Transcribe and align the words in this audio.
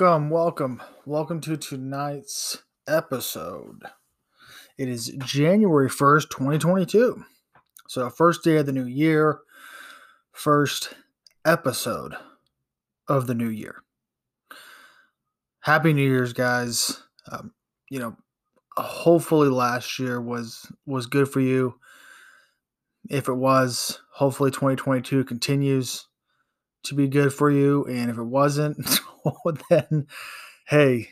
Welcome, 0.00 0.30
welcome, 0.30 0.82
welcome 1.06 1.40
to 1.40 1.56
tonight's 1.56 2.62
episode. 2.86 3.82
It 4.78 4.88
is 4.88 5.08
January 5.24 5.90
1st, 5.90 6.30
2022. 6.30 7.24
So, 7.88 8.08
first 8.08 8.44
day 8.44 8.58
of 8.58 8.66
the 8.66 8.72
new 8.72 8.84
year, 8.84 9.40
first 10.30 10.94
episode 11.44 12.14
of 13.08 13.26
the 13.26 13.34
new 13.34 13.48
year. 13.48 13.82
Happy 15.62 15.92
New 15.92 16.08
Year's, 16.08 16.32
guys. 16.32 17.02
Um, 17.32 17.52
you 17.90 17.98
know, 17.98 18.16
hopefully 18.76 19.48
last 19.48 19.98
year 19.98 20.20
was 20.20 20.70
was 20.86 21.06
good 21.06 21.28
for 21.28 21.40
you. 21.40 21.74
If 23.10 23.26
it 23.26 23.34
was, 23.34 23.98
hopefully 24.12 24.52
2022 24.52 25.24
continues 25.24 26.06
to 26.84 26.94
be 26.94 27.08
good 27.08 27.32
for 27.32 27.50
you. 27.50 27.84
And 27.86 28.12
if 28.12 28.16
it 28.18 28.22
wasn't, 28.22 28.78
then 29.70 30.06
hey, 30.66 31.08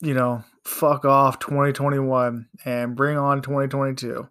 you 0.00 0.14
know, 0.14 0.44
fuck 0.64 1.04
off 1.04 1.38
2021 1.38 2.48
and 2.64 2.96
bring 2.96 3.16
on 3.16 3.42
2022. 3.42 4.28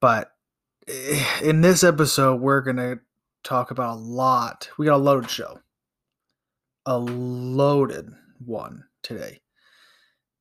But 0.00 0.32
eh, 0.88 1.24
in 1.42 1.60
this 1.60 1.84
episode, 1.84 2.40
we're 2.40 2.60
going 2.60 2.76
to 2.76 3.00
talk 3.44 3.70
about 3.70 3.96
a 3.96 4.00
lot. 4.00 4.70
We 4.78 4.86
got 4.86 4.96
a 4.96 4.98
loaded 4.98 5.30
show, 5.30 5.60
a 6.86 6.98
loaded 6.98 8.10
one 8.38 8.84
today, 9.02 9.40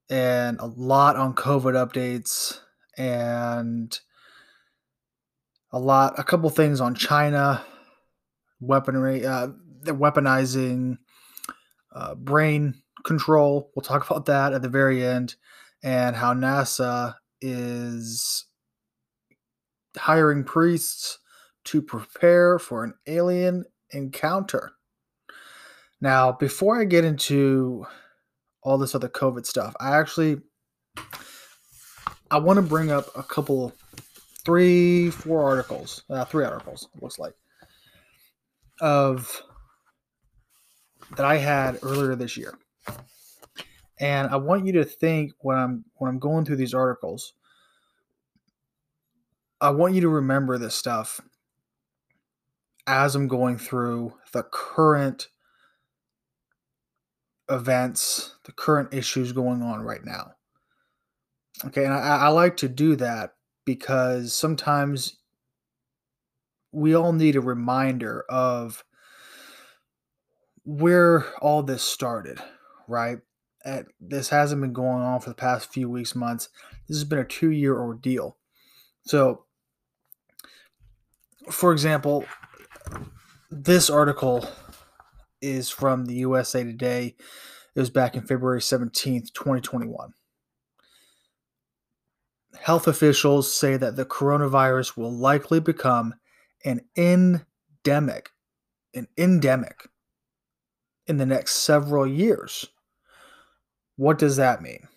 and 0.10 0.60
a 0.60 0.66
lot 0.66 1.16
on 1.16 1.36
COVID 1.36 1.74
updates 1.74 2.60
and 2.98 3.98
a 5.72 5.80
lot, 5.80 6.20
a 6.20 6.24
couple 6.24 6.50
things 6.50 6.82
on 6.82 6.96
China, 6.96 7.64
weaponry, 8.60 9.26
uh, 9.26 9.50
they're 9.82 9.94
weaponizing 9.94 10.98
uh, 11.94 12.16
brain 12.16 12.76
control. 13.04 13.72
We'll 13.76 13.84
talk 13.84 14.10
about 14.10 14.26
that 14.26 14.54
at 14.54 14.62
the 14.62 14.70
very 14.70 15.06
end, 15.06 15.36
and 15.84 16.16
how 16.16 16.34
NASA 16.34 17.16
is 17.42 18.46
hiring 19.98 20.44
priests 20.44 21.20
to 21.66 21.82
prepare 21.82 22.59
for 22.59 22.84
an 22.84 22.94
alien 23.08 23.66
encounter. 23.92 24.72
Now, 26.00 26.31
before 26.31 26.80
I 26.80 26.86
get 26.86 27.06
into 27.06 27.86
all 28.63 28.78
this 28.78 28.96
other 28.96 29.09
COVID 29.09 29.46
stuff, 29.46 29.75
I 29.80 29.98
actually 29.98 30.42
I 32.31 32.40
want 32.40 32.58
to 32.58 32.63
bring 32.63 32.92
up 32.92 33.06
a 33.16 33.24
couple, 33.24 33.74
three, 34.46 35.09
four 35.09 35.44
articles, 35.44 36.03
uh, 36.09 36.25
three 36.25 36.46
articles. 36.46 36.88
looks 37.02 37.19
like 37.19 37.34
of 38.80 39.44
that 41.16 41.26
I 41.26 41.38
had 41.38 41.80
earlier 41.82 42.16
this 42.16 42.38
year. 42.38 42.58
And 44.00 44.30
I 44.30 44.38
want 44.38 44.66
you 44.66 44.74
to 44.74 44.84
think 44.84 45.34
when 45.40 45.58
I'm 45.58 45.86
when 45.96 46.10
I'm 46.10 46.20
going 46.20 46.46
through 46.46 46.56
these 46.56 46.74
articles, 46.74 47.34
I 49.60 49.70
want 49.70 49.94
you 49.94 50.02
to 50.02 50.10
remember 50.10 50.58
this 50.58 50.74
stuff 50.74 51.22
as 52.88 53.16
I'm 53.16 53.28
going 53.28 53.60
through 53.60 54.14
the 54.34 54.44
current 54.44 55.28
events, 57.48 58.36
the 58.46 58.52
current 58.52 58.94
issues 58.94 59.34
going 59.34 59.62
on 59.62 59.82
right 59.82 60.04
now. 60.04 60.32
Okay, 61.66 61.86
and 61.86 61.94
I, 61.94 62.18
I 62.18 62.28
like 62.30 62.58
to 62.58 62.70
do 62.70 62.96
that 62.96 63.36
because 63.66 64.34
sometimes 64.34 65.18
we 66.72 66.96
all 66.96 67.14
need 67.14 67.36
a 67.36 67.42
reminder 67.42 68.26
of 68.30 68.84
where 70.72 71.26
all 71.40 71.64
this 71.64 71.84
started, 71.84 72.40
right? 72.88 73.20
This 74.00 74.30
hasn't 74.30 74.62
been 74.62 74.74
going 74.74 75.02
on 75.02 75.20
for 75.20 75.30
the 75.30 75.36
past 75.36 75.72
few 75.72 75.90
weeks, 75.90 76.16
months. 76.16 76.50
This 76.88 76.98
has 76.98 77.04
been 77.04 77.20
a 77.20 77.26
two 77.26 77.52
year 77.52 77.78
ordeal. 77.78 78.38
So, 79.04 79.46
for 81.50 81.74
example, 81.74 82.26
this 83.50 83.90
article 83.90 84.48
is 85.42 85.70
from 85.70 86.06
the 86.06 86.16
USA 86.16 86.64
Today. 86.64 87.16
It 87.76 87.80
was 87.80 87.90
back 87.90 88.16
in 88.16 88.22
February 88.22 88.62
17th, 88.62 89.34
2021. 89.34 90.14
Health 92.62 92.88
officials 92.88 93.54
say 93.54 93.76
that 93.78 93.96
the 93.96 94.06
coronavirus 94.06 94.96
will 94.96 95.12
likely 95.12 95.60
become 95.60 96.16
an 96.64 96.81
endemic, 96.96 98.30
an 98.94 99.08
endemic 99.18 99.88
in 101.12 101.18
the 101.18 101.26
next 101.26 101.58
several 101.58 102.08
years. 102.08 102.68
What 103.98 104.18
does 104.18 104.38
that 104.38 104.62
mean? 104.62 104.88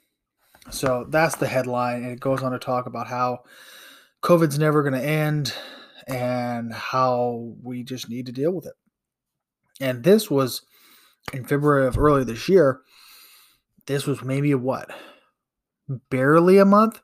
So 0.70 1.06
that's 1.10 1.34
the 1.34 1.48
headline, 1.48 2.04
and 2.04 2.12
it 2.12 2.20
goes 2.20 2.40
on 2.40 2.52
to 2.52 2.58
talk 2.60 2.86
about 2.86 3.08
how 3.08 3.40
COVID's 4.22 4.56
never 4.56 4.84
going 4.84 4.94
to 4.94 5.04
end 5.04 5.52
and 6.06 6.72
how 6.72 7.54
we 7.60 7.82
just 7.82 8.08
need 8.08 8.26
to 8.26 8.32
deal 8.32 8.52
with 8.52 8.64
it. 8.64 8.74
And 9.80 10.04
this 10.04 10.30
was 10.30 10.62
in 11.32 11.44
February 11.44 11.88
of 11.88 11.98
earlier 11.98 12.24
this 12.24 12.48
year. 12.48 12.82
This 13.86 14.06
was 14.06 14.22
maybe 14.22 14.54
what? 14.54 14.88
Barely 16.10 16.58
a 16.58 16.64
month 16.64 17.02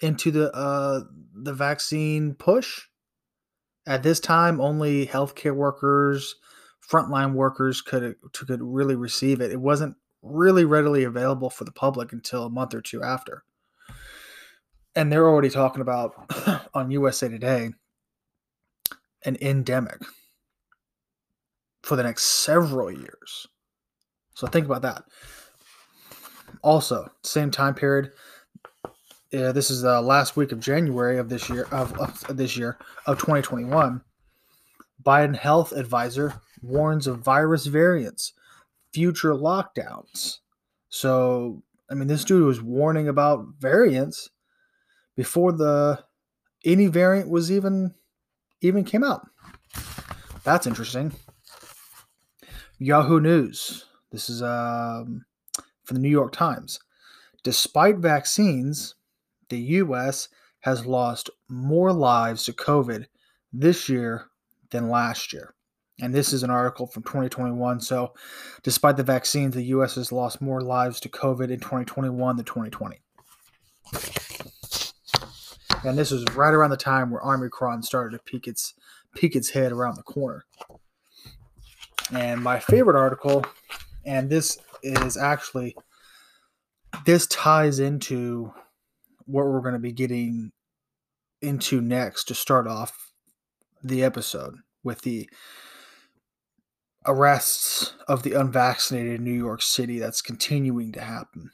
into 0.00 0.30
the 0.30 0.54
uh, 0.54 1.00
the 1.34 1.52
vaccine 1.52 2.34
push. 2.34 2.82
At 3.88 4.04
this 4.04 4.20
time, 4.20 4.60
only 4.60 5.06
healthcare 5.06 5.54
workers, 5.54 6.36
frontline 6.88 7.32
workers 7.32 7.80
could 7.80 8.16
could 8.32 8.62
really 8.62 8.94
receive 8.94 9.40
it. 9.40 9.52
It 9.52 9.60
wasn't 9.60 9.96
really 10.22 10.64
readily 10.64 11.04
available 11.04 11.50
for 11.50 11.64
the 11.64 11.72
public 11.72 12.12
until 12.12 12.44
a 12.44 12.50
month 12.50 12.74
or 12.74 12.80
two 12.80 13.02
after. 13.02 13.44
And 14.94 15.12
they're 15.12 15.28
already 15.28 15.50
talking 15.50 15.82
about 15.82 16.14
on 16.74 16.90
USA 16.90 17.28
Today 17.28 17.70
an 19.24 19.36
endemic 19.40 20.00
for 21.82 21.96
the 21.96 22.02
next 22.02 22.24
several 22.24 22.90
years. 22.90 23.46
So 24.34 24.46
think 24.46 24.66
about 24.66 24.82
that. 24.82 25.04
Also, 26.62 27.10
same 27.22 27.50
time 27.50 27.74
period. 27.74 28.12
Uh, 29.34 29.52
this 29.52 29.70
is 29.70 29.82
the 29.82 30.00
last 30.00 30.36
week 30.36 30.52
of 30.52 30.60
January 30.60 31.18
of 31.18 31.28
this 31.28 31.48
year 31.50 31.66
of, 31.72 31.98
of 31.98 32.36
this 32.36 32.56
year 32.56 32.78
of 33.06 33.18
2021. 33.18 34.00
Biden 35.02 35.36
health 35.36 35.72
advisor 35.72 36.40
warns 36.66 37.06
of 37.06 37.20
virus 37.20 37.66
variants, 37.66 38.32
future 38.92 39.34
lockdowns. 39.34 40.38
So, 40.88 41.62
I 41.90 41.94
mean, 41.94 42.08
this 42.08 42.24
dude 42.24 42.46
was 42.46 42.62
warning 42.62 43.08
about 43.08 43.46
variants 43.58 44.30
before 45.16 45.52
the 45.52 46.04
any 46.64 46.86
variant 46.86 47.28
was 47.28 47.50
even 47.50 47.94
even 48.60 48.84
came 48.84 49.04
out. 49.04 49.28
That's 50.44 50.66
interesting. 50.66 51.12
Yahoo 52.78 53.20
News. 53.20 53.84
This 54.12 54.30
is 54.30 54.42
um, 54.42 55.24
from 55.84 55.96
the 55.96 56.00
New 56.00 56.08
York 56.08 56.32
Times. 56.32 56.80
Despite 57.42 57.98
vaccines, 57.98 58.94
the 59.48 59.58
U.S. 59.58 60.28
has 60.60 60.86
lost 60.86 61.30
more 61.48 61.92
lives 61.92 62.44
to 62.44 62.52
COVID 62.52 63.06
this 63.52 63.88
year 63.88 64.26
than 64.70 64.88
last 64.88 65.32
year. 65.32 65.55
And 66.00 66.14
this 66.14 66.32
is 66.32 66.42
an 66.42 66.50
article 66.50 66.86
from 66.86 67.02
2021. 67.04 67.80
So, 67.80 68.12
despite 68.62 68.96
the 68.96 69.02
vaccines, 69.02 69.54
the 69.54 69.62
U.S. 69.64 69.94
has 69.94 70.12
lost 70.12 70.42
more 70.42 70.60
lives 70.60 71.00
to 71.00 71.08
COVID 71.08 71.50
in 71.50 71.60
2021 71.60 72.36
than 72.36 72.44
2020. 72.44 73.00
And 75.84 75.96
this 75.96 76.10
was 76.10 76.24
right 76.34 76.52
around 76.52 76.70
the 76.70 76.76
time 76.76 77.10
where 77.10 77.24
Omicron 77.24 77.82
started 77.82 78.16
to 78.16 78.22
peek 78.24 78.46
its 78.46 78.74
peek 79.14 79.34
its 79.34 79.50
head 79.50 79.72
around 79.72 79.96
the 79.96 80.02
corner. 80.02 80.44
And 82.12 82.42
my 82.42 82.58
favorite 82.60 82.98
article, 82.98 83.44
and 84.04 84.28
this 84.28 84.58
is 84.82 85.16
actually 85.16 85.76
this 87.04 87.26
ties 87.26 87.78
into 87.78 88.52
what 89.26 89.46
we're 89.46 89.60
going 89.60 89.74
to 89.74 89.80
be 89.80 89.92
getting 89.92 90.52
into 91.40 91.80
next 91.80 92.24
to 92.24 92.34
start 92.34 92.66
off 92.66 93.12
the 93.82 94.02
episode 94.02 94.56
with 94.82 95.02
the 95.02 95.28
arrests 97.06 97.94
of 98.08 98.22
the 98.22 98.32
unvaccinated 98.32 99.14
in 99.14 99.24
New 99.24 99.32
York 99.32 99.62
City 99.62 99.98
that's 99.98 100.22
continuing 100.22 100.92
to 100.92 101.00
happen. 101.00 101.50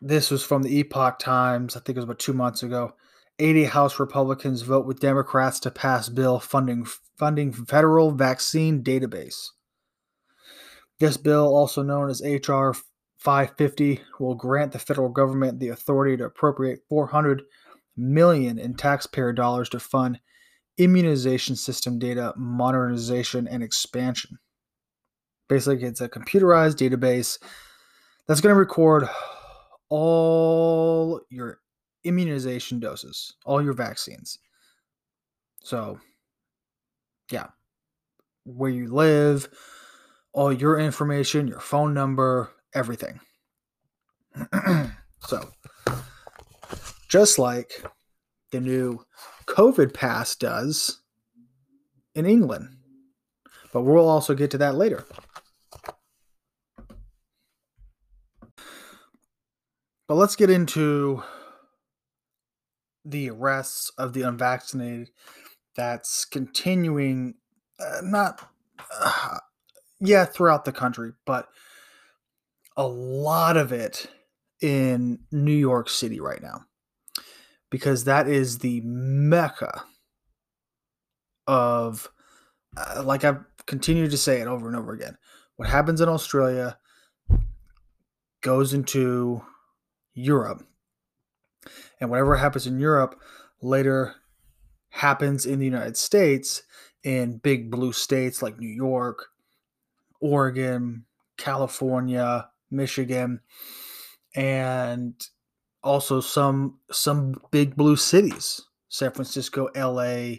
This 0.00 0.30
was 0.30 0.44
from 0.44 0.62
the 0.62 0.78
Epoch 0.78 1.18
Times, 1.18 1.76
I 1.76 1.80
think 1.80 1.96
it 1.96 2.00
was 2.00 2.04
about 2.04 2.18
two 2.18 2.32
months 2.32 2.62
ago. 2.62 2.94
80 3.40 3.64
House 3.64 4.00
Republicans 4.00 4.62
vote 4.62 4.86
with 4.86 5.00
Democrats 5.00 5.60
to 5.60 5.70
pass 5.70 6.08
bill 6.08 6.40
funding 6.40 6.86
funding 7.16 7.52
federal 7.52 8.10
vaccine 8.10 8.82
database. 8.82 9.48
This 10.98 11.16
bill, 11.16 11.46
also 11.54 11.82
known 11.82 12.10
as 12.10 12.22
HR 12.22 12.72
550, 13.18 14.00
will 14.18 14.34
grant 14.34 14.72
the 14.72 14.78
federal 14.80 15.08
government 15.08 15.60
the 15.60 15.68
authority 15.68 16.16
to 16.16 16.24
appropriate 16.24 16.80
400 16.88 17.42
million 17.96 18.58
in 18.58 18.74
taxpayer 18.74 19.32
dollars 19.32 19.68
to 19.68 19.80
fund 19.80 20.18
immunization 20.78 21.56
system 21.56 21.98
data 21.98 22.32
modernization 22.36 23.46
and 23.48 23.62
expansion. 23.62 24.38
Basically, 25.48 25.86
it's 25.86 26.00
a 26.00 26.08
computerized 26.08 26.76
database 26.76 27.38
that's 28.26 28.40
going 28.40 28.54
to 28.54 28.58
record 28.58 29.08
all 29.88 31.20
your 31.30 31.60
immunization 32.04 32.78
doses, 32.78 33.34
all 33.44 33.62
your 33.62 33.72
vaccines. 33.72 34.38
So, 35.62 35.98
yeah, 37.30 37.48
where 38.44 38.70
you 38.70 38.92
live, 38.92 39.48
all 40.32 40.52
your 40.52 40.78
information, 40.78 41.48
your 41.48 41.60
phone 41.60 41.94
number, 41.94 42.50
everything. 42.74 43.20
so, 45.20 45.50
just 47.08 47.38
like 47.38 47.82
the 48.50 48.60
new 48.60 49.04
COVID 49.46 49.94
pass 49.94 50.34
does 50.34 51.02
in 52.14 52.26
England. 52.26 52.76
But 53.72 53.82
we'll 53.82 54.08
also 54.08 54.34
get 54.34 54.50
to 54.52 54.58
that 54.58 54.74
later. 54.74 55.04
But 60.06 60.14
let's 60.14 60.36
get 60.36 60.48
into 60.48 61.22
the 63.04 63.30
arrests 63.30 63.92
of 63.98 64.14
the 64.14 64.22
unvaccinated 64.22 65.10
that's 65.76 66.24
continuing, 66.24 67.34
uh, 67.78 68.00
not, 68.02 68.48
uh, 68.92 69.38
yeah, 70.00 70.24
throughout 70.24 70.64
the 70.64 70.72
country, 70.72 71.12
but 71.26 71.48
a 72.76 72.86
lot 72.86 73.56
of 73.56 73.70
it 73.70 74.08
in 74.62 75.20
New 75.30 75.52
York 75.52 75.90
City 75.90 76.20
right 76.20 76.42
now 76.42 76.67
because 77.70 78.04
that 78.04 78.28
is 78.28 78.58
the 78.58 78.80
mecca 78.82 79.84
of, 81.46 82.10
uh, 82.76 83.02
like 83.04 83.24
I've 83.24 83.44
continued 83.66 84.10
to 84.10 84.18
say 84.18 84.40
it 84.40 84.46
over 84.46 84.68
and 84.68 84.76
over 84.76 84.92
again. 84.92 85.16
What 85.56 85.68
happens 85.68 86.00
in 86.00 86.08
Australia 86.08 86.78
goes 88.40 88.72
into 88.72 89.42
Europe. 90.14 90.66
And 92.00 92.10
whatever 92.10 92.36
happens 92.36 92.66
in 92.66 92.78
Europe 92.78 93.20
later 93.60 94.14
happens 94.90 95.46
in 95.46 95.58
the 95.58 95.64
United 95.64 95.96
States 95.96 96.62
in 97.02 97.38
big 97.38 97.70
blue 97.70 97.92
states 97.92 98.42
like 98.42 98.58
New 98.58 98.68
York, 98.68 99.26
Oregon, 100.20 101.04
California, 101.36 102.48
Michigan, 102.70 103.40
and 104.34 105.14
also 105.88 106.20
some 106.20 106.78
some 106.90 107.40
big 107.50 107.76
blue 107.76 107.96
cities. 107.96 108.62
San 108.88 109.12
francisco 109.12 109.68
la 109.74 110.36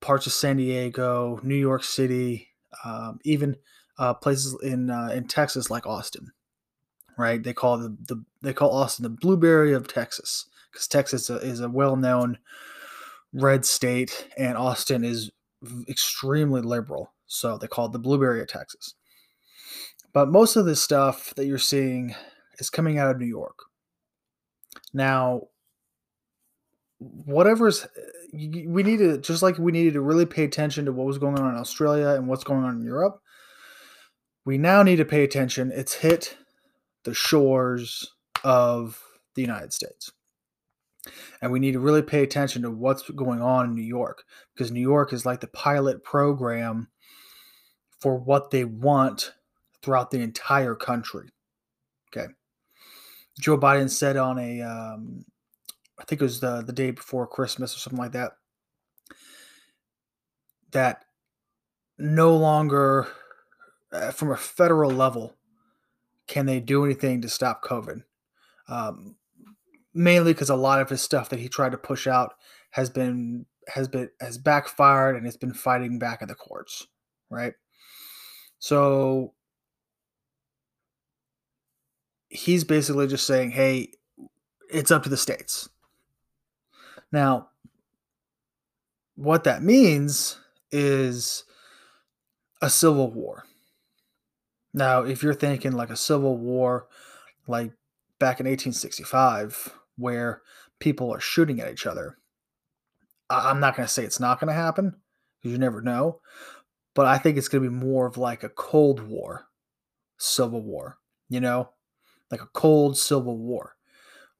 parts 0.00 0.26
of 0.26 0.32
san 0.32 0.58
diego 0.58 1.40
new 1.42 1.54
york 1.54 1.82
city 1.82 2.48
um, 2.84 3.18
even 3.24 3.56
uh, 3.98 4.12
places 4.12 4.54
in 4.62 4.90
uh, 4.90 5.08
in 5.14 5.26
texas 5.26 5.70
like 5.70 5.86
austin 5.86 6.30
right? 7.16 7.42
They 7.42 7.52
call 7.52 7.78
the, 7.78 7.96
the 8.06 8.24
they 8.42 8.52
call 8.52 8.72
austin 8.72 9.02
the 9.02 9.08
blueberry 9.08 9.72
of 9.72 9.88
texas 9.88 10.46
because 10.70 10.86
texas 10.86 11.30
is 11.30 11.60
a, 11.60 11.66
a 11.66 11.68
well-known 11.68 12.38
red 13.32 13.64
state 13.64 14.28
and 14.36 14.56
austin 14.56 15.04
is 15.04 15.30
extremely 15.88 16.60
liberal 16.60 17.12
so 17.26 17.58
they 17.58 17.66
call 17.66 17.86
it 17.86 17.92
the 17.92 17.98
blueberry 17.98 18.40
of 18.40 18.48
texas. 18.48 18.94
But 20.12 20.28
most 20.30 20.56
of 20.56 20.64
this 20.64 20.80
stuff 20.80 21.34
that 21.36 21.46
you're 21.46 21.58
seeing 21.58 22.14
is 22.58 22.70
coming 22.70 22.98
out 22.98 23.10
of 23.10 23.18
new 23.18 23.26
york 23.26 23.64
now, 24.96 25.42
whatever's 26.98 27.86
we 28.32 28.82
need 28.82 28.98
to 28.98 29.18
just 29.18 29.42
like 29.42 29.58
we 29.58 29.70
needed 29.70 29.92
to 29.94 30.00
really 30.00 30.26
pay 30.26 30.44
attention 30.44 30.86
to 30.86 30.92
what 30.92 31.06
was 31.06 31.18
going 31.18 31.38
on 31.38 31.54
in 31.54 31.60
Australia 31.60 32.08
and 32.10 32.26
what's 32.26 32.44
going 32.44 32.64
on 32.64 32.76
in 32.76 32.82
Europe. 32.82 33.20
We 34.44 34.58
now 34.58 34.82
need 34.82 34.96
to 34.96 35.04
pay 35.04 35.22
attention. 35.22 35.70
It's 35.74 35.94
hit 35.94 36.36
the 37.04 37.14
shores 37.14 38.12
of 38.42 39.02
the 39.34 39.42
United 39.42 39.72
States. 39.72 40.12
And 41.40 41.52
we 41.52 41.60
need 41.60 41.72
to 41.72 41.80
really 41.80 42.02
pay 42.02 42.22
attention 42.22 42.62
to 42.62 42.70
what's 42.70 43.08
going 43.10 43.40
on 43.40 43.66
in 43.66 43.74
New 43.74 43.82
York 43.82 44.24
because 44.54 44.72
New 44.72 44.80
York 44.80 45.12
is 45.12 45.26
like 45.26 45.40
the 45.40 45.46
pilot 45.46 46.02
program 46.02 46.88
for 48.00 48.16
what 48.16 48.50
they 48.50 48.64
want 48.64 49.32
throughout 49.82 50.10
the 50.10 50.20
entire 50.20 50.74
country. 50.74 51.28
Okay. 52.10 52.32
Joe 53.40 53.58
Biden 53.58 53.90
said 53.90 54.16
on 54.16 54.38
a, 54.38 54.62
um, 54.62 55.24
I 55.98 56.04
think 56.04 56.20
it 56.20 56.24
was 56.24 56.40
the 56.40 56.62
the 56.62 56.72
day 56.72 56.90
before 56.90 57.26
Christmas 57.26 57.74
or 57.74 57.78
something 57.78 57.98
like 57.98 58.12
that, 58.12 58.32
that 60.72 61.04
no 61.98 62.36
longer, 62.36 63.08
uh, 63.92 64.10
from 64.10 64.30
a 64.30 64.36
federal 64.36 64.90
level, 64.90 65.34
can 66.26 66.46
they 66.46 66.60
do 66.60 66.84
anything 66.84 67.22
to 67.22 67.28
stop 67.28 67.64
COVID. 67.64 68.02
Um, 68.68 69.16
mainly 69.94 70.32
because 70.32 70.50
a 70.50 70.56
lot 70.56 70.80
of 70.80 70.90
his 70.90 71.00
stuff 71.00 71.30
that 71.30 71.38
he 71.38 71.48
tried 71.48 71.72
to 71.72 71.78
push 71.78 72.06
out 72.06 72.34
has 72.70 72.90
been 72.90 73.46
has 73.68 73.88
been 73.88 74.08
has 74.20 74.38
backfired 74.38 75.16
and 75.16 75.26
it's 75.26 75.36
been 75.36 75.54
fighting 75.54 75.98
back 75.98 76.22
in 76.22 76.28
the 76.28 76.34
courts, 76.34 76.86
right? 77.30 77.54
So 78.58 79.32
he's 82.36 82.64
basically 82.64 83.06
just 83.06 83.26
saying, 83.26 83.50
hey, 83.50 83.92
it's 84.70 84.90
up 84.90 85.02
to 85.02 85.08
the 85.08 85.16
states. 85.16 85.68
Now, 87.10 87.48
what 89.14 89.44
that 89.44 89.62
means 89.62 90.38
is 90.70 91.44
a 92.60 92.68
civil 92.68 93.10
war. 93.10 93.44
Now, 94.74 95.02
if 95.02 95.22
you're 95.22 95.34
thinking 95.34 95.72
like 95.72 95.90
a 95.90 95.96
civil 95.96 96.36
war, 96.36 96.88
like 97.46 97.72
back 98.18 98.40
in 98.40 98.46
1865, 98.46 99.72
where 99.96 100.42
people 100.78 101.10
are 101.12 101.20
shooting 101.20 101.60
at 101.60 101.72
each 101.72 101.86
other, 101.86 102.18
I'm 103.30 103.60
not 103.60 103.76
going 103.76 103.86
to 103.86 103.92
say 103.92 104.04
it's 104.04 104.20
not 104.20 104.38
going 104.38 104.48
to 104.48 104.54
happen 104.54 104.96
because 105.40 105.52
you 105.52 105.58
never 105.58 105.80
know, 105.80 106.20
but 106.94 107.06
I 107.06 107.16
think 107.18 107.38
it's 107.38 107.48
going 107.48 107.64
to 107.64 107.70
be 107.70 107.74
more 107.74 108.06
of 108.06 108.18
like 108.18 108.42
a 108.42 108.50
Cold 108.50 109.00
War, 109.00 109.46
Civil 110.18 110.60
War, 110.60 110.98
you 111.30 111.40
know? 111.40 111.70
Like 112.30 112.42
a 112.42 112.48
cold 112.52 112.96
civil 112.96 113.38
war 113.38 113.76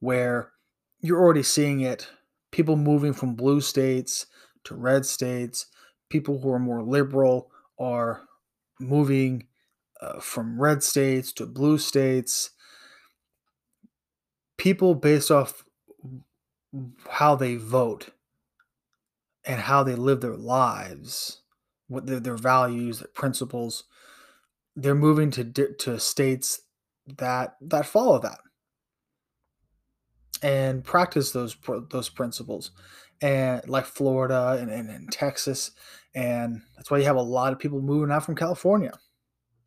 where 0.00 0.52
you're 1.00 1.20
already 1.20 1.42
seeing 1.42 1.80
it 1.80 2.08
people 2.50 2.76
moving 2.76 3.12
from 3.12 3.34
blue 3.34 3.60
states 3.60 4.26
to 4.64 4.74
red 4.74 5.06
states 5.06 5.66
people 6.08 6.40
who 6.40 6.50
are 6.50 6.58
more 6.58 6.82
liberal 6.82 7.50
are 7.78 8.22
moving 8.80 9.46
uh, 10.00 10.20
from 10.20 10.60
red 10.60 10.82
states 10.82 11.32
to 11.32 11.46
blue 11.46 11.78
states. 11.78 12.50
People 14.58 14.94
based 14.94 15.30
off 15.30 15.64
how 17.08 17.36
they 17.36 17.56
vote 17.56 18.10
and 19.44 19.60
how 19.60 19.82
they 19.82 19.94
live 19.94 20.20
their 20.20 20.36
lives 20.36 21.42
what 21.88 22.04
their, 22.06 22.18
their 22.18 22.36
values 22.36 22.98
their 22.98 23.08
principles 23.14 23.84
they're 24.74 24.94
moving 24.94 25.30
to 25.30 25.44
to 25.44 25.98
states 25.98 26.62
that 27.18 27.56
that 27.60 27.86
follow 27.86 28.18
that 28.18 28.38
and 30.42 30.84
practice 30.84 31.30
those 31.30 31.56
those 31.90 32.08
principles 32.08 32.70
and 33.22 33.66
like 33.68 33.86
Florida 33.86 34.58
and, 34.60 34.70
and, 34.70 34.90
and, 34.90 35.10
Texas 35.10 35.70
and 36.14 36.62
that's 36.74 36.90
why 36.90 36.98
you 36.98 37.04
have 37.04 37.16
a 37.16 37.22
lot 37.22 37.52
of 37.52 37.58
people 37.58 37.80
moving 37.80 38.10
out 38.10 38.24
from 38.24 38.34
California. 38.34 38.92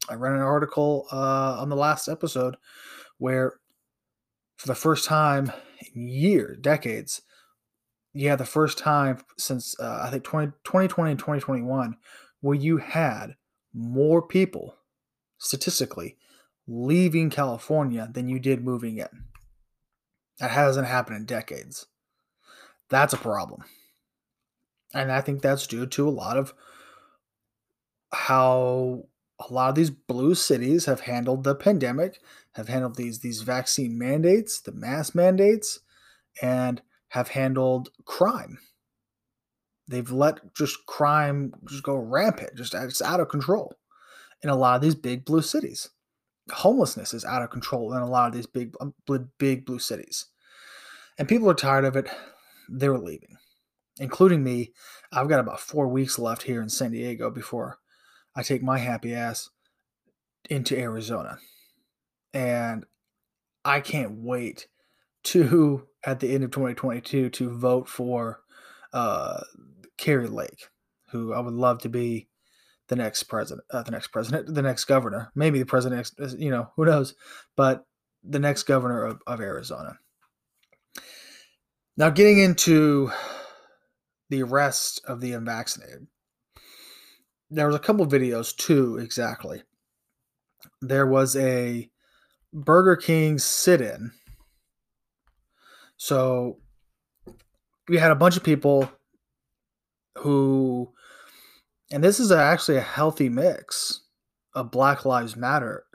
I 0.09 0.15
read 0.15 0.33
an 0.33 0.41
article 0.41 1.07
uh, 1.11 1.57
on 1.59 1.69
the 1.69 1.75
last 1.75 2.07
episode 2.07 2.57
where 3.19 3.59
for 4.57 4.67
the 4.67 4.75
first 4.75 5.05
time 5.05 5.51
in 5.95 6.07
years, 6.07 6.57
decades, 6.59 7.21
yeah, 8.13 8.35
the 8.35 8.45
first 8.45 8.79
time 8.79 9.19
since 9.37 9.79
uh, 9.79 10.01
I 10.03 10.09
think 10.09 10.23
20, 10.23 10.47
2020 10.63 11.11
and 11.11 11.19
2021 11.19 11.97
where 12.41 12.55
you 12.55 12.77
had 12.77 13.35
more 13.73 14.21
people 14.21 14.75
statistically 15.37 16.17
leaving 16.69 17.31
California 17.31 18.07
than 18.13 18.29
you 18.29 18.39
did 18.39 18.63
moving 18.63 18.99
in. 18.99 19.25
That 20.39 20.51
hasn't 20.51 20.87
happened 20.87 21.17
in 21.17 21.25
decades. 21.25 21.87
That's 22.89 23.13
a 23.13 23.17
problem. 23.17 23.63
And 24.93 25.11
I 25.11 25.21
think 25.21 25.41
that's 25.41 25.67
due 25.67 25.85
to 25.87 26.07
a 26.07 26.11
lot 26.11 26.37
of 26.37 26.53
how 28.11 29.03
a 29.39 29.53
lot 29.53 29.69
of 29.69 29.75
these 29.75 29.89
blue 29.89 30.35
cities 30.35 30.85
have 30.85 31.01
handled 31.01 31.43
the 31.43 31.55
pandemic, 31.55 32.19
have 32.53 32.67
handled 32.67 32.95
these 32.95 33.19
these 33.19 33.41
vaccine 33.41 33.97
mandates, 33.97 34.59
the 34.59 34.71
mass 34.71 35.13
mandates, 35.13 35.79
and 36.41 36.81
have 37.09 37.29
handled 37.29 37.89
crime. 38.05 38.59
They've 39.87 40.11
let 40.11 40.53
just 40.55 40.85
crime 40.85 41.53
just 41.67 41.83
go 41.83 41.95
rampant, 41.95 42.55
just 42.55 42.73
it's 42.73 43.01
out 43.01 43.19
of 43.19 43.29
control 43.29 43.75
in 44.41 44.49
a 44.49 44.55
lot 44.55 44.75
of 44.75 44.81
these 44.81 44.95
big 44.95 45.25
blue 45.25 45.41
cities 45.41 45.89
homelessness 46.51 47.13
is 47.13 47.25
out 47.25 47.41
of 47.41 47.49
control 47.49 47.93
in 47.93 48.01
a 48.01 48.09
lot 48.09 48.27
of 48.27 48.33
these 48.33 48.47
big 48.47 48.73
um, 48.81 48.93
big 49.37 49.65
blue 49.65 49.79
cities 49.79 50.27
and 51.17 51.27
people 51.27 51.49
are 51.49 51.55
tired 51.55 51.85
of 51.85 51.95
it 51.95 52.09
they're 52.67 52.97
leaving 52.97 53.37
including 53.99 54.43
me. 54.43 54.71
I've 55.11 55.29
got 55.29 55.39
about 55.39 55.59
four 55.59 55.87
weeks 55.87 56.17
left 56.17 56.43
here 56.43 56.61
in 56.61 56.69
San 56.69 56.91
Diego 56.91 57.29
before 57.29 57.77
I 58.35 58.41
take 58.41 58.63
my 58.63 58.79
happy 58.79 59.13
ass 59.13 59.49
into 60.49 60.77
Arizona. 60.77 61.37
And 62.33 62.85
I 63.65 63.81
can't 63.81 64.13
wait 64.13 64.67
to, 65.25 65.87
at 66.03 66.21
the 66.21 66.33
end 66.33 66.43
of 66.43 66.51
2022, 66.51 67.29
to 67.29 67.49
vote 67.49 67.89
for 67.89 68.41
uh, 68.93 69.41
Kari 69.97 70.27
Lake, 70.27 70.69
who 71.11 71.33
I 71.33 71.39
would 71.39 71.53
love 71.53 71.79
to 71.79 71.89
be 71.89 72.28
the 72.89 72.95
next 72.95 73.23
president, 73.23 73.65
uh, 73.71 73.83
the 73.83 73.91
next 73.91 74.07
president, 74.07 74.53
the 74.53 74.61
next 74.61 74.85
governor, 74.85 75.31
maybe 75.35 75.59
the 75.59 75.65
president, 75.65 76.11
you 76.37 76.49
know, 76.49 76.71
who 76.75 76.85
knows, 76.85 77.15
but 77.55 77.85
the 78.23 78.39
next 78.39 78.63
governor 78.63 79.03
of, 79.05 79.21
of 79.25 79.39
Arizona. 79.39 79.97
Now, 81.95 82.09
getting 82.09 82.39
into 82.39 83.11
the 84.29 84.43
arrest 84.43 85.01
of 85.05 85.21
the 85.21 85.33
unvaccinated, 85.33 86.07
there 87.49 87.67
was 87.67 87.75
a 87.75 87.79
couple 87.79 88.05
videos 88.05 88.55
too, 88.55 88.97
exactly. 88.97 89.63
There 90.81 91.07
was 91.07 91.35
a 91.35 91.89
Burger 92.53 92.95
King 92.95 93.37
sit 93.37 93.81
in. 93.81 94.11
So 95.97 96.59
we 97.87 97.97
had 97.97 98.11
a 98.11 98.15
bunch 98.15 98.37
of 98.37 98.43
people 98.43 98.89
who, 100.17 100.93
and 101.91 102.03
this 102.03 102.19
is 102.19 102.31
actually 102.31 102.77
a 102.77 102.81
healthy 102.81 103.29
mix 103.29 104.01
of 104.53 104.71
Black 104.71 105.05
Lives 105.05 105.35
Matter 105.35 105.85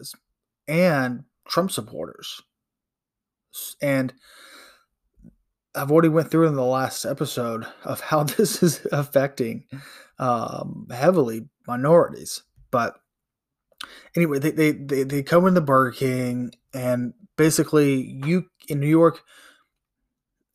and 0.67 1.25
Trump 1.49 1.71
supporters. 1.71 2.41
And 3.81 4.13
I've 5.75 5.91
already 5.91 6.09
went 6.09 6.31
through 6.31 6.49
in 6.49 6.55
the 6.55 6.65
last 6.65 7.05
episode 7.05 7.67
of 7.85 8.01
how 8.01 8.23
this 8.25 8.63
is 8.63 8.87
affecting 8.93 9.65
um, 10.19 10.89
heavily 10.91 11.49
minorities. 11.67 12.43
But 12.71 12.97
anyway, 14.17 14.39
they, 14.39 14.51
they, 14.51 14.73
they, 14.73 15.03
they 15.05 15.23
come 15.23 15.47
in 15.47 15.55
the 15.55 15.61
Burger 15.61 15.93
King 15.93 16.55
and 16.73 17.15
basically 17.37 18.19
you 18.25 18.47
in 18.69 18.81
New 18.81 18.89
York 18.89 19.23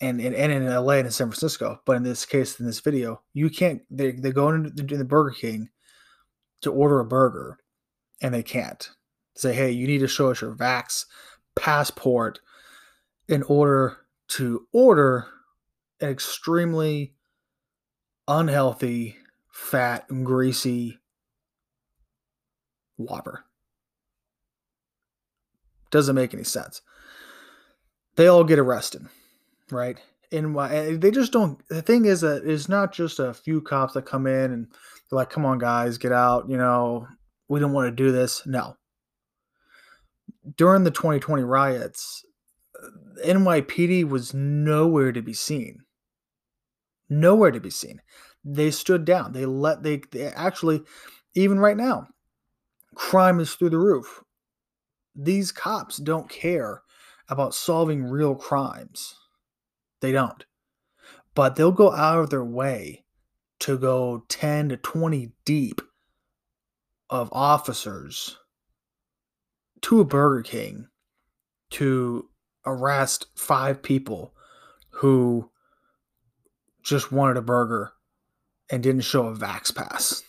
and, 0.02 0.22
and, 0.22 0.36
and 0.36 0.52
in 0.52 0.66
LA 0.66 0.94
and 0.94 1.08
in 1.08 1.12
San 1.12 1.28
Francisco, 1.28 1.82
but 1.86 1.98
in 1.98 2.04
this 2.04 2.26
case, 2.26 2.60
in 2.60 2.66
this 2.66 2.80
video, 2.80 3.22
you 3.34 3.50
can't, 3.50 3.82
they, 3.90 4.12
they 4.12 4.32
go 4.32 4.50
into 4.50 4.70
the, 4.70 5.06
Burger 5.06 5.36
King 5.36 5.70
to 6.62 6.72
order 6.72 7.00
a 7.00 7.06
burger 7.06 7.58
and 8.22 8.34
they 8.34 8.44
can't 8.44 8.90
say, 9.36 9.54
hey, 9.54 9.72
you 9.72 9.88
need 9.88 10.00
to 10.00 10.08
show 10.08 10.32
us 10.32 10.42
your 10.42 10.56
Vax 10.56 11.06
passport 11.56 12.40
in 13.28 13.44
order 13.44 13.98
to 14.30 14.68
order 14.72 15.28
an 16.02 16.10
extremely 16.10 17.14
unhealthy, 18.28 19.18
fat, 19.52 20.06
and 20.10 20.26
greasy 20.26 21.00
Whopper. 22.98 23.46
Doesn't 25.90 26.16
make 26.16 26.34
any 26.34 26.44
sense. 26.44 26.82
They 28.16 28.28
all 28.28 28.44
get 28.44 28.60
arrested, 28.60 29.08
right? 29.72 30.00
And 30.32 30.54
why 30.54 30.74
eh, 30.74 30.98
they 30.98 31.12
just 31.12 31.32
don't. 31.32 31.62
The 31.70 31.82
thing 31.82 32.06
is 32.06 32.22
that 32.22 32.44
it's 32.46 32.70
not 32.70 32.94
just 32.94 33.20
a 33.20 33.34
few 33.34 33.62
cops 33.62 33.94
that 33.94 34.06
come 34.06 34.28
in 34.28 34.52
and 34.52 34.68
they're 35.10 35.18
like, 35.18 35.30
"Come 35.30 35.46
on, 35.46 35.58
guys, 35.58 35.98
get 35.98 36.12
out." 36.12 36.50
You 36.50 36.58
know, 36.58 37.08
we 37.48 37.60
don't 37.60 37.74
want 37.74 37.88
to 37.88 38.04
do 38.04 38.12
this. 38.12 38.46
No. 38.46 38.76
During 40.56 40.84
the 40.84 40.92
2020 40.92 41.44
riots, 41.44 42.24
eh, 43.24 43.34
NYPD 43.34 44.08
was 44.08 44.34
nowhere 44.34 45.12
to 45.12 45.22
be 45.22 45.34
seen. 45.34 45.80
Nowhere 47.10 47.52
to 47.52 47.60
be 47.60 47.72
seen. 47.72 48.02
They 48.46 48.72
stood 48.72 49.04
down. 49.06 49.34
They 49.34 49.46
let 49.46 49.84
they, 49.84 50.02
they 50.12 50.26
actually 50.28 50.82
even 51.36 51.60
right 51.60 51.78
now 51.78 52.08
crime 53.00 53.40
is 53.40 53.56
through 53.56 53.70
the 53.70 53.78
roof. 53.78 54.24
These 55.16 55.52
cops 55.52 55.98
don't 55.98 56.30
care 56.30 56.84
about 57.30 57.54
solving 57.54 58.04
real 58.04 58.36
crimes. 58.36 59.16
They 60.02 60.12
don't. 60.12 60.46
But 61.36 61.56
they'll 61.56 61.72
go 61.72 61.92
out 61.92 62.20
of 62.20 62.30
their 62.30 62.44
way 62.44 63.06
to 63.60 63.78
go 63.78 64.26
10 64.30 64.70
to 64.70 64.78
20 64.78 65.32
deep 65.46 65.82
of 67.10 67.30
officers 67.32 68.38
to 69.82 70.00
a 70.00 70.06
Burger 70.06 70.44
King 70.44 70.88
to 71.72 72.30
arrest 72.66 73.28
five 73.36 73.82
people 73.82 74.34
who 74.90 75.50
just 76.84 77.12
wanted 77.12 77.38
a 77.38 77.42
burger 77.42 77.94
and 78.70 78.84
didn't 78.84 79.02
show 79.02 79.28
a 79.28 79.36
Vax 79.36 79.74
pass. 79.74 80.24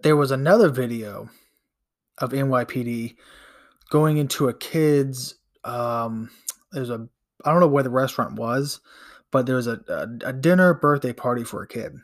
There 0.00 0.16
was 0.16 0.30
another 0.30 0.68
video 0.68 1.28
of 2.18 2.32
NYPD 2.32 3.16
going 3.90 4.16
into 4.16 4.48
a 4.48 4.54
kid's 4.54 5.36
um 5.64 6.30
there's 6.72 6.90
a 6.90 7.08
I 7.44 7.50
don't 7.50 7.60
know 7.60 7.68
where 7.68 7.82
the 7.82 7.90
restaurant 7.90 8.38
was, 8.38 8.80
but 9.30 9.46
there 9.46 9.56
was 9.56 9.66
a, 9.66 9.80
a, 9.88 10.28
a 10.28 10.32
dinner 10.32 10.74
birthday 10.74 11.12
party 11.12 11.44
for 11.44 11.62
a 11.62 11.68
kid. 11.68 11.96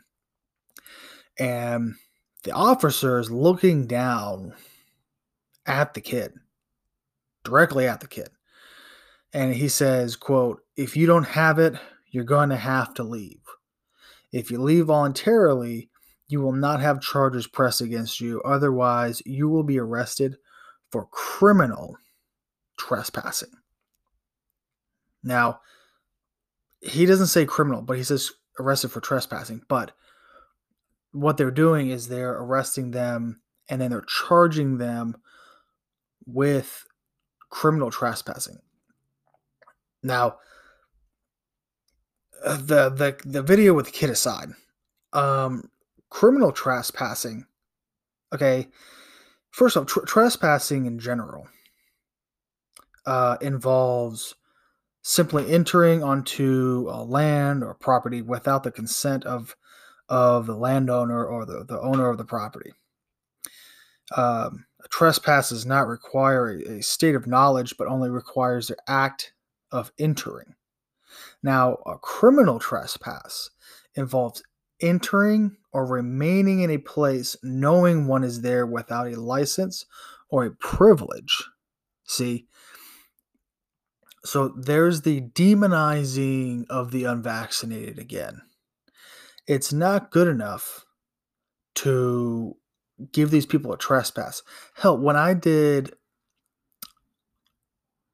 And 1.37 1.95
the 2.43 2.51
officer 2.51 3.19
is 3.19 3.31
looking 3.31 3.87
down 3.87 4.53
at 5.65 5.93
the 5.93 6.01
kid 6.01 6.33
directly 7.43 7.87
at 7.87 8.01
the 8.01 8.07
kid. 8.07 8.29
And 9.33 9.53
he 9.53 9.67
says, 9.67 10.15
quote, 10.15 10.61
if 10.75 10.97
you 10.97 11.05
don't 11.05 11.27
have 11.27 11.59
it, 11.59 11.75
you're 12.11 12.23
going 12.23 12.49
to 12.49 12.57
have 12.57 12.93
to 12.95 13.03
leave. 13.03 13.41
If 14.31 14.51
you 14.51 14.61
leave 14.61 14.87
voluntarily, 14.87 15.89
you 16.27 16.41
will 16.41 16.53
not 16.53 16.81
have 16.81 17.01
charges 17.01 17.47
pressed 17.47 17.81
against 17.81 18.19
you. 18.19 18.41
Otherwise, 18.41 19.21
you 19.25 19.47
will 19.49 19.63
be 19.63 19.79
arrested 19.79 20.37
for 20.91 21.07
criminal 21.07 21.97
trespassing. 22.79 23.51
Now, 25.23 25.59
he 26.81 27.05
doesn't 27.05 27.27
say 27.27 27.45
criminal, 27.45 27.81
but 27.81 27.97
he 27.97 28.03
says 28.03 28.31
arrested 28.59 28.91
for 28.91 29.01
trespassing. 29.01 29.61
But 29.67 29.91
what 31.11 31.37
they're 31.37 31.51
doing 31.51 31.89
is 31.89 32.07
they're 32.07 32.37
arresting 32.37 32.91
them 32.91 33.41
and 33.67 33.81
then 33.81 33.91
they're 33.91 34.01
charging 34.01 34.77
them 34.77 35.17
with 36.25 36.85
criminal 37.49 37.91
trespassing. 37.91 38.59
Now, 40.01 40.37
uh, 42.45 42.57
the 42.57 42.89
the 42.89 43.17
the 43.25 43.43
video 43.43 43.73
with 43.73 43.87
the 43.87 43.91
kid 43.91 44.09
aside, 44.09 44.49
um, 45.11 45.69
criminal 46.09 46.53
trespassing. 46.53 47.45
Okay, 48.33 48.69
first 49.51 49.75
off, 49.75 49.87
tr- 49.87 50.05
trespassing 50.05 50.85
in 50.85 50.99
general 50.99 51.47
uh, 53.05 53.37
involves 53.41 54.35
simply 55.01 55.51
entering 55.51 56.03
onto 56.03 56.87
a 56.91 57.03
land 57.03 57.63
or 57.63 57.73
property 57.73 58.21
without 58.21 58.63
the 58.63 58.71
consent 58.71 59.25
of 59.25 59.55
of 60.07 60.47
the 60.47 60.55
landowner 60.55 61.23
or 61.23 61.45
the, 61.45 61.63
the 61.63 61.79
owner 61.79 62.09
of 62.09 62.17
the 62.17 62.25
property. 62.25 62.71
Um, 64.15 64.65
a 64.83 64.87
trespass 64.89 65.49
does 65.49 65.67
not 65.67 65.87
require 65.87 66.49
a, 66.49 66.77
a 66.77 66.81
state 66.81 67.13
of 67.13 67.27
knowledge, 67.27 67.75
but 67.77 67.87
only 67.87 68.09
requires 68.09 68.67
the 68.67 68.77
act 68.87 69.33
of 69.71 69.91
entering. 69.99 70.55
Now, 71.43 71.77
a 71.85 71.97
criminal 71.97 72.59
trespass 72.59 73.51
involves 73.95 74.43
entering 74.81 75.57
or 75.71 75.85
remaining 75.85 76.61
in 76.61 76.71
a 76.71 76.77
place 76.77 77.35
knowing 77.43 78.07
one 78.07 78.23
is 78.23 78.41
there 78.41 78.65
without 78.65 79.07
a 79.07 79.19
license 79.19 79.85
or 80.29 80.45
a 80.45 80.51
privilege. 80.51 81.43
See? 82.05 82.47
So 84.23 84.49
there's 84.49 85.01
the 85.01 85.21
demonizing 85.21 86.65
of 86.69 86.91
the 86.91 87.05
unvaccinated 87.05 87.97
again. 87.97 88.41
It's 89.47 89.71
not 89.71 90.11
good 90.11 90.27
enough 90.27 90.85
to 91.75 92.55
give 93.11 93.31
these 93.31 93.45
people 93.45 93.71
a 93.71 93.77
trespass. 93.77 94.43
Hell, 94.75 94.97
when 94.97 95.15
I 95.15 95.33
did, 95.33 95.93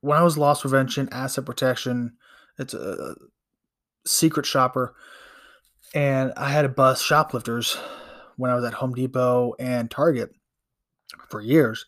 when 0.02 0.18
I 0.18 0.24
was 0.24 0.38
loss 0.38 0.62
prevention, 0.62 1.10
asset 1.12 1.46
protection, 1.46 2.18
it's 2.60 2.74
a 2.74 3.16
secret 4.06 4.46
shopper, 4.46 4.96
and 5.94 6.32
I 6.38 6.50
had 6.50 6.62
to 6.62 6.70
bust 6.70 7.04
shoplifters 7.04 7.78
when 8.38 8.52
I 8.52 8.56
was 8.56 8.64
at 8.64 8.76
Home 8.76 8.94
Depot 8.94 9.56
and 9.60 9.90
Target 9.90 10.32
for 11.30 11.42
years. 11.42 11.86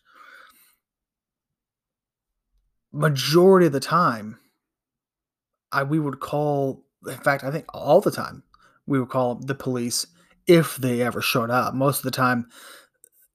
Majority 2.98 3.66
of 3.66 3.72
the 3.72 3.80
time, 3.80 4.38
I 5.72 5.82
we 5.82 5.98
would 5.98 6.20
call. 6.20 6.84
In 7.06 7.16
fact, 7.18 7.44
I 7.44 7.50
think 7.50 7.66
all 7.72 8.00
the 8.00 8.10
time 8.10 8.42
we 8.86 8.98
would 8.98 9.08
call 9.08 9.36
the 9.36 9.54
police 9.54 10.06
if 10.46 10.76
they 10.76 11.02
ever 11.02 11.20
showed 11.20 11.50
up. 11.50 11.74
Most 11.74 11.98
of 11.98 12.04
the 12.04 12.10
time, 12.10 12.48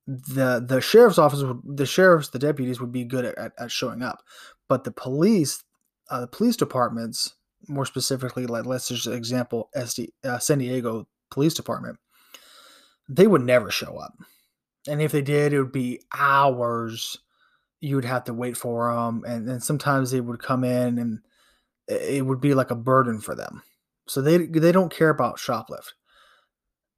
the 0.08 0.64
the 0.68 0.82
sheriff's 0.82 1.18
office 1.18 1.42
would 1.44 1.62
the 1.64 1.86
sheriffs 1.86 2.30
the 2.30 2.40
deputies 2.40 2.82
would 2.82 2.92
be 2.92 3.06
good 3.06 3.26
at, 3.26 3.54
at, 3.58 3.72
showing 3.72 4.02
up 4.02 4.20
but 4.68 4.84
the 4.84 4.92
police 4.92 5.64
uh, 6.10 6.20
the 6.20 6.28
police 6.28 6.58
departments 6.58 7.36
more 7.68 7.86
specifically, 7.86 8.46
like 8.46 8.66
let's 8.66 8.88
just 8.88 9.08
example 9.08 9.70
SD, 9.76 10.10
uh, 10.24 10.40
San 10.40 10.60
Diego 10.60 11.08
Police 11.32 11.54
Department, 11.54 11.98
they 13.10 13.28
would 13.28 13.42
never 13.42 13.72
show 13.72 13.98
up. 13.98 14.14
And 14.88 15.02
if 15.02 15.12
they 15.12 15.22
did, 15.22 15.54
it 15.54 15.60
would 15.60 15.72
be 15.72 16.02
hours. 16.14 17.18
You 17.84 17.98
would 17.98 18.06
have 18.06 18.24
to 18.26 18.34
wait 18.34 18.56
for 18.56 18.94
them, 18.96 19.26
and 19.28 19.62
sometimes 19.62 20.12
they 20.12 20.22
would 20.22 20.42
come 20.42 20.64
in, 20.64 20.98
and 20.98 21.20
it 21.90 22.26
would 22.26 22.40
be 22.40 22.54
like 22.54 22.72
a 22.72 22.76
burden 22.76 23.20
for 23.20 23.36
them. 23.36 23.62
So 24.08 24.22
they 24.22 24.38
they 24.38 24.72
don't 24.72 24.94
care 24.94 25.10
about 25.10 25.38
shoplift, 25.38 25.92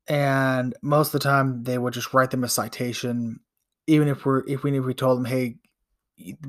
and 0.08 0.76
most 0.84 1.08
of 1.08 1.14
the 1.14 1.28
time 1.28 1.64
they 1.64 1.80
would 1.80 1.94
just 1.94 2.14
write 2.14 2.30
them 2.30 2.44
a 2.44 2.48
citation, 2.48 3.40
even 3.88 4.08
if 4.08 4.28
we're 4.28 4.46
if 4.48 4.62
we 4.62 4.78
if 4.78 4.86
we 4.86 4.94
told 4.94 5.18
them, 5.18 5.26
hey, 5.26 5.56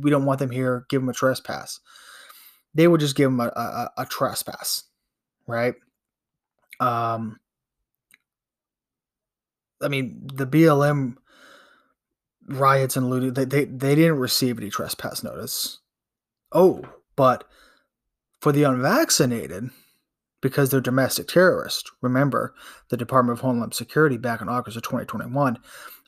we 0.01 0.11
don't 0.11 0.27
want 0.27 0.39
them 0.39 0.51
here, 0.51 0.85
give 0.91 1.01
them 1.01 1.09
a 1.09 1.15
trespass. 1.15 1.81
They 2.75 2.89
would 2.89 3.01
just 3.01 3.17
give 3.17 3.31
them 3.31 3.41
a, 3.41 3.47
a, 3.47 3.91
a 4.03 4.05
trespass, 4.05 4.85
right? 5.47 5.77
Um, 6.79 7.41
I 9.81 9.89
mean, 9.89 10.29
the 10.35 10.47
BLM 10.47 11.17
riots 12.49 12.97
and 12.97 13.11
looting, 13.11 13.35
they, 13.35 13.45
they, 13.45 13.65
they 13.65 13.95
didn't 13.95 14.19
receive 14.19 14.59
any 14.59 14.71
trespass 14.71 15.23
notice. 15.23 15.79
Oh, 16.53 16.83
but 17.17 17.45
for 18.41 18.53
the 18.53 18.63
unvaccinated, 18.63 19.71
because 20.41 20.71
they're 20.71 20.81
domestic 20.81 21.29
terrorists, 21.29 21.91
remember 22.01 22.55
the 22.89 22.97
Department 22.97 23.39
of 23.39 23.43
Homeland 23.43 23.75
Security 23.75 24.17
back 24.17 24.41
in 24.41 24.49
August 24.49 24.77
of 24.77 24.83
2021 24.83 25.59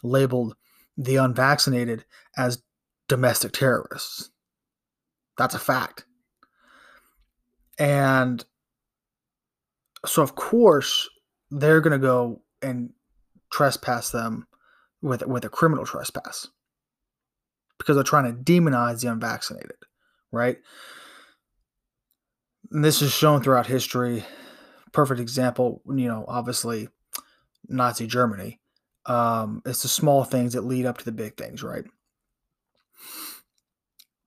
labeled 0.03 0.55
the 0.97 1.17
unvaccinated 1.17 2.05
as 2.37 2.63
domestic 3.09 3.53
terrorists. 3.53 4.31
That's 5.37 5.55
a 5.55 5.59
fact. 5.59 6.05
And 7.79 8.45
so, 10.05 10.23
of 10.23 10.35
course, 10.35 11.09
they're 11.51 11.81
going 11.81 11.93
to 11.93 12.05
go 12.05 12.43
and 12.61 12.91
trespass 13.51 14.11
them 14.11 14.48
with 15.03 15.27
with 15.27 15.45
a 15.45 15.49
criminal 15.49 15.87
trespass 15.87 16.49
because 17.79 17.97
they're 17.97 18.05
trying 18.05 18.25
to 18.25 18.53
demonize 18.53 19.01
the 19.01 19.11
unvaccinated, 19.11 19.77
right? 20.33 20.59
And 22.71 22.85
this 22.85 23.01
is 23.03 23.13
shown 23.13 23.43
throughout 23.43 23.67
history. 23.67 24.25
Perfect 24.93 25.21
example, 25.21 25.83
you 25.87 26.09
know, 26.09 26.25
obviously 26.27 26.89
Nazi 27.69 28.07
Germany. 28.07 28.61
Um, 29.07 29.63
it's 29.65 29.83
the 29.83 29.89
small 29.89 30.25
things 30.25 30.53
that 30.53 30.65
lead 30.65 30.87
up 30.87 30.99
to 30.99 31.05
the 31.05 31.13
big 31.13 31.37
things, 31.37 31.63
right? 31.63 31.85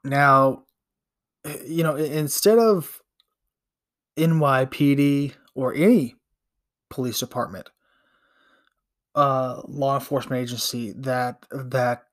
Now, 0.04 0.63
you 1.65 1.84
know, 1.84 1.96
instead 1.96 2.58
of 2.58 3.02
NYPD 4.17 5.34
or 5.56 5.74
any 5.74 6.15
police 6.89 7.19
department 7.19 7.69
uh, 9.15 9.62
law 9.67 9.95
enforcement 9.95 10.41
agency 10.41 10.93
that 10.93 11.45
that 11.52 12.04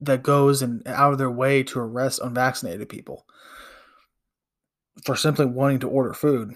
that 0.00 0.22
goes 0.22 0.62
and 0.62 0.86
out 0.86 1.12
of 1.12 1.18
their 1.18 1.30
way 1.30 1.62
to 1.62 1.78
arrest 1.78 2.20
unvaccinated 2.22 2.88
people 2.88 3.24
for 5.04 5.16
simply 5.16 5.46
wanting 5.46 5.78
to 5.78 5.88
order 5.88 6.12
food 6.12 6.54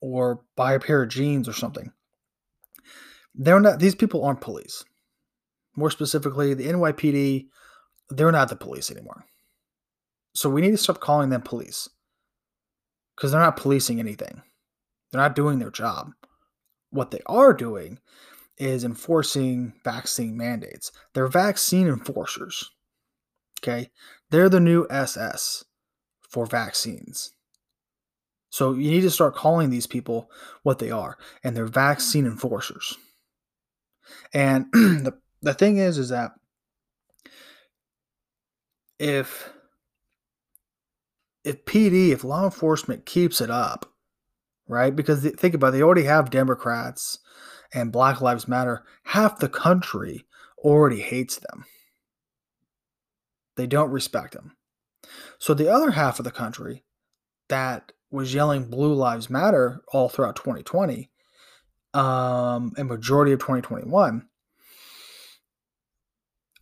or 0.00 0.42
buy 0.56 0.74
a 0.74 0.80
pair 0.80 1.02
of 1.02 1.08
jeans 1.08 1.48
or 1.48 1.52
something. 1.52 1.92
They're 3.34 3.60
not 3.60 3.78
these 3.78 3.94
people 3.94 4.24
aren't 4.24 4.40
police. 4.40 4.84
More 5.76 5.90
specifically, 5.90 6.52
the 6.54 6.66
NYPD, 6.66 7.46
they're 8.10 8.32
not 8.32 8.48
the 8.48 8.56
police 8.56 8.90
anymore. 8.90 9.24
So 10.34 10.50
we 10.50 10.60
need 10.60 10.72
to 10.72 10.76
stop 10.76 11.00
calling 11.00 11.30
them 11.30 11.42
police. 11.42 11.88
Because 13.16 13.32
they're 13.32 13.40
not 13.40 13.56
policing 13.56 14.00
anything. 14.00 14.42
They're 15.10 15.20
not 15.20 15.36
doing 15.36 15.58
their 15.58 15.70
job. 15.70 16.10
What 16.90 17.10
they 17.10 17.20
are 17.26 17.52
doing 17.52 17.98
is 18.58 18.84
enforcing 18.84 19.72
vaccine 19.84 20.36
mandates. 20.36 20.92
They're 21.14 21.28
vaccine 21.28 21.88
enforcers. 21.88 22.70
Okay. 23.62 23.90
They're 24.30 24.48
the 24.48 24.60
new 24.60 24.86
SS 24.90 25.64
for 26.28 26.46
vaccines. 26.46 27.32
So 28.50 28.74
you 28.74 28.90
need 28.90 29.02
to 29.02 29.10
start 29.10 29.36
calling 29.36 29.70
these 29.70 29.86
people 29.86 30.30
what 30.62 30.80
they 30.80 30.90
are, 30.90 31.16
and 31.44 31.56
they're 31.56 31.66
vaccine 31.66 32.26
enforcers. 32.26 32.96
And 34.34 34.66
the, 34.72 35.16
the 35.40 35.54
thing 35.54 35.78
is, 35.78 35.98
is 35.98 36.08
that 36.08 36.32
if 38.98 39.50
if 41.42 41.64
PD, 41.64 42.10
if 42.10 42.22
law 42.22 42.44
enforcement 42.44 43.06
keeps 43.06 43.40
it 43.40 43.50
up, 43.50 43.89
right? 44.70 44.94
Because 44.94 45.28
think 45.32 45.54
about 45.54 45.68
it, 45.68 45.70
they 45.72 45.82
already 45.82 46.04
have 46.04 46.30
Democrats 46.30 47.18
and 47.74 47.92
Black 47.92 48.20
Lives 48.20 48.48
Matter. 48.48 48.84
Half 49.04 49.38
the 49.38 49.48
country 49.48 50.24
already 50.58 51.00
hates 51.00 51.36
them. 51.38 51.64
They 53.56 53.66
don't 53.66 53.90
respect 53.90 54.32
them. 54.34 54.56
So 55.38 55.54
the 55.54 55.68
other 55.68 55.90
half 55.90 56.18
of 56.18 56.24
the 56.24 56.30
country 56.30 56.84
that 57.48 57.92
was 58.10 58.32
yelling 58.32 58.70
Blue 58.70 58.94
Lives 58.94 59.28
Matter 59.28 59.82
all 59.92 60.08
throughout 60.08 60.36
2020 60.36 61.10
um, 61.94 62.72
and 62.76 62.88
majority 62.88 63.32
of 63.32 63.40
2021 63.40 64.26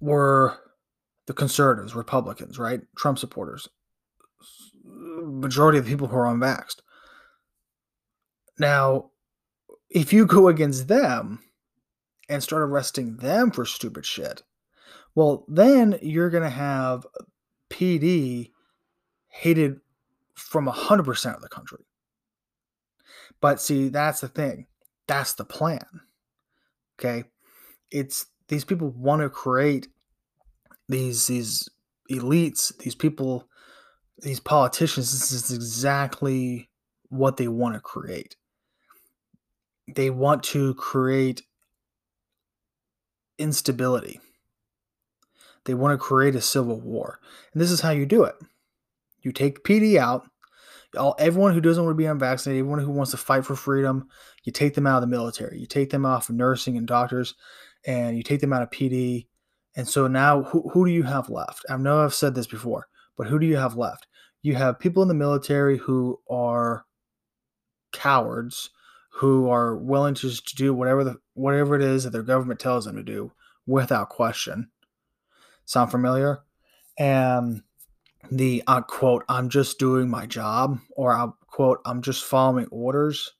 were 0.01 0.57
the 1.27 1.35
conservatives, 1.35 1.95
Republicans, 1.95 2.59
right? 2.59 2.81
Trump 2.97 3.19
supporters. 3.19 3.69
Majority 4.85 5.79
of 5.79 5.85
the 5.85 5.91
people 5.91 6.07
who 6.07 6.17
are 6.17 6.35
unvaxxed. 6.35 6.81
Now, 8.59 9.11
if 9.91 10.13
you 10.13 10.27
go 10.27 10.49
against 10.49 10.89
them 10.89 11.41
and 12.29 12.43
start 12.43 12.63
arresting 12.63 13.17
them 13.17 13.51
for 13.51 13.65
stupid 13.65 14.05
shit, 14.05 14.43
well, 15.15 15.45
then 15.49 15.99
you're 16.03 16.31
going 16.31 16.45
to 16.45 16.51
have 16.51 17.07
PD 17.71 18.53
hated 19.29 19.81
from 20.35 20.67
100% 20.67 21.35
of 21.35 21.43
the 21.43 21.49
country. 21.49 21.85
But 23.41 23.61
see, 23.61 23.89
that's 23.89 24.21
the 24.21 24.29
thing. 24.29 24.67
That's 25.07 25.35
the 25.35 25.45
plan. 25.45 25.85
Okay? 26.99 27.25
It's 27.91 28.27
these 28.49 28.65
people 28.65 28.91
want 28.91 29.23
to 29.23 29.31
create 29.31 29.89
these 30.89 31.27
these 31.27 31.69
elites, 32.11 32.77
these 32.79 32.95
people, 32.95 33.49
these 34.19 34.41
politicians. 34.41 35.13
This 35.13 35.33
is 35.33 35.51
exactly 35.51 36.69
what 37.09 37.37
they 37.37 37.49
want 37.49 37.75
to 37.75 37.81
create 37.81 38.37
they 39.95 40.11
want 40.11 40.43
to 40.45 40.75
create 40.75 41.43
instability. 43.39 44.21
They 45.65 45.75
want 45.75 45.99
to 45.99 46.05
create 46.05 46.35
a 46.35 46.41
civil 46.41 46.81
war. 46.81 47.21
And 47.53 47.61
this 47.61 47.71
is 47.71 47.81
how 47.81 47.91
you 47.91 48.07
do 48.07 48.25
it. 48.25 48.35
You 49.23 49.33
take 49.33 49.65
PD 49.65 49.97
out, 49.97 50.29
all 50.97 51.15
everyone 51.19 51.53
who 51.53 51.61
doesn't 51.61 51.83
want 51.83 51.95
to 51.95 51.99
be 51.99 52.07
unvaccinated, 52.07 52.61
everyone 52.61 52.81
who 52.81 52.91
wants 52.91 53.11
to 53.11 53.17
fight 53.17 53.45
for 53.45 53.55
freedom, 53.55 54.09
you 54.45 54.53
take 54.53 54.75
them 54.75 54.87
out 54.87 54.97
of 54.97 55.01
the 55.03 55.07
military. 55.07 55.59
You 55.59 55.67
take 55.67 55.91
them 55.91 56.07
off 56.07 56.29
of 56.29 56.37
nursing 56.37 56.77
and 56.77 56.87
doctors, 56.87 57.35
and 57.87 58.17
you 58.17 58.23
take 58.23 58.41
them 58.41 58.53
out 58.53 58.63
of 58.63 58.71
PD. 58.71 59.27
And 59.77 59.87
so 59.87 60.07
now 60.07 60.45
who, 60.45 60.69
who 60.71 60.87
do 60.87 60.91
you 60.91 61.03
have 61.03 61.29
left? 61.29 61.65
I 61.69 61.77
know 61.77 62.03
I've 62.03 62.15
said 62.15 62.35
this 62.35 62.47
before, 62.47 62.89
but 63.17 63.27
who 63.27 63.39
do 63.39 63.47
you 63.47 63.57
have 63.57 63.77
left? 63.77 64.07
You 64.43 64.55
have 64.55 64.79
people 64.79 65.03
in 65.03 65.09
the 65.09 65.15
military 65.15 65.79
who 65.79 66.21
are 66.31 66.85
cowards 67.93 68.71
who 69.19 69.51
are 69.51 69.77
willing 69.77 70.15
to 70.15 70.31
just 70.31 70.57
do 70.57 70.73
whatever 70.73 71.03
the 71.03 71.17
whatever 71.35 71.75
it 71.75 71.83
is 71.83 72.05
that 72.05 72.11
their 72.11 72.23
government 72.23 72.61
tells 72.61 72.85
them 72.85 72.95
to 72.95 73.03
do 73.03 73.33
without 73.67 74.09
question. 74.09 74.71
Sound 75.65 75.91
familiar? 75.91 76.39
And 76.97 77.63
the 78.31 78.63
uh, 78.69 78.83
quote, 78.83 79.25
I'm 79.29 79.49
just 79.49 79.81
doing 79.81 80.09
my 80.09 80.27
job, 80.27 80.79
or 80.93 81.13
I 81.13 81.27
quote, 81.49 81.81
I'm 81.85 82.01
just 82.01 82.25
following 82.25 82.69
orders. 82.71 83.33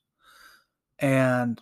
And 0.99 1.61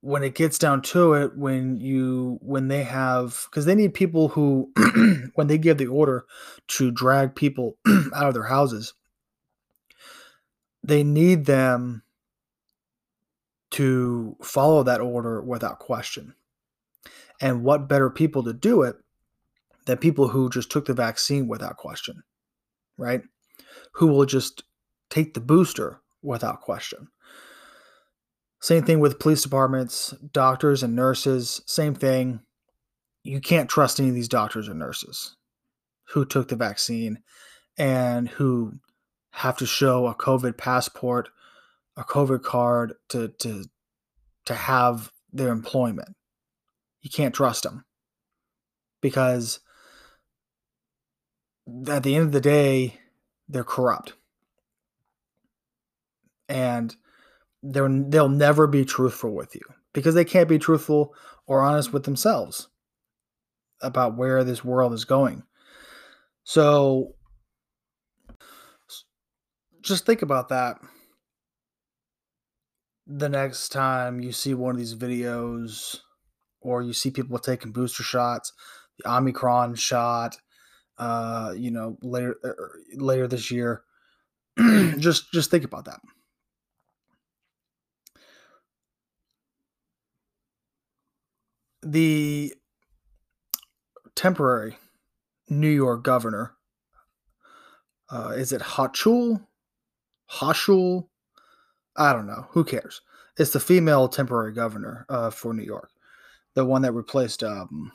when 0.00 0.24
it 0.24 0.34
gets 0.34 0.58
down 0.58 0.82
to 0.82 1.12
it, 1.12 1.36
when 1.36 1.78
you 1.78 2.40
when 2.42 2.66
they 2.66 2.82
have 2.82 3.46
because 3.48 3.64
they 3.64 3.76
need 3.76 3.94
people 3.94 4.26
who 4.26 4.72
when 5.36 5.46
they 5.46 5.58
give 5.58 5.78
the 5.78 5.86
order 5.86 6.26
to 6.66 6.90
drag 6.90 7.36
people 7.36 7.78
out 8.12 8.26
of 8.26 8.34
their 8.34 8.42
houses, 8.42 8.94
they 10.82 11.04
need 11.04 11.44
them 11.44 12.02
to 13.72 14.36
follow 14.42 14.82
that 14.82 15.00
order 15.00 15.40
without 15.42 15.78
question. 15.78 16.34
And 17.40 17.62
what 17.62 17.88
better 17.88 18.10
people 18.10 18.42
to 18.44 18.52
do 18.52 18.82
it 18.82 18.96
than 19.86 19.98
people 19.98 20.28
who 20.28 20.50
just 20.50 20.70
took 20.70 20.86
the 20.86 20.94
vaccine 20.94 21.48
without 21.48 21.76
question, 21.76 22.22
right? 22.98 23.22
Who 23.94 24.08
will 24.08 24.26
just 24.26 24.62
take 25.10 25.34
the 25.34 25.40
booster 25.40 26.00
without 26.22 26.60
question. 26.60 27.08
Same 28.60 28.84
thing 28.84 29.00
with 29.00 29.18
police 29.18 29.42
departments, 29.42 30.14
doctors 30.32 30.82
and 30.82 30.94
nurses, 30.94 31.62
same 31.66 31.94
thing. 31.94 32.40
You 33.22 33.40
can't 33.40 33.70
trust 33.70 33.98
any 33.98 34.10
of 34.10 34.14
these 34.14 34.28
doctors 34.28 34.68
or 34.68 34.74
nurses 34.74 35.36
who 36.08 36.24
took 36.24 36.48
the 36.48 36.56
vaccine 36.56 37.22
and 37.78 38.28
who 38.28 38.74
have 39.32 39.56
to 39.58 39.66
show 39.66 40.06
a 40.06 40.14
COVID 40.14 40.56
passport, 40.56 41.30
a 41.96 42.04
COVID 42.04 42.42
card 42.42 42.94
to 43.08 43.28
to 43.38 43.64
to 44.46 44.54
have 44.54 45.12
their 45.32 45.48
employment. 45.48 46.16
You 47.02 47.10
can't 47.10 47.34
trust 47.34 47.62
them 47.62 47.84
because 49.00 49.60
at 51.88 52.02
the 52.02 52.14
end 52.14 52.26
of 52.26 52.32
the 52.32 52.40
day, 52.40 52.98
they're 53.48 53.64
corrupt. 53.64 54.14
And 56.48 56.94
they're, 57.62 57.88
they'll 57.88 58.28
never 58.28 58.66
be 58.66 58.84
truthful 58.84 59.34
with 59.34 59.54
you 59.54 59.62
because 59.92 60.14
they 60.14 60.24
can't 60.24 60.48
be 60.48 60.58
truthful 60.58 61.14
or 61.46 61.62
honest 61.62 61.92
with 61.92 62.04
themselves 62.04 62.68
about 63.82 64.16
where 64.16 64.42
this 64.44 64.64
world 64.64 64.92
is 64.92 65.04
going. 65.04 65.42
So 66.44 67.14
just 69.82 70.06
think 70.06 70.22
about 70.22 70.48
that 70.48 70.78
the 73.12 73.28
next 73.28 73.70
time 73.70 74.20
you 74.20 74.30
see 74.30 74.54
one 74.54 74.76
of 74.76 74.78
these 74.78 74.94
videos 74.94 75.98
or 76.60 76.82
you 76.82 76.92
see 76.92 77.10
people 77.10 77.38
taking 77.38 77.72
booster 77.72 78.04
shots, 78.04 78.52
the 78.98 79.10
Omicron 79.10 79.74
shot, 79.74 80.36
uh, 80.96 81.52
you 81.56 81.70
know, 81.70 81.98
later 82.02 82.36
er, 82.44 82.78
later 82.94 83.26
this 83.26 83.50
year. 83.50 83.82
just 84.98 85.32
just 85.32 85.50
think 85.50 85.64
about 85.64 85.86
that. 85.86 86.00
The 91.82 92.54
temporary 94.14 94.76
New 95.48 95.70
York 95.70 96.04
governor 96.04 96.54
uh, 98.10 98.32
is 98.36 98.52
it 98.52 98.60
Hochul? 98.60 99.46
Hochul? 100.30 101.06
I 101.96 102.12
don't 102.12 102.26
know. 102.26 102.46
Who 102.50 102.64
cares? 102.64 103.00
It's 103.36 103.52
the 103.52 103.60
female 103.60 104.08
temporary 104.08 104.52
governor 104.52 105.06
uh, 105.08 105.30
for 105.30 105.54
New 105.54 105.62
York, 105.62 105.90
the 106.54 106.64
one 106.64 106.82
that 106.82 106.92
replaced 106.92 107.42
um, 107.42 107.92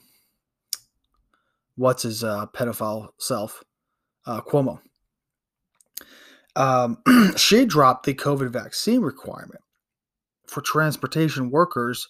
what's 1.75 2.03
his 2.03 2.23
uh, 2.23 2.47
pedophile 2.47 3.09
self, 3.17 3.63
uh, 4.25 4.41
Cuomo. 4.41 4.79
Um, 6.55 6.97
she 7.37 7.65
dropped 7.65 8.05
the 8.05 8.13
COVID 8.13 8.49
vaccine 8.49 9.01
requirement 9.01 9.61
for 10.47 10.61
transportation 10.61 11.51
workers, 11.51 12.07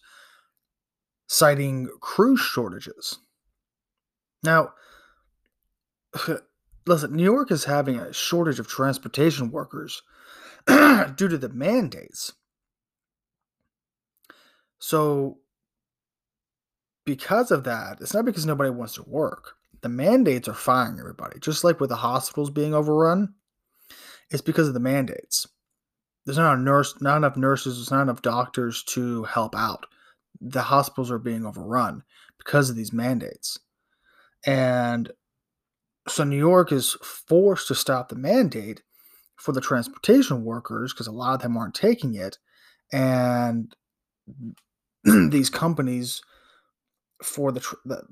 citing 1.28 1.90
crew 2.00 2.38
shortages. 2.38 3.20
Now, 4.44 4.74
listen, 6.86 7.16
New 7.16 7.24
York 7.24 7.52
is 7.52 7.66
having 7.66 7.98
a 7.98 8.14
shortage 8.14 8.60
of 8.60 8.68
transportation 8.68 9.52
workers 9.52 10.04
due 11.16 11.28
to 11.28 11.38
the 11.38 11.50
mandates. 11.50 12.34
So, 14.80 15.40
because 17.06 17.52
of 17.52 17.64
that, 17.64 18.00
it's 18.02 18.14
not 18.14 18.26
because 18.26 18.46
nobody 18.46 18.70
wants 18.70 18.96
to 18.96 19.04
work. 19.04 19.54
The 19.82 19.90
mandates 19.90 20.48
are 20.48 20.54
firing 20.54 21.00
everybody. 21.00 21.40
Just 21.40 21.64
like 21.64 21.80
with 21.80 21.90
the 21.90 21.96
hospitals 21.98 22.50
being 22.50 22.74
overrun, 22.74 23.34
it's 24.32 24.42
because 24.42 24.68
of 24.68 24.74
the 24.74 24.80
mandates. 24.80 25.48
There's 26.26 26.38
not 26.38 26.58
a 26.58 26.62
nurse, 26.62 27.00
not 27.02 27.18
enough 27.18 27.38
nurses, 27.38 27.78
there's 27.78 27.92
not 27.92 28.02
enough 28.02 28.22
doctors 28.22 28.84
to 28.86 29.24
help 29.24 29.56
out. 29.56 29.86
The 30.42 30.64
hospitals 30.64 31.12
are 31.12 31.20
being 31.20 31.46
overrun 31.46 32.04
because 32.40 32.70
of 32.70 32.76
these 32.76 32.92
mandates. 32.92 33.60
And 34.46 35.12
so 36.08 36.24
New 36.24 36.38
York 36.38 36.72
is 36.72 36.94
forced 37.04 37.68
to 37.68 37.76
stop 37.76 38.10
the 38.10 38.16
mandate 38.16 38.82
for 39.38 39.52
the 39.52 39.62
transportation 39.62 40.44
workers 40.44 40.94
because 40.94 41.08
a 41.08 41.12
lot 41.12 41.36
of 41.36 41.42
them 41.42 41.58
aren't 41.58 41.76
taking 41.76 42.16
it. 42.16 42.38
And 42.92 43.74
these 45.04 45.50
companies 45.50 46.22
for 47.24 47.52
the, 47.52 47.62
the 47.86 48.04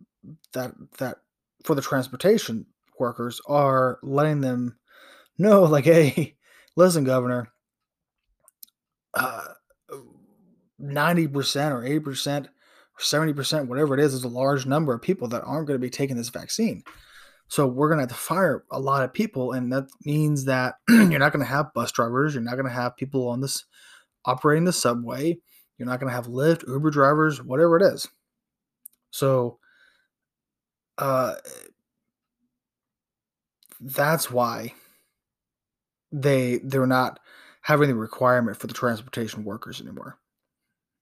that 0.53 0.73
that 0.99 1.17
for 1.63 1.75
the 1.75 1.81
transportation 1.81 2.65
workers 2.99 3.41
are 3.47 3.99
letting 4.01 4.41
them 4.41 4.77
know 5.37 5.63
like 5.63 5.85
hey 5.85 6.35
listen 6.75 7.03
governor 7.03 7.49
uh, 9.15 9.43
90% 10.81 11.71
or 11.71 11.83
80% 11.83 12.47
or 12.47 12.99
70% 12.99 13.67
whatever 13.67 13.93
it 13.93 13.99
is 13.99 14.13
is 14.13 14.23
a 14.23 14.29
large 14.29 14.65
number 14.65 14.93
of 14.93 15.03
people 15.03 15.27
that 15.27 15.43
aren't 15.43 15.67
going 15.67 15.79
to 15.79 15.85
be 15.85 15.89
taking 15.89 16.17
this 16.17 16.29
vaccine 16.29 16.83
so 17.47 17.67
we're 17.67 17.87
going 17.87 17.97
to 17.97 18.03
have 18.03 18.09
to 18.09 18.15
fire 18.15 18.63
a 18.71 18.79
lot 18.79 19.03
of 19.03 19.13
people 19.13 19.51
and 19.51 19.71
that 19.71 19.85
means 20.05 20.45
that 20.45 20.75
you're 20.89 21.19
not 21.19 21.31
going 21.31 21.43
to 21.43 21.51
have 21.51 21.73
bus 21.73 21.91
drivers 21.91 22.33
you're 22.33 22.43
not 22.43 22.55
going 22.55 22.67
to 22.67 22.71
have 22.71 22.97
people 22.97 23.27
on 23.27 23.41
this 23.41 23.65
operating 24.25 24.65
the 24.65 24.73
subway 24.73 25.37
you're 25.77 25.87
not 25.87 25.99
going 25.99 26.09
to 26.09 26.15
have 26.15 26.27
lyft 26.27 26.67
uber 26.67 26.89
drivers 26.89 27.41
whatever 27.41 27.77
it 27.77 27.83
is 27.83 28.07
so 29.11 29.57
uh 30.97 31.35
that's 33.79 34.31
why 34.31 34.73
they 36.11 36.59
they're 36.63 36.87
not 36.87 37.19
having 37.61 37.89
the 37.89 37.95
requirement 37.95 38.57
for 38.57 38.67
the 38.67 38.73
transportation 38.73 39.43
workers 39.43 39.81
anymore. 39.81 40.17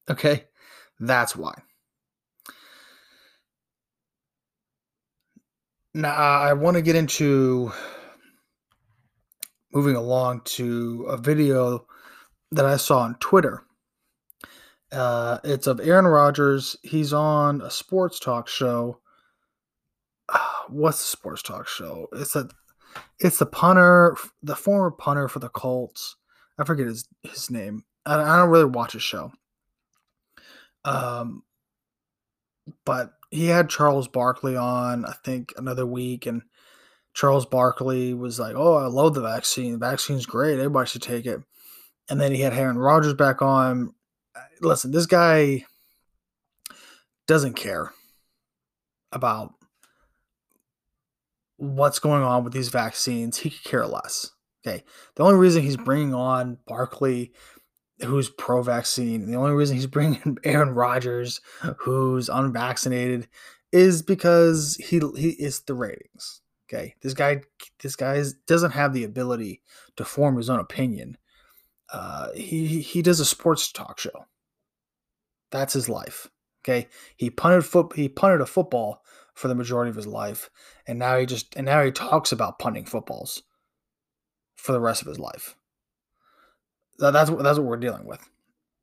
Okay? 0.09 0.45
That's 0.99 1.35
why. 1.35 1.53
Now 5.93 6.13
I 6.13 6.53
want 6.53 6.75
to 6.75 6.81
get 6.81 6.95
into 6.95 7.71
moving 9.73 9.95
along 9.95 10.41
to 10.43 11.05
a 11.09 11.17
video 11.17 11.85
that 12.51 12.65
I 12.65 12.77
saw 12.77 12.99
on 12.99 13.15
Twitter. 13.15 13.63
Uh, 14.91 15.39
it's 15.43 15.67
of 15.67 15.79
Aaron 15.81 16.07
Rodgers. 16.07 16.77
He's 16.83 17.13
on 17.13 17.61
a 17.61 17.69
sports 17.69 18.19
talk 18.19 18.47
show. 18.47 18.99
what's 20.69 20.99
the 20.99 21.07
sports 21.07 21.41
talk 21.41 21.67
show? 21.67 22.07
It's 22.13 22.35
a 22.35 22.49
it's 23.19 23.39
the 23.39 23.45
punter, 23.45 24.17
the 24.43 24.55
former 24.55 24.91
punter 24.91 25.27
for 25.27 25.39
the 25.39 25.49
Colts. 25.49 26.15
I 26.57 26.63
forget 26.63 26.87
his 26.87 27.07
his 27.23 27.49
name. 27.49 27.83
I, 28.05 28.15
I 28.15 28.37
don't 28.37 28.49
really 28.49 28.65
watch 28.65 28.93
his 28.93 29.03
show. 29.03 29.31
Um, 30.83 31.43
but 32.85 33.13
he 33.29 33.47
had 33.47 33.69
Charles 33.69 34.07
Barkley 34.07 34.55
on, 34.55 35.05
I 35.05 35.13
think, 35.23 35.53
another 35.57 35.85
week, 35.85 36.25
and 36.25 36.43
Charles 37.13 37.45
Barkley 37.45 38.13
was 38.13 38.39
like, 38.39 38.55
"Oh, 38.55 38.75
I 38.75 38.87
love 38.87 39.13
the 39.13 39.21
vaccine. 39.21 39.73
The 39.73 39.77
vaccine's 39.77 40.25
great. 40.25 40.59
Everybody 40.59 40.87
should 40.89 41.01
take 41.01 41.25
it." 41.25 41.41
And 42.09 42.19
then 42.19 42.33
he 42.33 42.41
had 42.41 42.53
Aaron 42.53 42.77
Rodgers 42.77 43.13
back 43.13 43.41
on. 43.41 43.93
Listen, 44.61 44.91
this 44.91 45.05
guy 45.05 45.65
doesn't 47.27 47.53
care 47.53 47.91
about 49.11 49.53
what's 51.57 51.99
going 51.99 52.23
on 52.23 52.43
with 52.43 52.53
these 52.53 52.69
vaccines. 52.69 53.37
He 53.37 53.49
could 53.49 53.63
care 53.63 53.85
less. 53.85 54.31
Okay. 54.65 54.83
The 55.15 55.23
only 55.23 55.39
reason 55.39 55.63
he's 55.63 55.77
bringing 55.77 56.13
on 56.13 56.57
Barkley, 56.67 57.33
who's 58.03 58.29
pro 58.29 58.61
vaccine, 58.61 59.29
the 59.29 59.37
only 59.37 59.51
reason 59.51 59.75
he's 59.75 59.87
bringing 59.87 60.37
Aaron 60.43 60.73
Rodgers, 60.73 61.41
who's 61.77 62.29
unvaccinated, 62.29 63.27
is 63.71 64.01
because 64.01 64.75
he 64.75 65.01
he 65.17 65.29
is 65.31 65.61
the 65.61 65.73
ratings. 65.73 66.41
Okay. 66.71 66.95
This 67.01 67.13
guy 67.13 67.41
this 67.81 67.95
guy 67.95 68.21
doesn't 68.47 68.71
have 68.71 68.93
the 68.93 69.03
ability 69.03 69.61
to 69.97 70.05
form 70.05 70.37
his 70.37 70.49
own 70.49 70.59
opinion. 70.59 71.17
Uh, 71.91 72.31
he 72.33 72.81
he 72.81 73.01
does 73.01 73.19
a 73.19 73.25
sports 73.25 73.71
talk 73.71 73.99
show. 73.99 74.25
That's 75.51 75.73
his 75.73 75.89
life. 75.89 76.29
Okay. 76.63 76.87
He 77.17 77.29
punted 77.29 77.65
foot 77.65 77.93
he 77.95 78.07
punted 78.07 78.41
a 78.41 78.45
football 78.45 79.01
for 79.33 79.47
the 79.47 79.55
majority 79.55 79.89
of 79.89 79.95
his 79.95 80.07
life, 80.07 80.49
and 80.87 80.99
now 80.99 81.17
he 81.17 81.25
just 81.25 81.55
and 81.55 81.65
now 81.65 81.83
he 81.83 81.91
talks 81.91 82.31
about 82.31 82.59
punting 82.59 82.85
footballs 82.85 83.43
for 84.55 84.71
the 84.71 84.79
rest 84.79 85.01
of 85.01 85.07
his 85.07 85.19
life. 85.19 85.55
That, 86.99 87.11
that's 87.11 87.29
what 87.29 87.43
that's 87.43 87.57
what 87.57 87.67
we're 87.67 87.77
dealing 87.77 88.05
with. 88.05 88.27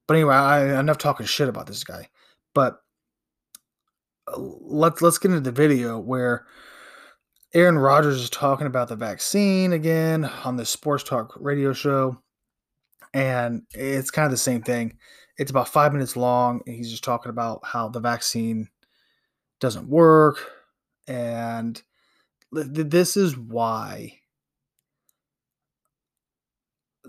But 0.07 0.14
anyway, 0.14 0.35
I 0.35 0.81
enough 0.81 0.99
talking 0.99 1.27
shit 1.27 1.49
about 1.49 1.66
this 1.66 1.85
guy. 1.85 2.09
But 2.55 2.81
uh, 4.27 4.38
let's 4.38 5.03
let's 5.03 5.18
get 5.18 5.31
into 5.31 5.40
the 5.40 5.53
video 5.53 5.99
where 5.99 6.47
Aaron 7.55 7.79
Rodgers 7.79 8.21
is 8.21 8.31
talking 8.31 8.66
about 8.66 8.88
the 8.88 8.97
vaccine 8.97 9.73
again 9.73 10.25
on 10.44 10.57
the 10.57 10.66
sports 10.66 11.05
talk 11.05 11.35
radio 11.38 11.73
show, 11.73 12.21
and 13.14 13.62
it's 13.73 14.11
kind 14.11 14.27
of 14.27 14.33
the 14.33 14.37
same 14.37 14.62
thing. 14.62 14.99
It's 15.38 15.51
about 15.51 15.68
five 15.68 15.92
minutes 15.92 16.16
long, 16.16 16.62
and 16.66 16.75
he's 16.75 16.90
just 16.90 17.05
talking 17.05 17.31
about 17.31 17.61
how 17.64 17.88
the 17.88 18.01
vaccine 18.01 18.68
doesn't 19.61 19.88
work. 19.88 20.38
And 21.07 21.81
this 22.53 23.16
is 23.16 23.37
why 23.37 24.18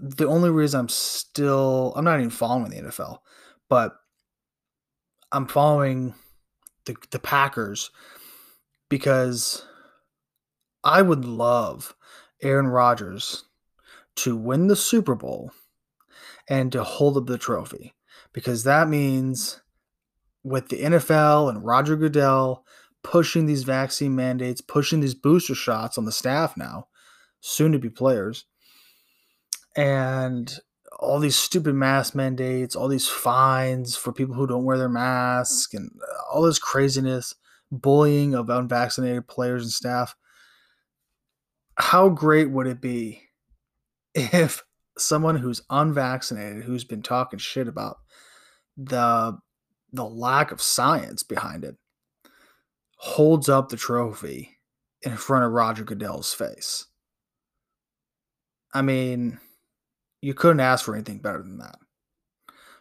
the 0.02 0.28
only 0.28 0.50
reason 0.50 0.80
I'm 0.80 0.90
still, 0.90 1.94
I'm 1.96 2.06
not 2.06 2.20
even 2.20 2.30
following 2.30 2.72
the 2.72 2.82
NFL, 2.82 3.20
but 3.70 3.96
I'm 5.32 5.48
following 5.48 6.14
the, 6.86 6.96
the 7.12 7.20
Packers 7.20 7.92
because 8.90 9.66
I 10.84 11.02
would 11.02 11.26
love 11.26 11.96
Aaron 12.42 12.68
Rodgers 12.68 13.46
to 14.18 14.36
win 14.36 14.68
the 14.68 14.76
Super 14.76 15.16
Bowl 15.16 15.52
and 16.48 16.72
to 16.72 16.84
hold 16.84 17.18
up 17.18 17.28
the 17.28 17.38
trophy 17.38 17.94
because 18.34 18.64
that 18.64 18.90
means 18.90 19.62
with 20.44 20.70
the 20.70 20.82
NFL 20.82 21.50
and 21.50 21.66
Roger 21.66 21.96
Goodell 21.96 22.66
pushing 23.04 23.46
these 23.46 23.64
vaccine 23.64 24.16
mandates, 24.16 24.62
pushing 24.62 25.00
these 25.00 25.14
booster 25.14 25.56
shots 25.56 25.98
on 25.98 26.06
the 26.06 26.12
staff 26.12 26.58
now, 26.58 26.88
soon 27.40 27.72
to 27.72 27.80
be 27.80 27.90
players, 27.90 28.46
and 29.76 30.60
all 31.00 31.20
these 31.20 31.36
stupid 31.36 31.74
mask 31.74 32.14
mandates, 32.14 32.76
all 32.76 32.88
these 32.88 33.08
fines 33.08 33.96
for 33.96 34.12
people 34.12 34.36
who 34.36 34.46
don't 34.46 34.66
wear 34.66 34.78
their 34.78 34.90
mask, 34.90 35.74
and 35.74 35.90
all 36.32 36.42
this 36.42 36.60
craziness, 36.60 37.36
bullying 37.72 38.34
of 38.34 38.50
unvaccinated 38.50 39.28
players 39.28 39.64
and 39.64 39.72
staff. 39.72 40.16
How 41.76 42.10
great 42.10 42.52
would 42.52 42.68
it 42.68 42.82
be 42.82 43.22
if 44.14 44.64
someone 44.98 45.38
who's 45.38 45.62
unvaccinated, 45.70 46.64
who's 46.64 46.84
been 46.84 47.02
talking 47.02 47.40
shit 47.40 47.68
about 47.68 47.98
the 48.76 49.38
the 49.92 50.06
lack 50.06 50.52
of 50.52 50.62
science 50.62 51.24
behind 51.24 51.64
it, 51.64 51.76
holds 52.98 53.50
up 53.50 53.70
the 53.70 53.78
trophy 53.78 54.58
in 55.02 55.16
front 55.16 55.46
of 55.46 55.52
Roger 55.52 55.84
Goodell's 55.84 56.34
face? 56.34 56.88
I 58.74 58.82
mean, 58.82 59.40
you 60.22 60.34
couldn't 60.34 60.60
ask 60.60 60.86
for 60.86 60.96
anything 60.96 61.20
better 61.20 61.42
than 61.42 61.58
that. 61.60 61.80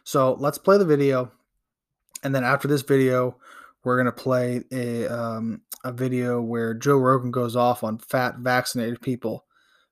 So 0.03 0.33
let's 0.39 0.57
play 0.57 0.77
the 0.77 0.85
video, 0.85 1.31
and 2.23 2.33
then 2.33 2.43
after 2.43 2.67
this 2.67 2.81
video, 2.81 3.37
we're 3.83 3.97
gonna 3.97 4.11
play 4.11 4.63
a 4.71 5.07
um, 5.07 5.61
a 5.83 5.91
video 5.91 6.41
where 6.41 6.73
Joe 6.73 6.97
Rogan 6.97 7.31
goes 7.31 7.55
off 7.55 7.83
on 7.83 7.97
fat 7.97 8.37
vaccinated 8.39 9.01
people 9.01 9.45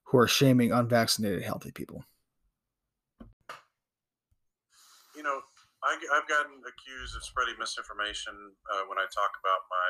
who 0.03 0.17
are 0.17 0.27
shaming 0.27 0.71
unvaccinated 0.71 1.43
healthy 1.43 1.71
people. 1.71 2.03
You 5.15 5.23
know, 5.23 5.41
I, 5.83 5.97
have 6.13 6.27
gotten 6.27 6.61
accused 6.67 7.15
of 7.15 7.23
spreading 7.23 7.55
misinformation 7.59 8.33
uh, 8.73 8.83
when 8.87 8.97
I 8.97 9.05
talk 9.11 9.31
about 9.39 9.67
my 9.69 9.87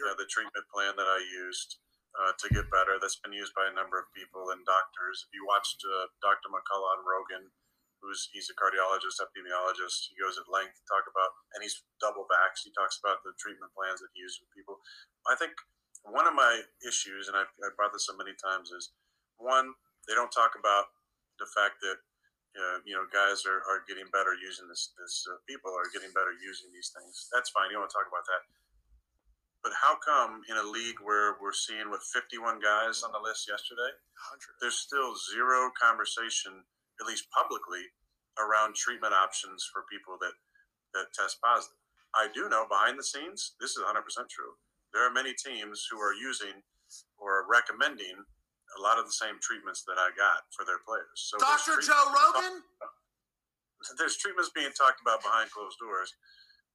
uh, 0.00 0.14
the 0.16 0.26
treatment 0.30 0.64
plan 0.72 0.94
that 0.96 1.06
I 1.06 1.20
used 1.44 1.76
uh, 2.18 2.32
to 2.34 2.46
get 2.50 2.72
better 2.72 2.98
that's 2.98 3.22
been 3.22 3.34
used 3.34 3.54
by 3.54 3.70
a 3.70 3.74
number 3.74 3.98
of 3.98 4.10
people 4.10 4.50
and 4.50 4.66
doctors. 4.66 5.26
If 5.26 5.30
you 5.34 5.46
watched 5.46 5.78
uh, 5.86 6.10
Dr. 6.18 6.50
McCullough 6.50 6.98
on 6.98 7.06
Rogan, 7.06 7.54
who's 8.02 8.32
he's 8.32 8.50
a 8.50 8.56
cardiologist, 8.56 9.20
epidemiologist, 9.20 10.10
he 10.10 10.16
goes 10.18 10.40
at 10.40 10.48
length 10.50 10.74
to 10.74 10.84
talk 10.88 11.06
about, 11.06 11.30
and 11.54 11.62
he's 11.62 11.84
double 12.00 12.26
vaxxed. 12.26 12.66
He 12.66 12.72
talks 12.74 12.98
about 12.98 13.22
the 13.22 13.36
treatment 13.38 13.70
plans 13.76 14.00
that 14.02 14.10
he 14.16 14.24
uses 14.24 14.42
with 14.42 14.52
people. 14.56 14.80
I 15.28 15.36
think 15.36 15.54
one 16.08 16.26
of 16.26 16.34
my 16.34 16.64
issues, 16.82 17.28
and 17.28 17.36
I've, 17.36 17.52
I've 17.60 17.76
brought 17.76 17.92
this 17.92 18.08
up 18.08 18.16
many 18.16 18.32
times, 18.40 18.72
is 18.72 18.90
one 19.36 19.76
they 20.08 20.16
don't 20.16 20.32
talk 20.32 20.56
about 20.56 20.90
the 21.38 21.48
fact 21.52 21.78
that 21.84 22.00
uh, 22.56 22.82
you 22.82 22.96
know 22.96 23.06
guys 23.12 23.46
are, 23.46 23.62
are 23.68 23.86
getting 23.86 24.08
better 24.10 24.34
using 24.34 24.66
this. 24.66 24.90
This 24.98 25.22
uh, 25.28 25.38
people 25.46 25.70
are 25.70 25.86
getting 25.92 26.10
better 26.16 26.34
using 26.40 26.72
these 26.72 26.90
things. 26.90 27.28
That's 27.30 27.52
fine. 27.52 27.70
You 27.70 27.78
don't 27.78 27.86
want 27.86 27.94
to 27.94 27.98
talk 28.00 28.10
about 28.10 28.26
that 28.26 28.42
how 29.80 29.96
come 29.96 30.44
in 30.52 30.60
a 30.60 30.66
league 30.68 31.00
where 31.00 31.40
we're 31.40 31.56
seeing 31.56 31.88
with 31.88 32.04
51 32.12 32.60
guys 32.60 33.00
on 33.00 33.16
the 33.16 33.22
list 33.22 33.48
yesterday, 33.48 33.88
100. 34.36 34.60
there's 34.60 34.76
still 34.76 35.16
zero 35.32 35.72
conversation, 35.72 36.52
at 37.00 37.08
least 37.08 37.32
publicly, 37.32 37.88
around 38.36 38.76
treatment 38.76 39.16
options 39.16 39.64
for 39.72 39.88
people 39.88 40.20
that, 40.20 40.36
that 40.92 41.08
test 41.16 41.40
positive? 41.40 41.80
I 42.12 42.28
do 42.36 42.52
know 42.52 42.68
behind 42.68 43.00
the 43.00 43.06
scenes, 43.06 43.56
this 43.56 43.72
is 43.72 43.82
100% 43.82 44.04
true. 44.28 44.52
There 44.92 45.06
are 45.06 45.12
many 45.12 45.32
teams 45.32 45.88
who 45.88 45.96
are 45.96 46.12
using 46.12 46.60
or 47.16 47.46
recommending 47.48 48.20
a 48.76 48.80
lot 48.82 48.98
of 48.98 49.06
the 49.06 49.14
same 49.14 49.38
treatments 49.40 49.86
that 49.86 49.96
I 49.96 50.10
got 50.12 50.44
for 50.52 50.66
their 50.66 50.82
players. 50.82 51.14
So 51.14 51.38
Dr. 51.38 51.80
Joe 51.80 52.04
Rogan? 52.10 52.62
There's 53.98 54.18
treatments 54.20 54.52
being 54.52 54.74
talked 54.76 55.00
about 55.00 55.22
behind 55.24 55.48
closed 55.50 55.78
doors, 55.80 56.12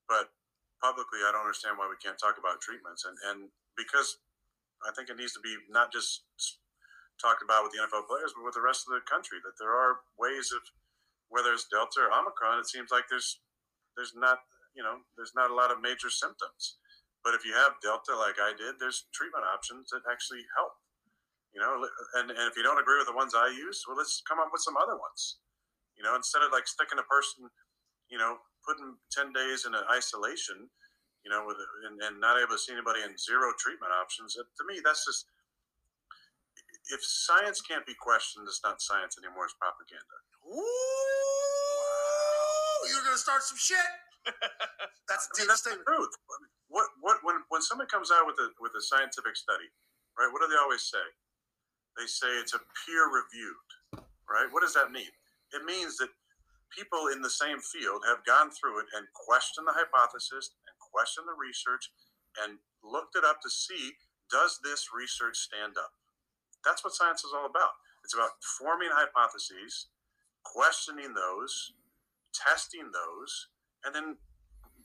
but 0.09 0.33
publicly, 0.81 1.23
I 1.23 1.31
don't 1.31 1.45
understand 1.45 1.77
why 1.79 1.87
we 1.87 1.99
can't 1.99 2.19
talk 2.19 2.39
about 2.39 2.63
treatments. 2.63 3.05
And, 3.05 3.15
and 3.31 3.39
because 3.75 4.19
I 4.83 4.91
think 4.93 5.09
it 5.09 5.19
needs 5.19 5.33
to 5.33 5.43
be 5.43 5.55
not 5.71 5.91
just 5.91 6.27
talked 7.19 7.43
about 7.43 7.63
with 7.63 7.71
the 7.71 7.81
NFL 7.83 8.07
players, 8.11 8.35
but 8.35 8.43
with 8.43 8.55
the 8.55 8.65
rest 8.65 8.85
of 8.87 8.93
the 8.93 9.03
country, 9.07 9.39
that 9.43 9.55
there 9.59 9.71
are 9.71 10.03
ways 10.19 10.51
of, 10.51 10.61
whether 11.31 11.55
it's 11.55 11.67
Delta 11.71 12.05
or 12.05 12.11
Omicron, 12.11 12.59
it 12.59 12.69
seems 12.69 12.91
like 12.91 13.07
there's, 13.09 13.39
there's 13.95 14.13
not, 14.13 14.43
you 14.75 14.83
know, 14.83 15.01
there's 15.15 15.33
not 15.33 15.49
a 15.49 15.57
lot 15.57 15.71
of 15.71 15.79
major 15.79 16.11
symptoms. 16.11 16.77
But 17.25 17.33
if 17.33 17.41
you 17.41 17.57
have 17.57 17.81
Delta 17.81 18.13
like 18.13 18.37
I 18.37 18.53
did, 18.53 18.77
there's 18.77 19.09
treatment 19.09 19.47
options 19.49 19.89
that 19.89 20.05
actually 20.05 20.45
help. 20.53 20.77
You 21.55 21.63
know, 21.63 21.87
and, 22.19 22.29
and 22.29 22.45
if 22.51 22.59
you 22.59 22.61
don't 22.61 22.77
agree 22.77 22.99
with 22.99 23.07
the 23.07 23.15
ones 23.15 23.31
I 23.31 23.47
use, 23.47 23.81
well, 23.87 23.95
let's 23.95 24.21
come 24.27 24.43
up 24.43 24.51
with 24.51 24.61
some 24.61 24.75
other 24.75 24.99
ones. 24.99 25.39
You 25.95 26.03
know, 26.03 26.13
instead 26.13 26.43
of 26.43 26.51
like 26.51 26.67
sticking 26.67 26.99
a 26.99 27.07
person, 27.07 27.47
you 28.11 28.19
know, 28.19 28.43
putting 28.65 28.97
10 29.13 29.31
days 29.31 29.65
in 29.69 29.77
isolation, 29.93 30.67
you 31.23 31.29
know, 31.31 31.45
with 31.45 31.57
and, 31.87 32.01
and 32.01 32.19
not 32.19 32.41
able 32.41 32.57
to 32.57 32.61
see 32.61 32.73
anybody 32.73 33.01
and 33.05 33.17
zero 33.17 33.53
treatment 33.57 33.93
options, 33.93 34.35
to 34.35 34.63
me, 34.67 34.81
that's 34.83 35.05
just, 35.05 35.29
if 36.93 37.01
science 37.01 37.61
can't 37.61 37.85
be 37.85 37.95
questioned, 37.97 38.45
it's 38.49 38.61
not 38.65 38.81
science 38.81 39.17
anymore, 39.17 39.45
it's 39.45 39.57
propaganda. 39.57 40.17
Ooh, 40.45 40.59
you're 42.89 43.01
going 43.01 43.17
to 43.17 43.21
start 43.21 43.41
some 43.41 43.57
shit. 43.57 43.89
that's 45.09 45.29
I 45.33 45.41
mean, 45.41 45.47
that's 45.49 45.61
the 45.65 45.77
truth. 45.85 46.13
What, 46.69 46.89
what, 47.01 47.21
when, 47.21 47.41
when 47.49 47.61
somebody 47.61 47.89
comes 47.89 48.09
out 48.13 48.25
with 48.25 48.37
a, 48.41 48.49
with 48.61 48.73
a 48.77 48.81
scientific 48.81 49.37
study, 49.37 49.69
right, 50.17 50.29
what 50.29 50.41
do 50.41 50.49
they 50.49 50.57
always 50.61 50.85
say? 50.85 51.01
They 51.97 52.05
say 52.05 52.27
it's 52.41 52.53
a 52.53 52.59
peer 52.59 53.07
reviewed, 53.07 53.69
right? 54.29 54.49
What 54.51 54.61
does 54.61 54.73
that 54.73 54.91
mean? 54.91 55.09
It 55.53 55.63
means 55.63 55.97
that 55.97 56.09
people 56.71 57.07
in 57.11 57.21
the 57.21 57.29
same 57.29 57.59
field 57.59 58.03
have 58.07 58.25
gone 58.25 58.49
through 58.51 58.79
it 58.79 58.89
and 58.95 59.07
questioned 59.13 59.67
the 59.67 59.75
hypothesis 59.75 60.55
and 60.65 60.75
questioned 60.79 61.27
the 61.27 61.37
research 61.37 61.91
and 62.41 62.59
looked 62.83 63.15
it 63.15 63.23
up 63.23 63.41
to 63.41 63.49
see 63.49 63.95
does 64.31 64.59
this 64.63 64.89
research 64.89 65.37
stand 65.37 65.77
up? 65.77 65.93
That's 66.65 66.83
what 66.83 66.93
science 66.93 67.23
is 67.23 67.31
all 67.35 67.45
about. 67.45 67.77
It's 68.03 68.13
about 68.13 68.41
forming 68.57 68.89
hypotheses, 68.91 69.87
questioning 70.43 71.13
those, 71.13 71.73
testing 72.33 72.89
those, 72.91 73.47
and 73.85 73.93
then 73.93 74.17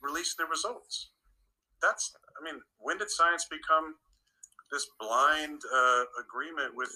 releasing 0.02 0.44
the 0.44 0.50
results. 0.50 1.10
That's, 1.80 2.12
I 2.36 2.44
mean, 2.44 2.60
when 2.78 2.98
did 2.98 3.10
science 3.10 3.46
become 3.48 3.96
this 4.70 4.86
blind 5.00 5.60
uh, 5.64 6.04
agreement 6.20 6.76
with, 6.76 6.92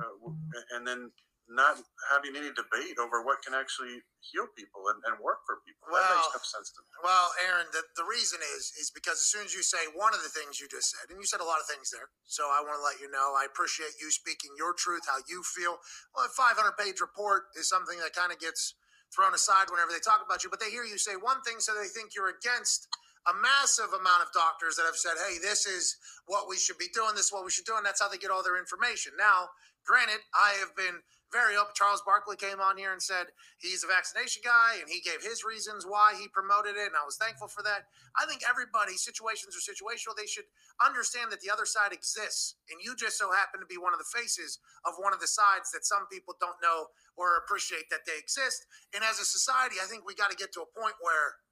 uh, 0.00 0.32
and 0.74 0.86
then 0.86 1.10
not 1.46 1.78
having 2.10 2.34
any 2.34 2.50
debate 2.50 2.98
over 2.98 3.22
what 3.22 3.38
can 3.46 3.54
actually 3.54 4.02
heal 4.18 4.50
people 4.58 4.90
and, 4.90 4.98
and 5.06 5.14
work 5.22 5.46
for 5.46 5.62
people. 5.62 5.86
Well, 5.86 6.02
that 6.02 6.18
makes 6.18 6.34
no 6.34 6.42
sense 6.42 6.74
to 6.74 6.82
me. 6.82 6.90
Well, 7.06 7.30
Aaron, 7.46 7.70
the, 7.70 7.86
the 7.94 8.06
reason 8.06 8.42
is 8.58 8.74
is 8.74 8.90
because 8.90 9.22
as 9.22 9.30
soon 9.30 9.46
as 9.46 9.54
you 9.54 9.62
say 9.62 9.86
one 9.94 10.10
of 10.10 10.26
the 10.26 10.32
things 10.32 10.58
you 10.58 10.66
just 10.66 10.90
said, 10.90 11.06
and 11.10 11.22
you 11.22 11.26
said 11.26 11.38
a 11.38 11.46
lot 11.46 11.62
of 11.62 11.66
things 11.70 11.94
there, 11.94 12.10
so 12.26 12.50
I 12.50 12.62
want 12.66 12.78
to 12.78 12.84
let 12.84 12.98
you 12.98 13.06
know 13.06 13.38
I 13.38 13.46
appreciate 13.46 13.94
you 14.02 14.10
speaking 14.10 14.54
your 14.58 14.74
truth, 14.74 15.06
how 15.06 15.22
you 15.30 15.46
feel. 15.46 15.78
Well, 16.14 16.26
a 16.26 16.32
500 16.34 16.58
page 16.74 16.98
report 16.98 17.54
is 17.54 17.70
something 17.70 17.98
that 18.02 18.10
kind 18.10 18.34
of 18.34 18.42
gets 18.42 18.74
thrown 19.14 19.30
aside 19.34 19.70
whenever 19.70 19.94
they 19.94 20.02
talk 20.02 20.20
about 20.26 20.42
you, 20.42 20.50
but 20.50 20.58
they 20.58 20.70
hear 20.70 20.82
you 20.82 20.98
say 20.98 21.14
one 21.14 21.38
thing, 21.46 21.62
so 21.62 21.72
they 21.78 21.86
think 21.86 22.12
you're 22.18 22.34
against 22.34 22.90
a 23.26 23.34
massive 23.42 23.90
amount 23.90 24.22
of 24.22 24.30
doctors 24.30 24.78
that 24.78 24.86
have 24.86 24.98
said, 24.98 25.18
hey, 25.18 25.38
this 25.42 25.66
is 25.66 25.98
what 26.26 26.46
we 26.48 26.56
should 26.58 26.78
be 26.78 26.90
doing, 26.94 27.14
this 27.14 27.30
is 27.30 27.32
what 27.32 27.44
we 27.44 27.50
should 27.50 27.66
do, 27.66 27.74
and 27.74 27.86
that's 27.86 28.00
how 28.02 28.08
they 28.08 28.18
get 28.18 28.30
all 28.30 28.42
their 28.42 28.58
information. 28.58 29.12
Now, 29.18 29.50
granted, 29.86 30.22
I 30.34 30.54
have 30.62 30.74
been 30.78 31.02
very 31.32 31.58
open. 31.58 31.74
Charles 31.74 32.02
Barkley 32.06 32.36
came 32.38 32.60
on 32.62 32.78
here 32.78 32.92
and 32.94 33.02
said 33.02 33.34
he's 33.58 33.82
a 33.82 33.90
vaccination 33.90 34.42
guy 34.46 34.78
and 34.78 34.86
he 34.86 35.02
gave 35.02 35.22
his 35.22 35.42
reasons 35.42 35.82
why 35.82 36.14
he 36.14 36.30
promoted 36.30 36.78
it. 36.78 36.90
And 36.90 36.98
I 36.98 37.04
was 37.04 37.18
thankful 37.18 37.48
for 37.50 37.62
that. 37.66 37.90
I 38.14 38.26
think 38.30 38.46
everybody, 38.46 38.94
situations 38.94 39.58
are 39.58 39.64
situational. 39.64 40.14
They 40.14 40.30
should 40.30 40.46
understand 40.78 41.34
that 41.34 41.42
the 41.42 41.50
other 41.50 41.66
side 41.66 41.90
exists. 41.90 42.56
And 42.70 42.78
you 42.78 42.94
just 42.94 43.18
so 43.18 43.34
happen 43.34 43.58
to 43.58 43.68
be 43.68 43.78
one 43.78 43.92
of 43.92 44.00
the 44.00 44.08
faces 44.08 44.62
of 44.86 44.94
one 45.02 45.12
of 45.12 45.20
the 45.20 45.30
sides 45.30 45.74
that 45.74 45.84
some 45.84 46.06
people 46.06 46.38
don't 46.38 46.58
know 46.62 46.94
or 47.18 47.36
appreciate 47.42 47.90
that 47.90 48.06
they 48.06 48.16
exist. 48.16 48.64
And 48.94 49.02
as 49.02 49.18
a 49.18 49.26
society, 49.26 49.82
I 49.82 49.90
think 49.90 50.06
we 50.06 50.14
got 50.14 50.30
to 50.30 50.38
get 50.38 50.54
to 50.54 50.62
a 50.62 50.70
point 50.70 50.96
where 51.02 51.42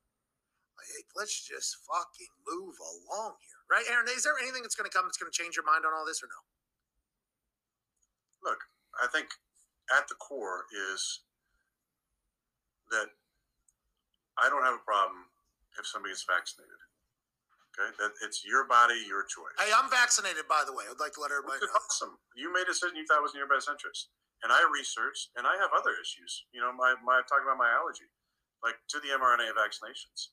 hey, 0.84 1.02
let's 1.16 1.34
just 1.34 1.80
fucking 1.86 2.32
move 2.44 2.76
along 2.82 3.38
here. 3.40 3.60
Right, 3.70 3.86
Aaron? 3.88 4.06
Is 4.10 4.24
there 4.24 4.36
anything 4.36 4.62
that's 4.62 4.76
going 4.76 4.88
to 4.88 4.92
come 4.94 5.06
that's 5.06 5.16
going 5.16 5.30
to 5.30 5.36
change 5.36 5.56
your 5.56 5.64
mind 5.64 5.86
on 5.88 5.96
all 5.96 6.04
this 6.04 6.20
or 6.20 6.28
no? 6.28 6.40
Look, 8.44 8.60
I 9.00 9.08
think 9.08 9.32
at 9.92 10.08
the 10.08 10.16
core 10.16 10.64
is 10.72 11.24
that 12.90 13.12
I 14.38 14.48
don't 14.48 14.64
have 14.64 14.78
a 14.80 14.84
problem 14.84 15.28
if 15.78 15.86
somebody 15.86 16.12
is 16.12 16.24
vaccinated. 16.24 16.80
Okay, 17.74 17.90
that 17.98 18.14
it's 18.22 18.46
your 18.46 18.70
body, 18.70 18.94
your 19.02 19.26
choice. 19.26 19.50
Hey, 19.58 19.74
I'm 19.74 19.90
vaccinated, 19.90 20.46
by 20.46 20.62
the 20.62 20.70
way. 20.70 20.86
I'd 20.86 21.02
like 21.02 21.10
to 21.18 21.22
let 21.22 21.34
everybody 21.34 21.58
know. 21.58 21.74
Awesome. 21.74 22.14
You 22.38 22.54
made 22.54 22.70
a 22.70 22.70
decision 22.70 22.94
you 22.94 23.02
thought 23.02 23.18
was 23.18 23.34
in 23.34 23.42
your 23.42 23.50
best 23.50 23.66
interest, 23.66 24.14
and 24.46 24.54
I 24.54 24.62
researched, 24.70 25.34
and 25.34 25.42
I 25.42 25.58
have 25.58 25.74
other 25.74 25.90
issues. 25.98 26.46
You 26.54 26.62
know, 26.62 26.70
my 26.70 26.94
my 27.02 27.18
talking 27.26 27.42
about 27.42 27.58
my 27.58 27.74
allergy, 27.74 28.06
like 28.62 28.78
to 28.94 29.02
the 29.02 29.10
mRNA 29.18 29.58
vaccinations, 29.58 30.30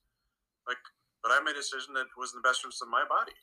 like, 0.70 0.78
but 1.26 1.34
I 1.34 1.42
made 1.42 1.58
a 1.58 1.66
decision 1.66 1.98
that 1.98 2.14
was 2.14 2.30
in 2.30 2.38
the 2.38 2.46
best 2.46 2.62
interest 2.62 2.86
of 2.86 2.94
my 2.94 3.10
body, 3.10 3.34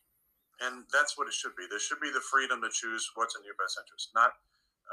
and 0.62 0.86
that's 0.94 1.18
what 1.18 1.26
it 1.26 1.34
should 1.34 1.58
be. 1.58 1.66
There 1.66 1.82
should 1.82 1.98
be 1.98 2.14
the 2.14 2.22
freedom 2.22 2.62
to 2.62 2.70
choose 2.70 3.02
what's 3.18 3.34
in 3.34 3.42
your 3.42 3.58
best 3.58 3.82
interest, 3.82 4.14
not 4.14 4.30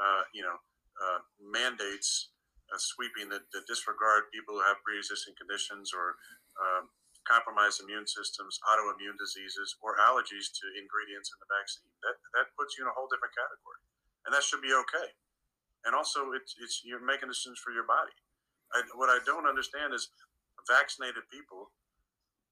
uh, 0.02 0.26
you 0.34 0.42
know, 0.42 0.58
uh, 1.00 1.20
mandates 1.38 2.32
uh, 2.72 2.80
sweeping 2.80 3.30
that, 3.30 3.46
that, 3.54 3.68
disregard 3.70 4.26
people 4.34 4.58
who 4.58 4.64
have 4.66 4.82
pre-existing 4.82 5.36
conditions 5.38 5.94
or 5.94 6.18
um, 6.58 6.90
compromised 7.22 7.78
immune 7.78 8.06
systems, 8.06 8.58
autoimmune 8.66 9.14
diseases, 9.18 9.78
or 9.82 9.94
allergies 10.02 10.50
to 10.50 10.64
ingredients 10.74 11.30
in 11.30 11.38
the 11.38 11.50
vaccine. 11.50 11.90
That 12.02 12.16
that 12.34 12.50
puts 12.58 12.74
you 12.74 12.86
in 12.86 12.90
a 12.90 12.96
whole 12.96 13.06
different 13.06 13.34
category, 13.38 13.80
and 14.26 14.30
that 14.34 14.42
should 14.42 14.62
be 14.62 14.74
okay. 14.74 15.14
And 15.86 15.94
also, 15.94 16.34
it's 16.34 16.58
it's 16.58 16.82
you're 16.82 17.02
making 17.02 17.30
decisions 17.30 17.62
for 17.62 17.70
your 17.70 17.86
body. 17.86 18.14
I, 18.74 18.82
what 18.98 19.10
I 19.10 19.22
don't 19.22 19.46
understand 19.46 19.94
is 19.94 20.10
vaccinated 20.66 21.22
people 21.30 21.70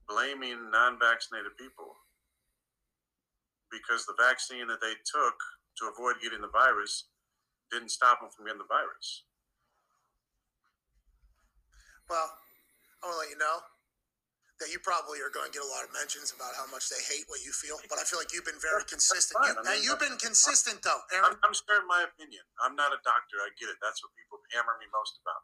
blaming 0.07 0.71
non-vaccinated 0.71 1.57
people 1.59 1.97
because 3.73 4.07
the 4.07 4.15
vaccine 4.15 4.69
that 4.71 4.79
they 4.79 4.95
took 5.03 5.35
to 5.81 5.91
avoid 5.91 6.23
getting 6.23 6.39
the 6.45 6.53
virus 6.55 7.11
didn't 7.75 7.91
stop 7.91 8.23
them 8.23 8.31
from 8.31 8.47
getting 8.47 8.63
the 8.63 8.71
virus. 8.71 9.27
Well, 12.07 12.31
I 13.03 13.11
want 13.11 13.19
to 13.19 13.21
let 13.27 13.33
you 13.35 13.41
know 13.41 13.59
that 14.63 14.71
you 14.71 14.79
probably 14.79 15.19
are 15.19 15.35
going 15.35 15.51
to 15.51 15.55
get 15.55 15.67
a 15.67 15.73
lot 15.75 15.83
of 15.83 15.91
mentions 15.91 16.31
about 16.31 16.55
how 16.55 16.65
much 16.71 16.87
they 16.87 17.01
hate 17.11 17.27
what 17.27 17.43
you 17.43 17.51
feel, 17.51 17.75
but 17.91 17.99
I 17.99 18.07
feel 18.07 18.23
like 18.23 18.31
you've 18.31 18.47
been 18.47 18.63
very 18.63 18.87
consistent. 18.87 19.35
You, 19.43 19.59
I 19.59 19.63
mean, 19.67 19.83
you've 19.83 19.99
been 19.99 20.15
consistent, 20.17 20.79
though, 20.87 21.03
Aaron. 21.11 21.35
I'm, 21.35 21.51
I'm 21.51 21.55
sharing 21.55 21.91
my 21.91 22.07
opinion. 22.07 22.47
I'm 22.63 22.79
not 22.79 22.95
a 22.95 23.01
doctor. 23.03 23.43
I 23.43 23.51
get 23.59 23.67
it. 23.67 23.83
That's 23.83 23.99
what 23.99 24.15
people 24.15 24.39
hammer 24.55 24.79
me 24.79 24.87
most 24.95 25.19
about. 25.19 25.43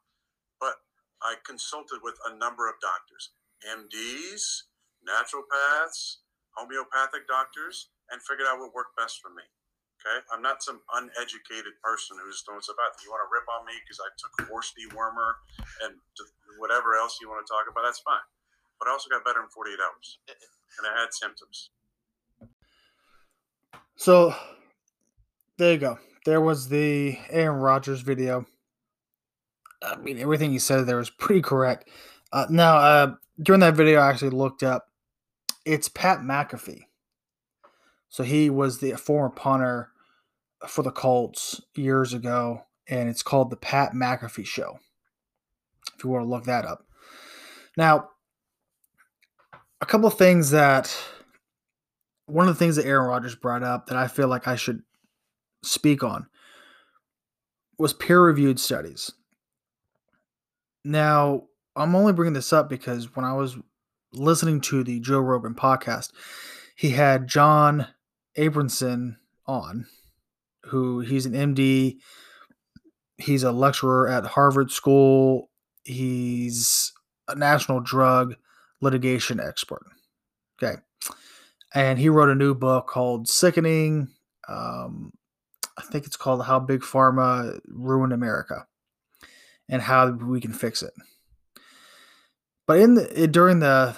But 0.63 0.79
I 1.27 1.43
consulted 1.43 2.01
with 2.07 2.17
a 2.31 2.33
number 2.39 2.71
of 2.71 2.79
doctors, 2.79 3.35
MDs, 3.67 4.71
naturopaths, 5.03 6.23
homeopathic 6.55 7.27
doctors, 7.27 7.91
and 8.15 8.23
figured 8.23 8.47
out 8.47 8.63
what 8.63 8.73
worked 8.73 8.95
best 8.95 9.19
for 9.19 9.35
me. 9.35 9.45
Okay, 10.01 10.17
I'm 10.33 10.41
not 10.41 10.63
some 10.63 10.81
uneducated 10.97 11.77
person 11.85 12.17
who's 12.25 12.41
throwing 12.41 12.65
stuff 12.65 12.81
out. 12.81 12.97
You 13.05 13.13
want 13.13 13.21
to 13.21 13.29
rip 13.29 13.45
on 13.53 13.69
me 13.69 13.77
because 13.85 14.01
I 14.01 14.09
took 14.17 14.49
horse 14.49 14.73
dewormer 14.73 15.37
and 15.85 16.01
whatever 16.57 16.97
else 16.97 17.19
you 17.21 17.29
want 17.29 17.45
to 17.45 17.51
talk 17.53 17.69
about, 17.71 17.85
that's 17.85 18.01
fine. 18.01 18.25
But 18.79 18.89
I 18.89 18.93
also 18.93 19.11
got 19.11 19.25
better 19.25 19.43
in 19.43 19.49
48 19.49 19.77
hours, 19.77 20.19
and 20.79 20.89
I 20.89 21.01
had 21.01 21.13
symptoms. 21.13 21.71
So 23.97 24.35
there 25.59 25.73
you 25.73 25.79
go. 25.79 25.99
There 26.25 26.41
was 26.41 26.71
the 26.71 27.19
Aaron 27.29 27.61
Rodgers 27.61 28.01
video. 28.01 28.47
I 29.83 29.97
mean, 29.97 30.19
everything 30.19 30.53
he 30.53 30.59
said 30.59 30.87
there 30.87 30.97
was 30.97 31.11
pretty 31.11 31.43
correct. 31.43 31.91
Uh, 32.33 32.47
now, 32.49 32.77
uh, 32.79 33.15
during 33.43 33.61
that 33.61 33.75
video, 33.75 34.01
I 34.01 34.09
actually 34.09 34.31
looked 34.31 34.63
up. 34.63 34.89
It's 35.67 35.91
Pat 35.91 36.21
McAfee. 36.21 36.85
So 38.09 38.23
he 38.23 38.49
was 38.49 38.81
the 38.81 38.93
former 38.93 39.29
punter 39.29 39.90
for 40.69 40.83
the 40.83 40.91
Colts 40.91 41.61
years 41.75 42.13
ago, 42.13 42.65
and 42.89 43.09
it's 43.09 43.23
called 43.23 43.51
the 43.51 43.57
Pat 43.57 43.93
McAfee 43.93 44.47
Show. 44.47 44.79
If 45.97 46.05
you 46.05 46.11
want 46.11 46.25
to 46.25 46.29
look 46.29 46.45
that 46.45 46.65
up. 46.65 46.87
Now, 47.77 48.11
a 49.81 49.87
couple 49.87 50.07
of 50.07 50.15
things 50.15 50.51
that 50.51 50.97
one 52.27 52.49
of 52.49 52.55
the 52.55 52.59
things 52.59 52.77
that 52.77 52.87
Aaron 52.87 53.09
Rodgers 53.09 53.35
brought 53.35 53.63
up 53.63 53.87
that 53.87 53.97
I 53.97 54.07
feel 54.07 54.29
like 54.29 54.47
I 54.47 54.57
should 54.57 54.83
speak 55.63 56.03
on 56.05 56.27
was 57.79 57.93
peer 57.93 58.23
reviewed 58.23 58.61
studies. 58.61 59.11
Now, 60.85 61.45
I'm 61.77 61.95
only 61.95 62.13
bringing 62.13 62.35
this 62.35 62.53
up 62.53 62.69
because 62.69 63.15
when 63.17 63.25
I 63.25 63.33
was 63.33 63.57
listening 64.13 64.61
to 64.63 64.85
the 64.85 65.01
Joe 65.01 65.21
Rogan 65.21 65.55
podcast, 65.55 66.11
he 66.77 66.91
had 66.91 67.29
John 67.29 67.89
Abramson 68.37 69.17
on, 69.47 69.87
who 70.65 71.01
he's 71.01 71.27
an 71.27 71.33
MD. 71.33 71.97
He's 73.19 73.43
a 73.43 73.53
lecturer 73.53 74.09
at 74.09 74.25
Harvard 74.25 74.71
School. 74.71 75.51
He's 75.85 76.93
a 77.29 77.35
national 77.35 77.81
drug 77.81 78.37
litigation 78.81 79.41
expert. 79.41 79.83
Okay. 80.63 80.81
And 81.75 81.99
he 81.99 82.09
wrote 82.09 82.31
a 82.31 82.35
new 82.35 82.55
book 82.55 82.87
called 82.87 83.29
Sickening. 83.29 84.09
Um, 84.49 85.13
I 85.79 85.83
think 85.83 86.07
it's 86.07 86.17
called 86.17 86.45
How 86.45 86.59
Big 86.59 86.81
Pharma 86.81 87.61
Ruined 87.69 88.13
America 88.13 88.67
and 89.69 89.83
How 89.83 90.11
We 90.11 90.41
Can 90.41 90.53
Fix 90.53 90.83
It. 90.83 90.93
But 92.67 92.79
in 92.79 92.95
the 92.95 93.27
during 93.27 93.61
the 93.61 93.97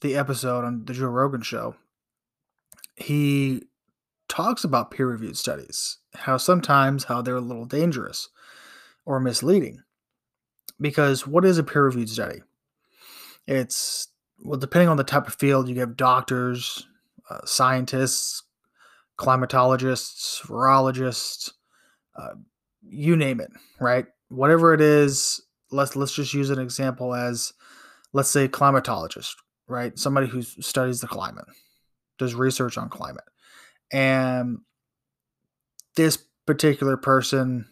the 0.00 0.16
episode 0.16 0.64
on 0.64 0.84
the 0.84 0.92
Joe 0.92 1.06
Rogan 1.06 1.42
show, 1.42 1.76
he 2.96 3.64
talks 4.30 4.64
about 4.64 4.90
peer 4.90 5.06
reviewed 5.06 5.36
studies, 5.36 5.98
how 6.14 6.38
sometimes 6.38 7.04
how 7.04 7.20
they're 7.20 7.36
a 7.36 7.40
little 7.40 7.66
dangerous 7.66 8.28
or 9.04 9.20
misleading. 9.20 9.82
Because 10.80 11.26
what 11.26 11.44
is 11.44 11.58
a 11.58 11.62
peer 11.62 11.84
reviewed 11.84 12.08
study? 12.08 12.40
It's 13.46 14.08
well, 14.42 14.58
depending 14.58 14.88
on 14.88 14.96
the 14.96 15.04
type 15.04 15.26
of 15.26 15.34
field, 15.34 15.68
you 15.68 15.80
have 15.80 15.96
doctors, 15.96 16.86
uh, 17.28 17.44
scientists, 17.44 18.42
climatologists, 19.18 20.40
virologists, 20.46 21.50
uh, 22.16 22.34
you 22.82 23.16
name 23.16 23.40
it, 23.40 23.50
right? 23.78 24.06
Whatever 24.28 24.72
it 24.72 24.80
is, 24.80 25.42
let's 25.70 25.96
let's 25.96 26.14
just 26.14 26.32
use 26.32 26.48
an 26.48 26.58
example 26.58 27.14
as, 27.14 27.52
let's 28.12 28.30
say, 28.30 28.48
climatologist, 28.48 29.34
right? 29.68 29.98
Somebody 29.98 30.28
who 30.28 30.40
studies 30.42 31.00
the 31.00 31.06
climate 31.06 31.46
does 32.18 32.34
research 32.34 32.78
on 32.78 32.88
climate. 32.88 33.24
And 33.92 34.58
this 35.96 36.18
particular 36.46 36.96
person 36.96 37.66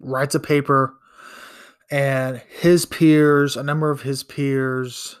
writes 0.00 0.34
a 0.34 0.40
paper 0.40 0.94
and 1.90 2.42
his 2.60 2.86
peers, 2.86 3.56
a 3.56 3.62
number 3.62 3.90
of 3.90 4.02
his 4.02 4.22
peers 4.22 5.18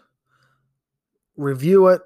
review 1.36 1.88
it 1.88 2.02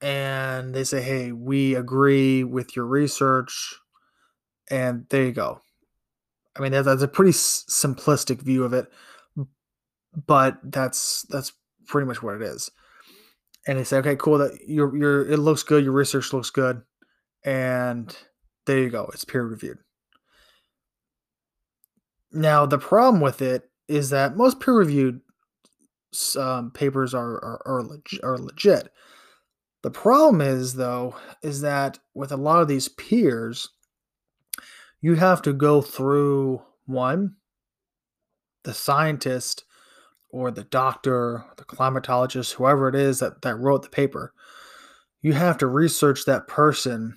and 0.00 0.74
they 0.74 0.84
say, 0.84 1.00
"Hey, 1.02 1.32
we 1.32 1.74
agree 1.74 2.44
with 2.44 2.76
your 2.76 2.86
research." 2.86 3.76
And 4.70 5.06
there 5.10 5.24
you 5.24 5.32
go. 5.32 5.60
I 6.56 6.60
mean, 6.60 6.72
that's 6.72 7.02
a 7.02 7.08
pretty 7.08 7.32
simplistic 7.32 8.42
view 8.42 8.64
of 8.64 8.72
it, 8.72 8.90
but 10.26 10.58
that's 10.62 11.22
that's 11.28 11.52
pretty 11.86 12.06
much 12.06 12.22
what 12.22 12.36
it 12.36 12.42
is. 12.42 12.70
And 13.66 13.78
they 13.78 13.84
say, 13.84 13.98
okay, 13.98 14.16
cool. 14.16 14.38
That 14.38 14.58
your 14.66 14.96
your 14.96 15.30
it 15.30 15.38
looks 15.38 15.62
good. 15.62 15.84
Your 15.84 15.92
research 15.92 16.32
looks 16.32 16.50
good, 16.50 16.82
and 17.44 18.14
there 18.66 18.78
you 18.78 18.90
go. 18.90 19.08
It's 19.12 19.24
peer 19.24 19.44
reviewed. 19.44 19.78
Now 22.32 22.66
the 22.66 22.78
problem 22.78 23.20
with 23.20 23.40
it 23.40 23.70
is 23.88 24.10
that 24.10 24.36
most 24.36 24.58
peer 24.58 24.74
reviewed 24.74 25.20
um, 26.38 26.70
papers 26.72 27.14
are 27.14 27.34
are 27.34 27.62
are, 27.64 27.82
leg- 27.82 28.20
are 28.22 28.38
legit. 28.38 28.90
The 29.82 29.90
problem 29.90 30.40
is 30.40 30.74
though 30.74 31.16
is 31.42 31.60
that 31.60 31.98
with 32.14 32.32
a 32.32 32.36
lot 32.36 32.62
of 32.62 32.68
these 32.68 32.88
peers, 32.88 33.68
you 35.00 35.14
have 35.14 35.42
to 35.42 35.52
go 35.52 35.82
through 35.82 36.62
one 36.86 37.36
the 38.64 38.74
scientist 38.74 39.64
or 40.32 40.50
the 40.50 40.64
doctor, 40.64 41.44
the 41.58 41.64
climatologist, 41.64 42.54
whoever 42.54 42.88
it 42.88 42.94
is 42.94 43.20
that, 43.20 43.42
that 43.42 43.56
wrote 43.56 43.82
the 43.82 43.90
paper, 43.90 44.32
you 45.20 45.34
have 45.34 45.58
to 45.58 45.66
research 45.66 46.24
that 46.24 46.48
person 46.48 47.16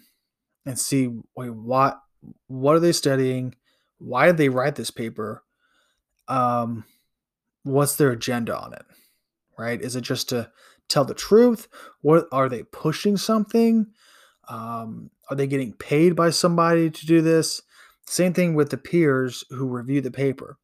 and 0.66 0.78
see 0.78 1.09
wait 1.36 1.53
what 1.53 1.99
what 2.47 2.76
are 2.76 2.80
they 2.80 2.91
studying? 2.91 3.55
Why 3.97 4.28
did 4.28 4.38
they 4.38 4.49
write 4.49 4.76
this 4.76 4.91
paper? 4.91 5.43
Um, 6.28 6.86
what's 7.63 7.95
their 7.95 8.11
agenda 8.11 8.57
on 8.57 8.74
it? 8.74 8.86
Right? 9.57 9.82
Is 9.82 9.95
it 9.95 10.01
just 10.01 10.30
to 10.30 10.51
tell 10.89 11.05
the 11.05 11.13
truth? 11.13 11.68
What 12.01 12.26
are 12.32 12.49
they 12.49 12.63
pushing 12.63 13.16
something? 13.18 13.88
Um, 14.47 15.11
are 15.30 15.36
they 15.36 15.47
getting 15.47 15.74
paid 15.74 16.16
by 16.16 16.32
somebody 16.32 16.89
to 16.89 17.05
do 17.05 17.22
this? 17.22 17.61
Same 18.07 18.34
thing 18.34 18.53
with 18.53 18.70
the 18.70 18.78
peers 18.78 19.43
who 19.49 19.68
review 19.68 20.01
the 20.01 20.11
paper. 20.11 20.57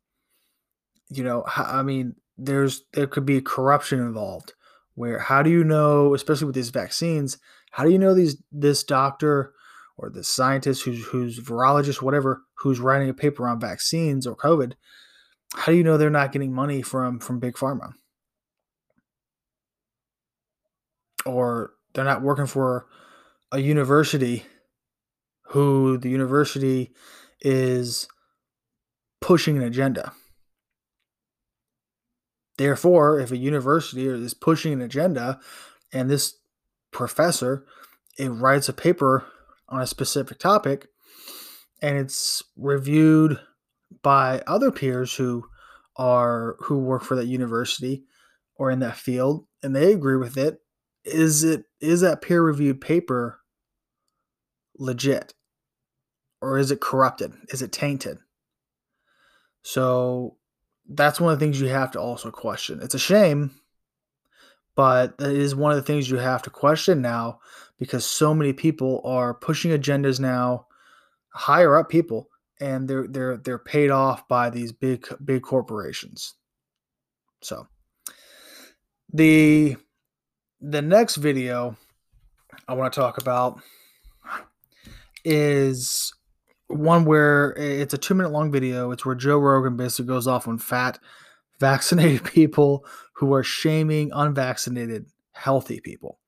You 1.09 1.23
know, 1.23 1.43
I 1.55 1.83
mean, 1.83 2.15
there's 2.45 2.83
there 2.93 3.07
could 3.07 3.25
be 3.25 3.41
corruption 3.41 3.99
involved 3.99 4.53
where 4.95 5.19
how 5.19 5.41
do 5.41 5.49
you 5.49 5.63
know 5.63 6.13
especially 6.13 6.45
with 6.45 6.55
these 6.55 6.69
vaccines 6.69 7.37
how 7.71 7.83
do 7.83 7.91
you 7.91 7.99
know 7.99 8.13
these 8.13 8.41
this 8.51 8.83
doctor 8.83 9.53
or 9.97 10.09
the 10.09 10.23
scientist 10.23 10.83
who's 10.83 11.05
who's 11.07 11.39
virologist 11.39 12.01
whatever 12.01 12.41
who's 12.59 12.79
writing 12.79 13.09
a 13.09 13.13
paper 13.13 13.47
on 13.47 13.59
vaccines 13.59 14.25
or 14.25 14.35
covid 14.35 14.73
how 15.53 15.71
do 15.71 15.77
you 15.77 15.83
know 15.83 15.97
they're 15.97 16.09
not 16.09 16.31
getting 16.31 16.53
money 16.53 16.81
from 16.81 17.19
from 17.19 17.39
big 17.39 17.55
pharma? 17.55 17.93
Or 21.25 21.73
they're 21.93 22.05
not 22.05 22.21
working 22.21 22.47
for 22.47 22.87
a 23.51 23.59
university 23.59 24.45
who 25.47 25.97
the 25.97 26.09
university 26.09 26.93
is 27.41 28.07
pushing 29.19 29.57
an 29.57 29.63
agenda 29.63 30.13
Therefore, 32.61 33.19
if 33.19 33.31
a 33.31 33.37
university 33.37 34.05
is 34.05 34.35
pushing 34.35 34.71
an 34.71 34.81
agenda 34.81 35.39
and 35.91 36.07
this 36.07 36.35
professor 36.91 37.65
it 38.19 38.27
writes 38.29 38.69
a 38.69 38.73
paper 38.73 39.25
on 39.67 39.81
a 39.81 39.87
specific 39.87 40.37
topic 40.37 40.87
and 41.81 41.97
it's 41.97 42.43
reviewed 42.55 43.39
by 44.03 44.43
other 44.45 44.69
peers 44.69 45.15
who 45.15 45.43
are 45.95 46.55
who 46.59 46.77
work 46.77 47.01
for 47.01 47.15
that 47.15 47.25
university 47.25 48.03
or 48.57 48.69
in 48.69 48.77
that 48.81 48.95
field 48.95 49.47
and 49.63 49.75
they 49.75 49.91
agree 49.91 50.17
with 50.17 50.37
it 50.37 50.59
is 51.03 51.43
it 51.43 51.63
is 51.79 52.01
that 52.01 52.21
peer 52.21 52.43
reviewed 52.43 52.79
paper 52.79 53.39
legit? 54.77 55.33
Or 56.43 56.59
is 56.59 56.69
it 56.69 56.79
corrupted? 56.79 57.33
Is 57.49 57.63
it 57.63 57.71
tainted? 57.71 58.19
So 59.63 60.37
that's 60.95 61.19
one 61.19 61.33
of 61.33 61.39
the 61.39 61.45
things 61.45 61.59
you 61.59 61.67
have 61.67 61.91
to 61.91 61.99
also 61.99 62.31
question. 62.31 62.79
It's 62.81 62.95
a 62.95 62.99
shame 62.99 63.51
but 64.75 65.15
it 65.19 65.35
is 65.35 65.55
one 65.55 65.71
of 65.71 65.77
the 65.77 65.83
things 65.83 66.09
you 66.09 66.17
have 66.17 66.41
to 66.43 66.49
question 66.49 67.01
now 67.01 67.39
because 67.77 68.05
so 68.05 68.33
many 68.33 68.53
people 68.53 69.01
are 69.03 69.33
pushing 69.33 69.71
agendas 69.71 70.19
now 70.19 70.65
higher 71.29 71.77
up 71.77 71.89
people 71.89 72.27
and 72.59 72.87
they're 72.87 73.07
they're 73.07 73.37
they're 73.37 73.59
paid 73.59 73.89
off 73.89 74.27
by 74.27 74.49
these 74.49 74.71
big 74.71 75.05
big 75.23 75.41
corporations. 75.41 76.35
So 77.41 77.67
the 79.11 79.75
the 80.61 80.81
next 80.81 81.15
video 81.17 81.75
i 82.67 82.73
want 82.73 82.93
to 82.93 82.99
talk 82.99 83.17
about 83.17 83.59
is 85.25 86.13
one 86.75 87.05
where 87.05 87.53
it's 87.57 87.93
a 87.93 87.97
two 87.97 88.13
minute 88.13 88.31
long 88.31 88.51
video. 88.51 88.91
It's 88.91 89.05
where 89.05 89.15
joe 89.15 89.37
rogan 89.37 89.77
basically 89.77 90.07
goes 90.07 90.27
off 90.27 90.47
on 90.47 90.57
fat 90.57 90.99
vaccinated 91.59 92.23
people 92.25 92.85
who 93.15 93.33
are 93.33 93.43
shaming 93.43 94.11
unvaccinated 94.13 95.05
healthy 95.33 95.79
people. 95.79 96.19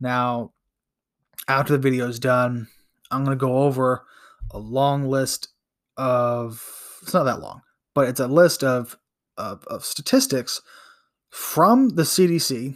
Now 0.00 0.52
after 1.48 1.72
the 1.72 1.78
video 1.78 2.08
is 2.08 2.18
done 2.18 2.66
i'm 3.12 3.22
going 3.24 3.36
to 3.36 3.40
go 3.40 3.58
over 3.58 4.04
a 4.50 4.58
long 4.58 5.08
list 5.08 5.48
of 5.96 6.62
it's 7.02 7.14
not 7.14 7.24
that 7.24 7.40
long, 7.40 7.62
but 7.94 8.08
it's 8.08 8.20
a 8.20 8.26
list 8.26 8.62
of 8.64 8.96
of, 9.38 9.64
of 9.66 9.84
statistics 9.84 10.62
from 11.30 11.90
the 11.90 12.02
CDC, 12.02 12.74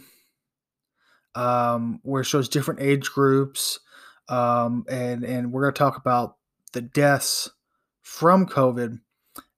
um, 1.35 1.99
where 2.03 2.21
it 2.21 2.25
shows 2.25 2.47
different 2.47 2.81
age 2.81 3.09
groups, 3.09 3.79
um, 4.29 4.85
and 4.89 5.23
and 5.23 5.51
we're 5.51 5.63
going 5.63 5.73
to 5.73 5.77
talk 5.77 5.97
about 5.97 6.35
the 6.73 6.81
deaths 6.81 7.49
from 8.01 8.45
COVID, 8.45 8.99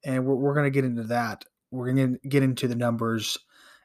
and 0.04 0.26
we're, 0.26 0.36
we're 0.36 0.54
going 0.54 0.66
to 0.66 0.72
get 0.72 0.86
into 0.86 1.04
that. 1.04 1.46
We're 1.72 1.94
going 1.94 2.20
to 2.22 2.28
get 2.28 2.44
into 2.44 2.68
the 2.68 2.76
numbers 2.76 3.38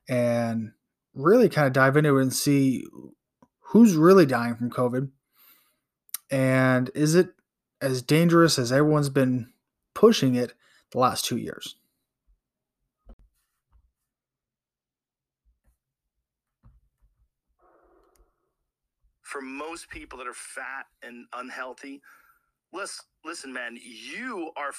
and 0.08 0.72
really 1.14 1.48
kind 1.48 1.66
of 1.66 1.72
dive 1.72 1.96
into 1.96 2.18
it 2.18 2.22
and 2.22 2.32
see 2.34 2.84
who's 3.60 3.96
really 3.96 4.26
dying 4.26 4.56
from 4.56 4.70
COVID, 4.70 5.10
and 6.30 6.90
is 6.94 7.14
it 7.14 7.30
as 7.80 8.02
dangerous 8.02 8.58
as 8.58 8.72
everyone's 8.72 9.08
been 9.08 9.52
pushing 9.94 10.34
it 10.34 10.54
the 10.92 10.98
last 10.98 11.24
two 11.24 11.36
years. 11.36 11.76
For 19.22 19.42
most 19.42 19.90
people 19.90 20.18
that 20.18 20.26
are 20.26 20.32
fat 20.32 20.86
and 21.02 21.26
unhealthy, 21.34 22.00
listen, 22.72 23.04
listen, 23.28 23.52
man, 23.52 23.78
you 23.82 24.50
are 24.56 24.72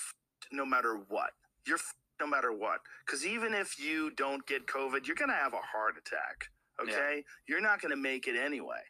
no 0.51 0.65
matter 0.65 0.99
what. 1.07 1.31
You're 1.67 1.77
no 2.19 2.27
matter 2.27 2.51
what. 2.51 2.79
Because 3.05 3.25
even 3.25 3.53
if 3.53 3.79
you 3.79 4.11
don't 4.11 4.45
get 4.47 4.65
COVID, 4.65 5.05
you're 5.05 5.15
going 5.15 5.29
to 5.29 5.35
have 5.35 5.53
a 5.53 5.57
heart 5.57 5.95
attack. 5.97 6.49
Okay. 6.81 7.17
Yeah. 7.17 7.21
You're 7.47 7.61
not 7.61 7.79
going 7.79 7.91
to 7.91 8.01
make 8.01 8.27
it 8.27 8.35
anyway. 8.35 8.81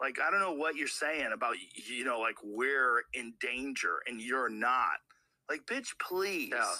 Like, 0.00 0.18
I 0.20 0.30
don't 0.30 0.40
know 0.40 0.54
what 0.54 0.76
you're 0.76 0.88
saying 0.88 1.30
about, 1.34 1.56
you 1.74 2.04
know, 2.04 2.20
like 2.20 2.36
we're 2.42 3.02
in 3.12 3.34
danger 3.40 3.96
and 4.06 4.20
you're 4.20 4.48
not. 4.48 5.00
Like, 5.50 5.66
bitch, 5.66 5.88
please. 6.00 6.52
Yeah. 6.52 6.74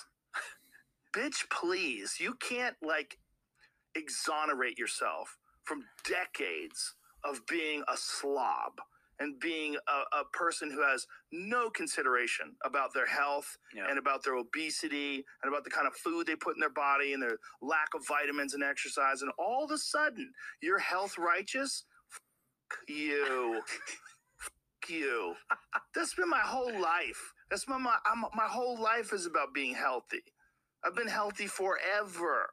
bitch, 1.14 1.50
please. 1.50 2.16
You 2.20 2.34
can't, 2.34 2.76
like, 2.82 3.18
exonerate 3.94 4.78
yourself 4.78 5.36
from 5.64 5.84
decades 6.08 6.94
of 7.24 7.46
being 7.46 7.82
a 7.92 7.96
slob 7.96 8.80
and 9.22 9.38
being 9.40 9.76
a, 9.76 10.18
a, 10.18 10.24
person 10.32 10.70
who 10.70 10.82
has 10.82 11.06
no 11.30 11.70
consideration 11.70 12.56
about 12.64 12.92
their 12.92 13.06
health 13.06 13.56
yeah. 13.74 13.84
and 13.88 13.98
about 13.98 14.24
their 14.24 14.34
obesity 14.34 15.24
and 15.42 15.52
about 15.52 15.62
the 15.62 15.70
kind 15.70 15.86
of 15.86 15.94
food 15.94 16.26
they 16.26 16.34
put 16.34 16.56
in 16.56 16.60
their 16.60 16.70
body 16.70 17.12
and 17.12 17.22
their 17.22 17.38
lack 17.60 17.88
of 17.94 18.06
vitamins 18.06 18.54
and 18.54 18.64
exercise. 18.64 19.22
And 19.22 19.30
all 19.38 19.64
of 19.64 19.70
a 19.70 19.78
sudden, 19.78 20.32
you're 20.60 20.78
health 20.78 21.16
righteous 21.18 21.84
you. 22.88 23.60
you. 24.88 25.34
That's 25.94 26.14
been 26.14 26.30
my 26.30 26.40
whole 26.40 26.72
life. 26.80 27.32
That's 27.50 27.68
my 27.68 27.78
my 27.78 27.96
I'm, 28.06 28.24
my 28.34 28.46
whole 28.46 28.80
life 28.80 29.12
is 29.12 29.26
about 29.26 29.54
being 29.54 29.74
healthy. 29.74 30.22
I've 30.84 30.96
been 30.96 31.08
healthy 31.08 31.46
forever. 31.46 32.50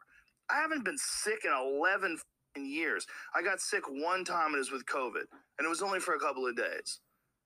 I 0.52 0.62
haven't 0.62 0.86
been 0.86 0.98
sick 0.98 1.40
in 1.46 1.52
11 1.52 2.20
years. 2.66 3.06
I 3.36 3.42
got 3.42 3.60
sick 3.60 3.84
one 3.88 4.24
time 4.24 4.48
and 4.48 4.56
it 4.56 4.60
was 4.60 4.72
with 4.72 4.86
COVID, 4.86 5.26
and 5.58 5.66
it 5.66 5.70
was 5.70 5.82
only 5.82 6.00
for 6.00 6.16
a 6.16 6.20
couple 6.20 6.48
of 6.48 6.56
days. 6.56 7.00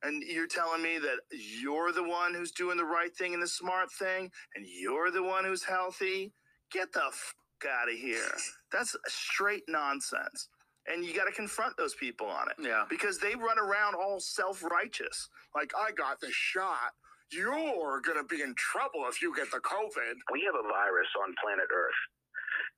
And 0.03 0.21
you're 0.23 0.47
telling 0.47 0.81
me 0.81 0.97
that 0.99 1.19
you're 1.61 1.93
the 1.93 2.03
one 2.03 2.33
who's 2.33 2.51
doing 2.51 2.77
the 2.77 2.85
right 2.85 3.15
thing 3.15 3.33
and 3.33 3.41
the 3.41 3.47
smart 3.47 3.91
thing, 3.91 4.31
and 4.55 4.65
you're 4.67 5.11
the 5.11 5.23
one 5.23 5.45
who's 5.45 5.63
healthy? 5.63 6.33
Get 6.71 6.91
the 6.91 7.05
f- 7.07 7.35
out 7.65 7.89
of 7.89 7.95
here. 7.97 8.35
That's 8.71 8.95
straight 9.07 9.63
nonsense 9.69 10.49
and 10.87 11.05
you 11.05 11.13
got 11.13 11.25
to 11.25 11.31
confront 11.31 11.77
those 11.77 11.95
people 11.95 12.27
on 12.27 12.49
it. 12.49 12.55
Yeah. 12.59 12.83
Because 12.89 13.17
they 13.19 13.35
run 13.35 13.59
around 13.59 13.95
all 13.95 14.19
self 14.19 14.63
righteous. 14.63 15.29
Like, 15.55 15.71
I 15.77 15.91
got 15.91 16.19
the 16.19 16.31
shot. 16.31 16.91
You're 17.31 18.01
going 18.01 18.17
to 18.17 18.27
be 18.29 18.41
in 18.41 18.53
trouble 18.55 19.05
if 19.09 19.21
you 19.21 19.33
get 19.35 19.49
the 19.49 19.57
COVID. 19.59 20.13
We 20.31 20.43
have 20.45 20.55
a 20.55 20.67
virus 20.67 21.07
on 21.23 21.33
planet 21.41 21.65
Earth. 21.73 22.01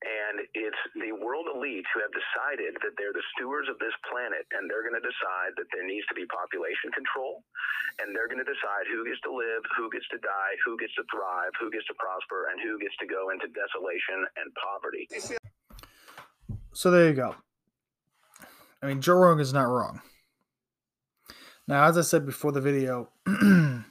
And 0.06 0.45
it's 0.53 0.78
the 0.93 1.18
world 1.18 1.49
elite 1.49 1.86
who 1.89 1.99
have 2.06 2.14
decided 2.14 2.78
that 2.86 2.93
they're 2.93 3.16
the 3.16 3.26
stewards 3.34 3.66
of 3.66 3.82
this 3.82 3.93
planet, 4.06 4.45
and 4.53 4.70
they're 4.70 4.86
going 4.86 4.93
to 4.93 5.01
decide 5.01 5.58
that 5.58 5.66
there 5.74 5.82
needs 5.82 6.06
to 6.14 6.16
be 6.16 6.30
population 6.30 6.93
control, 6.93 7.41
and 7.97 8.14
they're 8.14 8.30
going 8.30 8.41
to 8.41 8.45
decide 8.45 8.86
who 8.86 9.01
gets 9.01 9.18
to 9.26 9.34
live, 9.34 9.66
who 9.74 9.89
gets 9.89 10.06
to 10.14 10.22
die, 10.22 10.53
who 10.62 10.78
gets 10.78 10.93
to 11.01 11.03
thrive, 11.10 11.49
who 11.58 11.74
gets 11.74 11.89
to 11.89 11.97
prosper, 11.97 12.53
and 12.53 12.62
who 12.62 12.78
gets 12.78 12.93
to 13.01 13.10
go 13.10 13.34
into 13.34 13.49
desolation 13.49 14.30
and 14.38 14.53
poverty. 14.62 15.10
So 16.78 16.93
there 16.93 17.10
you 17.10 17.18
go. 17.18 17.34
I 18.82 18.86
mean, 18.86 19.01
Joe 19.01 19.18
Rogan 19.18 19.41
is 19.41 19.53
not 19.53 19.66
wrong. 19.66 20.06
Now, 21.68 21.89
as 21.89 21.97
I 21.97 22.01
said 22.01 22.26
before 22.26 22.51
the 22.51 22.62
video, 22.62 23.10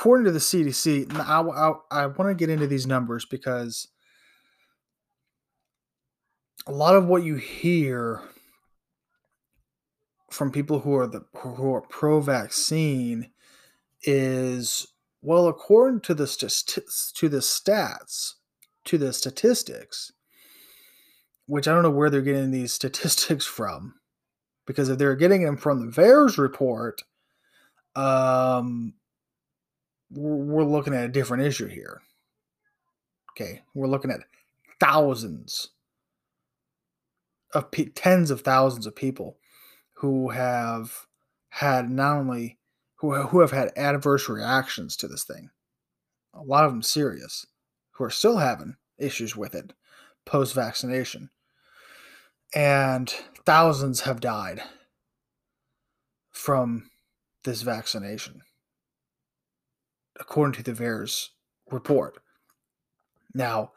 according 0.00 0.24
to 0.24 0.32
the 0.32 0.38
CDC, 0.38 1.14
I, 1.14 1.42
I, 1.42 1.74
I 1.90 2.06
want 2.06 2.30
to 2.30 2.34
get 2.34 2.48
into 2.48 2.66
these 2.66 2.86
numbers 2.86 3.26
because 3.26 3.86
a 6.66 6.72
lot 6.72 6.96
of 6.96 7.04
what 7.04 7.22
you 7.22 7.34
hear 7.34 8.22
from 10.30 10.50
people 10.50 10.80
who 10.80 10.96
are 10.96 11.06
the 11.06 11.26
who 11.36 11.74
are 11.74 11.82
pro-vaccine 11.82 13.30
is 14.02 14.86
well, 15.20 15.48
according 15.48 16.00
to 16.00 16.14
the 16.14 16.26
to 17.16 17.28
the 17.28 17.40
stats, 17.40 18.32
to 18.86 18.96
the 18.96 19.12
statistics, 19.12 20.12
which 21.44 21.68
I 21.68 21.74
don't 21.74 21.82
know 21.82 21.90
where 21.90 22.08
they're 22.08 22.22
getting 22.22 22.52
these 22.52 22.72
statistics 22.80 23.44
from, 23.44 23.96
because 24.66 24.88
if 24.88 24.96
they're 24.96 25.14
getting 25.14 25.44
them 25.44 25.58
from 25.58 25.80
the 25.80 25.92
VAERS 25.92 26.38
report, 26.38 27.02
um, 27.94 28.94
we're, 30.10 30.64
looking 30.64 30.94
at 30.94 31.04
a 31.04 31.08
different 31.08 31.44
issue 31.44 31.68
here. 31.68 32.02
Okay, 33.32 33.62
we're 33.74 33.86
looking 33.86 34.10
at 34.10 34.20
thousands 34.80 35.70
of 37.54 37.70
pe- 37.70 37.86
tens 37.86 38.30
of 38.30 38.40
thousands 38.40 38.86
of 38.86 38.96
people 38.96 39.38
who 39.94 40.30
have 40.30 41.06
had 41.50 41.90
not 41.90 42.16
only 42.16 42.58
who 42.96 43.14
who 43.14 43.40
have 43.40 43.50
had 43.50 43.72
adverse 43.76 44.28
reactions 44.28 44.96
to 44.96 45.08
this 45.08 45.24
thing, 45.24 45.50
a 46.34 46.42
lot 46.42 46.64
of 46.64 46.72
them 46.72 46.82
serious, 46.82 47.46
who 47.92 48.04
are 48.04 48.10
still 48.10 48.38
having 48.38 48.76
issues 48.98 49.36
with 49.36 49.54
it 49.54 49.72
post 50.24 50.54
vaccination 50.54 51.30
and 52.54 53.08
thousands 53.44 54.00
have 54.02 54.20
died 54.20 54.62
from 56.30 56.90
this 57.44 57.62
vaccination, 57.62 58.42
according 60.20 60.52
to 60.52 60.62
the 60.62 60.72
VAERS 60.72 61.28
report. 61.70 62.18
Now, 63.34 63.72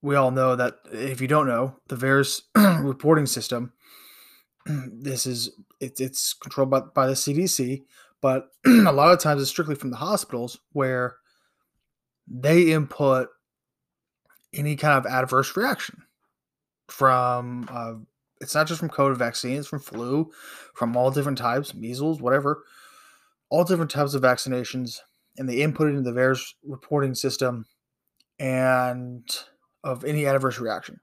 we 0.00 0.14
all 0.16 0.30
know 0.30 0.56
that 0.56 0.78
if 0.92 1.20
you 1.20 1.28
don't 1.28 1.46
know, 1.46 1.76
the 1.88 1.96
VAERS 1.96 2.42
reporting 2.84 3.26
system, 3.26 3.72
this 4.66 5.26
is 5.26 5.50
it, 5.80 6.00
it's 6.00 6.32
controlled 6.32 6.70
by, 6.70 6.80
by 6.80 7.06
the 7.06 7.14
CDC, 7.14 7.82
but 8.20 8.48
a 8.66 8.92
lot 8.92 9.12
of 9.12 9.18
times 9.18 9.42
it's 9.42 9.50
strictly 9.50 9.74
from 9.74 9.90
the 9.90 9.96
hospitals 9.96 10.58
where 10.72 11.16
they 12.26 12.72
input 12.72 13.28
any 14.54 14.76
kind 14.76 14.98
of 14.98 15.10
adverse 15.10 15.56
reaction 15.56 16.02
from 16.88 17.66
uh, 17.70 17.94
It's 18.40 18.54
not 18.54 18.66
just 18.66 18.80
from 18.80 18.90
COVID 18.90 19.16
vaccine, 19.16 19.56
it's 19.56 19.68
from 19.68 19.80
flu, 19.80 20.30
from 20.74 20.96
all 20.96 21.10
different 21.10 21.38
types, 21.38 21.74
measles, 21.74 22.20
whatever, 22.20 22.64
all 23.50 23.64
different 23.64 23.90
types 23.90 24.14
of 24.14 24.22
vaccinations. 24.22 24.98
And 25.36 25.48
they 25.48 25.62
input 25.62 25.88
it 25.88 25.96
into 25.96 26.02
the 26.02 26.18
VAERS 26.18 26.54
reporting 26.62 27.14
system 27.14 27.66
and 28.38 29.24
of 29.82 30.04
any 30.04 30.26
adverse 30.26 30.58
reaction. 30.58 31.00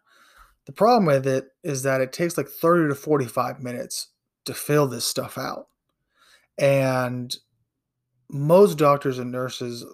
The 0.66 0.72
problem 0.72 1.06
with 1.06 1.26
it 1.26 1.48
is 1.64 1.84
that 1.84 2.02
it 2.02 2.14
takes 2.14 2.38
like 2.38 2.48
30 2.48 2.90
to 2.90 2.96
45 2.96 3.60
minutes 3.60 4.10
to 4.46 4.54
fill 4.54 4.88
this 4.88 5.06
stuff 5.06 5.38
out. 5.38 5.68
And 6.58 7.36
most 8.30 8.78
doctors 8.78 9.18
and 9.18 9.32
nurses, 9.32 9.86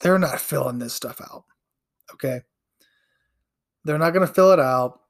they're 0.00 0.18
not 0.18 0.40
filling 0.40 0.78
this 0.78 0.94
stuff 0.94 1.20
out. 1.20 1.44
Okay. 2.14 2.40
They're 3.84 3.98
not 3.98 4.10
going 4.10 4.26
to 4.26 4.32
fill 4.32 4.50
it 4.52 4.58
out. 4.58 5.00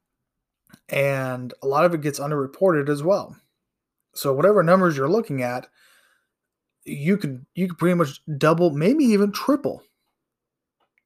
And 0.90 1.54
a 1.62 1.66
lot 1.66 1.84
of 1.84 1.94
it 1.94 2.02
gets 2.02 2.20
underreported 2.20 2.88
as 2.88 3.02
well. 3.02 3.36
So 4.14 4.34
whatever 4.34 4.62
numbers 4.62 4.96
you're 4.96 5.08
looking 5.08 5.42
at, 5.42 5.68
you 6.88 7.16
can 7.16 7.46
you 7.54 7.68
can 7.68 7.76
pretty 7.76 7.94
much 7.94 8.20
double, 8.38 8.70
maybe 8.70 9.04
even 9.04 9.32
triple 9.32 9.82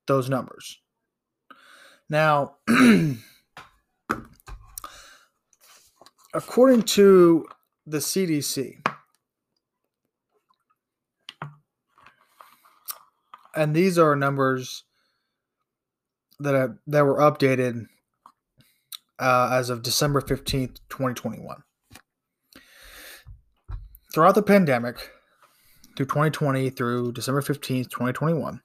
those 0.07 0.29
numbers. 0.29 0.81
Now, 2.09 2.57
according 6.35 6.83
to 6.83 7.47
the 7.87 7.99
CDC, 7.99 8.87
and 13.55 13.75
these 13.75 13.99
are 13.99 14.17
numbers 14.17 14.85
that 16.39 16.55
have, 16.55 16.77
that 16.87 17.05
were 17.05 17.19
updated 17.19 17.87
uh, 19.19 19.51
as 19.53 19.71
of 19.71 19.83
December 19.83 20.21
15th, 20.21 20.81
2021. 20.89 21.63
Throughout 24.13 24.35
the 24.35 24.43
pandemic, 24.43 25.12
through 25.97 26.07
2020 26.07 26.71
through 26.71 27.13
December 27.13 27.43
15th, 27.43 27.91
2021, 27.91 28.61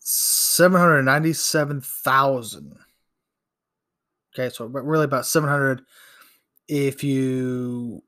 797,000. 0.00 2.78
Okay, 4.34 4.50
so 4.54 4.66
really 4.66 5.04
about 5.04 5.26
700 5.26 5.82
if 6.68 7.02
you 7.02 8.02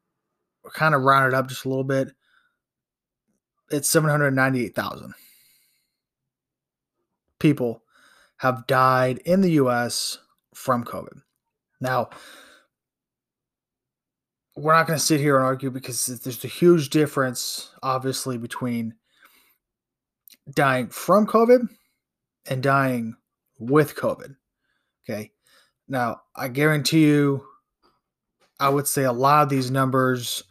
kind 0.75 0.95
of 0.95 1.03
round 1.03 1.33
it 1.33 1.37
up 1.37 1.49
just 1.49 1.65
a 1.65 1.69
little 1.69 1.85
bit, 1.85 2.13
it's 3.71 3.89
798,000 3.89 5.15
people 7.39 7.83
have 8.37 8.67
died 8.67 9.19
in 9.25 9.41
the 9.41 9.53
US 9.53 10.19
from 10.55 10.85
COVID. 10.85 11.23
Now, 11.81 12.11
we're 14.61 14.75
not 14.75 14.87
going 14.87 14.99
to 14.99 15.05
sit 15.05 15.21
here 15.21 15.37
and 15.37 15.45
argue 15.45 15.71
because 15.71 16.07
there's 16.07 16.45
a 16.45 16.49
huge 16.49 16.91
difference, 16.91 17.71
obviously, 17.83 18.37
between 18.37 18.95
dying 20.55 20.89
from 20.89 21.27
COVID 21.27 21.67
and 22.47 22.63
dying 22.63 23.17
with 23.59 23.97
COVID. 23.97 24.37
Okay. 25.09 25.33
Now, 25.89 26.21
I 26.37 26.49
guarantee 26.49 27.07
you, 27.07 27.45
I 28.59 28.69
would 28.69 28.87
say 28.87 29.05
a 29.05 29.13
lot 29.13 29.45
of 29.45 29.49
these 29.49 29.71
numbers 29.71 30.43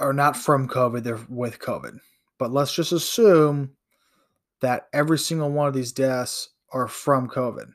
are 0.00 0.14
not 0.14 0.36
from 0.36 0.66
COVID, 0.66 1.02
they're 1.02 1.20
with 1.28 1.58
COVID. 1.58 1.98
But 2.38 2.52
let's 2.52 2.74
just 2.74 2.92
assume 2.92 3.72
that 4.60 4.88
every 4.94 5.18
single 5.18 5.50
one 5.50 5.68
of 5.68 5.74
these 5.74 5.92
deaths 5.92 6.48
are 6.72 6.88
from 6.88 7.28
COVID. 7.28 7.72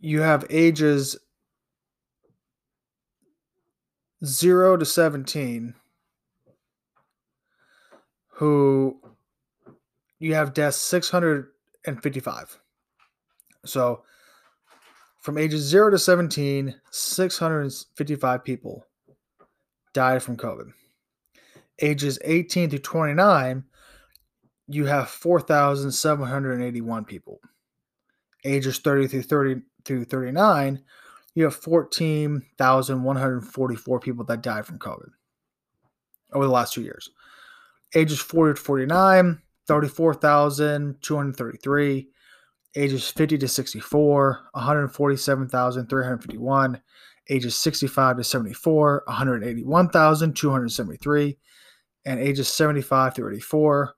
You 0.00 0.22
have 0.22 0.46
ages 0.48 1.18
0 4.24 4.78
to 4.78 4.84
17 4.84 5.74
who 8.28 8.98
you 10.18 10.34
have 10.34 10.54
deaths 10.54 10.78
655. 10.78 12.58
So 13.66 14.02
from 15.18 15.36
ages 15.36 15.62
0 15.62 15.90
to 15.90 15.98
17, 15.98 16.80
655 16.90 18.44
people 18.44 18.86
died 19.92 20.22
from 20.22 20.38
COVID. 20.38 20.72
Ages 21.82 22.18
18 22.24 22.70
to 22.70 22.78
29, 22.78 23.64
you 24.68 24.86
have 24.86 25.10
4,781 25.10 27.04
people. 27.04 27.40
Ages 28.44 28.78
30 28.78 29.06
through 29.06 29.22
30 29.22 29.60
through 29.84 30.04
39, 30.04 30.82
you 31.34 31.44
have 31.44 31.54
14,144 31.54 34.00
people 34.00 34.24
that 34.24 34.42
died 34.42 34.66
from 34.66 34.78
COVID 34.78 35.10
over 36.32 36.44
the 36.44 36.50
last 36.50 36.74
two 36.74 36.82
years 36.82 37.10
ages 37.94 38.18
40 38.20 38.58
to 38.58 38.62
49, 38.62 39.40
34,233. 39.66 42.08
Ages 42.76 43.10
50 43.10 43.36
to 43.38 43.48
64, 43.48 44.40
147,351. 44.52 46.80
Ages 47.28 47.56
65 47.56 48.16
to 48.16 48.24
74, 48.24 49.02
181,273. 49.06 51.38
And 52.06 52.20
ages 52.20 52.48
75 52.48 53.14
to 53.14 53.28
84, 53.28 53.94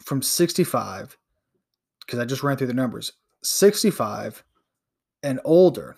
from 0.02 0.22
65 0.22 1.18
because 2.02 2.20
I 2.20 2.26
just 2.26 2.44
ran 2.44 2.58
through 2.58 2.68
the 2.68 2.74
numbers 2.74 3.14
65 3.42 4.44
and 5.24 5.40
older, 5.44 5.96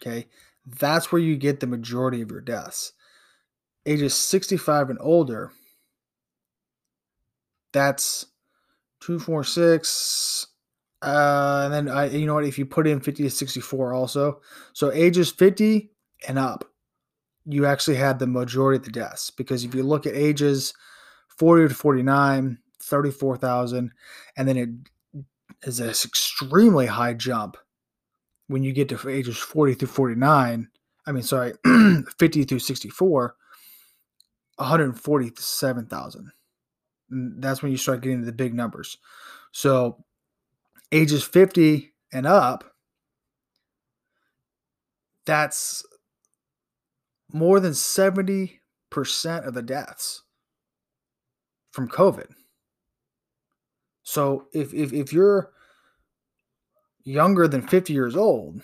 okay, 0.00 0.26
that's 0.64 1.10
where 1.10 1.20
you 1.20 1.36
get 1.36 1.60
the 1.60 1.66
majority 1.66 2.20
of 2.20 2.30
your 2.30 2.40
deaths. 2.40 2.92
Ages 3.86 4.14
65 4.14 4.90
and 4.90 4.98
older, 5.00 5.50
that's 7.72 8.26
246. 9.00 10.46
Uh, 11.00 11.62
and 11.64 11.74
then 11.74 11.88
I, 11.88 12.06
you 12.06 12.26
know 12.26 12.34
what? 12.34 12.44
If 12.44 12.58
you 12.58 12.66
put 12.66 12.86
in 12.86 13.00
50 13.00 13.22
to 13.22 13.30
64 13.30 13.94
also, 13.94 14.40
so 14.72 14.90
ages 14.92 15.30
50 15.30 15.90
and 16.26 16.38
up, 16.38 16.64
you 17.44 17.66
actually 17.66 17.96
had 17.96 18.18
the 18.18 18.26
majority 18.26 18.76
of 18.78 18.84
the 18.84 18.90
deaths 18.90 19.30
because 19.30 19.64
if 19.64 19.74
you 19.74 19.82
look 19.82 20.06
at 20.06 20.14
ages 20.14 20.74
40 21.38 21.68
to 21.68 21.74
49, 21.74 22.58
34,000, 22.80 23.92
and 24.36 24.48
then 24.48 24.56
it 24.56 24.68
is 25.62 25.80
an 25.80 25.88
extremely 25.88 26.86
high 26.86 27.14
jump 27.14 27.56
when 28.48 28.64
you 28.64 28.72
get 28.72 28.88
to 28.88 29.08
ages 29.08 29.38
40 29.38 29.74
through 29.74 29.88
49. 29.88 30.68
I 31.06 31.12
mean, 31.12 31.22
sorry, 31.22 31.54
50 32.18 32.44
through 32.44 32.58
64, 32.58 33.36
147,000. 34.56 36.32
That's 37.10 37.62
when 37.62 37.72
you 37.72 37.78
start 37.78 38.02
getting 38.02 38.20
to 38.20 38.26
the 38.26 38.32
big 38.32 38.52
numbers. 38.52 38.98
So 39.52 40.04
ages 40.92 41.24
50 41.24 41.92
and 42.12 42.26
up, 42.26 42.64
that's 45.26 45.84
more 47.32 47.60
than 47.60 47.72
70% 47.72 48.58
of 49.46 49.54
the 49.54 49.62
deaths 49.62 50.22
from 51.70 51.88
COVID. 51.88 52.28
So 54.02 54.46
if, 54.54 54.72
if, 54.72 54.92
if 54.92 55.12
you're 55.12 55.52
younger 57.04 57.46
than 57.46 57.66
50 57.66 57.92
years 57.92 58.16
old, 58.16 58.62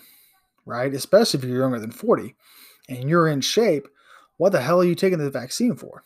right, 0.65 0.93
especially 0.93 1.39
if 1.39 1.45
you're 1.45 1.61
younger 1.61 1.79
than 1.79 1.91
40 1.91 2.35
and 2.89 3.09
you're 3.09 3.27
in 3.27 3.41
shape, 3.41 3.87
what 4.37 4.51
the 4.51 4.61
hell 4.61 4.81
are 4.81 4.85
you 4.85 4.95
taking 4.95 5.19
the 5.19 5.29
vaccine 5.29 5.75
for? 5.75 6.03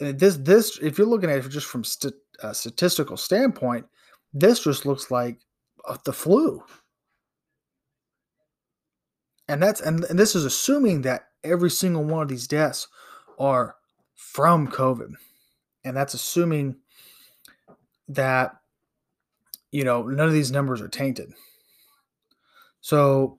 And 0.00 0.18
this, 0.18 0.36
this, 0.36 0.78
if 0.78 0.98
you're 0.98 1.06
looking 1.06 1.30
at 1.30 1.38
it 1.38 1.48
just 1.48 1.66
from 1.66 1.84
st- 1.84 2.14
a 2.40 2.54
statistical 2.54 3.16
standpoint, 3.16 3.86
this 4.32 4.64
just 4.64 4.86
looks 4.86 5.10
like 5.10 5.38
uh, 5.86 5.96
the 6.04 6.12
flu. 6.12 6.62
And 9.48 9.62
that's 9.62 9.80
and, 9.80 10.04
and 10.04 10.18
this 10.18 10.34
is 10.34 10.44
assuming 10.44 11.02
that 11.02 11.28
every 11.42 11.70
single 11.70 12.04
one 12.04 12.22
of 12.22 12.28
these 12.28 12.46
deaths 12.46 12.88
are 13.38 13.76
from 14.14 14.68
COVID. 14.68 15.12
And 15.84 15.96
that's 15.96 16.14
assuming 16.14 16.76
that 18.08 18.56
you 19.70 19.84
know 19.84 20.02
none 20.02 20.26
of 20.26 20.34
these 20.34 20.50
numbers 20.50 20.80
are 20.80 20.88
tainted. 20.88 21.32
So 22.80 23.38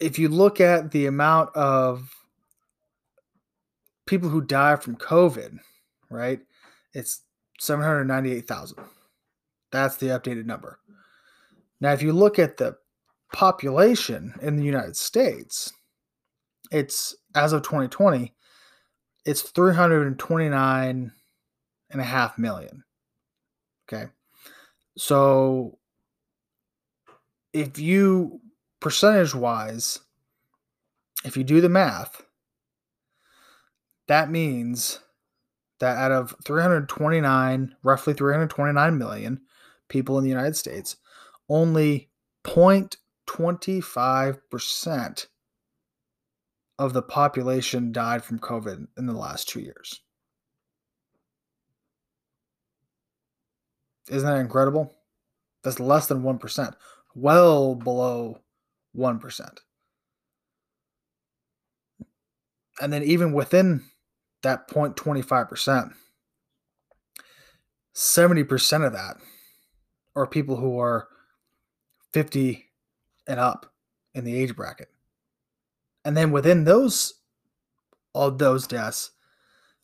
if 0.00 0.18
you 0.18 0.28
look 0.28 0.60
at 0.60 0.90
the 0.90 1.06
amount 1.06 1.54
of 1.54 2.10
people 4.10 4.28
who 4.28 4.40
die 4.40 4.74
from 4.74 4.96
COVID, 4.96 5.60
right? 6.10 6.40
It's 6.92 7.22
798,000. 7.60 8.76
That's 9.70 9.96
the 9.96 10.06
updated 10.06 10.46
number. 10.46 10.80
Now, 11.80 11.92
if 11.92 12.02
you 12.02 12.12
look 12.12 12.38
at 12.38 12.56
the 12.56 12.76
population 13.32 14.34
in 14.42 14.56
the 14.56 14.64
United 14.64 14.96
States, 14.96 15.72
it's 16.72 17.14
as 17.36 17.52
of 17.52 17.62
2020, 17.62 18.34
it's 19.24 19.42
329 19.42 21.12
and 21.90 22.00
a 22.00 22.04
half 22.04 22.36
million. 22.36 22.82
Okay. 23.88 24.10
So 24.96 25.78
if 27.52 27.78
you 27.78 28.40
percentage 28.80 29.36
wise, 29.36 30.00
if 31.24 31.36
you 31.36 31.44
do 31.44 31.60
the 31.60 31.68
math, 31.68 32.22
that 34.10 34.28
means 34.28 34.98
that 35.78 35.96
out 35.96 36.10
of 36.10 36.34
329, 36.44 37.76
roughly 37.84 38.12
329 38.12 38.98
million 38.98 39.40
people 39.88 40.18
in 40.18 40.24
the 40.24 40.30
United 40.30 40.56
States, 40.56 40.96
only 41.48 42.10
0.25% 42.42 45.26
of 46.76 46.92
the 46.92 47.02
population 47.02 47.92
died 47.92 48.24
from 48.24 48.40
COVID 48.40 48.88
in 48.98 49.06
the 49.06 49.12
last 49.12 49.48
two 49.48 49.60
years. 49.60 50.00
Isn't 54.08 54.28
that 54.28 54.40
incredible? 54.40 54.92
That's 55.62 55.78
less 55.78 56.08
than 56.08 56.24
1%, 56.24 56.74
well 57.14 57.76
below 57.76 58.40
1%. 58.96 59.58
And 62.80 62.92
then, 62.92 63.04
even 63.04 63.32
within 63.32 63.84
that 64.42 64.68
0.25%, 64.68 65.92
70% 67.94 68.86
of 68.86 68.92
that 68.92 69.16
are 70.16 70.26
people 70.26 70.56
who 70.56 70.78
are 70.78 71.08
50 72.12 72.66
and 73.26 73.40
up 73.40 73.72
in 74.14 74.24
the 74.24 74.36
age 74.36 74.56
bracket. 74.56 74.88
And 76.04 76.16
then 76.16 76.30
within 76.30 76.64
those 76.64 77.14
all 78.12 78.30
those 78.30 78.66
deaths, 78.66 79.12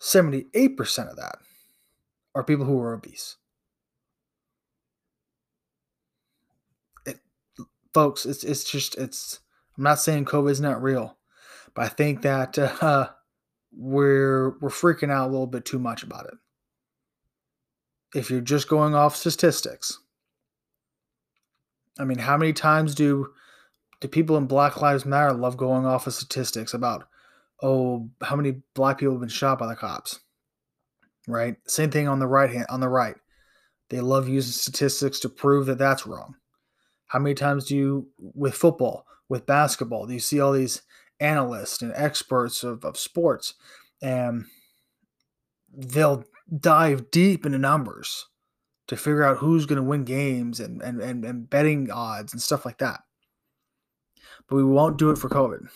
78% 0.01 1.11
of 1.11 1.17
that 1.17 1.39
are 2.35 2.43
people 2.45 2.67
who 2.67 2.81
are 2.81 2.95
obese. 2.95 3.37
It, 7.07 7.21
folks, 7.95 8.27
it's 8.27 8.45
it's 8.45 8.65
just 8.65 8.97
it's 8.97 9.41
I'm 9.77 9.85
not 9.85 10.01
saying 10.01 10.25
COVID 10.25 10.51
is 10.51 10.61
not 10.61 10.83
real, 10.83 11.17
but 11.75 11.85
I 11.85 11.89
think 11.89 12.23
that 12.23 12.59
uh, 12.83 13.11
we're 13.77 14.59
we're 14.61 14.71
freaking 14.71 15.11
out 15.11 15.29
a 15.29 15.31
little 15.31 15.47
bit 15.47 15.65
too 15.65 15.79
much 15.79 16.03
about 16.03 16.27
it. 16.27 16.35
If 18.15 18.31
you're 18.31 18.41
just 18.41 18.69
going 18.69 18.95
off 18.95 19.15
statistics, 19.15 19.99
I 21.99 22.05
mean, 22.05 22.19
how 22.19 22.37
many 22.37 22.53
times 22.53 22.95
do 22.95 23.33
do 24.01 24.09
people 24.09 24.37
in 24.37 24.47
Black 24.47 24.81
Lives 24.81 25.05
Matter 25.05 25.33
love 25.33 25.57
going 25.57 25.87
off 25.87 26.07
of 26.07 26.15
statistics 26.15 26.73
about 26.73 27.07
oh 27.63 28.09
how 28.23 28.37
many 28.37 28.63
black 28.75 28.99
people 28.99 29.15
have 29.15 29.21
been 29.21 29.29
shot 29.29 29.59
by 29.59 29.67
the 29.67 29.77
cops? 29.77 30.21
Right? 31.29 31.57
Same 31.67 31.91
thing 31.91 32.09
on 32.09 32.19
the 32.19 32.27
right 32.27 32.51
hand 32.51 32.67
on 32.71 32.81
the 32.81 32.89
right. 32.89 33.17
They 33.91 34.01
love 34.01 34.29
using 34.29 34.53
statistics 34.53 35.21
to 35.21 35.29
prove 35.29 35.67
that 35.67 35.79
that's 35.79 36.07
wrong. 36.07 36.37
How 37.09 37.19
many 37.19 37.35
times 37.35 37.67
do 37.67 37.77
you 37.77 38.09
with 38.19 38.55
football, 38.55 39.07
with 39.29 39.47
basketball, 39.47 40.07
do 40.07 40.15
you 40.15 40.21
see 40.21 40.41
all 40.41 40.53
these 40.53 40.83
analysts 41.21 41.83
and 41.83 41.93
experts 41.95 42.63
of, 42.63 42.85
of 42.85 42.97
sports, 42.97 43.55
and 44.03 44.47
they'll 45.73 46.25
dive 46.59 47.11
deep 47.11 47.45
into 47.45 47.59
numbers 47.59 48.27
to 48.87 48.97
figure 48.97 49.25
out 49.25 49.39
who's 49.39 49.67
going 49.67 49.77
to 49.77 49.83
win 49.83 50.05
games 50.05 50.61
and, 50.61 50.81
and, 50.81 51.01
and, 51.01 51.25
and 51.25 51.51
betting 51.51 51.91
odds 51.91 52.33
and 52.33 52.41
stuff 52.41 52.65
like 52.65 52.79
that. 52.79 53.01
But 54.49 54.57
we 54.57 54.65
won't 54.65 54.99
do 54.99 55.11
it 55.11 55.19
for 55.19 55.29
COVID. 55.29 55.69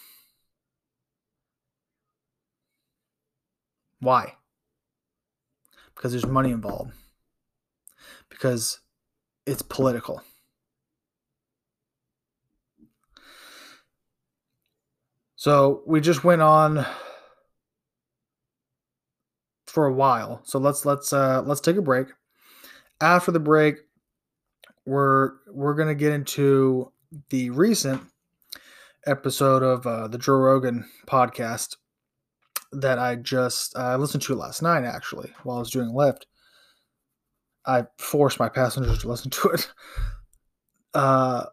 Why? 3.99 4.37
Because 5.95 6.13
there's 6.13 6.27
money 6.27 6.51
involved. 6.51 6.93
Because 8.29 8.81
it's 9.45 9.63
political. 9.63 10.23
So 15.41 15.83
we 15.87 16.03
just 16.03 16.23
went 16.23 16.43
on 16.43 16.85
for 19.67 19.87
a 19.87 19.93
while. 19.93 20.43
So 20.45 20.59
let's 20.59 20.85
let's 20.85 21.15
uh 21.15 21.41
let's 21.47 21.63
take 21.63 21.77
a 21.77 21.83
break. 21.83 22.09
After 23.01 23.33
the 23.33 23.41
break, 23.41 23.77
we're 24.85 25.31
we're 25.51 25.73
gonna 25.73 25.95
get 25.95 26.13
into 26.13 26.93
the 27.31 27.49
recent 27.49 28.03
episode 29.07 29.63
of 29.63 29.87
uh, 29.87 30.09
the 30.09 30.19
Joe 30.19 30.35
Rogan 30.35 30.85
podcast 31.07 31.77
that 32.73 32.99
I 32.99 33.17
just 33.17 33.75
uh, 33.79 33.97
listened 33.97 34.25
to 34.25 34.35
last 34.35 34.61
night. 34.61 34.85
Actually, 34.85 35.33
while 35.45 35.57
I 35.57 35.61
was 35.61 35.71
doing 35.71 35.89
Lyft, 35.89 36.25
I 37.65 37.87
forced 37.97 38.39
my 38.39 38.51
passengers 38.51 38.99
to 38.99 39.09
listen 39.09 39.31
to 39.31 39.49
it. 39.49 39.73
Uh, 40.93 41.45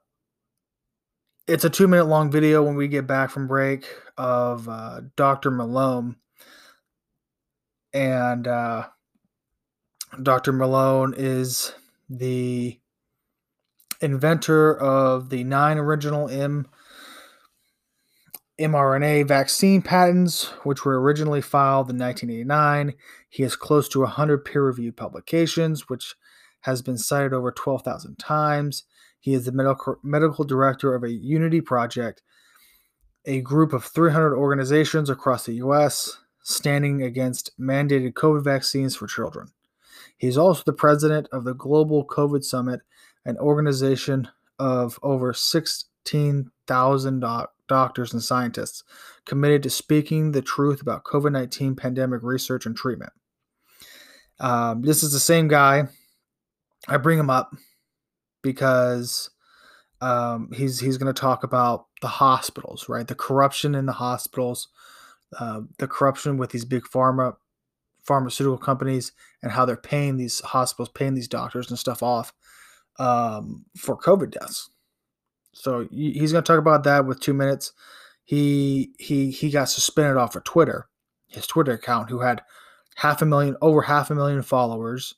it's 1.47 1.63
a 1.63 1.69
two 1.69 1.87
minute 1.87 2.05
long 2.05 2.29
video 2.29 2.63
when 2.63 2.75
we 2.75 2.87
get 2.87 3.07
back 3.07 3.29
from 3.29 3.47
break 3.47 3.85
of 4.17 4.67
uh, 4.67 5.01
Dr. 5.15 5.49
Malone. 5.49 6.17
And 7.93 8.47
uh, 8.47 8.87
Dr. 10.21 10.51
Malone 10.51 11.13
is 11.17 11.73
the 12.09 12.79
inventor 14.01 14.77
of 14.77 15.29
the 15.29 15.43
nine 15.43 15.77
original 15.77 16.29
M 16.29 16.67
mRNA 18.59 19.27
vaccine 19.27 19.83
patents, 19.83 20.47
which 20.63 20.83
were 20.83 20.99
originally 20.99 21.41
filed 21.41 21.89
in 21.91 21.97
1989. 21.97 22.93
He 23.29 23.43
has 23.43 23.55
close 23.55 23.87
to 23.89 24.01
100 24.01 24.43
peer 24.43 24.63
reviewed 24.63 24.97
publications, 24.97 25.87
which 25.87 26.15
has 26.61 26.81
been 26.81 26.97
cited 26.97 27.33
over 27.33 27.51
12,000 27.51 28.17
times. 28.17 28.83
He 29.19 29.33
is 29.33 29.45
the 29.45 29.51
medical, 29.51 29.97
medical 30.03 30.45
director 30.45 30.95
of 30.95 31.03
a 31.03 31.11
Unity 31.11 31.61
Project, 31.61 32.21
a 33.25 33.41
group 33.41 33.73
of 33.73 33.83
300 33.83 34.35
organizations 34.35 35.09
across 35.09 35.45
the 35.45 35.55
U.S. 35.55 36.17
standing 36.43 37.01
against 37.01 37.51
mandated 37.59 38.13
COVID 38.13 38.43
vaccines 38.43 38.95
for 38.95 39.07
children. 39.07 39.49
He 40.17 40.27
is 40.27 40.37
also 40.37 40.63
the 40.65 40.73
president 40.73 41.27
of 41.31 41.43
the 41.43 41.53
Global 41.53 42.05
COVID 42.05 42.43
Summit, 42.43 42.81
an 43.25 43.37
organization 43.37 44.29
of 44.59 44.99
over 45.03 45.33
16,000 45.33 47.19
doc- 47.19 47.53
doctors 47.67 48.13
and 48.13 48.23
scientists 48.23 48.83
committed 49.25 49.61
to 49.63 49.69
speaking 49.69 50.31
the 50.31 50.41
truth 50.41 50.81
about 50.81 51.03
COVID 51.03 51.31
19 51.31 51.75
pandemic 51.75 52.23
research 52.23 52.65
and 52.65 52.75
treatment. 52.75 53.11
Um, 54.39 54.81
this 54.81 55.03
is 55.03 55.11
the 55.11 55.19
same 55.19 55.47
guy. 55.47 55.87
I 56.87 56.97
bring 56.97 57.19
him 57.19 57.29
up 57.29 57.53
because 58.47 59.29
um, 59.99 60.49
he's 60.55 60.79
he's 60.79 60.97
going 60.97 61.13
to 61.13 61.21
talk 61.21 61.43
about 61.43 61.87
the 62.01 62.07
hospitals, 62.07 62.87
right? 62.87 63.05
The 63.05 63.15
corruption 63.15 63.75
in 63.75 63.85
the 63.87 63.93
hospitals, 63.93 64.69
uh, 65.37 65.61
the 65.79 65.87
corruption 65.87 66.37
with 66.37 66.51
these 66.51 66.63
big 66.63 66.83
pharma 66.83 67.35
pharmaceutical 68.03 68.57
companies, 68.57 69.11
and 69.43 69.51
how 69.51 69.65
they're 69.65 69.75
paying 69.75 70.15
these 70.15 70.39
hospitals, 70.39 70.87
paying 70.87 71.13
these 71.13 71.27
doctors 71.27 71.69
and 71.69 71.77
stuff 71.77 72.01
off 72.01 72.31
um, 72.99 73.65
for 73.75 73.97
COVID 73.97 74.31
deaths. 74.31 74.69
So 75.51 75.89
he's 75.91 76.31
going 76.31 76.43
to 76.43 76.47
talk 76.47 76.59
about 76.59 76.85
that 76.85 77.05
with 77.05 77.19
two 77.19 77.33
minutes. 77.33 77.73
He 78.23 78.93
he 78.97 79.29
he 79.31 79.49
got 79.49 79.65
suspended 79.65 80.15
off 80.15 80.37
of 80.37 80.45
Twitter, 80.45 80.87
his 81.27 81.47
Twitter 81.47 81.73
account, 81.73 82.09
who 82.09 82.19
had 82.19 82.43
half 82.95 83.21
a 83.21 83.25
million, 83.25 83.57
over 83.61 83.81
half 83.81 84.09
a 84.09 84.15
million 84.15 84.41
followers. 84.41 85.15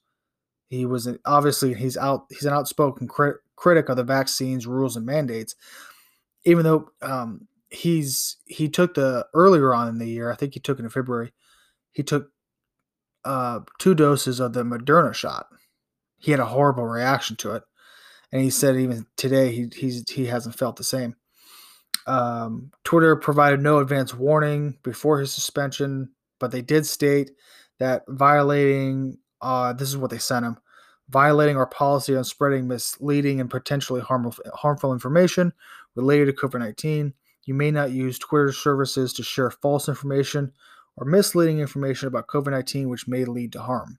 He 0.70 0.86
was 0.86 1.08
obviously 1.26 1.74
he's 1.74 1.98
out. 1.98 2.26
He's 2.30 2.46
an 2.46 2.54
outspoken 2.54 3.08
crit, 3.08 3.38
critic 3.56 3.90
of 3.90 3.98
the 3.98 4.04
vaccines, 4.04 4.68
rules, 4.68 4.96
and 4.96 5.06
mandates. 5.06 5.56
Even 6.46 6.64
though 6.64 6.90
um, 7.02 7.48
he's 7.70 8.38
he 8.46 8.70
took 8.70 8.94
the 8.94 9.26
earlier 9.34 9.74
on 9.74 9.88
in 9.88 9.98
the 9.98 10.08
year, 10.08 10.32
I 10.32 10.36
think 10.36 10.54
he 10.54 10.60
took 10.60 10.80
it 10.80 10.84
in 10.84 10.90
February. 10.90 11.34
He 11.92 12.04
took 12.04 12.30
uh, 13.26 13.62
two 13.80 13.96
doses 13.96 14.40
of 14.40 14.54
the 14.54 14.64
Moderna 14.64 15.14
shot. 15.14 15.48
He 16.20 16.32
had 16.32 16.40
a 16.40 16.46
horrible 16.46 16.86
reaction 16.86 17.36
to 17.38 17.56
it, 17.56 17.64
and 18.32 18.42
he 18.42 18.52
said 18.52 18.76
even 18.76 19.08
today 19.18 19.52
he 19.52 19.70
he's 19.76 20.04
he 20.08 20.28
hasn't 20.28 20.58
felt 20.58 20.76
the 20.76 20.84
same. 20.84 21.16
Um, 22.06 22.72
Twitter 22.84 23.16
provided 23.16 23.60
no 23.60 23.80
advance 23.80 24.14
warning 24.14 24.78
before 24.84 25.20
his 25.20 25.34
suspension, 25.34 26.12
but 26.40 26.52
they 26.52 26.62
did 26.62 26.86
state 26.86 27.32
that 27.80 28.04
violating 28.08 29.18
uh, 29.42 29.74
this 29.74 29.90
is 29.90 29.98
what 29.98 30.12
they 30.12 30.18
sent 30.18 30.46
him. 30.46 30.58
Violating 31.10 31.58
our 31.58 31.66
policy 31.66 32.16
on 32.16 32.24
spreading 32.24 32.68
misleading 32.68 33.40
and 33.40 33.50
potentially 33.50 34.02
harmful, 34.02 34.44
harmful 34.54 34.94
information 34.94 35.54
related 35.96 36.26
to 36.26 36.34
COVID 36.34 36.60
19. 36.60 37.14
You 37.46 37.54
may 37.56 37.72
not 37.72 37.92
use 37.92 38.20
Twitter 38.20 38.52
services 38.52 39.14
to 39.14 39.24
share 39.24 39.50
false 39.50 39.90
information 39.90 40.52
or 40.96 41.06
misleading 41.06 41.60
information 41.60 42.08
about 42.08 42.28
COVID 42.28 42.52
19, 42.52 42.90
which 42.90 43.08
may 43.08 43.26
lead 43.26 43.54
to 43.54 43.62
harm, 43.62 43.98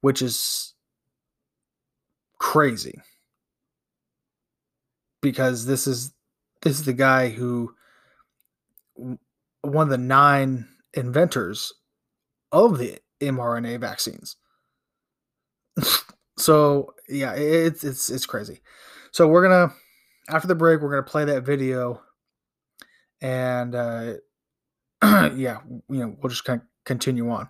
which 0.00 0.22
is 0.22 0.74
crazy. 2.38 3.00
Because 5.20 5.66
this 5.66 5.88
is 5.88 6.12
this 6.62 6.78
is 6.78 6.84
the 6.84 6.92
guy 6.92 7.30
who 7.30 7.74
one 9.62 9.86
of 9.86 9.90
the 9.90 9.98
nine 9.98 10.68
inventors 10.94 11.72
of 12.52 12.78
the 12.78 12.98
mRNA 13.20 13.80
vaccines. 13.80 14.36
so 16.38 16.94
yeah, 17.08 17.34
it's 17.34 17.84
it's 17.84 18.10
it's 18.10 18.26
crazy. 18.26 18.60
So 19.12 19.28
we're 19.28 19.42
gonna 19.42 19.72
after 20.28 20.48
the 20.48 20.54
break, 20.54 20.80
we're 20.80 20.90
gonna 20.90 21.02
play 21.02 21.24
that 21.24 21.42
video, 21.44 22.02
and 23.20 23.74
uh, 23.74 24.14
yeah, 25.02 25.58
you 25.68 25.84
know, 25.88 26.16
we'll 26.20 26.30
just 26.30 26.44
kind 26.44 26.60
of 26.60 26.66
continue 26.84 27.30
on. 27.30 27.48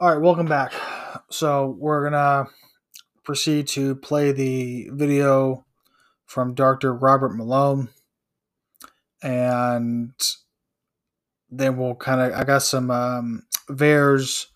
All 0.00 0.08
right, 0.08 0.20
welcome 0.20 0.46
back. 0.46 0.72
So 1.30 1.76
we're 1.78 2.02
gonna 2.02 2.48
proceed 3.22 3.68
to 3.68 3.94
play 3.94 4.32
the 4.32 4.88
video 4.90 5.66
from 6.26 6.52
Dr. 6.52 6.92
Robert 6.92 7.36
Malone, 7.36 7.90
and 9.22 10.12
then 11.48 11.76
we'll 11.76 11.94
kind 11.94 12.20
of 12.20 12.36
I 12.36 12.42
got 12.42 12.64
some 12.64 12.90
um, 12.90 13.44
VAERS 13.68 14.46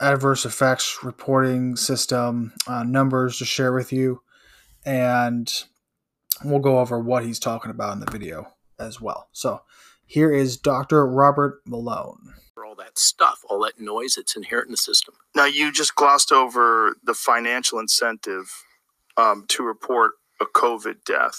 adverse 0.00 0.44
effects 0.44 0.98
reporting 1.04 1.76
system 1.76 2.54
uh, 2.66 2.82
numbers 2.82 3.38
to 3.38 3.44
share 3.44 3.72
with 3.72 3.92
you, 3.92 4.20
and 4.84 5.48
we'll 6.42 6.58
go 6.58 6.80
over 6.80 6.98
what 6.98 7.24
he's 7.24 7.38
talking 7.38 7.70
about 7.70 7.92
in 7.92 8.00
the 8.00 8.10
video 8.10 8.52
as 8.80 9.00
well. 9.00 9.28
So 9.30 9.62
here 10.12 10.32
is 10.32 10.56
Dr. 10.56 11.06
Robert 11.06 11.62
Malone 11.66 12.34
all 12.72 12.76
that 12.76 12.98
stuff, 12.98 13.40
all 13.50 13.60
that 13.60 13.78
noise 13.78 14.14
that's 14.14 14.34
inherent 14.34 14.68
in 14.68 14.72
the 14.72 14.78
system. 14.78 15.14
Now, 15.36 15.44
you 15.44 15.70
just 15.70 15.94
glossed 15.94 16.32
over 16.32 16.96
the 17.04 17.12
financial 17.12 17.78
incentive 17.78 18.50
um, 19.18 19.44
to 19.48 19.62
report 19.62 20.12
a 20.40 20.46
COVID 20.46 21.04
death. 21.04 21.38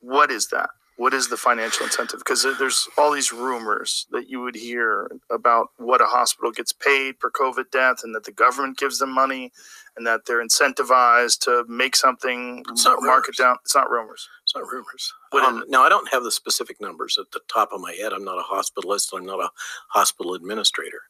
What 0.00 0.30
is 0.30 0.48
that? 0.48 0.68
What 0.98 1.14
is 1.14 1.28
the 1.28 1.36
financial 1.38 1.84
incentive? 1.84 2.20
Because 2.20 2.42
there's 2.58 2.88
all 2.98 3.10
these 3.10 3.32
rumors 3.32 4.06
that 4.12 4.28
you 4.28 4.40
would 4.40 4.54
hear 4.54 5.10
about 5.30 5.68
what 5.78 6.02
a 6.02 6.06
hospital 6.06 6.50
gets 6.50 6.72
paid 6.72 7.18
per 7.20 7.30
COVID 7.30 7.70
death 7.70 7.98
and 8.02 8.14
that 8.14 8.24
the 8.24 8.32
government 8.32 8.78
gives 8.78 8.98
them 8.98 9.12
money 9.12 9.52
and 9.96 10.06
that 10.06 10.26
they're 10.26 10.44
incentivized 10.44 11.40
to 11.40 11.64
make 11.68 11.96
something 11.96 12.64
it's 12.70 12.84
not 12.84 13.02
market 13.02 13.36
down. 13.36 13.56
It's 13.64 13.74
not 13.74 13.90
rumors. 13.90 14.28
Not 14.56 14.72
rumors. 14.72 15.12
Um, 15.32 15.64
now, 15.68 15.84
I 15.84 15.88
don't 15.90 16.10
have 16.12 16.24
the 16.24 16.32
specific 16.32 16.80
numbers 16.80 17.18
at 17.20 17.30
the 17.32 17.40
top 17.52 17.72
of 17.72 17.80
my 17.80 17.92
head. 17.92 18.12
I'm 18.12 18.24
not 18.24 18.38
a 18.38 18.42
hospitalist. 18.42 19.10
I'm 19.14 19.26
not 19.26 19.40
a 19.40 19.50
hospital 19.90 20.34
administrator. 20.34 21.02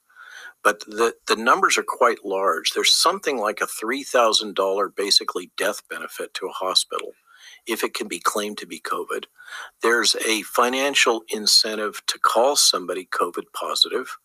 But 0.64 0.80
the, 0.80 1.14
the 1.28 1.36
numbers 1.36 1.78
are 1.78 1.84
quite 1.86 2.24
large. 2.24 2.72
There's 2.72 2.92
something 2.92 3.38
like 3.38 3.60
a 3.60 3.66
$3,000 3.66 4.96
basically 4.96 5.52
death 5.56 5.82
benefit 5.88 6.34
to 6.34 6.46
a 6.46 6.52
hospital 6.52 7.12
if 7.66 7.84
it 7.84 7.94
can 7.94 8.08
be 8.08 8.18
claimed 8.18 8.58
to 8.58 8.66
be 8.66 8.80
COVID. 8.80 9.26
There's 9.82 10.16
a 10.28 10.42
financial 10.42 11.22
incentive 11.28 12.02
to 12.06 12.18
call 12.18 12.56
somebody 12.56 13.06
COVID 13.06 13.44
positive. 13.54 14.18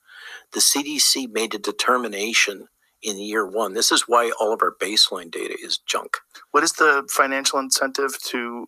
The 0.53 0.61
CDC 0.61 1.31
made 1.31 1.53
a 1.53 1.59
determination 1.59 2.67
in 3.03 3.19
year 3.19 3.45
one. 3.45 3.73
This 3.73 3.91
is 3.91 4.03
why 4.07 4.31
all 4.39 4.53
of 4.53 4.61
our 4.61 4.75
baseline 4.79 5.31
data 5.31 5.55
is 5.61 5.77
junk. 5.79 6.17
What 6.51 6.63
is 6.63 6.73
the 6.73 7.07
financial 7.09 7.59
incentive 7.59 8.21
to 8.23 8.65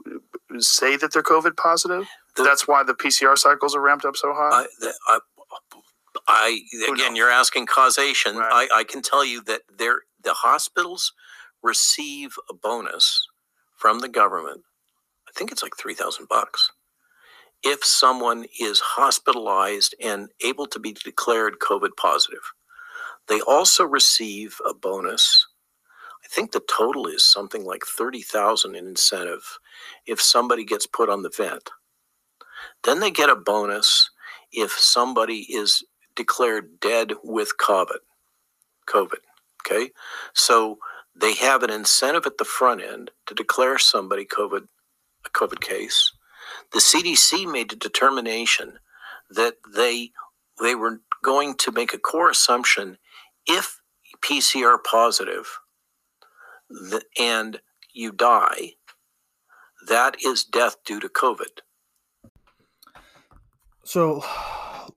say 0.59 0.95
that 0.97 1.13
they're 1.13 1.23
COVID 1.23 1.55
positive? 1.57 2.07
The, 2.35 2.43
That's 2.43 2.67
why 2.67 2.83
the 2.83 2.93
PCR 2.93 3.37
cycles 3.37 3.75
are 3.75 3.81
ramped 3.81 4.05
up 4.05 4.15
so 4.15 4.33
high. 4.33 4.63
I, 4.63 4.67
the, 4.79 4.93
I, 5.07 5.19
I 6.27 6.59
again, 6.91 7.15
you're 7.15 7.29
asking 7.29 7.67
causation. 7.67 8.37
Right. 8.37 8.67
I, 8.71 8.79
I 8.79 8.83
can 8.83 9.01
tell 9.01 9.25
you 9.25 9.41
that 9.43 9.61
there, 9.77 10.01
the 10.23 10.33
hospitals 10.33 11.13
receive 11.61 12.35
a 12.49 12.53
bonus 12.53 13.27
from 13.77 13.99
the 13.99 14.09
government. 14.09 14.61
I 15.27 15.31
think 15.35 15.51
it's 15.51 15.63
like 15.63 15.77
three 15.77 15.93
thousand 15.93 16.27
bucks 16.27 16.71
if 17.63 17.83
someone 17.83 18.45
is 18.59 18.79
hospitalized 18.79 19.95
and 20.03 20.29
able 20.43 20.67
to 20.67 20.79
be 20.79 20.91
declared 20.91 21.59
COVID 21.59 21.91
positive. 21.97 22.41
They 23.27 23.41
also 23.41 23.85
receive 23.85 24.59
a 24.67 24.73
bonus. 24.73 25.47
I 26.23 26.27
think 26.27 26.51
the 26.51 26.63
total 26.69 27.07
is 27.07 27.23
something 27.23 27.63
like 27.63 27.83
30,000 27.85 28.75
in 28.75 28.87
incentive 28.87 29.59
if 30.05 30.21
somebody 30.21 30.65
gets 30.65 30.87
put 30.87 31.09
on 31.09 31.23
the 31.23 31.29
vent. 31.35 31.69
Then 32.83 32.99
they 32.99 33.11
get 33.11 33.29
a 33.29 33.35
bonus 33.35 34.09
if 34.51 34.71
somebody 34.71 35.47
is 35.53 35.83
declared 36.15 36.79
dead 36.79 37.13
with 37.23 37.57
COVID. 37.57 37.99
COVID. 38.87 39.19
Okay. 39.65 39.91
So 40.33 40.77
they 41.15 41.33
have 41.35 41.63
an 41.63 41.69
incentive 41.69 42.25
at 42.25 42.37
the 42.37 42.45
front 42.45 42.81
end 42.81 43.11
to 43.27 43.33
declare 43.33 43.77
somebody 43.77 44.25
COVID 44.25 44.67
a 45.25 45.29
COVID 45.29 45.61
case. 45.61 46.11
The 46.73 46.79
CDC 46.79 47.49
made 47.51 47.71
a 47.71 47.77
determination 47.77 48.73
that 49.29 49.55
they 49.73 50.11
they 50.61 50.75
were 50.75 51.01
going 51.23 51.55
to 51.55 51.71
make 51.71 51.93
a 51.93 51.97
core 51.97 52.29
assumption 52.29 52.97
if 53.47 53.79
PCR 54.21 54.77
positive 54.83 55.59
and 57.19 57.59
you 57.93 58.11
die, 58.11 58.73
that 59.87 60.15
is 60.23 60.43
death 60.43 60.77
due 60.85 60.99
to 60.99 61.09
COVID. 61.09 61.61
So 63.83 64.23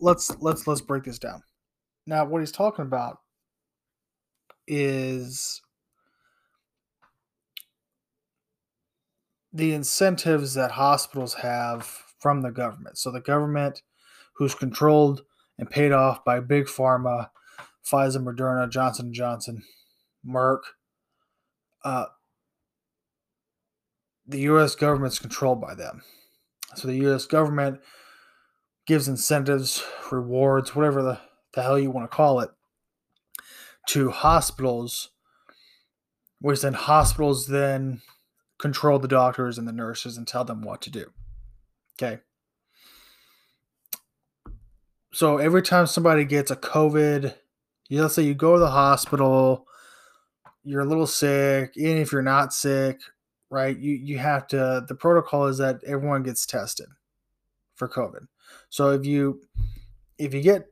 let's 0.01 0.36
let's 0.40 0.66
let's 0.66 0.80
break 0.80 1.05
this 1.05 1.18
down. 1.18 1.42
Now, 2.07 2.24
what 2.24 2.40
he's 2.40 2.53
talking 2.53 2.84
about 2.84 3.18
is 4.68 5.61
the 9.53 9.72
incentives 9.72 10.55
that 10.55 10.70
hospitals 10.70 11.34
have 11.34 11.84
from 12.20 12.42
the 12.42 12.51
government. 12.51 12.99
So 12.99 13.11
the 13.11 13.20
government, 13.20 13.82
who's 14.34 14.55
controlled 14.55 15.22
and 15.59 15.68
paid 15.68 15.92
off 15.92 16.24
by 16.24 16.40
big 16.40 16.66
pharma, 16.66 17.30
Pfizer, 17.91 18.22
Moderna, 18.22 18.70
Johnson 18.70 19.12
Johnson, 19.12 19.62
Merck. 20.26 20.61
Uh, 21.84 22.07
the 24.26 24.41
US 24.41 24.74
government's 24.74 25.18
controlled 25.18 25.61
by 25.61 25.74
them. 25.74 26.03
So 26.74 26.89
the 26.89 26.97
US 27.07 27.26
government 27.26 27.80
gives 28.87 29.09
incentives, 29.09 29.84
rewards, 30.11 30.74
whatever 30.74 31.03
the, 31.03 31.20
the 31.55 31.62
hell 31.62 31.78
you 31.78 31.91
want 31.91 32.11
to 32.11 32.16
call 32.16 32.41
it, 32.41 32.51
to 33.89 34.11
hospitals, 34.11 35.11
which 36.41 36.62
then 36.62 36.74
hospitals 36.74 37.47
then 37.47 38.03
control 38.59 38.99
the 38.99 39.09
doctors 39.09 39.59
and 39.59 39.68
the 39.68 39.72
nurses 39.72 40.16
and 40.16 40.26
tell 40.26 40.45
them 40.45 40.62
what 40.62 40.80
to 40.82 40.91
do. 40.91 41.12
Okay. 42.01 42.20
So 45.12 45.39
every 45.39 45.62
time 45.62 45.87
somebody 45.87 46.24
gets 46.24 46.51
a 46.51 46.57
COVID, 46.57 47.34
you 47.89 48.03
let's 48.03 48.14
say 48.14 48.22
you 48.22 48.34
go 48.34 48.55
to 48.55 48.61
the 48.61 48.70
hospital, 48.70 49.66
you're 50.64 50.82
a 50.82 50.87
little 50.87 51.07
sick, 51.07 51.72
even 51.76 51.99
if 51.99 52.12
you're 52.12 52.22
not 52.22 52.53
sick, 52.53 53.01
right? 53.51 53.76
You 53.76 53.93
you 53.93 54.18
have 54.18 54.47
to 54.49 54.84
the 54.87 54.95
protocol 54.95 55.47
is 55.47 55.59
that 55.59 55.82
everyone 55.84 56.22
gets 56.22 56.47
tested 56.47 56.89
for 57.74 57.89
COVID. 57.89 58.26
So 58.68 58.91
if 58.91 59.07
you 59.07 59.43
if 60.18 60.34
you 60.34 60.43
get 60.43 60.66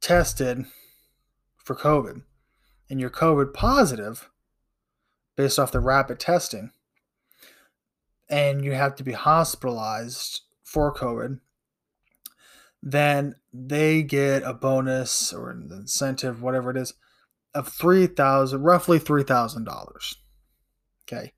tested 0.00 0.64
for 1.58 1.76
COVID 1.76 2.22
and 2.88 3.00
you're 3.00 3.10
COVID 3.10 3.52
positive 3.52 4.30
based 5.36 5.58
off 5.58 5.72
the 5.72 5.80
rapid 5.80 6.18
testing 6.18 6.70
and 8.28 8.64
you 8.64 8.72
have 8.72 8.94
to 8.96 9.04
be 9.04 9.12
hospitalized 9.12 10.42
for 10.62 10.94
COVID, 10.94 11.40
then 12.82 13.34
they 13.52 14.02
get 14.02 14.42
a 14.44 14.54
bonus 14.54 15.32
or 15.32 15.50
an 15.50 15.68
incentive, 15.72 16.42
whatever 16.42 16.70
it 16.70 16.76
is, 16.76 16.94
of 17.54 17.68
three 17.68 18.06
thousand, 18.06 18.62
roughly 18.62 18.98
three 18.98 19.24
thousand 19.24 19.64
dollars. 19.64 20.14
Okay, 21.02 21.32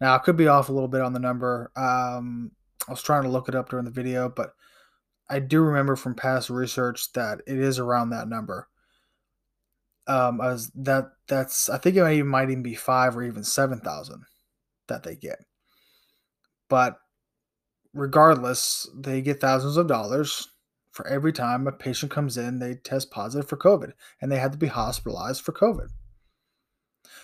now 0.00 0.14
I 0.14 0.18
could 0.18 0.36
be 0.36 0.48
off 0.48 0.68
a 0.68 0.72
little 0.72 0.88
bit 0.88 1.02
on 1.02 1.12
the 1.12 1.18
number. 1.18 1.70
Um, 1.76 2.52
I 2.86 2.92
was 2.92 3.02
trying 3.02 3.24
to 3.24 3.28
look 3.28 3.48
it 3.48 3.54
up 3.54 3.68
during 3.68 3.84
the 3.84 3.90
video, 3.90 4.28
but 4.28 4.50
I 5.28 5.40
do 5.40 5.60
remember 5.60 5.94
from 5.94 6.14
past 6.14 6.48
research 6.48 7.12
that 7.12 7.40
it 7.46 7.58
is 7.58 7.78
around 7.78 8.10
that 8.10 8.28
number. 8.28 8.68
Um, 10.06 10.40
as 10.40 10.70
that 10.70 11.10
that's 11.26 11.68
I 11.68 11.76
think 11.76 11.96
it 11.96 12.02
might 12.02 12.14
even, 12.14 12.28
might 12.28 12.50
even 12.50 12.62
be 12.62 12.74
five 12.74 13.14
or 13.14 13.22
even 13.22 13.44
seven 13.44 13.80
thousand 13.80 14.22
that 14.86 15.02
they 15.02 15.16
get. 15.16 15.40
But 16.70 16.96
regardless, 17.92 18.88
they 18.96 19.20
get 19.20 19.40
thousands 19.40 19.76
of 19.76 19.86
dollars 19.86 20.48
for 20.98 21.06
every 21.06 21.32
time 21.32 21.64
a 21.68 21.70
patient 21.70 22.10
comes 22.10 22.36
in, 22.36 22.58
they 22.58 22.74
test 22.74 23.12
positive 23.12 23.48
for 23.48 23.56
COVID 23.56 23.92
and 24.20 24.32
they 24.32 24.40
had 24.40 24.50
to 24.50 24.58
be 24.58 24.66
hospitalized 24.66 25.42
for 25.42 25.52
COVID. 25.52 25.90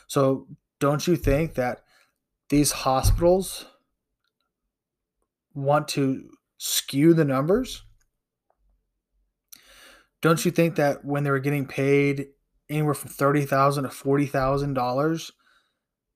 So, 0.06 0.46
don't 0.78 1.08
you 1.08 1.16
think 1.16 1.54
that 1.54 1.82
these 2.50 2.70
hospitals 2.70 3.66
want 5.54 5.88
to 5.88 6.30
skew 6.56 7.14
the 7.14 7.24
numbers? 7.24 7.82
Don't 10.22 10.44
you 10.44 10.52
think 10.52 10.76
that 10.76 11.04
when 11.04 11.24
they 11.24 11.32
were 11.32 11.40
getting 11.40 11.66
paid 11.66 12.28
anywhere 12.70 12.94
from 12.94 13.10
thirty 13.10 13.44
thousand 13.44 13.82
to 13.82 13.90
forty 13.90 14.26
thousand 14.26 14.74
dollars 14.74 15.32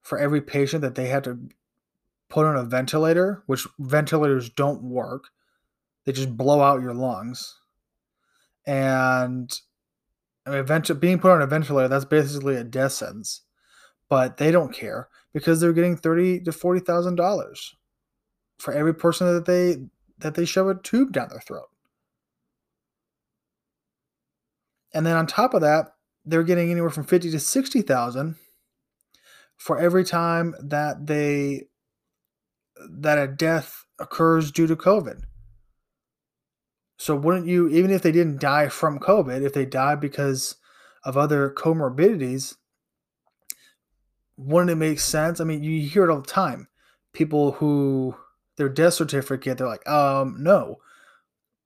for 0.01 0.17
every 0.17 0.43
patient 0.43 0.83
that 0.83 0.95
they 0.95 1.09
had 1.09 1.25
to 1.25 1.49
put 2.29 2.47
on 2.47 2.55
a 2.55 2.63
ventilator, 2.63 3.43
which 3.47 3.67
ventilators 3.81 4.49
don't 4.49 4.85
work, 4.85 5.31
they 6.09 6.13
just 6.13 6.39
blow 6.39 6.63
out 6.63 6.81
your 6.81 6.95
lungs. 6.95 7.55
And 8.67 9.53
I 10.47 10.51
mean, 10.53 10.65
vent- 10.65 10.99
being 11.01 11.19
put 11.19 11.33
on 11.33 11.43
a 11.43 11.47
ventilator, 11.47 11.89
that's 11.89 12.07
basically 12.07 12.57
a 12.57 12.65
death 12.65 12.93
sentence. 12.93 13.43
But 14.09 14.39
they 14.39 14.51
don't 14.51 14.73
care 14.73 15.11
because 15.35 15.61
they're 15.61 15.75
getting 15.75 15.99
thirty 15.99 16.41
to 16.41 16.51
forty 16.51 16.81
thousand 16.81 17.17
dollars 17.17 17.77
for 18.59 18.73
every 18.73 18.95
person 18.95 19.27
that 19.35 19.45
they 19.45 19.77
that 20.17 20.35
they 20.35 20.47
shove 20.47 20.69
a 20.69 20.77
tube 20.77 21.13
down 21.13 21.29
their 21.29 21.41
throat. 21.41 21.69
And 24.95 25.05
then 25.05 25.15
on 25.15 25.27
top 25.27 25.53
of 25.53 25.61
that, 25.61 25.89
they're 26.25 26.43
getting 26.43 26.71
anywhere 26.71 26.89
from 26.89 27.05
fifty 27.05 27.31
to 27.33 27.39
sixty 27.39 27.83
thousand 27.83 28.37
for 29.59 29.79
every 29.79 30.05
time 30.05 30.55
that 30.59 31.07
they 31.07 31.65
that 32.89 33.19
a 33.19 33.29
death 33.29 33.85
occurs 33.99 34.51
due 34.51 34.67
to 34.67 34.75
COVID. 34.75 35.21
So 36.99 37.15
wouldn't 37.15 37.47
you, 37.47 37.69
even 37.69 37.93
if 37.93 38.03
they 38.03 38.11
didn't 38.11 38.41
die 38.41 38.69
from 38.69 38.99
COVID, 38.99 39.43
if 39.43 39.53
they 39.55 39.65
died 39.65 40.01
because 40.01 40.57
of 41.05 41.17
other 41.17 41.49
comorbidities, 41.49 42.57
wouldn't 44.37 44.71
it 44.71 44.77
make 44.77 44.99
sense? 44.99 45.41
I 45.41 45.45
mean, 45.45 45.63
you 45.63 45.81
hear 45.89 46.05
it 46.05 46.11
all 46.11 46.21
the 46.21 46.27
time. 46.27 46.67
People 47.13 47.53
who 47.53 48.17
their 48.57 48.69
death 48.69 48.95
certificate, 48.95 49.59
they're 49.59 49.69
like, 49.69 49.89
um, 49.89 50.37
no, 50.41 50.77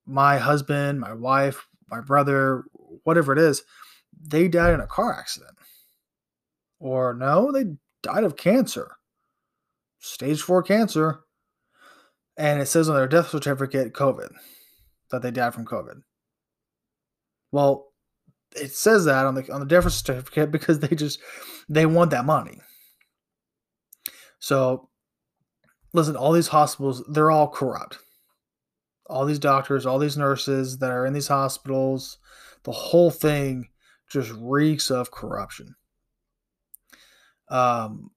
my 0.05 0.37
husband, 0.37 1.01
my 1.01 1.15
wife, 1.15 1.67
my 1.91 2.03
brother, 2.03 2.65
whatever 3.05 3.33
it 3.33 3.39
is, 3.39 3.63
they 4.21 4.49
died 4.49 4.75
in 4.75 4.81
a 4.81 4.87
car 4.87 5.19
accident. 5.19 5.57
Or 6.79 7.15
no, 7.15 7.51
they 7.51 7.77
died 8.03 8.25
of 8.25 8.37
cancer, 8.37 8.97
stage 9.99 10.43
four 10.43 10.63
cancer. 10.63 11.21
And 12.37 12.61
it 12.61 12.67
says 12.67 12.91
on 12.91 12.97
their 12.97 13.09
death 13.09 13.31
certificate, 13.31 13.95
COVID 13.95 14.31
that 15.13 15.23
they 15.23 15.31
died 15.31 15.55
from 15.55 15.65
COVID. 15.65 16.03
Well, 17.53 17.93
it 18.57 18.73
says 18.73 19.05
that 19.05 19.25
on 19.25 19.35
the 19.35 19.51
on 19.53 19.61
the 19.61 19.67
death 19.67 19.91
certificate 19.91 20.51
because 20.51 20.81
they 20.81 20.95
just 20.95 21.21
they 21.69 21.87
want 21.87 22.11
that 22.11 22.25
money. 22.25 22.59
So 24.41 24.89
listen, 25.93 26.17
all 26.17 26.33
these 26.33 26.49
hospitals, 26.49 27.05
they're 27.09 27.31
all 27.31 27.49
corrupt. 27.49 27.99
All 29.07 29.27
these 29.27 29.39
doctors, 29.39 29.85
all 29.85 29.99
these 29.99 30.17
nurses 30.17 30.79
that 30.79 30.91
are 30.91 31.07
in 31.07 31.13
these 31.13 31.29
hospitals, 31.29 32.19
the 32.65 32.73
whole 32.73 33.11
thing 33.11 33.69
just 34.11 34.33
reeks 34.39 34.91
of 34.91 35.11
corruption. 35.11 35.75
Um, 37.49 38.11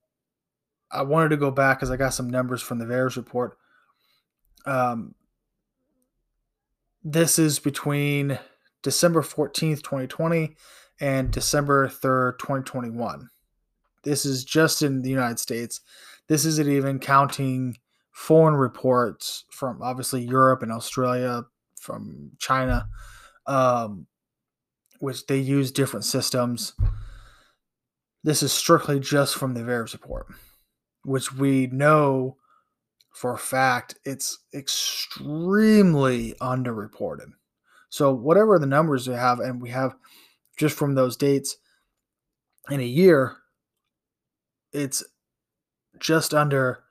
I 0.91 1.01
wanted 1.01 1.29
to 1.29 1.37
go 1.37 1.51
back 1.51 1.77
because 1.77 1.91
I 1.91 1.97
got 1.97 2.13
some 2.13 2.29
numbers 2.29 2.61
from 2.61 2.79
the 2.79 2.85
VAERS 2.85 3.17
report. 3.17 3.57
Um, 4.65 5.15
this 7.05 7.37
is 7.37 7.59
between 7.59 8.39
December 8.81 9.21
14th, 9.21 9.83
2020 9.83 10.55
and 10.99 11.29
December 11.29 11.87
3rd, 11.87 12.39
2021. 12.39 13.29
This 14.03 14.25
is 14.25 14.43
just 14.43 14.81
in 14.81 15.03
the 15.03 15.11
United 15.11 15.37
States. 15.37 15.81
This 16.27 16.45
isn't 16.45 16.67
even 16.67 16.97
counting 16.97 17.77
foreign 18.11 18.55
reports 18.55 19.45
from 19.51 19.83
obviously 19.83 20.23
Europe 20.23 20.63
and 20.63 20.71
Australia, 20.71 21.43
from 21.79 22.31
China, 22.39 22.87
um, 23.45 24.07
which 24.97 25.27
they 25.27 25.37
use 25.37 25.71
different 25.71 26.05
systems. 26.05 26.73
This 28.23 28.41
is 28.41 28.51
strictly 28.51 28.99
just 28.99 29.35
from 29.35 29.53
the 29.53 29.61
VAERS 29.61 29.93
report, 29.93 30.25
which 31.03 31.31
we 31.31 31.67
know 31.67 32.37
for 33.15 33.33
a 33.33 33.37
fact 33.37 33.95
it's 34.03 34.39
extremely 34.53 36.33
underreported. 36.41 37.31
So 37.89 38.13
whatever 38.13 38.59
the 38.59 38.65
numbers 38.65 39.07
we 39.07 39.15
have, 39.15 39.39
and 39.39 39.61
we 39.61 39.69
have 39.69 39.95
just 40.57 40.77
from 40.77 40.95
those 40.95 41.15
dates 41.15 41.55
in 42.69 42.81
a 42.81 42.83
year, 42.83 43.37
it's 44.73 45.01
just 45.97 46.33
under 46.33 46.83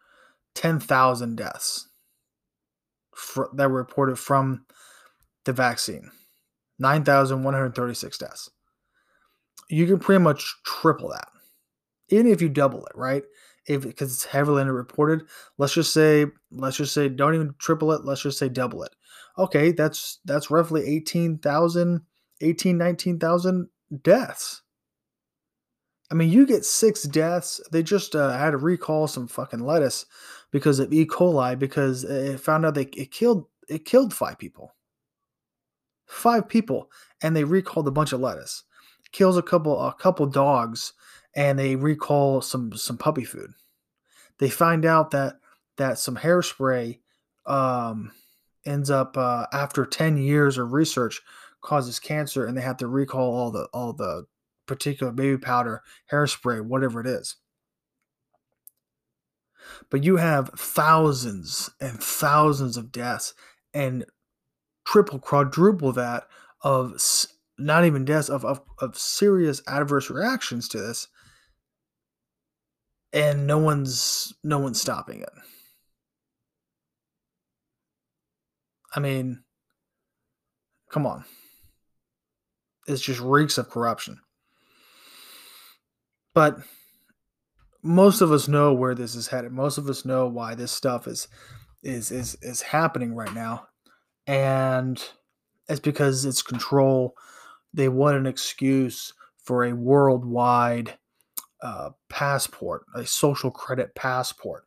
10,000 0.55 1.37
deaths 1.37 1.89
for, 3.14 3.51
that 3.53 3.70
were 3.70 3.77
reported 3.77 4.18
from 4.18 4.64
the 5.45 5.53
vaccine. 5.53 6.11
9,136 6.79 8.16
deaths. 8.16 8.51
You 9.68 9.87
can 9.87 9.99
pretty 9.99 10.22
much 10.22 10.55
triple 10.64 11.11
that, 11.11 11.29
even 12.09 12.29
if 12.29 12.41
you 12.41 12.49
double 12.49 12.87
it, 12.87 12.97
right? 12.97 13.25
If 13.67 13.83
because 13.83 14.12
it's 14.12 14.25
heavily 14.25 14.62
underreported. 14.62 15.27
Let's 15.59 15.75
just 15.75 15.93
say 15.93 16.27
let's 16.51 16.77
just 16.77 16.95
say 16.95 17.09
don't 17.09 17.35
even 17.35 17.55
triple 17.59 17.93
it. 17.93 18.05
Let's 18.05 18.23
just 18.23 18.39
say 18.39 18.49
double 18.49 18.83
it. 18.83 18.95
Okay, 19.39 19.73
that's 19.73 20.21
that's 20.25 20.51
roughly 20.51 20.87
18,000 20.87 22.01
18 22.41 22.79
19,000 22.79 23.69
deaths. 24.03 24.62
I 26.11 26.15
mean, 26.15 26.31
you 26.31 26.47
get 26.47 26.65
six 26.65 27.05
deaths. 27.05 27.61
They 27.73 27.83
just 27.83 28.15
uh, 28.15 28.37
had 28.37 28.51
to 28.51 28.59
recall 28.59 29.07
some 29.07 29.27
fucking 29.27 29.61
lettuce 29.61 30.07
because 30.51 30.79
of 30.79 30.93
E. 30.93 31.07
coli 31.07 31.59
because 31.59 32.05
it 32.05 32.39
found 32.39 32.67
out 32.67 32.75
they 32.75 32.85
it 32.97 33.11
killed 33.11 33.47
it 33.69 33.85
killed 33.85 34.12
five 34.12 34.39
people. 34.39 34.75
Five 36.07 36.49
people, 36.49 36.91
and 37.23 37.35
they 37.35 37.45
recalled 37.45 37.89
a 37.89 37.93
bunch 37.93 38.12
of 38.12 38.21
lettuce. 38.21 38.65
Kills 39.12 39.39
a 39.39 39.43
couple 39.43 39.81
a 39.81 39.95
couple 39.95 40.27
dogs 40.27 40.93
and 41.35 41.59
they 41.59 41.76
recall 41.76 42.41
some 42.41 42.72
some 42.76 42.99
puppy 42.99 43.24
food. 43.24 43.53
They 44.39 44.51
find 44.51 44.85
out 44.85 45.11
that 45.12 45.35
that 45.76 45.99
some 45.99 46.16
hairspray 46.16 47.01
um, 47.47 48.12
ends 48.64 48.91
up 48.91 49.16
uh, 49.16 49.47
after 49.53 49.85
ten 49.85 50.16
years 50.16 50.59
of 50.59 50.72
research 50.72 51.20
causes 51.61 51.99
cancer, 51.99 52.47
and 52.47 52.57
they 52.57 52.62
have 52.62 52.76
to 52.78 52.87
recall 52.87 53.35
all 53.35 53.51
the 53.51 53.68
all 53.72 53.93
the 53.93 54.26
particular 54.66 55.12
baby 55.12 55.39
powder, 55.39 55.82
hairspray, 56.11 56.64
whatever 56.64 57.01
it 57.01 57.07
is. 57.07 57.37
But 59.91 60.05
you 60.05 60.16
have 60.16 60.51
thousands 60.57 61.70
and 61.80 62.03
thousands 62.03 62.76
of 62.76 62.93
deaths 62.93 63.35
and 63.72 64.05
triple, 64.87 65.18
quadruple 65.18 65.93
that 65.93 66.26
of 66.62 67.01
not 67.59 67.85
even 67.85 68.05
deaths, 68.05 68.28
of, 68.28 68.45
of, 68.45 68.61
of 68.78 68.99
serious 68.99 69.62
adverse 69.66 70.11
reactions 70.11 70.68
to 70.68 70.78
this. 70.78 71.09
And 73.15 73.47
no 73.47 73.59
one's 73.59 74.35
no 74.43 74.59
one's 74.59 74.81
stopping 74.81 75.21
it. 75.21 75.31
I 78.95 79.01
mean, 79.01 79.45
come 80.91 81.07
on. 81.07 81.25
It 82.89 82.97
just 82.97 83.21
reeks 83.21 83.57
of 83.57 83.71
corruption. 83.71 84.19
But 86.35 86.59
most 87.85 88.21
of 88.21 88.33
us 88.33 88.49
know 88.49 88.73
where 88.73 88.97
this 88.97 89.15
is 89.15 89.29
headed. 89.29 89.53
Most 89.53 89.79
of 89.79 89.89
us 89.89 90.05
know 90.05 90.27
why 90.27 90.57
this 90.57 90.73
stuff 90.73 91.07
is 91.07 91.29
is 91.85 92.11
is 92.11 92.37
is 92.43 92.62
happening 92.62 93.15
right 93.15 93.33
now. 93.33 93.69
And 94.27 95.01
it's 95.69 95.81
because 95.81 96.25
it's 96.25 96.43
control. 96.43 97.15
They 97.73 97.89
want 97.89 98.17
an 98.17 98.27
excuse 98.27 99.12
for 99.37 99.65
a 99.65 99.73
worldwide 99.73 100.99
uh, 101.63 101.91
passport, 102.09 102.85
a 102.95 103.07
social 103.07 103.51
credit 103.51 103.95
passport. 103.95 104.65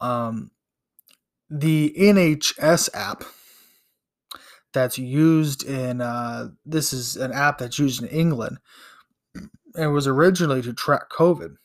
Um, 0.00 0.50
the 1.48 1.94
NHS 1.98 2.88
app 2.94 3.24
that's 4.72 4.98
used 4.98 5.64
in 5.64 6.00
uh, 6.00 6.48
this 6.64 6.92
is 6.92 7.16
an 7.16 7.32
app 7.32 7.58
that's 7.58 7.78
used 7.78 8.02
in 8.02 8.08
England 8.08 8.58
and 9.74 9.92
was 9.92 10.06
originally 10.06 10.62
to 10.62 10.72
track 10.72 11.10
COVID, 11.10 11.56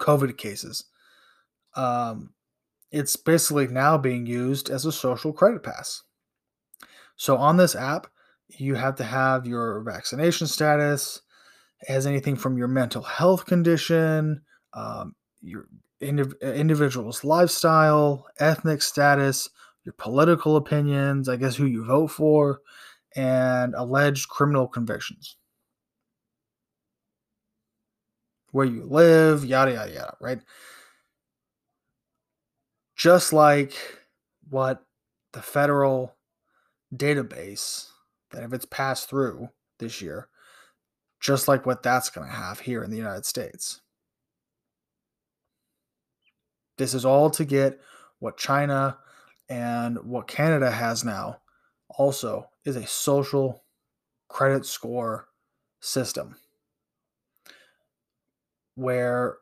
COVID 0.00 0.36
cases. 0.36 0.84
Um, 1.74 2.34
it's 2.90 3.16
basically 3.16 3.68
now 3.68 3.98
being 3.98 4.26
used 4.26 4.70
as 4.70 4.86
a 4.86 4.92
social 4.92 5.32
credit 5.32 5.62
pass. 5.62 6.02
So 7.16 7.36
on 7.36 7.56
this 7.56 7.74
app, 7.74 8.06
you 8.48 8.76
have 8.76 8.94
to 8.96 9.04
have 9.04 9.46
your 9.46 9.80
vaccination 9.82 10.46
status, 10.46 11.20
has 11.86 12.06
anything 12.06 12.36
from 12.36 12.58
your 12.58 12.68
mental 12.68 13.02
health 13.02 13.46
condition, 13.46 14.42
um, 14.74 15.14
your 15.40 15.66
indiv- 16.00 16.40
individual's 16.40 17.24
lifestyle, 17.24 18.26
ethnic 18.38 18.82
status, 18.82 19.48
your 19.84 19.94
political 19.94 20.56
opinions, 20.56 21.28
I 21.28 21.36
guess 21.36 21.56
who 21.56 21.66
you 21.66 21.84
vote 21.84 22.08
for, 22.08 22.60
and 23.16 23.74
alleged 23.74 24.28
criminal 24.28 24.66
convictions. 24.66 25.36
Where 28.50 28.66
you 28.66 28.84
live, 28.84 29.44
yada, 29.44 29.72
yada, 29.72 29.92
yada, 29.92 30.16
right? 30.20 30.40
Just 32.96 33.32
like 33.32 33.74
what 34.48 34.84
the 35.32 35.42
federal 35.42 36.16
database, 36.94 37.88
that 38.30 38.42
if 38.42 38.52
it's 38.52 38.64
passed 38.64 39.08
through 39.08 39.50
this 39.78 40.00
year, 40.00 40.28
just 41.20 41.48
like 41.48 41.66
what 41.66 41.82
that's 41.82 42.10
going 42.10 42.28
to 42.28 42.34
have 42.34 42.60
here 42.60 42.82
in 42.82 42.90
the 42.90 42.96
United 42.96 43.26
States. 43.26 43.80
This 46.76 46.94
is 46.94 47.04
all 47.04 47.28
to 47.30 47.44
get 47.44 47.80
what 48.20 48.36
China 48.36 48.98
and 49.48 49.98
what 50.04 50.28
Canada 50.28 50.70
has 50.70 51.04
now 51.04 51.40
also 51.88 52.48
is 52.64 52.76
a 52.76 52.86
social 52.86 53.64
credit 54.28 54.64
score 54.66 55.28
system 55.80 56.36
where 58.74 59.38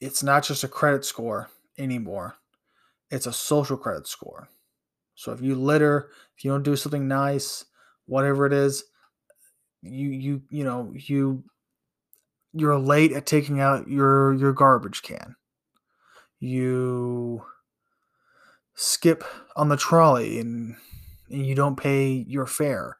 it's 0.00 0.22
not 0.22 0.42
just 0.42 0.64
a 0.64 0.68
credit 0.68 1.04
score 1.04 1.48
anymore, 1.78 2.36
it's 3.10 3.26
a 3.26 3.32
social 3.32 3.76
credit 3.76 4.08
score. 4.08 4.48
So 5.14 5.32
if 5.32 5.40
you 5.40 5.54
litter, 5.54 6.10
if 6.36 6.44
you 6.44 6.50
don't 6.50 6.62
do 6.62 6.74
something 6.74 7.06
nice, 7.06 7.66
whatever 8.06 8.46
it 8.46 8.52
is, 8.52 8.84
you 9.82 10.08
you 10.08 10.42
you 10.50 10.64
know, 10.64 10.92
you 10.94 11.44
you're 12.52 12.78
late 12.78 13.12
at 13.12 13.26
taking 13.26 13.60
out 13.60 13.88
your 13.88 14.34
your 14.34 14.52
garbage 14.52 15.02
can 15.02 15.36
you 16.40 17.44
skip 18.74 19.22
on 19.54 19.68
the 19.68 19.76
trolley 19.76 20.40
and, 20.40 20.74
and 21.28 21.46
you 21.46 21.54
don't 21.54 21.76
pay 21.76 22.24
your 22.26 22.46
fare. 22.46 22.96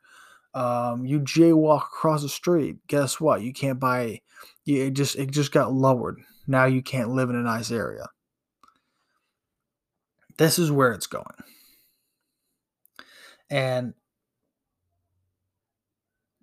Um, 0.53 1.07
you 1.07 1.20
jaywalk 1.20 1.85
across 1.85 2.22
the 2.22 2.28
street. 2.28 2.76
Guess 2.87 3.20
what? 3.20 3.43
You 3.43 3.53
can't 3.53 3.81
buy. 3.81 4.20
it 4.66 4.91
just 4.91 5.16
it 5.16 5.31
just 5.31 5.53
got 5.53 5.72
lowered. 5.72 6.20
Now 6.47 6.66
you 6.66 6.83
can't 6.83 7.11
live 7.11 7.31
in 7.31 7.37
a 7.37 7.43
nice 7.43 7.70
area. 7.70 8.09
This 10.39 10.59
is 10.59 10.72
where 10.72 10.93
it's 10.93 11.07
going, 11.07 11.24
and 13.49 13.95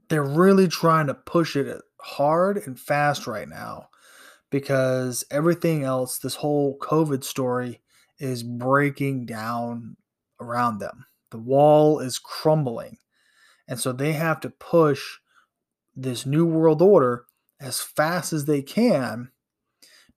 they're 0.09 0.23
really 0.23 0.67
trying 0.67 1.07
to 1.07 1.13
push 1.13 1.55
it 1.55 1.67
uh, 1.67 1.79
hard 2.01 2.57
and 2.57 2.79
fast 2.79 3.27
right 3.27 3.47
now 3.47 3.89
because 4.49 5.25
everything 5.29 5.83
else, 5.83 6.17
this 6.19 6.35
whole 6.35 6.77
COVID 6.79 7.23
story, 7.23 7.81
is 8.19 8.43
breaking 8.43 9.25
down 9.25 9.97
around 10.39 10.79
them. 10.79 11.05
The 11.31 11.37
wall 11.37 11.99
is 11.99 12.19
crumbling. 12.19 12.97
And 13.67 13.79
so 13.79 13.91
they 13.91 14.13
have 14.13 14.39
to 14.41 14.49
push 14.49 15.03
this 15.95 16.25
new 16.25 16.45
world 16.45 16.81
order 16.81 17.25
as 17.59 17.81
fast 17.81 18.31
as 18.31 18.45
they 18.45 18.61
can 18.61 19.31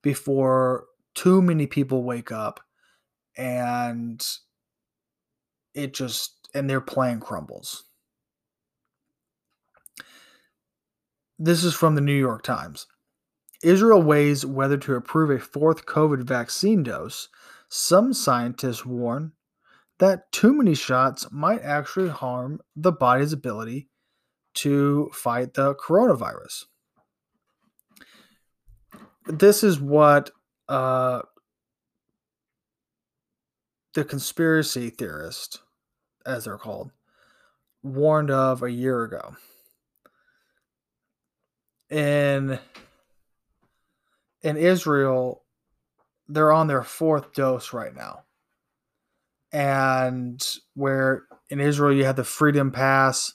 before 0.02 0.86
too 1.14 1.42
many 1.42 1.66
people 1.66 2.04
wake 2.04 2.30
up 2.30 2.60
and 3.36 4.24
it 5.74 5.94
just 5.94 6.48
and 6.54 6.68
their 6.68 6.80
plan 6.80 7.20
crumbles. 7.20 7.84
This 11.42 11.64
is 11.64 11.72
from 11.72 11.94
the 11.94 12.02
New 12.02 12.12
York 12.12 12.42
Times. 12.42 12.86
Israel 13.62 14.02
weighs 14.02 14.44
whether 14.44 14.76
to 14.76 14.94
approve 14.94 15.30
a 15.30 15.38
fourth 15.38 15.86
COVID 15.86 16.24
vaccine 16.24 16.82
dose. 16.82 17.30
Some 17.66 18.12
scientists 18.12 18.84
warn 18.84 19.32
that 20.00 20.30
too 20.32 20.52
many 20.52 20.74
shots 20.74 21.26
might 21.32 21.62
actually 21.62 22.10
harm 22.10 22.60
the 22.76 22.92
body's 22.92 23.32
ability 23.32 23.88
to 24.56 25.08
fight 25.14 25.54
the 25.54 25.74
coronavirus. 25.76 26.66
This 29.26 29.64
is 29.64 29.80
what 29.80 30.30
uh, 30.68 31.22
the 33.94 34.04
conspiracy 34.04 34.90
theorist, 34.90 35.62
as 36.26 36.44
they're 36.44 36.58
called, 36.58 36.90
warned 37.82 38.30
of 38.30 38.62
a 38.62 38.70
year 38.70 39.04
ago. 39.04 39.36
And 41.90 42.60
in 44.42 44.56
Israel, 44.56 45.42
they're 46.28 46.52
on 46.52 46.68
their 46.68 46.82
fourth 46.82 47.32
dose 47.32 47.72
right 47.72 47.94
now. 47.94 48.22
And 49.52 50.40
where 50.74 51.24
in 51.48 51.60
Israel 51.60 51.92
you 51.94 52.04
have 52.04 52.16
the 52.16 52.24
freedom 52.24 52.70
pass 52.70 53.34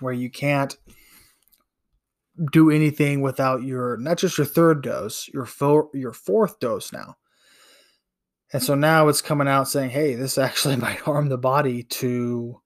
where 0.00 0.12
you 0.12 0.30
can't 0.30 0.76
do 2.52 2.70
anything 2.70 3.20
without 3.20 3.62
your 3.62 3.96
not 3.98 4.18
just 4.18 4.38
your 4.38 4.46
third 4.46 4.82
dose, 4.82 5.28
your 5.28 5.46
fo- 5.46 5.90
your 5.94 6.12
fourth 6.12 6.58
dose 6.58 6.92
now. 6.92 7.16
And 8.52 8.62
so 8.62 8.74
now 8.74 9.08
it's 9.08 9.22
coming 9.22 9.46
out 9.46 9.68
saying, 9.68 9.90
"Hey, 9.90 10.14
this 10.14 10.38
actually 10.38 10.76
might 10.76 11.00
harm 11.00 11.28
the 11.28 11.38
body 11.38 11.82
to 11.84 12.60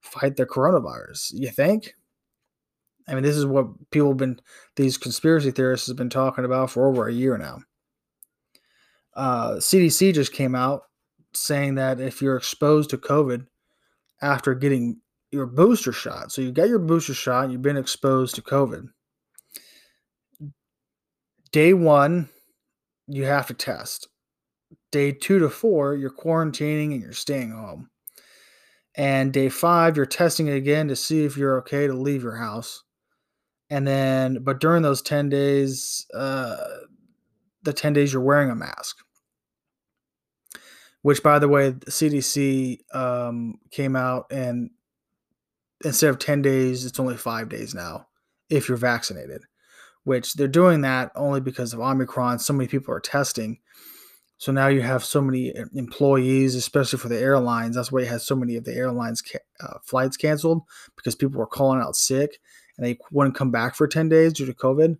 fight 0.00 0.36
the 0.36 0.46
coronavirus." 0.46 1.32
You 1.34 1.50
think? 1.50 1.94
I 3.08 3.14
mean, 3.14 3.22
this 3.22 3.36
is 3.36 3.46
what 3.46 3.66
people 3.90 4.08
have 4.08 4.18
been, 4.18 4.38
these 4.76 4.98
conspiracy 4.98 5.50
theorists 5.50 5.88
have 5.88 5.96
been 5.96 6.10
talking 6.10 6.44
about 6.44 6.70
for 6.70 6.86
over 6.86 7.08
a 7.08 7.12
year 7.12 7.38
now. 7.38 7.60
Uh, 9.16 9.54
CDC 9.54 10.14
just 10.14 10.32
came 10.32 10.54
out 10.54 10.82
saying 11.34 11.76
that 11.76 12.00
if 12.00 12.20
you're 12.20 12.36
exposed 12.36 12.90
to 12.90 12.98
COVID 12.98 13.46
after 14.20 14.54
getting 14.54 15.00
your 15.30 15.46
booster 15.46 15.92
shot, 15.92 16.30
so 16.30 16.42
you 16.42 16.52
got 16.52 16.68
your 16.68 16.78
booster 16.78 17.14
shot, 17.14 17.50
you've 17.50 17.62
been 17.62 17.76
exposed 17.76 18.34
to 18.34 18.42
COVID. 18.42 18.88
Day 21.50 21.72
one, 21.72 22.28
you 23.06 23.24
have 23.24 23.46
to 23.46 23.54
test. 23.54 24.08
Day 24.92 25.12
two 25.12 25.38
to 25.38 25.48
four, 25.48 25.94
you're 25.94 26.10
quarantining 26.10 26.92
and 26.92 27.00
you're 27.00 27.12
staying 27.12 27.52
home. 27.52 27.88
And 28.94 29.32
day 29.32 29.48
five, 29.48 29.96
you're 29.96 30.06
testing 30.06 30.50
again 30.50 30.88
to 30.88 30.96
see 30.96 31.24
if 31.24 31.36
you're 31.36 31.58
okay 31.60 31.86
to 31.86 31.94
leave 31.94 32.22
your 32.22 32.36
house 32.36 32.82
and 33.70 33.86
then 33.86 34.38
but 34.42 34.60
during 34.60 34.82
those 34.82 35.02
10 35.02 35.28
days 35.28 36.06
uh 36.14 36.56
the 37.62 37.72
10 37.72 37.92
days 37.92 38.12
you're 38.12 38.22
wearing 38.22 38.50
a 38.50 38.54
mask 38.54 38.98
which 41.02 41.22
by 41.22 41.38
the 41.38 41.48
way 41.48 41.70
the 41.70 41.90
cdc 41.90 42.78
um 42.94 43.58
came 43.70 43.94
out 43.96 44.26
and 44.30 44.70
instead 45.84 46.10
of 46.10 46.18
10 46.18 46.42
days 46.42 46.84
it's 46.84 47.00
only 47.00 47.16
five 47.16 47.48
days 47.48 47.74
now 47.74 48.06
if 48.48 48.68
you're 48.68 48.78
vaccinated 48.78 49.42
which 50.08 50.34
they're 50.34 50.48
doing 50.48 50.80
that 50.80 51.12
only 51.14 51.38
because 51.38 51.74
of 51.74 51.80
Omicron. 51.80 52.38
So 52.38 52.54
many 52.54 52.66
people 52.66 52.94
are 52.94 53.00
testing. 53.00 53.58
So 54.38 54.52
now 54.52 54.68
you 54.68 54.80
have 54.80 55.04
so 55.04 55.20
many 55.20 55.54
uh, 55.54 55.66
employees, 55.74 56.54
especially 56.54 56.98
for 56.98 57.08
the 57.08 57.18
airlines. 57.18 57.76
That's 57.76 57.92
why 57.92 58.00
you 58.00 58.06
had 58.06 58.22
so 58.22 58.34
many 58.34 58.56
of 58.56 58.64
the 58.64 58.74
airlines 58.74 59.20
ca- 59.20 59.40
uh, 59.60 59.78
flights 59.82 60.16
canceled 60.16 60.62
because 60.96 61.14
people 61.14 61.38
were 61.38 61.46
calling 61.46 61.82
out 61.82 61.94
sick 61.94 62.40
and 62.78 62.86
they 62.86 62.98
wouldn't 63.10 63.34
come 63.34 63.50
back 63.50 63.74
for 63.74 63.86
10 63.86 64.08
days 64.08 64.32
due 64.32 64.46
to 64.46 64.54
COVID. 64.54 64.96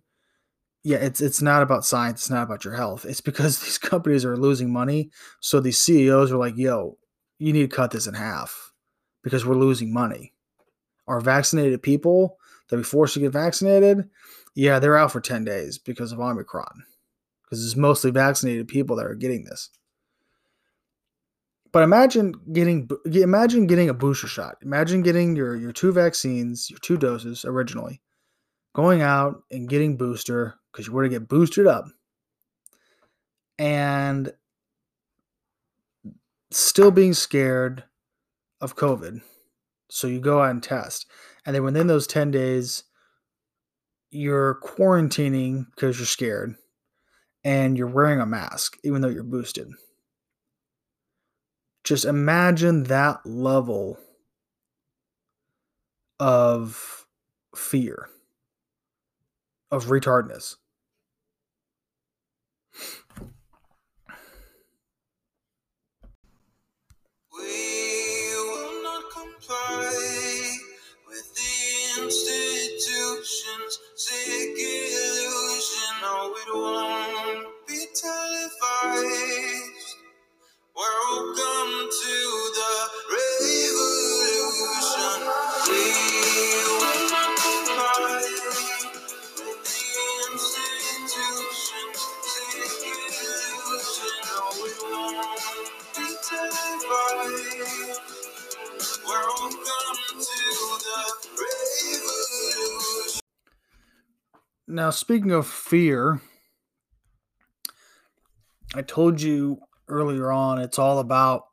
Yeah, 0.83 0.97
it's 0.97 1.19
it's 1.19 1.41
not 1.41 1.63
about 1.63 1.85
science, 1.85 2.21
it's 2.21 2.29
not 2.29 2.43
about 2.43 2.63
your 2.63 2.75
health. 2.75 3.05
It's 3.05 3.21
because 3.21 3.59
these 3.63 3.77
companies 3.77 4.25
are 4.25 4.37
losing 4.37 4.71
money. 4.71 5.09
So 5.39 5.59
these 5.59 5.77
CEOs 5.77 6.31
are 6.31 6.37
like, 6.37 6.57
yo, 6.57 6.97
you 7.39 7.53
need 7.53 7.69
to 7.69 7.75
cut 7.75 7.91
this 7.91 8.07
in 8.07 8.13
half 8.13 8.73
because 9.23 9.45
we're 9.45 9.55
losing 9.55 9.93
money. 9.93 10.33
Our 11.07 11.21
vaccinated 11.21 11.81
people 11.81 12.37
that 12.69 12.77
we 12.77 12.83
forced 12.83 13.15
to 13.15 13.19
get 13.19 13.31
vaccinated, 13.31 14.09
yeah, 14.55 14.79
they're 14.79 14.97
out 14.97 15.11
for 15.11 15.21
10 15.21 15.43
days 15.43 15.77
because 15.77 16.11
of 16.11 16.19
Omicron. 16.19 16.83
Because 17.43 17.65
it's 17.65 17.75
mostly 17.75 18.11
vaccinated 18.11 18.67
people 18.67 18.95
that 18.97 19.07
are 19.07 19.15
getting 19.15 19.43
this. 19.43 19.69
But 21.71 21.83
imagine 21.83 22.33
getting 22.51 22.89
imagine 23.05 23.67
getting 23.67 23.89
a 23.89 23.93
booster 23.93 24.27
shot. 24.27 24.55
Imagine 24.63 25.03
getting 25.03 25.35
your 25.35 25.55
your 25.55 25.71
two 25.71 25.91
vaccines, 25.91 26.69
your 26.69 26.79
two 26.79 26.97
doses 26.97 27.45
originally, 27.45 28.01
going 28.73 29.01
out 29.01 29.43
and 29.51 29.69
getting 29.69 29.97
booster 29.97 30.55
because 30.71 30.87
you 30.87 30.93
were 30.93 31.03
to 31.03 31.09
get 31.09 31.27
boosted 31.27 31.67
up, 31.67 31.85
and 33.59 34.33
still 36.51 36.91
being 36.91 37.13
scared 37.13 37.83
of 38.61 38.75
COVID. 38.75 39.21
So 39.89 40.07
you 40.07 40.19
go 40.19 40.41
out 40.41 40.51
and 40.51 40.63
test, 40.63 41.07
and 41.45 41.55
then 41.55 41.63
within 41.63 41.87
those 41.87 42.07
ten 42.07 42.31
days, 42.31 42.83
you're 44.09 44.59
quarantining 44.63 45.67
because 45.75 45.99
you're 45.99 46.07
scared, 46.07 46.55
and 47.43 47.77
you're 47.77 47.87
wearing 47.87 48.21
a 48.21 48.25
mask 48.25 48.77
even 48.83 49.01
though 49.01 49.07
you're 49.07 49.23
boosted 49.23 49.67
just 51.83 52.05
imagine 52.05 52.83
that 52.83 53.25
level 53.25 53.97
of 56.19 57.05
fear, 57.55 58.09
of 59.71 59.85
retardness. 59.85 60.55
Institution's 71.99 73.79
illusion. 74.57 75.95
It 76.01 76.53
won't 76.53 77.08
Now, 104.71 104.91
speaking 104.91 105.31
of 105.31 105.47
fear, 105.47 106.21
I 108.75 108.83
told 108.83 109.19
you 109.19 109.61
earlier 109.87 110.31
on, 110.31 110.59
it's 110.59 110.77
all 110.77 110.99
about 110.99 111.45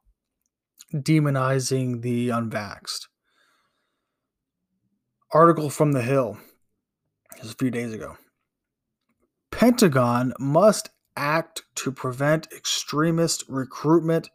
demonizing 0.93 2.03
the 2.03 2.29
unvaxxed. 2.29 3.07
Article 5.33 5.71
from 5.71 5.93
the 5.93 6.03
Hill 6.03 6.37
just 7.41 7.55
a 7.55 7.57
few 7.57 7.71
days 7.71 7.95
ago. 7.95 8.19
Pentagon 9.51 10.35
must 10.39 10.91
act 11.17 11.63
to 11.77 11.91
prevent 11.91 12.53
extremist 12.55 13.45
recruitment 13.49 14.29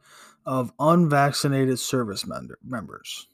of 0.43 0.73
unvaccinated 0.79 1.77
service 1.77 2.25
members. 2.63 3.27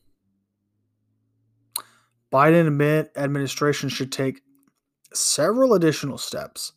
Biden 2.34 2.68
administration 3.16 3.88
should 3.88 4.12
take 4.12 4.42
several 5.14 5.74
additional 5.74 6.18
steps 6.18 6.74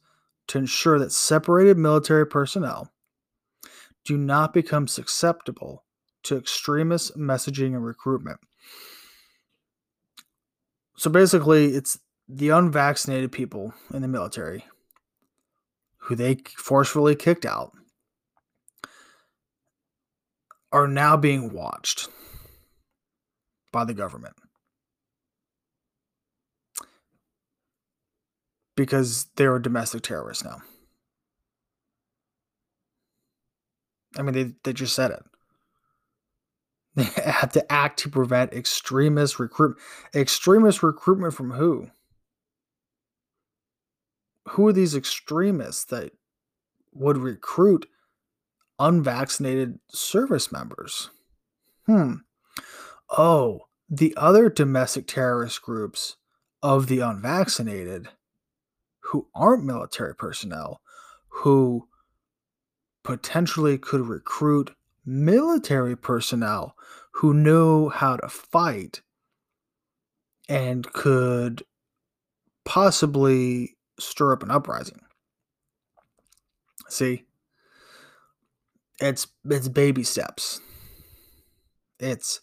to 0.48 0.58
ensure 0.58 0.98
that 0.98 1.12
separated 1.12 1.76
military 1.76 2.26
personnel 2.26 2.90
do 4.04 4.16
not 4.16 4.52
become 4.52 4.88
susceptible 4.88 5.84
to 6.22 6.36
extremist 6.36 7.16
messaging 7.16 7.74
and 7.74 7.84
recruitment. 7.84 8.38
So 10.96 11.10
basically, 11.10 11.74
it's 11.74 11.98
the 12.28 12.50
unvaccinated 12.50 13.32
people 13.32 13.74
in 13.92 14.02
the 14.02 14.08
military 14.08 14.64
who 15.98 16.14
they 16.14 16.38
forcefully 16.56 17.14
kicked 17.14 17.46
out 17.46 17.72
are 20.72 20.86
now 20.86 21.16
being 21.16 21.52
watched 21.52 22.08
by 23.72 23.84
the 23.84 23.94
government. 23.94 24.34
Because 28.80 29.26
they're 29.36 29.58
domestic 29.58 30.00
terrorists 30.00 30.42
now. 30.42 30.62
I 34.16 34.22
mean, 34.22 34.32
they, 34.32 34.54
they 34.64 34.72
just 34.72 34.96
said 34.96 35.10
it. 35.10 35.22
They 36.94 37.04
have 37.30 37.52
to 37.52 37.70
act 37.70 37.98
to 38.00 38.08
prevent 38.08 38.54
extremist 38.54 39.38
recruit 39.38 39.76
extremist 40.14 40.82
recruitment 40.82 41.34
from 41.34 41.50
who? 41.50 41.90
Who 44.48 44.66
are 44.66 44.72
these 44.72 44.96
extremists 44.96 45.84
that 45.84 46.12
would 46.94 47.18
recruit 47.18 47.86
unvaccinated 48.78 49.78
service 49.90 50.50
members? 50.50 51.10
Hmm. 51.84 52.14
Oh, 53.10 53.66
the 53.90 54.14
other 54.16 54.48
domestic 54.48 55.06
terrorist 55.06 55.60
groups 55.60 56.16
of 56.62 56.86
the 56.86 57.00
unvaccinated 57.00 58.08
who 59.10 59.26
aren't 59.34 59.64
military 59.64 60.14
personnel, 60.14 60.80
who 61.28 61.88
potentially 63.02 63.76
could 63.76 64.02
recruit 64.02 64.70
military 65.04 65.96
personnel 65.96 66.76
who 67.14 67.34
know 67.34 67.88
how 67.88 68.16
to 68.16 68.28
fight 68.28 69.00
and 70.48 70.92
could 70.92 71.64
possibly 72.64 73.76
stir 73.98 74.32
up 74.32 74.42
an 74.44 74.50
uprising. 74.50 75.00
See, 76.88 77.24
it's 79.00 79.26
it's 79.44 79.68
baby 79.68 80.04
steps. 80.04 80.60
It's 81.98 82.40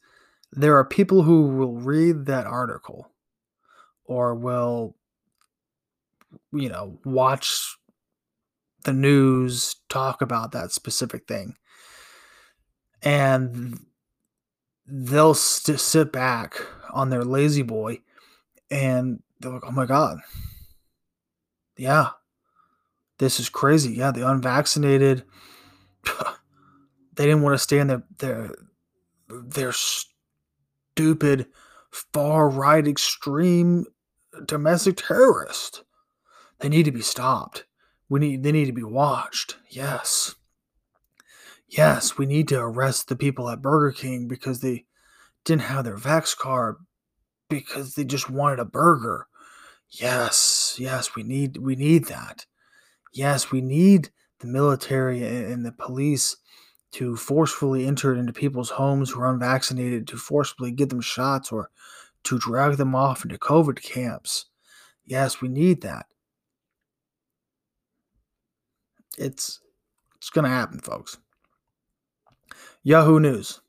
there 0.51 0.75
are 0.77 0.85
people 0.85 1.23
who 1.23 1.47
will 1.47 1.75
read 1.75 2.25
that 2.25 2.45
article 2.45 3.11
or 4.05 4.35
will 4.35 4.95
you 6.51 6.69
know 6.69 6.99
watch 7.05 7.77
the 8.87 8.93
news 8.93 9.75
talk 9.89 10.21
about 10.21 10.53
that 10.53 10.71
specific 10.71 11.27
thing. 11.27 11.55
And 13.01 13.79
they'll 14.87 15.33
st- 15.33 15.79
sit 15.79 16.11
back 16.13 16.65
on 16.91 17.09
their 17.09 17.25
lazy 17.25 17.63
boy 17.63 17.99
and 18.71 19.21
they're 19.39 19.51
like, 19.51 19.65
oh 19.65 19.71
my 19.71 19.85
God. 19.85 20.19
Yeah. 21.75 22.11
This 23.19 23.41
is 23.41 23.49
crazy. 23.49 23.93
Yeah. 23.93 24.11
The 24.11 24.27
unvaccinated, 24.27 25.23
they 27.13 27.25
didn't 27.25 27.41
want 27.41 27.55
to 27.55 27.59
stay 27.59 27.79
in 27.79 27.87
their, 27.87 28.03
their, 28.19 28.55
their 29.27 29.73
stupid 29.73 31.47
far 31.91 32.49
right 32.49 32.87
extreme 32.87 33.85
domestic 34.45 34.95
terrorist. 34.95 35.83
They 36.59 36.69
need 36.69 36.85
to 36.85 36.91
be 36.91 37.01
stopped. 37.01 37.65
We 38.09 38.19
need 38.19 38.43
they 38.43 38.51
need 38.51 38.65
to 38.65 38.73
be 38.73 38.83
watched. 38.83 39.57
Yes. 39.69 40.35
Yes, 41.67 42.17
we 42.17 42.25
need 42.25 42.47
to 42.47 42.59
arrest 42.59 43.09
the 43.09 43.15
people 43.15 43.49
at 43.49 43.61
Burger 43.61 43.91
King 43.91 44.27
because 44.27 44.61
they 44.61 44.85
didn't 45.43 45.63
have 45.63 45.83
their 45.83 45.97
Vax 45.97 46.35
card 46.35 46.77
because 47.49 47.95
they 47.95 48.05
just 48.05 48.29
wanted 48.29 48.59
a 48.59 48.65
burger. 48.65 49.27
Yes, 49.89 50.75
yes, 50.77 51.15
we 51.15 51.23
need 51.23 51.57
we 51.57 51.75
need 51.75 52.05
that. 52.05 52.45
Yes, 53.13 53.51
we 53.51 53.61
need 53.61 54.09
the 54.39 54.47
military 54.47 55.23
and 55.23 55.65
the 55.65 55.71
police 55.71 56.37
to 56.91 57.15
forcefully 57.15 57.85
enter 57.85 58.15
into 58.15 58.33
people's 58.33 58.71
homes 58.71 59.11
who 59.11 59.21
are 59.21 59.33
unvaccinated 59.33 60.07
to 60.07 60.17
forcibly 60.17 60.71
give 60.71 60.89
them 60.89 61.01
shots 61.01 61.51
or 61.51 61.69
to 62.23 62.37
drag 62.37 62.77
them 62.77 62.95
off 62.95 63.23
into 63.23 63.37
COVID 63.37 63.81
camps. 63.81 64.45
Yes, 65.05 65.41
we 65.41 65.47
need 65.47 65.81
that. 65.81 66.05
It's 69.17 69.59
it's 70.17 70.29
going 70.29 70.43
to 70.43 70.49
happen, 70.49 70.79
folks. 70.79 71.17
Yahoo 72.83 73.19
News. 73.19 73.61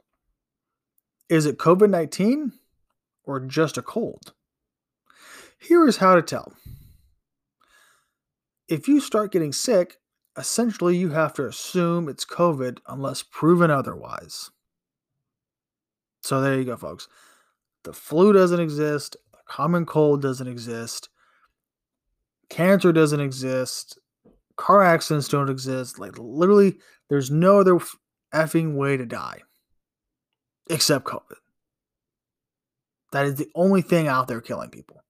Is 1.29 1.47
it 1.47 1.59
COVID 1.59 1.91
19 1.91 2.53
or 3.25 3.41
just 3.41 3.77
a 3.77 3.83
cold? 3.83 4.33
Here 5.59 5.87
is 5.87 5.99
how 5.99 6.15
to 6.15 6.23
tell. 6.23 6.53
If 8.69 8.87
you 8.87 9.01
start 9.01 9.33
getting 9.33 9.53
sick, 9.53 9.97
essentially 10.37 10.97
you 10.97 11.11
have 11.11 11.35
to 11.35 11.47
assume 11.47 12.09
it's 12.09 12.25
COVID 12.25 12.79
unless 12.87 13.23
proven 13.23 13.71
otherwise. 13.71 14.51
So 16.23 16.41
there 16.41 16.57
you 16.57 16.65
go, 16.65 16.77
folks. 16.77 17.09
The 17.85 17.93
flu 17.93 18.33
doesn't 18.33 18.61
exist, 18.61 19.17
the 19.33 19.39
common 19.47 19.87
cold 19.87 20.21
doesn't 20.21 20.47
exist, 20.47 21.09
cancer 22.51 22.93
doesn't 22.93 23.21
exist, 23.21 23.99
car 24.59 24.83
accidents 24.83 25.29
don't 25.29 25.49
exist. 25.49 25.99
Like, 25.99 26.19
literally, 26.19 26.77
there's 27.09 27.31
no 27.31 27.61
other 27.61 27.79
effing 28.35 28.75
way 28.75 28.99
to 28.99 29.07
die 29.07 29.41
except 30.69 31.07
COVID. 31.07 31.37
That 33.13 33.25
is 33.25 33.37
the 33.37 33.49
only 33.55 33.81
thing 33.81 34.07
out 34.07 34.29
there 34.29 34.43
killing 34.43 34.69
people. 34.69 35.03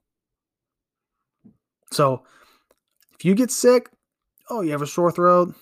So, 1.91 2.23
if 3.15 3.25
you 3.25 3.35
get 3.35 3.51
sick, 3.51 3.91
oh, 4.49 4.61
you 4.61 4.71
have 4.71 4.83
a 4.83 4.87
sore 4.87 5.11
throat, 5.11 5.55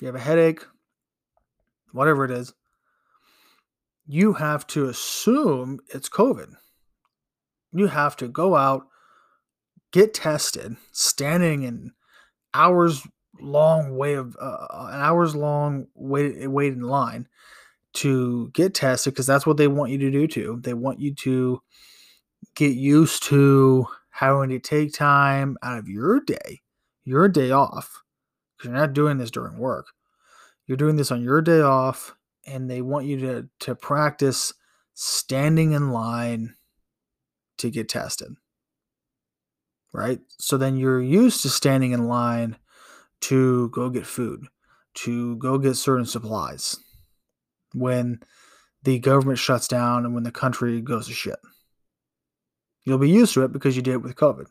you 0.00 0.06
have 0.06 0.14
a 0.14 0.20
headache, 0.20 0.64
whatever 1.90 2.24
it 2.24 2.30
is, 2.30 2.52
you 4.06 4.34
have 4.34 4.66
to 4.68 4.88
assume 4.88 5.80
it's 5.88 6.08
COVID. 6.08 6.54
You 7.72 7.86
have 7.86 8.16
to 8.18 8.28
go 8.28 8.54
out, 8.54 8.86
get 9.92 10.14
tested, 10.14 10.76
standing 10.92 11.62
in 11.62 11.92
hours 12.54 13.06
long 13.40 13.96
way 13.96 14.14
of 14.14 14.36
uh, 14.40 14.66
an 14.70 15.00
hours 15.00 15.34
long 15.34 15.86
wait 15.94 16.48
wait 16.50 16.72
in 16.72 16.82
line 16.82 17.26
to 17.94 18.50
get 18.54 18.74
tested 18.74 19.12
because 19.12 19.26
that's 19.26 19.46
what 19.46 19.56
they 19.56 19.68
want 19.68 19.90
you 19.90 19.98
to 19.98 20.10
do 20.10 20.26
too. 20.26 20.60
They 20.62 20.74
want 20.74 21.00
you 21.00 21.14
to 21.14 21.62
get 22.54 22.74
used 22.74 23.22
to 23.24 23.86
having 24.10 24.50
to 24.50 24.58
take 24.58 24.92
time 24.92 25.56
out 25.62 25.78
of 25.78 25.88
your 25.88 26.20
day, 26.20 26.60
your 27.04 27.28
day 27.28 27.50
off, 27.50 28.02
because 28.56 28.70
you're 28.70 28.80
not 28.80 28.92
doing 28.92 29.18
this 29.18 29.30
during 29.30 29.58
work. 29.58 29.86
You're 30.66 30.76
doing 30.76 30.96
this 30.96 31.10
on 31.10 31.22
your 31.22 31.42
day 31.42 31.60
off, 31.60 32.14
and 32.46 32.70
they 32.70 32.82
want 32.82 33.06
you 33.06 33.18
to 33.20 33.48
to 33.60 33.74
practice 33.74 34.52
standing 34.94 35.72
in 35.72 35.90
line 35.90 36.54
to 37.58 37.70
get 37.70 37.88
tested. 37.88 38.36
Right? 39.92 40.20
So 40.38 40.56
then 40.56 40.76
you're 40.76 41.02
used 41.02 41.42
to 41.42 41.50
standing 41.50 41.92
in 41.92 42.08
line 42.08 42.56
to 43.22 43.68
go 43.70 43.90
get 43.90 44.06
food, 44.06 44.46
to 44.94 45.36
go 45.36 45.58
get 45.58 45.76
certain 45.76 46.06
supplies 46.06 46.76
when 47.74 48.20
the 48.82 48.98
government 48.98 49.38
shuts 49.38 49.68
down 49.68 50.04
and 50.04 50.14
when 50.14 50.24
the 50.24 50.32
country 50.32 50.80
goes 50.80 51.06
to 51.06 51.12
shit. 51.12 51.38
You'll 52.84 52.98
be 52.98 53.10
used 53.10 53.34
to 53.34 53.44
it 53.44 53.52
because 53.52 53.76
you 53.76 53.82
did 53.82 53.94
it 53.94 54.02
with 54.02 54.16
COVID. 54.16 54.46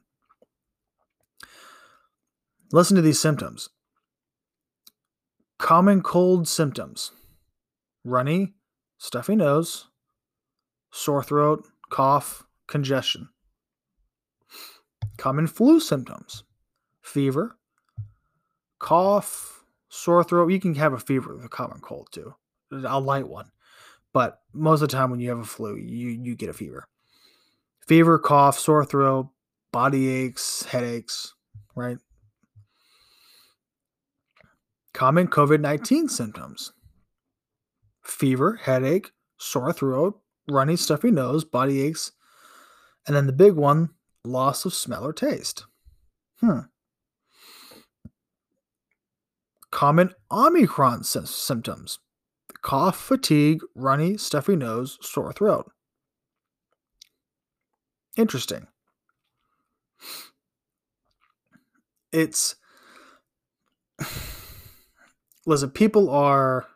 Listen 2.72 2.96
to 2.96 3.02
these 3.02 3.20
symptoms 3.20 3.70
common 5.58 6.02
cold 6.02 6.48
symptoms 6.48 7.12
runny, 8.04 8.54
stuffy 8.98 9.36
nose, 9.36 9.88
sore 10.92 11.24
throat, 11.24 11.68
cough, 11.90 12.44
congestion. 12.68 13.30
Common 15.22 15.46
flu 15.46 15.80
symptoms 15.80 16.46
fever, 17.04 17.56
cough, 18.80 19.64
sore 19.88 20.24
throat. 20.24 20.52
You 20.52 20.60
can 20.60 20.74
have 20.74 20.94
a 20.94 21.00
fever 21.00 21.36
with 21.36 21.46
a 21.46 21.48
common 21.48 21.80
cold 21.80 22.08
too, 22.12 22.34
a 22.72 23.00
light 23.00 23.28
one. 23.28 23.52
But 24.14 24.40
most 24.52 24.82
of 24.82 24.90
the 24.90 24.96
time 24.98 25.12
when 25.12 25.20
you 25.20 25.30
have 25.30 25.38
a 25.38 25.44
flu, 25.44 25.76
you, 25.76 26.08
you 26.08 26.36
get 26.36 26.50
a 26.50 26.54
fever. 26.54 26.88
Fever, 27.88 28.18
cough, 28.18 28.58
sore 28.58 28.84
throat, 28.84 29.30
body 29.72 30.10
aches, 30.10 30.64
headaches, 30.64 31.36
right? 31.76 32.00
Common 34.92 35.28
COVID 35.28 35.62
19 35.62 36.10
symptoms 36.10 36.74
fever, 38.02 38.60
headache, 38.64 39.12
sore 39.38 39.72
throat, 39.72 40.20
runny, 40.50 40.76
stuffy 40.76 41.12
nose, 41.12 41.46
body 41.46 41.80
aches, 41.80 42.12
and 43.06 43.16
then 43.16 43.28
the 43.28 43.34
big 43.34 43.54
one 43.54 43.92
loss 44.24 44.66
of 44.66 44.74
smell 44.74 45.06
or 45.06 45.14
taste. 45.14 45.66
Hmm 46.40 46.62
common 49.72 50.14
Omicron 50.30 51.04
sy- 51.04 51.24
symptoms 51.24 52.00
cough, 52.62 53.02
fatigue, 53.02 53.62
runny, 53.74 54.18
stuffy 54.18 54.56
nose, 54.56 55.00
sore 55.02 55.34
throat. 55.34 55.72
Interesting. 58.16 58.68
It's. 62.12 62.56
Listen, 65.48 65.72
people 65.72 66.12
are. 66.12 66.68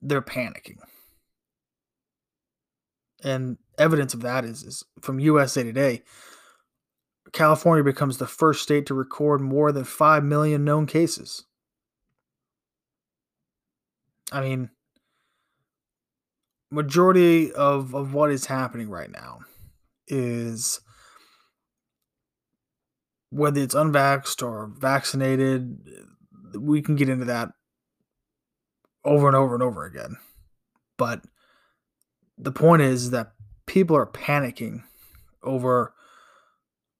They're 0.00 0.22
panicking. 0.22 0.76
And 3.24 3.58
evidence 3.78 4.14
of 4.14 4.22
that 4.22 4.44
is, 4.44 4.62
is 4.62 4.84
from 5.00 5.20
USA 5.20 5.62
Today. 5.62 6.02
California 7.32 7.84
becomes 7.84 8.18
the 8.18 8.26
first 8.26 8.62
state 8.62 8.86
to 8.86 8.94
record 8.94 9.40
more 9.40 9.70
than 9.70 9.84
5 9.84 10.24
million 10.24 10.64
known 10.64 10.86
cases. 10.86 11.44
I 14.32 14.40
mean, 14.40 14.70
majority 16.70 17.52
of, 17.52 17.94
of 17.94 18.14
what 18.14 18.30
is 18.30 18.46
happening 18.46 18.88
right 18.88 19.10
now 19.10 19.40
is 20.06 20.80
whether 23.30 23.60
it's 23.60 23.74
unvaxxed 23.74 24.42
or 24.42 24.70
vaccinated, 24.78 25.78
we 26.58 26.80
can 26.80 26.96
get 26.96 27.08
into 27.08 27.26
that 27.26 27.50
over 29.04 29.26
and 29.26 29.36
over 29.36 29.54
and 29.54 29.62
over 29.62 29.84
again. 29.84 30.16
But 30.96 31.24
the 32.36 32.52
point 32.52 32.82
is 32.82 33.10
that 33.10 33.32
people 33.68 33.96
are 33.96 34.06
panicking 34.06 34.82
over 35.44 35.94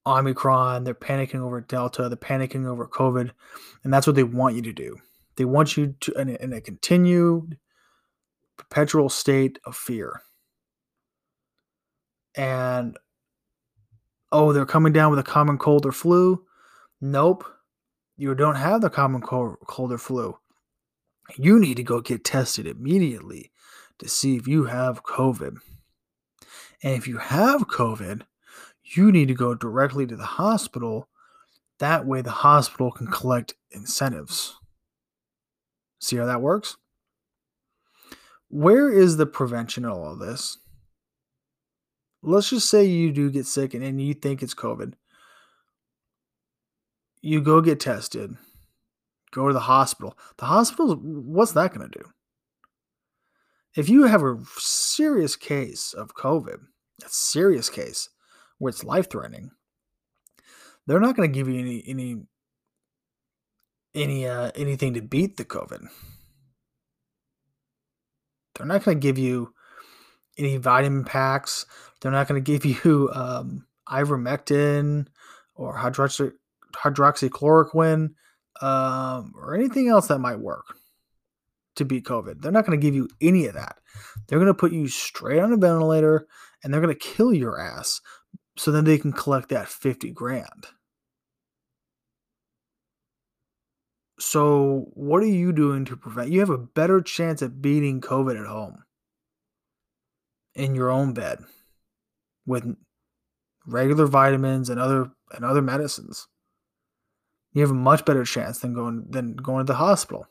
Omicron, 0.06 0.84
they're 0.84 0.94
panicking 0.94 1.40
over 1.40 1.60
Delta, 1.60 2.08
they're 2.08 2.16
panicking 2.16 2.66
over 2.66 2.86
COVID, 2.86 3.32
and 3.82 3.92
that's 3.92 4.06
what 4.06 4.14
they 4.14 4.22
want 4.22 4.54
you 4.54 4.62
to 4.62 4.72
do. 4.72 4.96
They 5.36 5.44
want 5.44 5.76
you 5.76 5.94
to 6.00 6.12
in 6.12 6.28
a, 6.28 6.34
in 6.34 6.52
a 6.52 6.60
continued 6.60 7.58
perpetual 8.56 9.08
state 9.08 9.58
of 9.64 9.76
fear. 9.76 10.20
And 12.34 12.96
oh, 14.30 14.52
they're 14.52 14.66
coming 14.66 14.92
down 14.92 15.10
with 15.10 15.18
a 15.18 15.24
common 15.24 15.58
cold 15.58 15.86
or 15.86 15.92
flu. 15.92 16.44
Nope. 17.00 17.44
You 18.16 18.34
don't 18.34 18.56
have 18.56 18.80
the 18.80 18.90
common 18.90 19.22
cold, 19.22 19.56
cold 19.66 19.92
or 19.92 19.98
flu. 19.98 20.38
You 21.36 21.58
need 21.58 21.76
to 21.76 21.82
go 21.82 22.00
get 22.00 22.24
tested 22.24 22.66
immediately 22.66 23.52
to 23.98 24.08
see 24.08 24.36
if 24.36 24.48
you 24.48 24.64
have 24.64 25.04
COVID. 25.04 25.58
And 26.82 26.94
if 26.94 27.08
you 27.08 27.18
have 27.18 27.68
COVID, 27.68 28.22
you 28.84 29.12
need 29.12 29.28
to 29.28 29.34
go 29.34 29.54
directly 29.54 30.06
to 30.06 30.16
the 30.16 30.24
hospital. 30.24 31.08
That 31.78 32.06
way, 32.06 32.22
the 32.22 32.30
hospital 32.30 32.90
can 32.90 33.08
collect 33.08 33.54
incentives. 33.70 34.56
See 36.00 36.16
how 36.16 36.26
that 36.26 36.40
works? 36.40 36.76
Where 38.48 38.90
is 38.90 39.16
the 39.16 39.26
prevention 39.26 39.84
in 39.84 39.90
all 39.90 40.12
of 40.12 40.18
this? 40.18 40.58
Let's 42.22 42.50
just 42.50 42.68
say 42.68 42.84
you 42.84 43.12
do 43.12 43.30
get 43.30 43.46
sick 43.46 43.74
and, 43.74 43.84
and 43.84 44.00
you 44.00 44.14
think 44.14 44.42
it's 44.42 44.54
COVID. 44.54 44.94
You 47.20 47.40
go 47.40 47.60
get 47.60 47.80
tested, 47.80 48.36
go 49.32 49.48
to 49.48 49.52
the 49.52 49.60
hospital. 49.60 50.16
The 50.38 50.46
hospital, 50.46 50.96
what's 50.96 51.52
that 51.52 51.74
going 51.74 51.90
to 51.90 51.98
do? 51.98 52.08
If 53.78 53.88
you 53.88 54.06
have 54.06 54.24
a 54.24 54.36
serious 54.56 55.36
case 55.36 55.94
of 55.94 56.16
COVID, 56.16 56.58
a 57.04 57.08
serious 57.08 57.70
case, 57.70 58.08
where 58.58 58.70
it's 58.70 58.82
life 58.82 59.08
threatening, 59.08 59.52
they're 60.88 60.98
not 60.98 61.14
going 61.14 61.30
to 61.30 61.32
give 61.32 61.48
you 61.48 61.60
any 61.60 61.84
any 61.86 62.16
any 63.94 64.26
uh, 64.26 64.50
anything 64.56 64.94
to 64.94 65.00
beat 65.00 65.36
the 65.36 65.44
COVID. 65.44 65.86
They're 68.56 68.66
not 68.66 68.82
going 68.82 68.98
to 68.98 69.00
give 69.00 69.16
you 69.16 69.54
any 70.36 70.56
vitamin 70.56 71.04
packs. 71.04 71.64
They're 72.00 72.10
not 72.10 72.26
going 72.26 72.42
to 72.42 72.58
give 72.58 72.64
you 72.84 73.10
um, 73.14 73.64
ivermectin 73.88 75.06
or 75.54 75.78
hydroxy, 75.78 76.32
hydroxychloroquine 76.74 78.14
um, 78.60 79.34
or 79.36 79.54
anything 79.54 79.86
else 79.86 80.08
that 80.08 80.18
might 80.18 80.40
work 80.40 80.77
to 81.78 81.84
beat 81.84 82.04
COVID. 82.04 82.40
They're 82.40 82.52
not 82.52 82.66
going 82.66 82.78
to 82.78 82.84
give 82.84 82.94
you 82.94 83.08
any 83.20 83.46
of 83.46 83.54
that. 83.54 83.78
They're 84.26 84.38
going 84.38 84.46
to 84.46 84.54
put 84.54 84.72
you 84.72 84.88
straight 84.88 85.40
on 85.40 85.52
a 85.52 85.56
ventilator 85.56 86.26
and 86.62 86.72
they're 86.72 86.80
going 86.80 86.94
to 86.94 87.00
kill 87.00 87.32
your 87.32 87.60
ass 87.60 88.00
so 88.56 88.70
then 88.70 88.84
they 88.84 88.98
can 88.98 89.12
collect 89.12 89.48
that 89.48 89.68
50 89.68 90.10
grand. 90.10 90.66
So, 94.20 94.86
what 94.94 95.22
are 95.22 95.26
you 95.26 95.52
doing 95.52 95.84
to 95.84 95.96
prevent? 95.96 96.30
You 96.30 96.40
have 96.40 96.50
a 96.50 96.58
better 96.58 97.00
chance 97.00 97.40
at 97.40 97.62
beating 97.62 98.00
COVID 98.00 98.38
at 98.38 98.48
home 98.48 98.82
in 100.56 100.74
your 100.74 100.90
own 100.90 101.12
bed 101.14 101.38
with 102.44 102.76
regular 103.64 104.06
vitamins 104.06 104.68
and 104.68 104.80
other 104.80 105.12
and 105.32 105.44
other 105.44 105.62
medicines. 105.62 106.26
You 107.52 107.62
have 107.62 107.70
a 107.70 107.74
much 107.74 108.04
better 108.04 108.24
chance 108.24 108.58
than 108.58 108.74
going 108.74 109.06
than 109.08 109.36
going 109.36 109.66
to 109.66 109.72
the 109.72 109.78
hospital. 109.78 110.26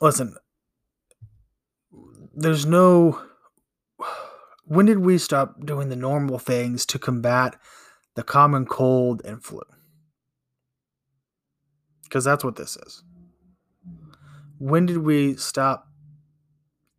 Listen, 0.00 0.36
there's 2.34 2.64
no 2.64 3.20
when 4.64 4.86
did 4.86 4.98
we 4.98 5.16
stop 5.16 5.64
doing 5.64 5.88
the 5.88 5.96
normal 5.96 6.38
things 6.38 6.84
to 6.86 6.98
combat 6.98 7.58
the 8.14 8.22
common 8.22 8.66
cold 8.66 9.22
and 9.24 9.42
flu? 9.42 9.62
Because 12.04 12.24
that's 12.24 12.44
what 12.44 12.56
this 12.56 12.76
is. 12.76 13.02
When 14.58 14.86
did 14.86 14.98
we 14.98 15.36
stop 15.36 15.88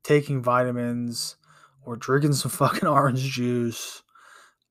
taking 0.04 0.42
vitamins 0.42 1.38
or 1.84 1.96
drinking 1.96 2.34
some 2.34 2.52
fucking 2.52 2.88
orange 2.88 3.22
juice, 3.22 4.02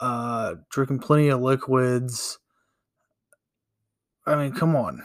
uh, 0.00 0.56
drinking 0.70 0.98
plenty 0.98 1.28
of 1.28 1.40
liquids? 1.40 2.38
I 4.26 4.34
mean, 4.34 4.52
come 4.52 4.74
on. 4.74 5.04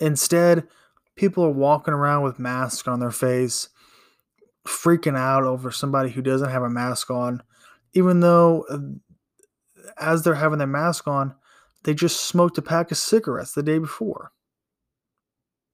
Instead, 0.00 0.66
people 1.16 1.44
are 1.44 1.50
walking 1.50 1.94
around 1.94 2.22
with 2.22 2.38
masks 2.38 2.86
on 2.86 3.00
their 3.00 3.10
face, 3.10 3.68
freaking 4.66 5.16
out 5.16 5.44
over 5.44 5.70
somebody 5.70 6.10
who 6.10 6.22
doesn't 6.22 6.50
have 6.50 6.62
a 6.62 6.70
mask 6.70 7.10
on, 7.10 7.42
even 7.94 8.20
though 8.20 8.64
uh, 8.70 8.78
as 9.96 10.22
they're 10.22 10.34
having 10.34 10.58
their 10.58 10.66
mask 10.66 11.08
on, 11.08 11.34
they 11.84 11.94
just 11.94 12.20
smoked 12.20 12.58
a 12.58 12.62
pack 12.62 12.90
of 12.90 12.98
cigarettes 12.98 13.52
the 13.52 13.62
day 13.62 13.78
before. 13.78 14.32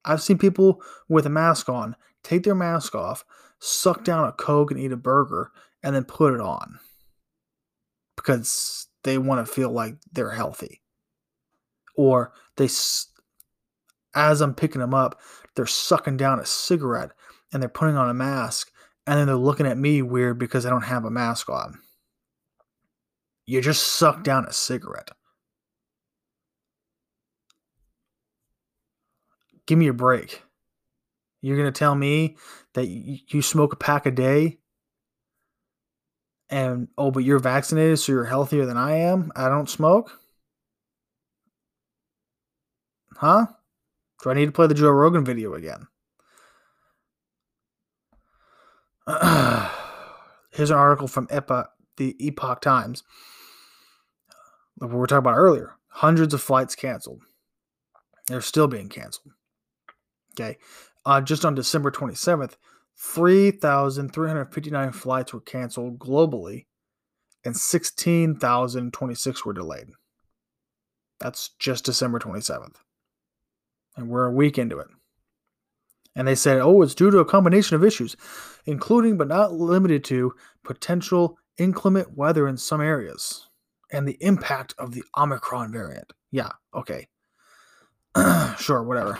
I've 0.05 0.23
seen 0.23 0.39
people 0.39 0.83
with 1.09 1.27
a 1.27 1.31
mask 1.31 1.69
on 1.69 1.97
take 2.23 2.43
their 2.45 2.55
mask 2.55 2.95
off, 2.95 3.25
suck 3.59 4.05
down 4.05 4.27
a 4.27 4.33
Coke 4.33 4.71
and 4.71 4.81
eat 4.81 4.93
a 4.93 4.97
burger, 4.97 5.51
and 5.83 5.95
then 5.95 6.05
put 6.05 6.35
it 6.35 6.41
on 6.41 6.79
because 8.17 8.89
they 9.03 9.19
want 9.19 9.47
to 9.47 9.53
feel 9.53 9.71
like 9.71 9.97
they're 10.13 10.31
healthy. 10.31 10.81
Or 11.97 12.33
they 12.57 12.69
as 14.15 14.41
I'm 14.41 14.55
picking 14.55 14.81
them 14.81 14.95
up, 14.95 15.21
they're 15.55 15.67
sucking 15.67 16.17
down 16.17 16.41
a 16.41 16.47
cigarette 16.47 17.11
and 17.53 17.63
they're 17.63 17.69
putting 17.69 17.97
on 17.97 18.11
a 18.11 18.15
mask 18.15 18.71
and 19.07 19.19
then 19.19 19.27
they're 19.27 19.37
looking 19.37 19.67
at 19.67 19.79
me 19.79 20.03
weird 20.03 20.39
because 20.39 20.65
I 20.65 20.71
don't 20.71 20.83
have 20.83 21.05
a 21.05 21.11
mask 21.11 21.49
on. 21.49 21.79
You 23.47 23.61
just 23.61 23.87
suck 23.87 24.23
down 24.25 24.47
a 24.47 24.53
cigarette. 24.53 25.11
Give 29.67 29.79
me 29.79 29.89
a 29.89 29.93
break. 29.93 30.43
You're 31.43 31.57
going 31.57 31.71
to 31.71 31.79
tell 31.79 31.95
me 31.95 32.37
that 32.73 32.87
you 32.87 33.43
smoke 33.43 33.75
a 33.75 33.77
pack 33.77 34.07
a 34.07 34.11
day 34.11 34.59
and 36.51 36.89
oh, 36.97 37.11
but 37.11 37.25
you're 37.25 37.39
vaccinated, 37.39 37.99
so 37.99 38.13
you're 38.13 38.25
healthier 38.25 38.67
than 38.67 38.77
I 38.77 38.97
am? 38.97 39.33
I 39.35 39.49
don't 39.49 39.69
smoke? 39.69 40.19
Huh? 43.17 43.47
Do 44.25 44.31
I 44.31 44.35
need 44.35 44.47
to 44.47 44.53
play 44.53 44.67
the 44.67 44.73
Joe 44.73 44.89
Rogan 44.89 45.23
video 45.23 45.53
again? 45.53 45.87
Here's 50.51 50.71
an 50.71 50.79
article 50.79 51.09
from 51.09 51.27
EPA, 51.27 51.67
the 51.99 52.17
Epoch 52.19 52.63
Times. 52.63 53.03
We 54.81 54.87
were 54.87 55.07
talking 55.07 55.19
about 55.19 55.37
earlier. 55.37 55.75
Hundreds 55.89 56.33
of 56.33 56.41
flights 56.41 56.75
canceled. 56.75 57.21
They're 58.27 58.41
still 58.41 58.67
being 58.67 58.89
canceled. 58.89 59.35
Okay. 60.33 60.57
Uh, 61.05 61.21
just 61.21 61.45
on 61.45 61.55
December 61.55 61.91
27th, 61.91 62.57
3,359 62.97 64.93
flights 64.93 65.35
were 65.35 65.41
canceled 65.41 65.99
globally 65.99 66.65
and 67.45 67.55
16,026 67.55 69.45
were 69.45 69.53
delayed. 69.53 69.89
That's 71.21 71.51
just 71.59 71.85
December 71.85 72.19
27th 72.19 72.77
and 73.97 74.09
we're 74.09 74.27
a 74.27 74.33
week 74.33 74.59
into 74.59 74.79
it. 74.79 74.89
And 76.17 76.29
they 76.29 76.35
said, 76.35 76.61
oh, 76.61 76.83
it's 76.83 76.95
due 76.95 77.11
to 77.11 77.19
a 77.19 77.25
combination 77.25 77.75
of 77.75 77.85
issues, 77.85 78.17
including 78.67 79.17
but 79.17 79.29
not 79.29 79.53
limited 79.53 80.05
to 80.05 80.33
potential 80.63 81.39
inclement 81.59 82.17
weather 82.17 82.47
in 82.47 82.57
some 82.57 82.81
areas 82.81 83.49
and 83.93 84.07
the 84.07 84.17
impact 84.21 84.75
of 84.79 84.93
the 84.93 85.03
Omicron 85.17 85.73
variant. 85.73 86.13
Yeah, 86.31 86.51
okay. 86.75 87.09
sure, 88.59 88.83
whatever. 88.83 89.19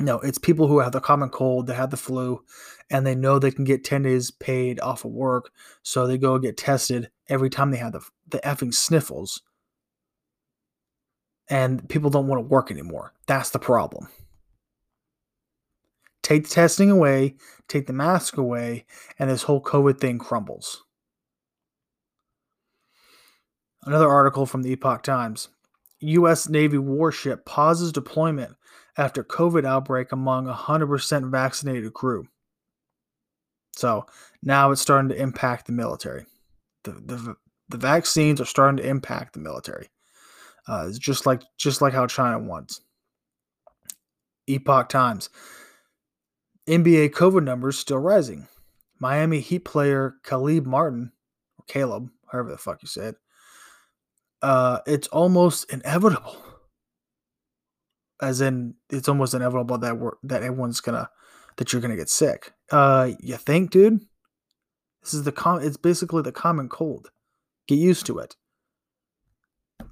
No, 0.00 0.18
it's 0.20 0.38
people 0.38 0.66
who 0.66 0.80
have 0.80 0.92
the 0.92 1.00
common 1.00 1.28
cold, 1.28 1.66
they 1.66 1.74
have 1.74 1.90
the 1.90 1.96
flu, 1.96 2.42
and 2.90 3.06
they 3.06 3.14
know 3.14 3.38
they 3.38 3.52
can 3.52 3.64
get 3.64 3.84
10 3.84 4.02
days 4.02 4.30
paid 4.30 4.80
off 4.80 5.04
of 5.04 5.12
work. 5.12 5.50
So 5.82 6.06
they 6.06 6.18
go 6.18 6.38
get 6.38 6.56
tested 6.56 7.10
every 7.28 7.48
time 7.48 7.70
they 7.70 7.76
have 7.76 7.92
the, 7.92 8.00
the 8.28 8.40
effing 8.40 8.74
sniffles 8.74 9.42
and 11.48 11.88
people 11.88 12.10
don't 12.10 12.26
want 12.26 12.42
to 12.42 12.48
work 12.48 12.70
anymore. 12.70 13.12
That's 13.26 13.50
the 13.50 13.58
problem. 13.58 14.08
Take 16.22 16.44
the 16.44 16.50
testing 16.50 16.90
away, 16.90 17.36
take 17.68 17.86
the 17.86 17.92
mask 17.92 18.38
away, 18.38 18.86
and 19.18 19.28
this 19.28 19.42
whole 19.42 19.62
COVID 19.62 20.00
thing 20.00 20.18
crumbles. 20.18 20.84
Another 23.82 24.08
article 24.08 24.46
from 24.46 24.62
the 24.62 24.72
Epoch 24.72 25.02
Times 25.02 25.48
U.S. 26.00 26.48
Navy 26.48 26.78
warship 26.78 27.44
pauses 27.44 27.92
deployment 27.92 28.56
after 28.96 29.22
COVID 29.22 29.66
outbreak 29.66 30.12
among 30.12 30.46
100% 30.46 31.30
vaccinated 31.30 31.92
crew. 31.92 32.26
So 33.76 34.06
now 34.42 34.70
it's 34.70 34.80
starting 34.80 35.08
to 35.10 35.20
impact 35.20 35.66
the 35.66 35.72
military. 35.72 36.26
The, 36.84 36.92
the, 36.92 37.36
the 37.68 37.76
vaccines 37.76 38.40
are 38.40 38.46
starting 38.46 38.76
to 38.78 38.88
impact 38.88 39.34
the 39.34 39.40
military. 39.40 39.88
Uh, 40.66 40.86
it's 40.88 40.98
just 40.98 41.26
like 41.26 41.42
just 41.58 41.82
like 41.82 41.92
how 41.92 42.06
China 42.06 42.38
wants. 42.38 42.80
Epoch 44.46 44.88
Times. 44.88 45.30
NBA 46.66 47.10
COVID 47.10 47.44
numbers 47.44 47.78
still 47.78 47.98
rising. 47.98 48.48
Miami 48.98 49.40
Heat 49.40 49.64
player 49.64 50.14
Caleb 50.22 50.66
Martin, 50.66 51.12
or 51.58 51.64
Caleb, 51.66 52.10
however 52.30 52.50
the 52.50 52.58
fuck 52.58 52.82
you 52.82 52.88
said, 52.88 53.16
uh, 54.42 54.78
it's 54.86 55.08
almost 55.08 55.70
inevitable. 55.72 56.36
As 58.22 58.40
in, 58.40 58.74
it's 58.90 59.08
almost 59.08 59.34
inevitable 59.34 59.78
that 59.78 59.98
we're 59.98 60.12
that 60.22 60.42
everyone's 60.42 60.80
gonna 60.80 61.10
that 61.56 61.72
you're 61.72 61.82
gonna 61.82 61.96
get 61.96 62.08
sick. 62.08 62.52
Uh, 62.70 63.10
you 63.20 63.36
think, 63.36 63.70
dude? 63.70 64.00
This 65.02 65.12
is 65.12 65.24
the 65.24 65.32
com. 65.32 65.60
It's 65.60 65.76
basically 65.76 66.22
the 66.22 66.32
common 66.32 66.68
cold. 66.68 67.10
Get 67.68 67.78
used 67.78 68.06
to 68.06 68.18
it. 68.18 68.36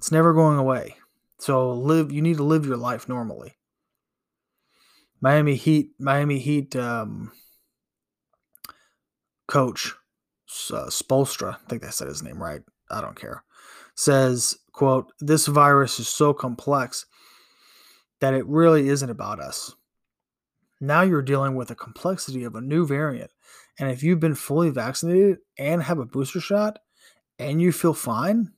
It's 0.03 0.11
never 0.11 0.33
going 0.33 0.57
away. 0.57 0.97
So 1.39 1.71
live. 1.71 2.11
You 2.11 2.21
need 2.21 2.35
to 2.35 2.43
live 2.43 2.65
your 2.65 2.75
life 2.75 3.07
normally. 3.07 3.53
Miami 5.21 5.55
Heat. 5.55 5.91
Miami 5.97 6.39
Heat 6.39 6.75
um, 6.75 7.31
coach 9.47 9.93
uh, 10.73 10.87
Spoelstra. 10.87 11.53
I 11.53 11.69
think 11.69 11.85
I 11.85 11.89
said 11.89 12.09
his 12.09 12.21
name 12.21 12.43
right. 12.43 12.59
I 12.91 12.99
don't 12.99 13.15
care. 13.15 13.45
Says, 13.95 14.57
"quote 14.73 15.13
This 15.21 15.47
virus 15.47 16.01
is 16.01 16.09
so 16.09 16.33
complex 16.33 17.05
that 18.19 18.33
it 18.33 18.45
really 18.45 18.89
isn't 18.89 19.09
about 19.09 19.39
us. 19.39 19.73
Now 20.81 21.03
you're 21.03 21.21
dealing 21.21 21.55
with 21.55 21.69
the 21.69 21.75
complexity 21.75 22.43
of 22.43 22.55
a 22.55 22.61
new 22.61 22.85
variant, 22.85 23.31
and 23.79 23.89
if 23.89 24.03
you've 24.03 24.19
been 24.19 24.35
fully 24.35 24.69
vaccinated 24.69 25.37
and 25.57 25.81
have 25.81 25.99
a 25.99 26.05
booster 26.05 26.41
shot, 26.41 26.79
and 27.39 27.61
you 27.61 27.71
feel 27.71 27.93
fine." 27.93 28.51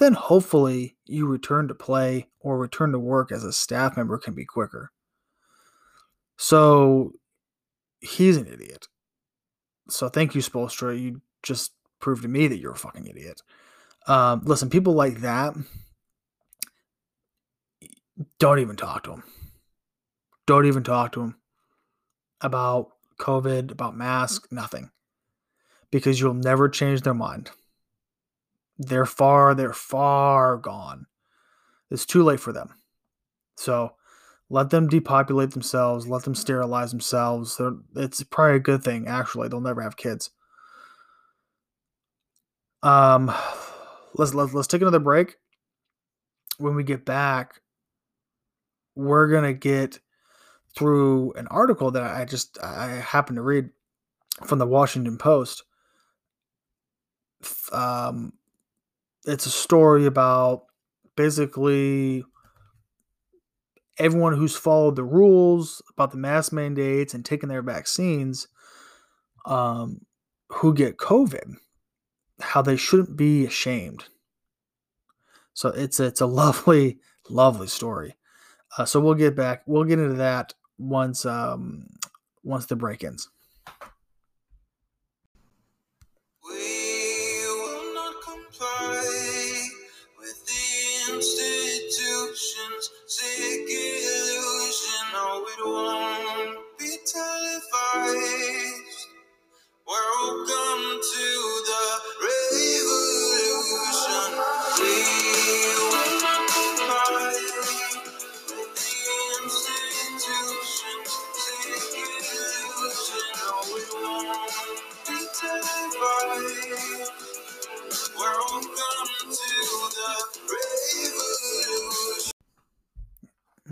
Then 0.00 0.14
hopefully 0.14 0.96
you 1.04 1.26
return 1.26 1.68
to 1.68 1.74
play 1.74 2.26
or 2.40 2.58
return 2.58 2.90
to 2.92 2.98
work 2.98 3.30
as 3.30 3.44
a 3.44 3.52
staff 3.52 3.96
member 3.96 4.18
can 4.18 4.34
be 4.34 4.46
quicker. 4.46 4.90
So 6.38 7.12
he's 8.00 8.38
an 8.38 8.46
idiot. 8.46 8.88
So 9.90 10.08
thank 10.08 10.34
you, 10.34 10.40
Spoelstra. 10.40 10.98
You 10.98 11.20
just 11.42 11.72
proved 12.00 12.22
to 12.22 12.28
me 12.28 12.48
that 12.48 12.58
you're 12.58 12.72
a 12.72 12.76
fucking 12.76 13.06
idiot. 13.06 13.42
Um, 14.06 14.40
listen, 14.44 14.70
people 14.70 14.94
like 14.94 15.20
that, 15.20 15.54
don't 18.38 18.58
even 18.58 18.76
talk 18.76 19.04
to 19.04 19.10
them. 19.10 19.24
Don't 20.46 20.66
even 20.66 20.82
talk 20.82 21.12
to 21.12 21.20
them 21.20 21.36
about 22.40 22.92
COVID, 23.18 23.70
about 23.70 23.96
mask, 23.96 24.48
nothing. 24.50 24.90
Because 25.90 26.18
you'll 26.18 26.32
never 26.32 26.70
change 26.70 27.02
their 27.02 27.12
mind. 27.12 27.50
They're 28.82 29.04
far, 29.04 29.54
they're 29.54 29.74
far 29.74 30.56
gone. 30.56 31.04
It's 31.90 32.06
too 32.06 32.22
late 32.22 32.40
for 32.40 32.50
them. 32.50 32.70
So 33.58 33.92
let 34.48 34.70
them 34.70 34.88
depopulate 34.88 35.50
themselves, 35.50 36.08
let 36.08 36.22
them 36.22 36.34
sterilize 36.34 36.90
themselves. 36.90 37.58
They're, 37.58 37.74
it's 37.94 38.22
probably 38.22 38.56
a 38.56 38.60
good 38.60 38.82
thing, 38.82 39.06
actually. 39.06 39.48
They'll 39.48 39.60
never 39.60 39.82
have 39.82 39.98
kids. 39.98 40.30
Um, 42.82 43.30
let's 44.14 44.32
let's 44.32 44.54
let's 44.54 44.66
take 44.66 44.80
another 44.80 44.98
break. 44.98 45.36
When 46.56 46.74
we 46.74 46.82
get 46.82 47.04
back, 47.04 47.60
we're 48.94 49.28
gonna 49.28 49.52
get 49.52 50.00
through 50.74 51.34
an 51.34 51.48
article 51.48 51.90
that 51.90 52.02
I 52.02 52.24
just 52.24 52.58
I 52.62 52.92
happened 52.92 53.36
to 53.36 53.42
read 53.42 53.68
from 54.46 54.58
the 54.58 54.66
Washington 54.66 55.18
Post. 55.18 55.64
Um, 57.72 58.32
it's 59.24 59.46
a 59.46 59.50
story 59.50 60.06
about 60.06 60.64
basically 61.16 62.24
everyone 63.98 64.34
who's 64.34 64.56
followed 64.56 64.96
the 64.96 65.04
rules 65.04 65.82
about 65.90 66.10
the 66.10 66.16
mask 66.16 66.52
mandates 66.52 67.12
and 67.12 67.24
taking 67.24 67.48
their 67.48 67.62
vaccines 67.62 68.48
um, 69.44 70.00
who 70.48 70.72
get 70.74 70.96
COVID, 70.96 71.54
how 72.40 72.62
they 72.62 72.76
shouldn't 72.76 73.16
be 73.16 73.44
ashamed. 73.44 74.06
So 75.52 75.68
it's 75.68 76.00
it's 76.00 76.20
a 76.20 76.26
lovely, 76.42 76.98
lovely 77.28 77.66
story. 77.66 78.16
Uh, 78.78 78.84
so 78.84 79.00
we'll 79.00 79.14
get 79.14 79.36
back. 79.36 79.62
We'll 79.66 79.84
get 79.84 79.98
into 79.98 80.14
that 80.14 80.54
once 80.78 81.26
um, 81.26 81.86
once 82.42 82.66
the 82.66 82.76
break 82.76 83.04
ends. 83.04 83.28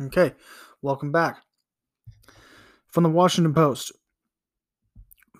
Okay, 0.00 0.34
welcome 0.80 1.10
back. 1.10 1.42
From 2.86 3.02
the 3.02 3.10
Washington 3.10 3.52
Post. 3.52 3.90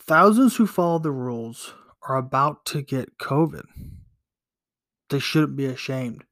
Thousands 0.00 0.56
who 0.56 0.66
follow 0.66 0.98
the 0.98 1.12
rules 1.12 1.74
are 2.08 2.16
about 2.16 2.64
to 2.66 2.82
get 2.82 3.18
COVID. 3.18 3.62
They 5.10 5.20
shouldn't 5.20 5.56
be 5.56 5.66
ashamed. 5.66 6.24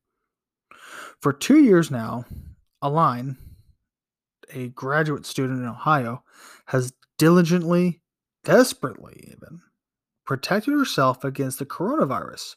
For 1.21 1.33
two 1.33 1.61
years 1.61 1.89
now, 1.89 2.25
Aline, 2.83 3.37
a 4.53 4.69
graduate 4.71 5.25
student 5.25 5.61
in 5.61 5.67
Ohio, 5.67 6.25
has 6.67 6.93
diligently, 7.19 8.03
desperately 8.43 9.25
even, 9.29 9.61
protected 10.25 10.75
herself 10.75 11.23
against 11.23 11.61
the 11.61 11.67
coronavirus. 11.67 12.57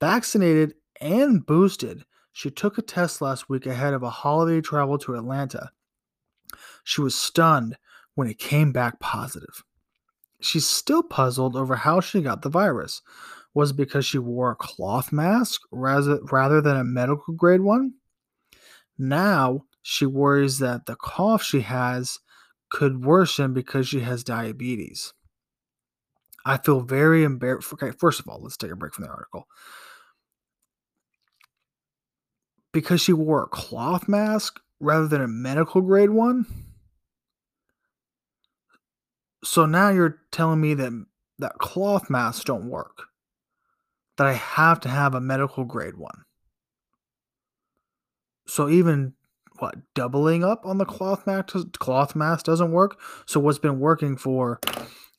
Vaccinated 0.00 0.74
and 0.98 1.44
boosted, 1.44 2.04
she 2.32 2.50
took 2.50 2.78
a 2.78 2.82
test 2.82 3.20
last 3.20 3.48
week 3.48 3.66
ahead 3.66 3.94
of 3.94 4.02
a 4.02 4.10
holiday 4.10 4.60
travel 4.60 4.98
to 4.98 5.14
Atlanta. 5.14 5.70
She 6.84 7.00
was 7.00 7.14
stunned 7.14 7.76
when 8.14 8.28
it 8.28 8.38
came 8.38 8.72
back 8.72 9.00
positive. 9.00 9.62
She's 10.40 10.66
still 10.66 11.02
puzzled 11.02 11.56
over 11.56 11.76
how 11.76 12.00
she 12.00 12.22
got 12.22 12.42
the 12.42 12.48
virus. 12.48 13.02
Was 13.52 13.72
it 13.72 13.76
because 13.76 14.06
she 14.06 14.18
wore 14.18 14.52
a 14.52 14.56
cloth 14.56 15.12
mask 15.12 15.60
rather, 15.70 16.60
than 16.60 16.76
a 16.76 16.84
medical 16.84 17.34
grade 17.34 17.60
one? 17.60 17.94
Now 18.98 19.64
she 19.82 20.06
worries 20.06 20.58
that 20.58 20.86
the 20.86 20.96
cough 20.96 21.42
she 21.42 21.60
has 21.62 22.18
could 22.70 23.04
worsen 23.04 23.52
because 23.52 23.88
she 23.88 24.00
has 24.00 24.22
diabetes. 24.22 25.12
I 26.46 26.56
feel 26.56 26.80
very 26.80 27.24
embarrassed. 27.24 27.72
Okay, 27.72 27.90
first 27.90 28.20
of 28.20 28.28
all, 28.28 28.40
let's 28.42 28.56
take 28.56 28.70
a 28.70 28.76
break 28.76 28.94
from 28.94 29.04
the 29.04 29.10
article. 29.10 29.46
Because 32.72 33.00
she 33.00 33.12
wore 33.12 33.42
a 33.42 33.48
cloth 33.48 34.08
mask 34.08 34.60
rather 34.78 35.08
than 35.08 35.20
a 35.20 35.28
medical 35.28 35.80
grade 35.80 36.10
one? 36.10 36.46
So 39.42 39.66
now 39.66 39.88
you're 39.90 40.20
telling 40.30 40.60
me 40.60 40.74
that 40.74 41.06
that 41.38 41.58
cloth 41.58 42.10
masks 42.10 42.44
don't 42.44 42.68
work. 42.68 43.04
That 44.16 44.26
I 44.26 44.34
have 44.34 44.80
to 44.80 44.88
have 44.88 45.14
a 45.14 45.20
medical 45.20 45.64
grade 45.64 45.96
one. 45.96 46.24
So 48.46 48.68
even 48.68 49.14
what 49.58 49.76
doubling 49.94 50.42
up 50.44 50.66
on 50.66 50.78
the 50.78 50.84
cloth 50.84 51.26
mask 51.26 51.54
cloth 51.78 52.14
mask 52.14 52.46
doesn't 52.46 52.72
work. 52.72 52.98
So 53.26 53.40
what's 53.40 53.58
been 53.58 53.78
working 53.78 54.16
for 54.16 54.60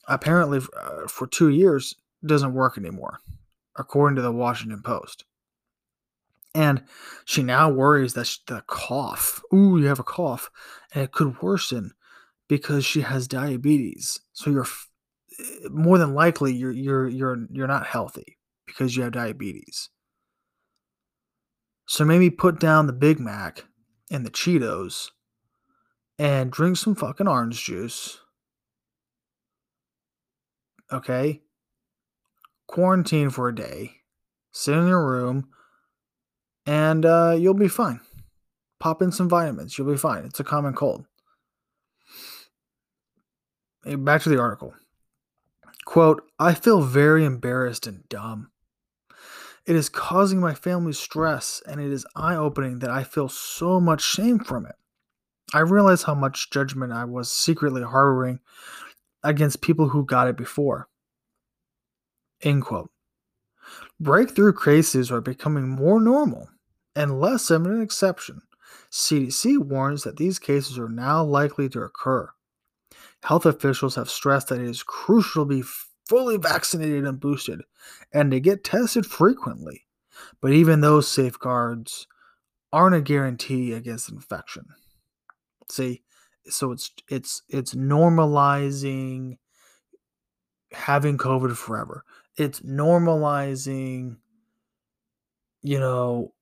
apparently 0.08 0.60
uh, 0.76 1.06
for 1.08 1.26
2 1.26 1.48
years 1.48 1.94
doesn't 2.24 2.54
work 2.54 2.76
anymore 2.76 3.18
according 3.76 4.16
to 4.16 4.22
the 4.22 4.32
Washington 4.32 4.82
Post. 4.82 5.24
And 6.54 6.84
she 7.24 7.42
now 7.42 7.70
worries 7.70 8.14
that 8.14 8.36
the 8.46 8.62
cough, 8.66 9.42
ooh, 9.54 9.78
you 9.78 9.86
have 9.86 9.98
a 9.98 10.04
cough, 10.04 10.50
and 10.94 11.04
it 11.04 11.12
could 11.12 11.40
worsen 11.40 11.92
because 12.48 12.84
she 12.84 13.00
has 13.00 13.26
diabetes. 13.26 14.20
So 14.32 14.50
you're 14.50 14.66
eh, 15.38 15.68
more 15.70 15.96
than 15.96 16.14
likely 16.14 16.52
you're 16.52 16.72
you're 16.72 17.08
you're 17.08 17.46
you're 17.50 17.66
not 17.66 17.86
healthy 17.86 18.38
because 18.66 18.96
you 18.96 19.02
have 19.04 19.12
diabetes. 19.12 19.88
So 21.86 22.04
maybe 22.04 22.30
put 22.30 22.60
down 22.60 22.86
the 22.86 22.92
Big 22.92 23.18
Mac 23.18 23.64
and 24.10 24.24
the 24.24 24.30
Cheetos 24.30 25.10
and 26.18 26.52
drink 26.52 26.76
some 26.76 26.94
fucking 26.94 27.26
orange 27.26 27.64
juice. 27.64 28.18
Okay? 30.92 31.42
Quarantine 32.66 33.30
for 33.30 33.48
a 33.48 33.54
day. 33.54 33.92
Sit 34.52 34.76
in 34.76 34.86
your 34.86 35.06
room 35.06 35.48
and 36.66 37.04
uh, 37.04 37.36
you'll 37.38 37.54
be 37.54 37.68
fine. 37.68 38.00
Pop 38.78 39.02
in 39.02 39.12
some 39.12 39.28
vitamins. 39.28 39.76
You'll 39.76 39.90
be 39.90 39.96
fine. 39.98 40.24
It's 40.24 40.40
a 40.40 40.44
common 40.44 40.74
cold. 40.74 41.04
Back 43.84 44.22
to 44.22 44.28
the 44.28 44.40
article. 44.40 44.74
Quote, 45.84 46.22
I 46.38 46.54
feel 46.54 46.82
very 46.82 47.24
embarrassed 47.24 47.86
and 47.86 48.08
dumb. 48.08 48.50
It 49.66 49.76
is 49.76 49.88
causing 49.88 50.40
my 50.40 50.54
family 50.54 50.92
stress, 50.92 51.62
and 51.66 51.80
it 51.80 51.92
is 51.92 52.06
eye 52.14 52.36
opening 52.36 52.78
that 52.80 52.90
I 52.90 53.04
feel 53.04 53.28
so 53.28 53.80
much 53.80 54.02
shame 54.02 54.38
from 54.38 54.66
it. 54.66 54.74
I 55.52 55.60
realize 55.60 56.04
how 56.04 56.14
much 56.14 56.50
judgment 56.50 56.92
I 56.92 57.04
was 57.04 57.30
secretly 57.30 57.82
harboring 57.82 58.40
against 59.22 59.60
people 59.60 59.88
who 59.88 60.04
got 60.04 60.28
it 60.28 60.36
before. 60.36 60.88
End 62.42 62.64
quote. 62.64 62.90
Breakthrough 64.02 64.52
cases 64.52 65.12
are 65.12 65.20
becoming 65.20 65.68
more 65.68 66.00
normal 66.00 66.48
and 66.96 67.20
less 67.20 67.50
of 67.50 67.66
an 67.66 67.80
exception. 67.80 68.42
CDC 68.90 69.58
warns 69.58 70.02
that 70.02 70.16
these 70.16 70.40
cases 70.40 70.76
are 70.76 70.88
now 70.88 71.22
likely 71.22 71.68
to 71.68 71.82
occur. 71.82 72.28
Health 73.22 73.46
officials 73.46 73.94
have 73.94 74.10
stressed 74.10 74.48
that 74.48 74.60
it 74.60 74.68
is 74.68 74.82
crucial 74.82 75.44
to 75.44 75.48
be 75.48 75.62
fully 76.08 76.36
vaccinated 76.36 77.04
and 77.04 77.20
boosted 77.20 77.62
and 78.12 78.32
to 78.32 78.40
get 78.40 78.64
tested 78.64 79.06
frequently. 79.06 79.86
But 80.40 80.52
even 80.52 80.80
those 80.80 81.06
safeguards 81.06 82.08
aren't 82.72 82.96
a 82.96 83.00
guarantee 83.00 83.72
against 83.72 84.10
infection. 84.10 84.66
See, 85.70 86.02
so 86.48 86.72
it's 86.72 86.90
it's 87.08 87.42
it's 87.48 87.74
normalizing 87.74 89.38
having 90.72 91.18
COVID 91.18 91.56
forever. 91.56 92.04
It's 92.36 92.60
normalizing, 92.60 94.16
you 95.62 95.78
know, 95.78 96.32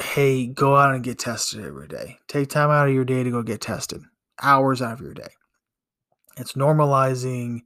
hey, 0.00 0.46
go 0.46 0.76
out 0.76 0.94
and 0.94 1.04
get 1.04 1.18
tested 1.18 1.64
every 1.64 1.88
day. 1.88 2.18
Take 2.28 2.48
time 2.48 2.70
out 2.70 2.88
of 2.88 2.94
your 2.94 3.04
day 3.04 3.22
to 3.22 3.30
go 3.30 3.42
get 3.42 3.60
tested, 3.60 4.02
hours 4.42 4.82
out 4.82 4.94
of 4.94 5.00
your 5.00 5.14
day. 5.14 5.28
It's 6.36 6.54
normalizing, 6.54 7.60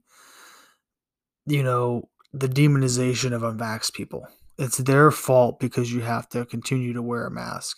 you 1.45 1.63
know, 1.63 2.09
the 2.33 2.47
demonization 2.47 3.33
of 3.33 3.41
unvaxxed 3.41 3.93
people. 3.93 4.27
It's 4.57 4.77
their 4.77 5.09
fault 5.09 5.59
because 5.59 5.91
you 5.91 6.01
have 6.01 6.29
to 6.29 6.45
continue 6.45 6.93
to 6.93 7.01
wear 7.01 7.25
a 7.25 7.31
mask. 7.31 7.77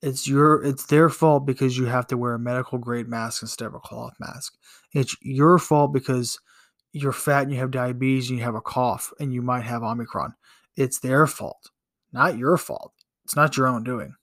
It's 0.00 0.26
your 0.26 0.64
it's 0.64 0.86
their 0.86 1.08
fault 1.08 1.46
because 1.46 1.76
you 1.76 1.86
have 1.86 2.06
to 2.08 2.16
wear 2.16 2.34
a 2.34 2.38
medical 2.38 2.78
grade 2.78 3.08
mask 3.08 3.42
instead 3.42 3.66
of 3.66 3.74
a 3.74 3.80
cloth 3.80 4.14
mask. 4.18 4.54
It's 4.92 5.16
your 5.22 5.58
fault 5.58 5.92
because 5.92 6.40
you're 6.92 7.12
fat 7.12 7.42
and 7.42 7.52
you 7.52 7.58
have 7.58 7.70
diabetes 7.70 8.28
and 8.28 8.38
you 8.38 8.44
have 8.44 8.54
a 8.54 8.60
cough 8.60 9.12
and 9.18 9.32
you 9.32 9.42
might 9.42 9.64
have 9.64 9.82
Omicron. 9.82 10.34
It's 10.76 11.00
their 11.00 11.26
fault, 11.26 11.70
not 12.12 12.38
your 12.38 12.56
fault. 12.56 12.92
It's 13.24 13.36
not 13.36 13.56
your 13.56 13.66
own 13.66 13.82
doing. 13.82 14.14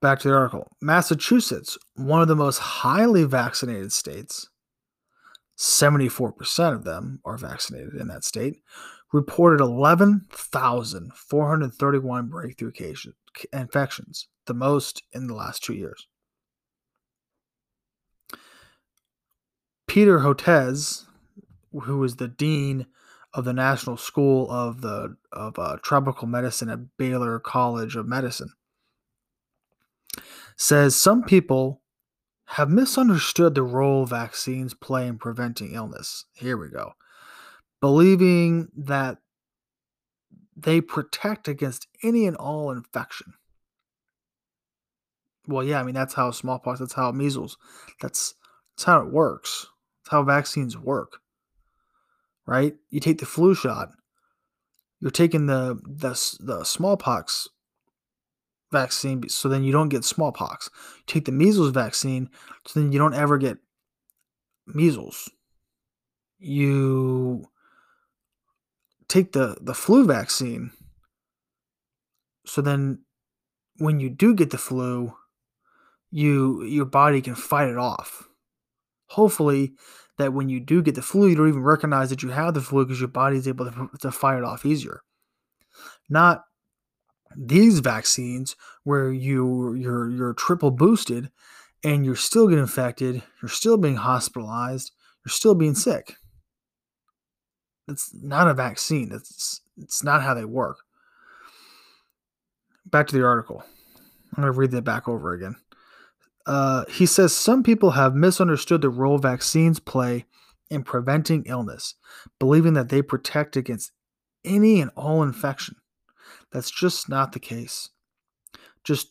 Back 0.00 0.20
to 0.20 0.28
the 0.28 0.34
article. 0.34 0.68
Massachusetts, 0.80 1.76
one 1.94 2.22
of 2.22 2.28
the 2.28 2.36
most 2.36 2.58
highly 2.58 3.24
vaccinated 3.24 3.92
states, 3.92 4.48
74% 5.58 6.72
of 6.72 6.84
them 6.84 7.20
are 7.24 7.36
vaccinated 7.36 7.94
in 7.94 8.06
that 8.06 8.22
state, 8.22 8.62
reported 9.12 9.60
11,431 9.60 12.28
breakthrough 12.28 12.70
cases, 12.70 13.14
infections, 13.52 14.28
the 14.46 14.54
most 14.54 15.02
in 15.12 15.26
the 15.26 15.34
last 15.34 15.64
two 15.64 15.74
years. 15.74 16.06
Peter 19.88 20.20
Hotez, 20.20 21.06
who 21.72 22.04
is 22.04 22.16
the 22.16 22.28
dean 22.28 22.86
of 23.34 23.44
the 23.44 23.52
National 23.52 23.96
School 23.96 24.48
of 24.50 24.82
the 24.82 25.16
of 25.32 25.58
uh, 25.58 25.78
Tropical 25.82 26.28
Medicine 26.28 26.68
at 26.68 26.96
Baylor 26.96 27.40
College 27.40 27.96
of 27.96 28.06
Medicine, 28.06 28.52
says 30.56 30.94
some 30.94 31.24
people 31.24 31.82
have 32.52 32.70
misunderstood 32.70 33.54
the 33.54 33.62
role 33.62 34.06
vaccines 34.06 34.74
play 34.74 35.06
in 35.06 35.18
preventing 35.18 35.72
illness. 35.72 36.26
Here 36.34 36.56
we 36.56 36.68
go. 36.68 36.92
Believing 37.80 38.68
that 38.76 39.18
they 40.56 40.80
protect 40.80 41.48
against 41.48 41.86
any 42.02 42.26
and 42.26 42.36
all 42.36 42.70
infection. 42.70 43.34
Well, 45.46 45.64
yeah, 45.64 45.80
I 45.80 45.82
mean 45.82 45.94
that's 45.94 46.14
how 46.14 46.30
smallpox, 46.30 46.80
that's 46.80 46.94
how 46.94 47.10
measles, 47.12 47.56
that's 48.00 48.34
that's 48.76 48.84
how 48.84 49.00
it 49.00 49.12
works. 49.12 49.66
That's 50.08 50.14
how 50.14 50.22
vaccines 50.22 50.78
work. 50.78 51.20
Right? 52.46 52.76
You 52.88 52.98
take 52.98 53.18
the 53.18 53.26
flu 53.26 53.54
shot. 53.54 53.90
You're 55.00 55.10
taking 55.10 55.46
the 55.46 55.78
the 55.86 56.10
the 56.40 56.64
smallpox 56.64 57.48
vaccine 58.72 59.28
so 59.28 59.50
then 59.50 59.64
you 59.64 59.72
don't 59.72 59.90
get 59.90 60.04
smallpox. 60.04 60.70
You 60.96 61.02
take 61.06 61.26
the 61.26 61.32
measles 61.32 61.72
vaccine 61.72 62.30
so 62.66 62.80
then 62.80 62.90
you 62.90 62.98
don't 62.98 63.12
ever 63.12 63.36
get 63.36 63.58
measles. 64.66 65.30
You 66.38 67.44
take 69.08 69.32
the 69.32 69.58
the 69.60 69.74
flu 69.74 70.06
vaccine 70.06 70.70
so 72.46 72.62
then 72.62 73.00
when 73.76 74.00
you 74.00 74.08
do 74.08 74.34
get 74.34 74.50
the 74.50 74.58
flu 74.58 75.14
you 76.10 76.64
your 76.64 76.86
body 76.86 77.20
can 77.20 77.34
fight 77.34 77.68
it 77.68 77.76
off. 77.76 78.27
Hopefully 79.08 79.74
that 80.16 80.32
when 80.32 80.48
you 80.48 80.60
do 80.60 80.82
get 80.82 80.94
the 80.94 81.02
flu 81.02 81.28
you 81.28 81.34
don't 81.34 81.48
even 81.48 81.62
recognize 81.62 82.10
that 82.10 82.22
you 82.22 82.30
have 82.30 82.54
the 82.54 82.60
flu 82.60 82.84
because 82.84 83.00
your 83.00 83.08
body 83.08 83.36
is 83.36 83.48
able 83.48 83.70
to, 83.70 83.88
to 84.00 84.10
fight 84.10 84.38
it 84.38 84.44
off 84.44 84.66
easier. 84.66 85.00
Not 86.08 86.44
these 87.36 87.80
vaccines 87.80 88.56
where 88.84 89.12
you 89.12 89.74
you're 89.74 90.10
you're 90.10 90.34
triple 90.34 90.70
boosted 90.70 91.30
and 91.84 92.04
you're 92.04 92.16
still 92.16 92.48
getting 92.48 92.62
infected, 92.62 93.22
you're 93.40 93.48
still 93.48 93.76
being 93.76 93.96
hospitalized, 93.96 94.92
you're 95.24 95.30
still 95.30 95.54
being 95.54 95.74
sick. 95.74 96.16
It's 97.86 98.12
not 98.14 98.48
a 98.48 98.54
vaccine. 98.54 99.10
It's 99.12 99.60
it's 99.76 100.02
not 100.02 100.22
how 100.22 100.34
they 100.34 100.44
work. 100.44 100.78
Back 102.84 103.06
to 103.08 103.16
the 103.16 103.24
article. 103.24 103.62
I'm 104.36 104.42
going 104.42 104.52
to 104.52 104.58
read 104.58 104.70
that 104.72 104.82
back 104.82 105.08
over 105.08 105.32
again. 105.32 105.56
Uh, 106.48 106.86
he 106.88 107.04
says 107.04 107.36
some 107.36 107.62
people 107.62 107.90
have 107.90 108.14
misunderstood 108.14 108.80
the 108.80 108.88
role 108.88 109.18
vaccines 109.18 109.78
play 109.78 110.24
in 110.70 110.82
preventing 110.82 111.44
illness, 111.44 111.94
believing 112.38 112.72
that 112.72 112.88
they 112.88 113.02
protect 113.02 113.54
against 113.54 113.92
any 114.46 114.80
and 114.80 114.90
all 114.96 115.22
infection. 115.22 115.76
That's 116.50 116.70
just 116.70 117.06
not 117.06 117.32
the 117.32 117.38
case. 117.38 117.90
Just 118.82 119.08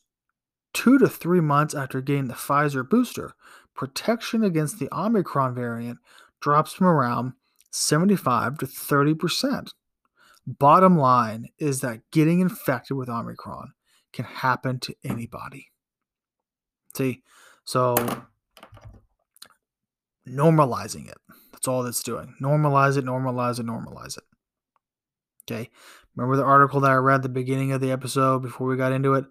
two 0.73 0.97
to 0.97 1.07
three 1.07 1.39
months 1.39 1.75
after 1.75 2.01
getting 2.01 2.27
the 2.27 2.33
Pfizer 2.33 2.87
booster, 2.87 3.33
protection 3.75 4.43
against 4.43 4.79
the 4.79 4.89
Omicron 4.91 5.53
variant 5.53 5.99
drops 6.41 6.73
from 6.73 6.87
around 6.87 7.33
75 7.69 8.57
to 8.57 8.65
30%. 8.65 9.73
Bottom 10.47 10.97
line 10.97 11.49
is 11.59 11.81
that 11.81 12.01
getting 12.09 12.39
infected 12.39 12.97
with 12.97 13.09
Omicron 13.09 13.73
can 14.11 14.25
happen 14.25 14.79
to 14.79 14.95
anybody. 15.03 15.67
So 17.63 17.95
normalizing 20.27 21.07
it. 21.09 21.17
That's 21.51 21.67
all 21.67 21.83
that's 21.83 22.03
doing. 22.03 22.35
Normalize 22.41 22.97
it, 22.97 23.05
normalize 23.05 23.59
it, 23.59 23.65
normalize 23.65 24.17
it. 24.17 24.23
Okay. 25.49 25.69
Remember 26.15 26.35
the 26.35 26.43
article 26.43 26.79
that 26.81 26.91
I 26.91 26.95
read 26.95 27.15
at 27.15 27.21
the 27.23 27.29
beginning 27.29 27.71
of 27.71 27.81
the 27.81 27.91
episode 27.91 28.41
before 28.41 28.67
we 28.67 28.77
got 28.77 28.91
into 28.91 29.13
it? 29.13 29.25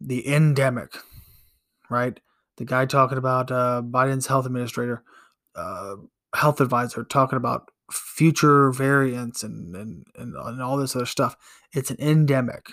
The 0.00 0.26
endemic, 0.26 0.96
right? 1.88 2.18
The 2.56 2.64
guy 2.64 2.86
talking 2.86 3.18
about 3.18 3.50
uh, 3.50 3.82
Biden's 3.84 4.26
health 4.26 4.46
administrator, 4.46 5.02
uh, 5.54 5.96
health 6.34 6.60
advisor, 6.60 7.04
talking 7.04 7.36
about 7.36 7.70
future 7.92 8.70
variants 8.70 9.42
and, 9.42 9.74
and, 9.74 10.06
and, 10.16 10.34
and 10.34 10.62
all 10.62 10.76
this 10.76 10.94
other 10.94 11.06
stuff. 11.06 11.36
It's 11.72 11.90
an 11.90 11.96
endemic. 12.00 12.66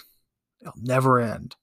It'll 0.62 0.74
never 0.82 1.20
end. 1.20 1.56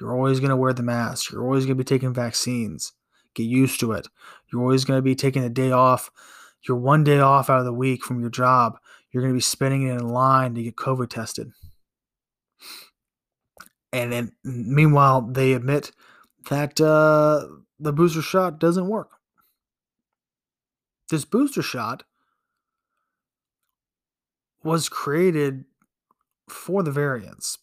You're 0.00 0.14
always 0.14 0.40
going 0.40 0.50
to 0.50 0.56
wear 0.56 0.72
the 0.72 0.82
mask. 0.82 1.30
You're 1.30 1.44
always 1.44 1.64
going 1.64 1.76
to 1.76 1.82
be 1.82 1.88
taking 1.88 2.12
vaccines. 2.12 2.92
Get 3.34 3.44
used 3.44 3.80
to 3.80 3.92
it. 3.92 4.08
You're 4.52 4.62
always 4.62 4.84
going 4.84 4.98
to 4.98 5.02
be 5.02 5.14
taking 5.14 5.44
a 5.44 5.48
day 5.48 5.70
off. 5.70 6.10
You're 6.66 6.76
one 6.76 7.04
day 7.04 7.18
off 7.18 7.48
out 7.48 7.60
of 7.60 7.64
the 7.64 7.72
week 7.72 8.04
from 8.04 8.20
your 8.20 8.30
job 8.30 8.78
you're 9.16 9.22
going 9.22 9.32
to 9.32 9.38
be 9.38 9.40
spending 9.40 9.86
it 9.86 9.92
in 9.92 10.08
line 10.08 10.54
to 10.54 10.62
get 10.62 10.76
COVID 10.76 11.08
tested. 11.08 11.52
And 13.90 14.12
then, 14.12 14.32
meanwhile, 14.44 15.22
they 15.22 15.54
admit 15.54 15.92
that 16.50 16.78
uh, 16.82 17.46
the 17.80 17.94
booster 17.94 18.20
shot 18.20 18.58
doesn't 18.58 18.88
work. 18.88 19.12
This 21.08 21.24
booster 21.24 21.62
shot 21.62 22.02
was 24.62 24.90
created 24.90 25.64
for 26.46 26.82
the 26.82 26.90
variants, 26.90 27.56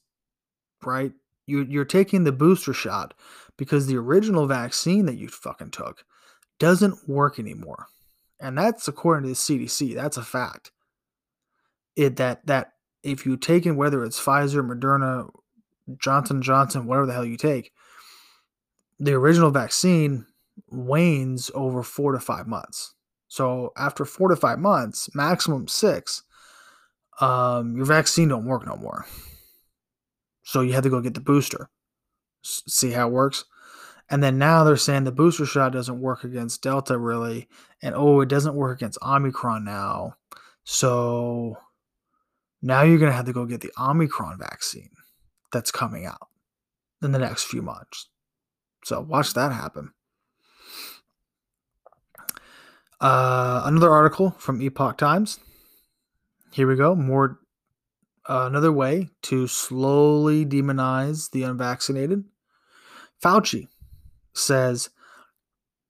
right? 0.83 1.11
You, 1.45 1.63
you're 1.63 1.85
taking 1.85 2.23
the 2.23 2.31
booster 2.31 2.73
shot 2.73 3.13
because 3.57 3.87
the 3.87 3.97
original 3.97 4.47
vaccine 4.47 5.05
that 5.07 5.17
you 5.17 5.27
fucking 5.27 5.71
took 5.71 6.05
doesn't 6.59 7.07
work 7.07 7.39
anymore. 7.39 7.87
And 8.39 8.57
that's 8.57 8.87
according 8.87 9.23
to 9.23 9.29
the 9.29 9.35
CDC. 9.35 9.95
That's 9.95 10.17
a 10.17 10.23
fact 10.23 10.71
it 11.95 12.15
that 12.17 12.45
that 12.45 12.73
if 13.03 13.25
you 13.25 13.37
take 13.37 13.65
in 13.65 13.75
whether 13.75 14.03
it's 14.03 14.19
Pfizer, 14.19 14.65
Moderna, 14.65 15.29
Johnson 15.97 16.41
Johnson, 16.41 16.85
whatever 16.85 17.05
the 17.05 17.13
hell 17.13 17.25
you 17.25 17.37
take, 17.37 17.71
the 18.99 19.13
original 19.13 19.51
vaccine 19.51 20.25
wanes 20.69 21.51
over 21.53 21.83
four 21.83 22.13
to 22.13 22.19
five 22.19 22.47
months. 22.47 22.93
So 23.27 23.73
after 23.75 24.05
four 24.05 24.29
to 24.29 24.35
five 24.35 24.59
months, 24.59 25.09
maximum 25.15 25.67
six, 25.67 26.23
um, 27.19 27.75
your 27.75 27.85
vaccine 27.85 28.29
don't 28.29 28.45
work 28.45 28.65
no 28.65 28.75
more. 28.75 29.05
So 30.43 30.61
you 30.61 30.73
have 30.73 30.83
to 30.83 30.89
go 30.89 31.01
get 31.01 31.13
the 31.13 31.21
booster. 31.21 31.69
See 32.43 32.91
how 32.91 33.07
it 33.07 33.13
works. 33.13 33.45
And 34.09 34.21
then 34.21 34.37
now 34.37 34.63
they're 34.63 34.77
saying 34.77 35.05
the 35.05 35.11
booster 35.11 35.45
shot 35.45 35.71
doesn't 35.73 36.01
work 36.01 36.23
against 36.23 36.61
Delta 36.61 36.97
really, 36.97 37.47
and 37.81 37.95
oh, 37.95 38.21
it 38.21 38.29
doesn't 38.29 38.55
work 38.55 38.77
against 38.77 39.01
Omicron 39.01 39.63
now. 39.63 40.15
So 40.65 41.57
now 42.61 42.81
you're 42.83 42.99
going 42.99 43.11
to 43.11 43.15
have 43.15 43.25
to 43.25 43.33
go 43.33 43.45
get 43.45 43.61
the 43.61 43.71
Omicron 43.79 44.37
vaccine 44.37 44.91
that's 45.51 45.71
coming 45.71 46.05
out 46.05 46.27
in 47.01 47.11
the 47.11 47.19
next 47.19 47.45
few 47.45 47.61
months. 47.61 48.09
So 48.83 49.01
watch 49.01 49.33
that 49.33 49.51
happen. 49.51 49.93
Uh, 52.99 53.63
another 53.65 53.91
article 53.91 54.31
from 54.37 54.61
Epoch 54.61 54.97
Times. 54.97 55.39
Here 56.51 56.67
we 56.67 56.75
go. 56.75 56.95
More 56.95 57.39
uh, 58.29 58.45
another 58.47 58.71
way 58.71 59.09
to 59.23 59.47
slowly 59.47 60.45
demonize 60.45 61.31
the 61.31 61.43
unvaccinated. 61.43 62.23
Fauci 63.21 63.67
says 64.33 64.89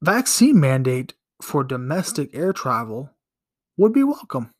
vaccine 0.02 0.60
mandate 0.60 1.14
for 1.42 1.64
domestic 1.64 2.30
air 2.34 2.54
travel 2.54 3.12
would 3.78 3.94
be 3.94 4.04
welcome. 4.04 4.52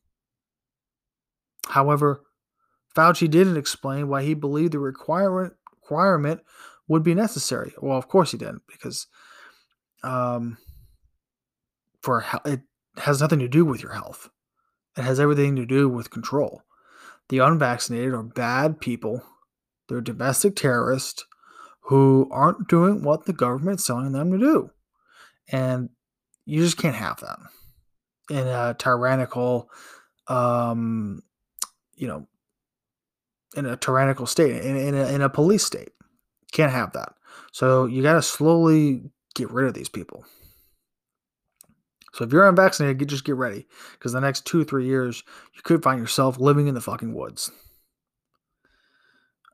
However, 1.68 2.22
Fauci 2.94 3.28
didn't 3.28 3.56
explain 3.56 4.08
why 4.08 4.22
he 4.22 4.34
believed 4.34 4.72
the 4.72 4.78
requirement 4.78 5.54
requirement 5.84 6.40
would 6.88 7.02
be 7.02 7.14
necessary. 7.14 7.74
Well, 7.80 7.98
of 7.98 8.08
course 8.08 8.32
he 8.32 8.38
didn't, 8.38 8.62
because 8.66 9.06
um, 10.02 10.58
for 12.02 12.24
it 12.44 12.60
has 12.98 13.20
nothing 13.20 13.38
to 13.40 13.48
do 13.48 13.64
with 13.64 13.82
your 13.82 13.92
health. 13.92 14.28
It 14.96 15.02
has 15.02 15.18
everything 15.18 15.56
to 15.56 15.66
do 15.66 15.88
with 15.88 16.10
control. 16.10 16.62
The 17.28 17.38
unvaccinated 17.38 18.12
are 18.12 18.22
bad 18.22 18.80
people. 18.80 19.22
They're 19.88 20.00
domestic 20.00 20.56
terrorists 20.56 21.24
who 21.82 22.28
aren't 22.30 22.68
doing 22.68 23.02
what 23.02 23.26
the 23.26 23.32
government's 23.32 23.86
telling 23.86 24.12
them 24.12 24.32
to 24.32 24.38
do. 24.38 24.70
And 25.48 25.90
you 26.46 26.62
just 26.62 26.78
can't 26.78 26.96
have 26.96 27.20
that 27.20 27.38
in 28.30 28.46
a 28.46 28.74
tyrannical 28.78 29.68
um, 30.28 31.22
you 31.96 32.08
know, 32.08 32.26
in 33.56 33.66
a 33.66 33.76
tyrannical 33.76 34.26
state, 34.26 34.64
in, 34.64 34.76
in, 34.76 34.94
a, 34.94 35.06
in 35.08 35.22
a 35.22 35.28
police 35.28 35.64
state. 35.64 35.90
Can't 36.52 36.72
have 36.72 36.92
that. 36.92 37.14
So 37.52 37.86
you 37.86 38.02
got 38.02 38.14
to 38.14 38.22
slowly 38.22 39.02
get 39.34 39.50
rid 39.50 39.66
of 39.66 39.74
these 39.74 39.88
people. 39.88 40.24
So 42.14 42.22
if 42.22 42.32
you're 42.32 42.48
unvaccinated, 42.48 43.08
just 43.08 43.24
get 43.24 43.34
ready 43.34 43.66
because 43.92 44.12
the 44.12 44.20
next 44.20 44.46
two, 44.46 44.64
three 44.64 44.86
years, 44.86 45.24
you 45.52 45.62
could 45.62 45.82
find 45.82 45.98
yourself 46.00 46.38
living 46.38 46.68
in 46.68 46.74
the 46.74 46.80
fucking 46.80 47.12
woods. 47.12 47.50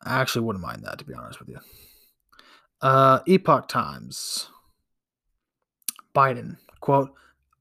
I 0.02 0.20
actually 0.20 0.44
wouldn't 0.44 0.62
mind 0.62 0.84
that, 0.84 0.98
to 0.98 1.06
be 1.06 1.14
honest 1.14 1.40
with 1.40 1.48
you. 1.48 1.58
Uh, 2.82 3.20
Epoch 3.26 3.66
Times. 3.66 4.48
Biden, 6.14 6.58
quote, 6.80 7.14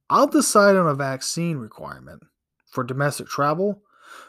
I'll 0.09 0.27
decide 0.27 0.75
on 0.75 0.87
a 0.87 0.95
vaccine 0.95 1.57
requirement 1.57 2.23
for 2.65 2.83
domestic 2.83 3.27
travel 3.27 3.81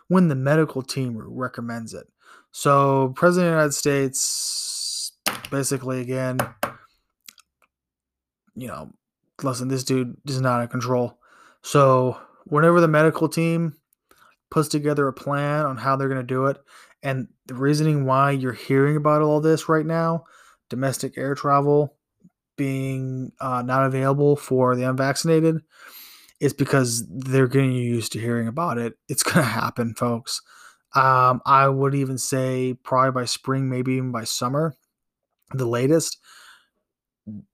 when 0.07 0.29
the 0.29 0.37
medical 0.37 0.83
team 0.83 1.19
recommends 1.19 1.95
it. 1.95 2.07
So, 2.53 3.13
President 3.17 3.49
of 3.49 3.53
the 3.53 3.57
United 3.57 3.75
States, 3.75 5.13
basically, 5.51 6.01
again, 6.01 6.39
you 8.55 8.69
know, 8.69 8.93
listen, 9.45 9.69
this 9.69 9.85
dude 9.85 10.17
is 10.27 10.41
not 10.41 10.63
in 10.63 10.69
control. 10.69 11.19
So, 11.63 12.19
whenever 12.45 12.81
the 12.81 12.89
medical 12.89 13.29
team 13.29 13.75
puts 14.51 14.69
together 14.69 15.07
a 15.07 15.13
plan 15.13 15.67
on 15.67 15.77
how 15.77 15.97
they're 15.97 16.09
going 16.09 16.21
to 16.21 16.27
do 16.27 16.47
it, 16.47 16.59
and 17.03 17.29
the 17.47 17.55
reasoning 17.55 18.05
why 18.05 18.33
you're 18.33 18.53
hearing 18.53 18.97
about 18.97 19.23
all 19.23 19.41
this 19.41 19.69
right 19.69 19.87
now, 19.87 20.25
domestic 20.69 21.17
air 21.17 21.35
travel 21.35 21.97
being 22.57 23.33
uh, 23.41 23.63
not 23.63 23.87
available 23.87 24.37
for 24.37 24.77
the 24.77 24.89
unvaccinated, 24.89 25.63
is 26.41 26.53
because 26.53 27.07
they're 27.09 27.49
getting 27.49 27.73
used 27.73 28.13
to 28.13 28.21
hearing 28.21 28.49
about 28.49 28.79
it. 28.79 28.95
It's 29.09 29.23
going 29.23 29.37
to 29.37 29.43
happen, 29.43 29.95
folks. 29.95 30.43
Um, 30.95 31.41
I 31.47 31.69
would 31.69 31.95
even 31.95 32.19
say 32.19 32.75
probably 32.83 33.13
by 33.13 33.25
spring, 33.27 33.69
maybe 33.69 33.93
even 33.93 34.11
by 34.11 34.25
summer, 34.25 34.75
the 35.53 35.67
latest. 35.67 36.19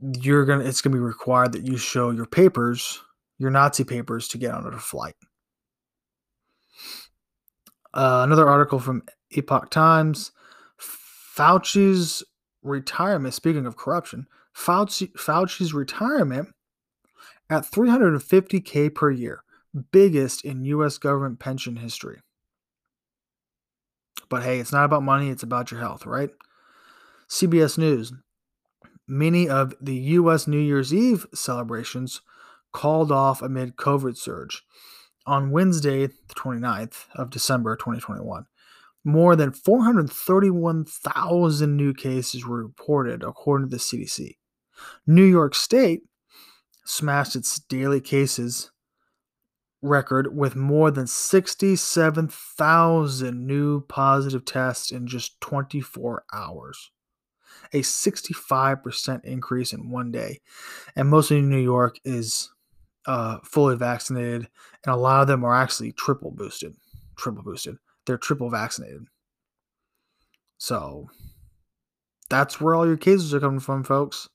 You're 0.01 0.44
gonna. 0.44 0.64
It's 0.64 0.80
gonna 0.80 0.94
be 0.97 1.01
required 1.01 1.52
that 1.52 1.66
you 1.66 1.76
show 1.76 2.10
your 2.10 2.26
papers, 2.26 3.02
your 3.38 3.51
Nazi 3.51 3.84
papers, 3.84 4.28
to 4.28 4.38
get 4.38 4.55
on 4.55 4.66
a 4.66 4.78
flight. 4.78 5.14
Uh, 7.93 8.22
another 8.24 8.48
article 8.48 8.78
from 8.78 9.02
Epoch 9.30 9.70
Times: 9.70 10.32
Fauci's 10.78 12.22
retirement. 12.62 13.34
Speaking 13.34 13.66
of 13.66 13.76
corruption, 13.76 14.26
Fauci, 14.56 15.12
Fauci's 15.12 15.74
retirement 15.74 16.48
at 17.51 17.64
350k 17.64 18.94
per 18.94 19.10
year, 19.10 19.43
biggest 19.93 20.44
in 20.44 20.64
U.S. 20.64 20.98
government 20.98 21.38
pension 21.38 21.76
history. 21.76 22.20
But 24.28 24.43
hey, 24.43 24.59
it's 24.59 24.72
not 24.72 24.84
about 24.84 25.02
money, 25.02 25.28
it's 25.28 25.43
about 25.43 25.70
your 25.70 25.80
health, 25.80 26.06
right? 26.06 26.30
CBS 27.28 27.78
News. 27.78 28.12
Many 29.09 29.49
of 29.49 29.74
the 29.81 29.95
U.S. 29.95 30.47
New 30.47 30.59
Year's 30.59 30.93
Eve 30.93 31.27
celebrations 31.33 32.20
called 32.73 33.11
off 33.12 33.41
amid 33.41 33.77
COVID 33.77 34.16
surge. 34.16 34.65
On 35.27 35.51
Wednesday, 35.51 36.07
the 36.07 36.35
29th 36.35 37.07
of 37.15 37.31
December 37.31 37.77
2021, 37.77 38.47
more 39.05 39.37
than 39.37 39.53
431,000 39.53 41.77
new 41.77 41.95
cases 41.95 42.45
were 42.45 42.62
reported, 42.62 43.23
according 43.23 43.69
to 43.69 43.77
the 43.77 43.81
CDC. 43.81 44.37
New 45.07 45.24
York 45.24 45.55
State 45.55 46.03
smashed 46.85 47.37
its 47.37 47.59
daily 47.59 48.01
cases 48.01 48.70
record 49.83 50.35
with 50.37 50.57
more 50.57 50.91
than 50.91 51.07
67,000 51.07 53.47
new 53.47 53.83
positive 53.83 54.45
tests 54.45 54.91
in 54.91 55.07
just 55.07 55.41
24 55.41 56.24
hours. 56.33 56.91
A 57.72 57.80
65% 57.80 59.24
increase 59.24 59.72
in 59.72 59.90
one 59.90 60.10
day. 60.10 60.40
And 60.94 61.09
most 61.09 61.30
of 61.30 61.43
New 61.43 61.59
York 61.59 61.98
is 62.05 62.51
uh, 63.06 63.38
fully 63.44 63.76
vaccinated, 63.76 64.48
and 64.84 64.94
a 64.94 64.97
lot 64.97 65.22
of 65.22 65.28
them 65.28 65.44
are 65.44 65.55
actually 65.55 65.93
triple 65.93 66.30
boosted. 66.30 66.74
Triple 67.16 67.43
boosted. 67.43 67.76
They're 68.05 68.18
triple 68.18 68.51
vaccinated. 68.51 69.06
So 70.59 71.09
that's 72.28 72.60
where 72.60 72.74
all 72.74 72.86
your 72.86 72.97
cases 72.97 73.32
are 73.34 73.40
coming 73.40 73.60
from, 73.60 73.84
folks. 73.84 74.28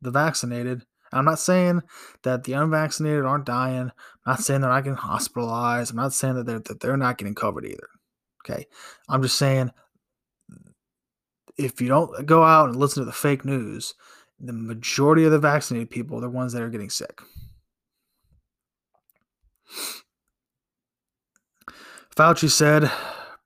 The 0.00 0.10
vaccinated. 0.10 0.84
I'm 1.12 1.24
not 1.24 1.38
saying 1.38 1.82
that 2.22 2.44
the 2.44 2.54
unvaccinated 2.54 3.24
aren't 3.24 3.46
dying. 3.46 3.90
I'm 4.26 4.32
not 4.32 4.40
saying 4.40 4.60
they're 4.60 4.70
not 4.70 4.82
getting 4.82 4.96
hospitalized. 4.96 5.90
I'm 5.90 5.96
not 5.96 6.12
saying 6.12 6.34
that 6.34 6.46
they're, 6.46 6.58
that 6.58 6.80
they're 6.80 6.96
not 6.96 7.18
getting 7.18 7.34
COVID 7.34 7.64
either. 7.64 7.88
Okay. 8.44 8.66
I'm 9.08 9.22
just 9.22 9.38
saying 9.38 9.70
if 11.56 11.80
you 11.80 11.88
don't 11.88 12.26
go 12.26 12.42
out 12.42 12.68
and 12.68 12.76
listen 12.76 13.02
to 13.02 13.06
the 13.06 13.12
fake 13.12 13.44
news, 13.44 13.94
the 14.38 14.52
majority 14.52 15.24
of 15.24 15.32
the 15.32 15.38
vaccinated 15.38 15.90
people 15.90 16.18
are 16.18 16.22
the 16.22 16.30
ones 16.30 16.52
that 16.52 16.62
are 16.62 16.70
getting 16.70 16.90
sick. 16.90 17.20
Fauci 22.16 22.50
said 22.50 22.90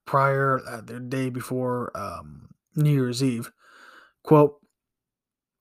prior, 0.05 0.61
uh, 0.67 0.81
the 0.81 1.01
day 1.01 1.31
before 1.31 1.91
um, 1.95 2.49
New 2.77 2.91
Year's 2.91 3.23
Eve, 3.23 3.51
quote, 4.23 4.57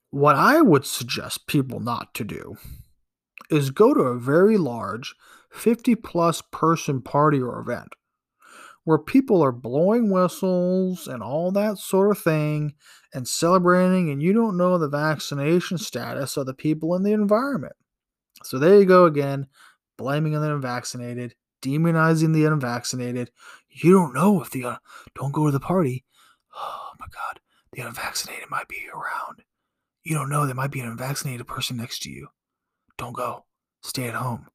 what 0.09 0.35
I 0.35 0.61
would 0.61 0.85
suggest 0.85 1.47
people 1.47 1.79
not 1.79 2.13
to 2.15 2.23
do 2.23 2.57
is 3.49 3.71
go 3.71 3.93
to 3.93 4.01
a 4.01 4.19
very 4.19 4.57
large 4.57 5.15
50 5.51 5.95
plus 5.95 6.41
person 6.51 7.01
party 7.01 7.41
or 7.41 7.59
event 7.59 7.93
where 8.87 8.97
people 8.97 9.43
are 9.43 9.51
blowing 9.51 10.09
whistles 10.09 11.09
and 11.09 11.21
all 11.21 11.51
that 11.51 11.77
sort 11.77 12.09
of 12.09 12.17
thing 12.17 12.73
and 13.13 13.27
celebrating, 13.27 14.09
and 14.09 14.23
you 14.23 14.31
don't 14.31 14.55
know 14.55 14.77
the 14.77 14.87
vaccination 14.87 15.77
status 15.77 16.37
of 16.37 16.45
the 16.45 16.53
people 16.53 16.95
in 16.95 17.03
the 17.03 17.11
environment. 17.11 17.73
So 18.43 18.57
there 18.57 18.79
you 18.79 18.85
go 18.85 19.03
again, 19.03 19.47
blaming 19.97 20.31
the 20.31 20.53
unvaccinated, 20.53 21.35
demonizing 21.61 22.33
the 22.33 22.45
unvaccinated. 22.45 23.29
You 23.69 23.91
don't 23.91 24.13
know 24.13 24.41
if 24.41 24.51
the 24.51 24.63
uh, 24.63 24.77
don't 25.15 25.33
go 25.33 25.47
to 25.47 25.51
the 25.51 25.59
party. 25.59 26.05
Oh 26.55 26.91
my 26.97 27.07
God, 27.07 27.41
the 27.73 27.81
unvaccinated 27.81 28.49
might 28.49 28.69
be 28.69 28.87
around. 28.93 29.43
You 30.05 30.15
don't 30.15 30.29
know 30.29 30.45
there 30.45 30.55
might 30.55 30.71
be 30.71 30.79
an 30.79 30.87
unvaccinated 30.87 31.45
person 31.45 31.75
next 31.75 32.03
to 32.03 32.09
you. 32.09 32.29
Don't 32.97 33.11
go. 33.11 33.43
Stay 33.81 34.07
at 34.07 34.15
home. 34.15 34.47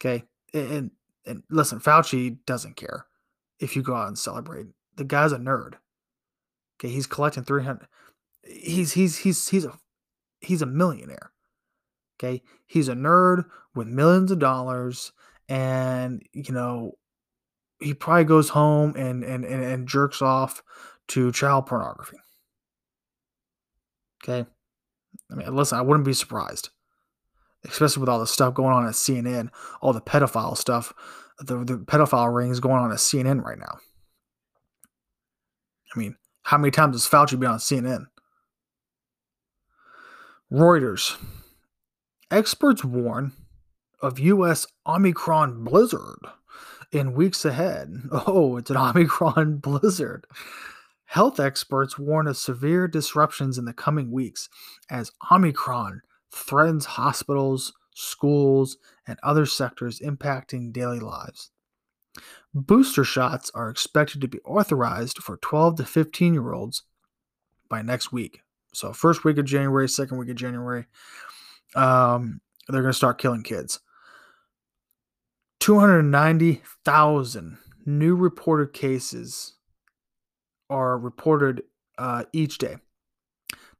Okay? 0.00 0.22
And 0.54 0.92
and 1.26 1.42
listen, 1.50 1.80
Fauci 1.80 2.38
doesn't 2.46 2.76
care 2.76 3.06
if 3.58 3.76
you 3.76 3.82
go 3.82 3.94
out 3.94 4.08
and 4.08 4.18
celebrate. 4.18 4.66
The 4.96 5.04
guy's 5.04 5.32
a 5.32 5.38
nerd. 5.38 5.74
Okay, 6.78 6.92
he's 6.92 7.06
collecting 7.06 7.44
300 7.44 7.88
he's 8.46 8.92
he's 8.92 9.18
he's 9.18 9.48
he's 9.48 9.64
a 9.64 9.72
he's 10.40 10.62
a 10.62 10.66
millionaire. 10.66 11.32
Okay? 12.18 12.42
He's 12.66 12.88
a 12.88 12.94
nerd 12.94 13.44
with 13.74 13.88
millions 13.88 14.30
of 14.30 14.38
dollars 14.38 15.12
and 15.48 16.22
you 16.32 16.52
know 16.52 16.92
he 17.80 17.94
probably 17.94 18.24
goes 18.24 18.50
home 18.50 18.94
and 18.96 19.22
and 19.24 19.44
and, 19.44 19.62
and 19.62 19.88
jerks 19.88 20.22
off 20.22 20.62
to 21.08 21.32
child 21.32 21.66
pornography. 21.66 22.18
Okay. 24.24 24.48
I 25.30 25.34
mean, 25.34 25.54
listen, 25.54 25.78
I 25.78 25.82
wouldn't 25.82 26.06
be 26.06 26.12
surprised, 26.12 26.70
especially 27.64 28.00
with 28.00 28.08
all 28.08 28.20
the 28.20 28.26
stuff 28.26 28.54
going 28.54 28.72
on 28.72 28.86
at 28.86 28.92
CNN, 28.92 29.48
all 29.80 29.92
the 29.92 30.00
pedophile 30.00 30.56
stuff, 30.56 30.92
the, 31.38 31.64
the 31.64 31.78
pedophile 31.78 32.34
rings 32.34 32.60
going 32.60 32.80
on 32.80 32.92
at 32.92 32.98
CNN 32.98 33.42
right 33.42 33.58
now. 33.58 33.78
I 35.94 35.98
mean, 35.98 36.16
how 36.42 36.58
many 36.58 36.70
times 36.70 36.94
has 36.94 37.08
Fauci 37.10 37.38
been 37.38 37.50
on 37.50 37.58
CNN? 37.58 38.06
Reuters. 40.52 41.16
Experts 42.30 42.84
warn 42.84 43.32
of 44.00 44.18
U.S. 44.18 44.66
Omicron 44.86 45.64
blizzard 45.64 46.18
in 46.92 47.14
weeks 47.14 47.44
ahead. 47.44 47.92
Oh, 48.12 48.56
it's 48.56 48.70
an 48.70 48.76
Omicron 48.76 49.56
blizzard. 49.62 50.26
Health 51.06 51.38
experts 51.38 51.98
warn 51.98 52.26
of 52.26 52.36
severe 52.36 52.88
disruptions 52.88 53.58
in 53.58 53.64
the 53.64 53.72
coming 53.72 54.10
weeks 54.10 54.48
as 54.90 55.12
Omicron 55.30 56.02
threatens 56.36 56.84
hospitals, 56.84 57.72
schools, 57.94 58.76
and 59.06 59.18
other 59.22 59.46
sectors 59.46 60.00
impacting 60.00 60.72
daily 60.72 61.00
lives. 61.00 61.50
Booster 62.54 63.04
shots 63.04 63.50
are 63.54 63.68
expected 63.68 64.20
to 64.20 64.28
be 64.28 64.40
authorized 64.40 65.18
for 65.18 65.36
12 65.38 65.76
to 65.76 65.84
15 65.84 66.34
year 66.34 66.52
olds 66.52 66.82
by 67.68 67.82
next 67.82 68.12
week. 68.12 68.40
So, 68.72 68.92
first 68.92 69.24
week 69.24 69.38
of 69.38 69.44
January, 69.46 69.88
second 69.88 70.18
week 70.18 70.28
of 70.30 70.36
January, 70.36 70.86
um, 71.74 72.40
they're 72.68 72.82
going 72.82 72.92
to 72.92 72.96
start 72.96 73.18
killing 73.18 73.42
kids. 73.42 73.80
290,000 75.60 77.58
new 77.86 78.14
reported 78.14 78.72
cases 78.72 79.54
are 80.68 80.98
reported 80.98 81.62
uh, 81.98 82.24
each 82.32 82.58
day. 82.58 82.76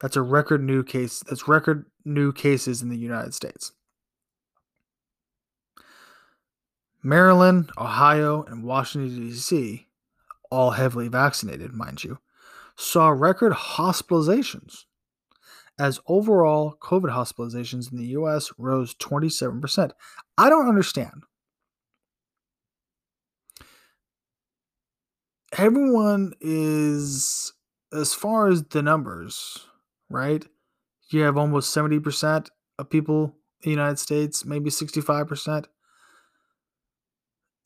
That's 0.00 0.16
a 0.16 0.22
record 0.22 0.62
new 0.62 0.82
case. 0.82 1.22
That's 1.26 1.48
record 1.48 1.86
new 2.04 2.32
cases 2.32 2.82
in 2.82 2.88
the 2.88 2.98
United 2.98 3.34
States. 3.34 3.72
Maryland, 7.02 7.70
Ohio, 7.78 8.42
and 8.44 8.64
Washington, 8.64 9.28
D.C., 9.28 9.86
all 10.50 10.72
heavily 10.72 11.08
vaccinated, 11.08 11.72
mind 11.72 12.02
you, 12.02 12.18
saw 12.76 13.08
record 13.08 13.52
hospitalizations 13.52 14.84
as 15.78 16.00
overall 16.06 16.76
COVID 16.80 17.14
hospitalizations 17.14 17.92
in 17.92 17.98
the 17.98 18.08
US 18.08 18.50
rose 18.58 18.94
27%. 18.94 19.92
I 20.38 20.48
don't 20.48 20.68
understand. 20.68 21.24
Everyone 25.52 26.32
is, 26.40 27.52
as 27.92 28.14
far 28.14 28.48
as 28.48 28.64
the 28.64 28.82
numbers, 28.82 29.66
right? 30.08 30.44
You 31.10 31.22
have 31.22 31.36
almost 31.36 31.74
70% 31.74 32.48
of 32.78 32.90
people 32.90 33.36
in 33.62 33.70
the 33.70 33.70
United 33.70 33.98
States, 33.98 34.44
maybe 34.44 34.70
65%. 34.70 35.66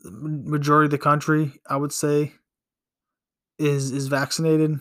The 0.03 0.11
majority 0.11 0.87
of 0.87 0.91
the 0.91 0.99
country, 0.99 1.53
I 1.69 1.77
would 1.77 1.93
say, 1.93 2.33
is 3.59 3.91
is 3.91 4.09
vaccinated. 4.09 4.81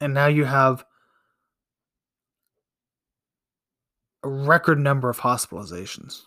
And 0.00 0.14
now 0.14 0.26
you 0.26 0.44
have 0.44 0.84
a 4.22 4.28
record 4.28 4.78
number 4.78 5.10
of 5.10 5.20
hospitalizations. 5.20 6.22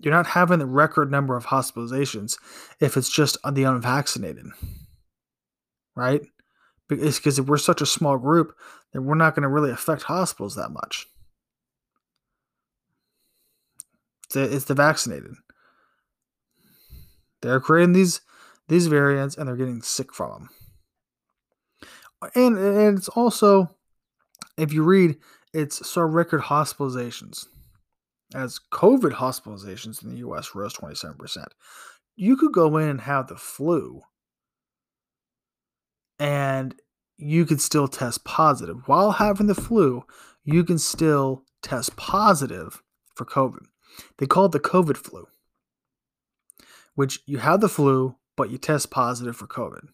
You're 0.00 0.14
not 0.14 0.26
having 0.26 0.58
the 0.58 0.66
record 0.66 1.10
number 1.10 1.36
of 1.36 1.46
hospitalizations 1.46 2.36
if 2.80 2.96
it's 2.96 3.10
just 3.10 3.36
the 3.50 3.64
unvaccinated, 3.64 4.46
right? 5.96 6.22
Because 6.88 7.38
if 7.38 7.46
we're 7.46 7.58
such 7.58 7.80
a 7.80 7.86
small 7.86 8.16
group, 8.16 8.54
then 8.92 9.04
we're 9.04 9.14
not 9.14 9.34
going 9.34 9.42
to 9.42 9.48
really 9.48 9.70
affect 9.70 10.04
hospitals 10.04 10.54
that 10.54 10.70
much. 10.70 11.06
It's 14.24 14.34
the, 14.34 14.42
it's 14.54 14.64
the 14.64 14.74
vaccinated. 14.74 15.34
They're 17.40 17.60
creating 17.60 17.92
these 17.92 18.20
these 18.68 18.86
variants 18.86 19.36
and 19.36 19.48
they're 19.48 19.56
getting 19.56 19.82
sick 19.82 20.12
from 20.12 20.30
them. 22.20 22.30
And, 22.34 22.58
and 22.58 22.98
it's 22.98 23.08
also, 23.08 23.74
if 24.58 24.72
you 24.72 24.82
read, 24.82 25.16
it's 25.54 25.88
saw 25.88 26.02
record 26.02 26.42
hospitalizations 26.42 27.46
as 28.34 28.60
COVID 28.72 29.12
hospitalizations 29.12 30.02
in 30.02 30.10
the 30.10 30.18
US 30.28 30.54
rose 30.54 30.74
27%. 30.74 31.46
You 32.16 32.36
could 32.36 32.52
go 32.52 32.76
in 32.76 32.88
and 32.88 33.00
have 33.02 33.28
the 33.28 33.36
flu 33.36 34.02
and 36.18 36.74
you 37.16 37.44
could 37.44 37.60
still 37.60 37.88
test 37.88 38.24
positive. 38.24 38.86
While 38.86 39.12
having 39.12 39.46
the 39.46 39.54
flu, 39.54 40.04
you 40.44 40.64
can 40.64 40.78
still 40.78 41.44
test 41.62 41.96
positive 41.96 42.82
for 43.14 43.24
COVID. 43.24 43.66
They 44.18 44.26
call 44.26 44.46
it 44.46 44.52
the 44.52 44.60
COVID 44.60 44.96
flu, 44.96 45.26
which 46.94 47.20
you 47.26 47.38
have 47.38 47.60
the 47.60 47.68
flu, 47.68 48.16
but 48.36 48.50
you 48.50 48.58
test 48.58 48.90
positive 48.90 49.36
for 49.36 49.46
COVID. 49.46 49.88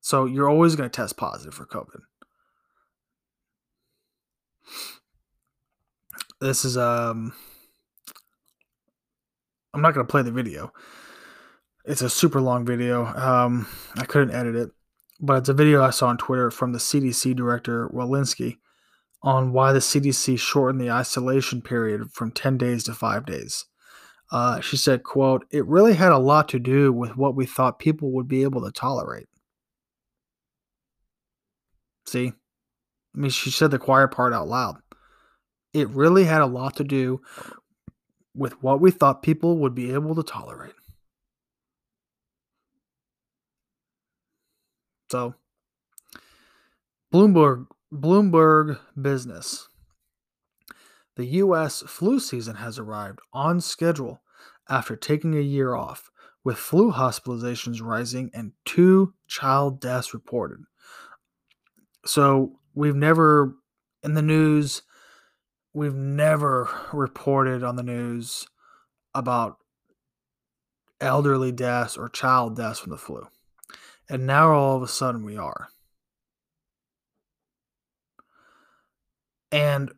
So 0.00 0.26
you're 0.26 0.48
always 0.48 0.76
going 0.76 0.88
to 0.88 0.94
test 0.94 1.16
positive 1.16 1.54
for 1.54 1.66
COVID. 1.66 2.00
This 6.40 6.64
is 6.64 6.76
um 6.76 7.32
I'm 9.72 9.80
not 9.82 9.94
going 9.94 10.06
to 10.06 10.10
play 10.10 10.22
the 10.22 10.30
video. 10.30 10.72
It's 11.84 12.02
a 12.02 12.08
super 12.08 12.40
long 12.40 12.64
video. 12.64 13.06
Um 13.06 13.66
I 13.96 14.04
couldn't 14.04 14.34
edit 14.34 14.56
it, 14.56 14.70
but 15.20 15.38
it's 15.38 15.48
a 15.48 15.54
video 15.54 15.82
I 15.82 15.90
saw 15.90 16.08
on 16.08 16.16
Twitter 16.16 16.50
from 16.50 16.72
the 16.72 16.78
CDC 16.78 17.36
director 17.36 17.88
Walensky 17.88 18.58
on 19.22 19.52
why 19.52 19.72
the 19.72 19.80
CDC 19.80 20.38
shortened 20.38 20.80
the 20.80 20.90
isolation 20.90 21.62
period 21.62 22.12
from 22.12 22.30
10 22.30 22.58
days 22.58 22.84
to 22.84 22.94
5 22.94 23.24
days. 23.24 23.66
Uh, 24.30 24.60
she 24.60 24.76
said, 24.76 25.02
quote, 25.02 25.46
it 25.50 25.66
really 25.66 25.94
had 25.94 26.12
a 26.12 26.18
lot 26.18 26.48
to 26.48 26.58
do 26.58 26.92
with 26.92 27.16
what 27.16 27.34
we 27.34 27.46
thought 27.46 27.78
people 27.78 28.12
would 28.12 28.28
be 28.28 28.42
able 28.42 28.62
to 28.62 28.70
tolerate. 28.70 29.28
See? 32.06 32.32
I 33.14 33.18
mean, 33.18 33.30
she 33.30 33.50
said 33.50 33.70
the 33.70 33.78
quiet 33.78 34.08
part 34.08 34.32
out 34.32 34.48
loud. 34.48 34.76
It 35.72 35.88
really 35.90 36.24
had 36.24 36.42
a 36.42 36.46
lot 36.46 36.76
to 36.76 36.84
do 36.84 37.20
with 38.34 38.62
what 38.62 38.80
we 38.80 38.90
thought 38.90 39.22
people 39.22 39.58
would 39.58 39.74
be 39.74 39.92
able 39.92 40.14
to 40.14 40.22
tolerate. 40.22 40.74
So, 45.10 45.34
Bloomberg 47.12 47.66
Bloomberg 47.92 48.78
Business. 49.00 49.68
The 51.16 51.26
U.S. 51.26 51.82
flu 51.86 52.18
season 52.18 52.56
has 52.56 52.78
arrived 52.78 53.20
on 53.32 53.60
schedule 53.60 54.22
after 54.68 54.96
taking 54.96 55.36
a 55.36 55.40
year 55.40 55.74
off, 55.74 56.10
with 56.42 56.56
flu 56.56 56.92
hospitalizations 56.92 57.80
rising 57.80 58.30
and 58.34 58.52
two 58.64 59.14
child 59.28 59.80
deaths 59.80 60.12
reported. 60.12 60.64
So, 62.04 62.58
we've 62.74 62.96
never, 62.96 63.54
in 64.02 64.14
the 64.14 64.22
news, 64.22 64.82
we've 65.72 65.94
never 65.94 66.68
reported 66.92 67.62
on 67.62 67.76
the 67.76 67.82
news 67.82 68.46
about 69.14 69.58
elderly 71.00 71.52
deaths 71.52 71.96
or 71.96 72.08
child 72.08 72.56
deaths 72.56 72.80
from 72.80 72.90
the 72.90 72.98
flu. 72.98 73.28
And 74.08 74.26
now 74.26 74.52
all 74.52 74.76
of 74.76 74.82
a 74.82 74.88
sudden 74.88 75.24
we 75.24 75.36
are. 75.36 75.68
And 79.50 79.92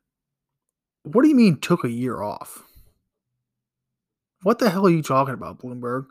what 1.03 1.23
do 1.23 1.29
you 1.29 1.35
mean 1.35 1.59
took 1.59 1.85
a 1.85 1.91
year 1.91 2.23
off? 2.23 2.63
What 4.43 4.59
the 4.59 4.71
hell 4.71 4.87
are 4.87 4.91
you 4.91 5.03
talking 5.03 5.35
about, 5.35 5.59
Bloomberg? 5.59 6.07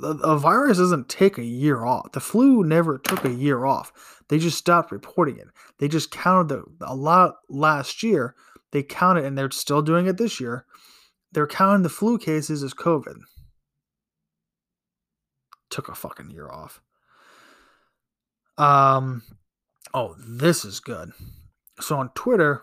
The, 0.00 0.36
virus 0.36 0.78
doesn't 0.78 1.08
take 1.08 1.38
a 1.38 1.44
year 1.44 1.84
off. 1.84 2.12
The 2.12 2.20
flu 2.20 2.62
never 2.62 2.98
took 2.98 3.24
a 3.24 3.32
year 3.32 3.64
off. 3.64 4.22
They 4.28 4.38
just 4.38 4.58
stopped 4.58 4.92
reporting 4.92 5.38
it. 5.38 5.48
They 5.78 5.88
just 5.88 6.10
counted 6.10 6.48
the, 6.48 6.64
a 6.86 6.94
lot 6.94 7.36
last 7.48 8.02
year. 8.02 8.34
They 8.70 8.82
counted, 8.82 9.24
and 9.24 9.36
they're 9.36 9.50
still 9.50 9.82
doing 9.82 10.06
it 10.06 10.16
this 10.16 10.40
year. 10.40 10.66
They're 11.32 11.46
counting 11.46 11.82
the 11.82 11.88
flu 11.88 12.18
cases 12.18 12.62
as 12.62 12.74
COVID. 12.74 13.16
Took 15.70 15.88
a 15.88 15.94
fucking 15.94 16.30
year 16.30 16.50
off. 16.50 16.80
Um, 18.56 19.22
Oh, 19.94 20.14
this 20.18 20.64
is 20.64 20.80
good. 20.80 21.12
So 21.80 21.96
on 21.98 22.10
Twitter, 22.10 22.62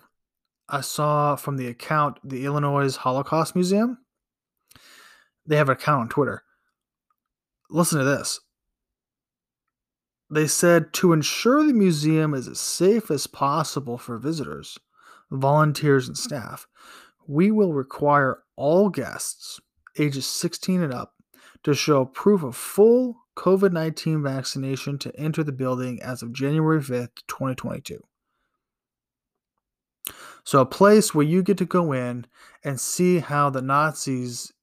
I 0.70 0.82
saw 0.82 1.36
from 1.36 1.58
the 1.58 1.68
account 1.68 2.20
the 2.24 2.46
Illinois 2.46 2.96
Holocaust 2.96 3.56
Museum. 3.56 3.98
They 5.46 5.58
have 5.58 5.70
an 5.70 5.74
account 5.74 6.02
on 6.02 6.10
Twitter. 6.10 6.44
Listen 7.70 8.00
to 8.00 8.06
this. 8.06 8.40
They 10.30 10.48
said 10.48 10.94
to 10.94 11.14
ensure 11.14 11.66
the 11.66 11.74
museum 11.74 12.34
is 12.34 12.48
as 12.48 12.60
safe 12.60 13.10
as 13.12 13.28
possible 13.28 13.98
for 13.98 14.18
visitors, 14.18 14.78
volunteers, 15.32 16.08
and 16.08 16.18
staff, 16.18 16.68
we 17.28 17.52
will 17.52 17.74
require 17.74 18.40
all 18.56 18.90
guests 18.90 19.60
ages 19.98 20.26
16 20.26 20.82
and 20.82 20.94
up 20.94 21.15
to 21.66 21.74
show 21.74 22.06
proof 22.06 22.44
of 22.44 22.56
full 22.56 23.18
COVID 23.36 23.74
19 23.74 24.22
vaccination 24.22 25.00
to 25.00 25.14
enter 25.20 25.44
the 25.44 25.52
building 25.52 26.00
as 26.02 26.22
of 26.22 26.32
January 26.32 26.80
5th, 26.80 27.24
2022. 27.28 28.04
So, 30.44 30.62
a 30.62 30.66
place 30.66 31.16
where 31.16 31.26
you 31.26 31.42
get 31.42 31.58
to 31.58 31.66
go 31.66 31.92
in 31.92 32.28
and 32.64 32.80
see 32.80 33.18
how 33.18 33.50
the 33.50 33.64
Nazis 33.64 34.54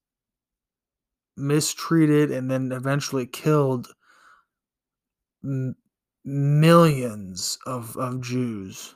mistreated 1.36 2.30
and 2.30 2.48
then 2.48 2.70
eventually 2.70 3.26
killed 3.26 3.88
m- 5.42 5.74
millions 6.24 7.58
of, 7.66 7.96
of 7.96 8.20
Jews 8.20 8.94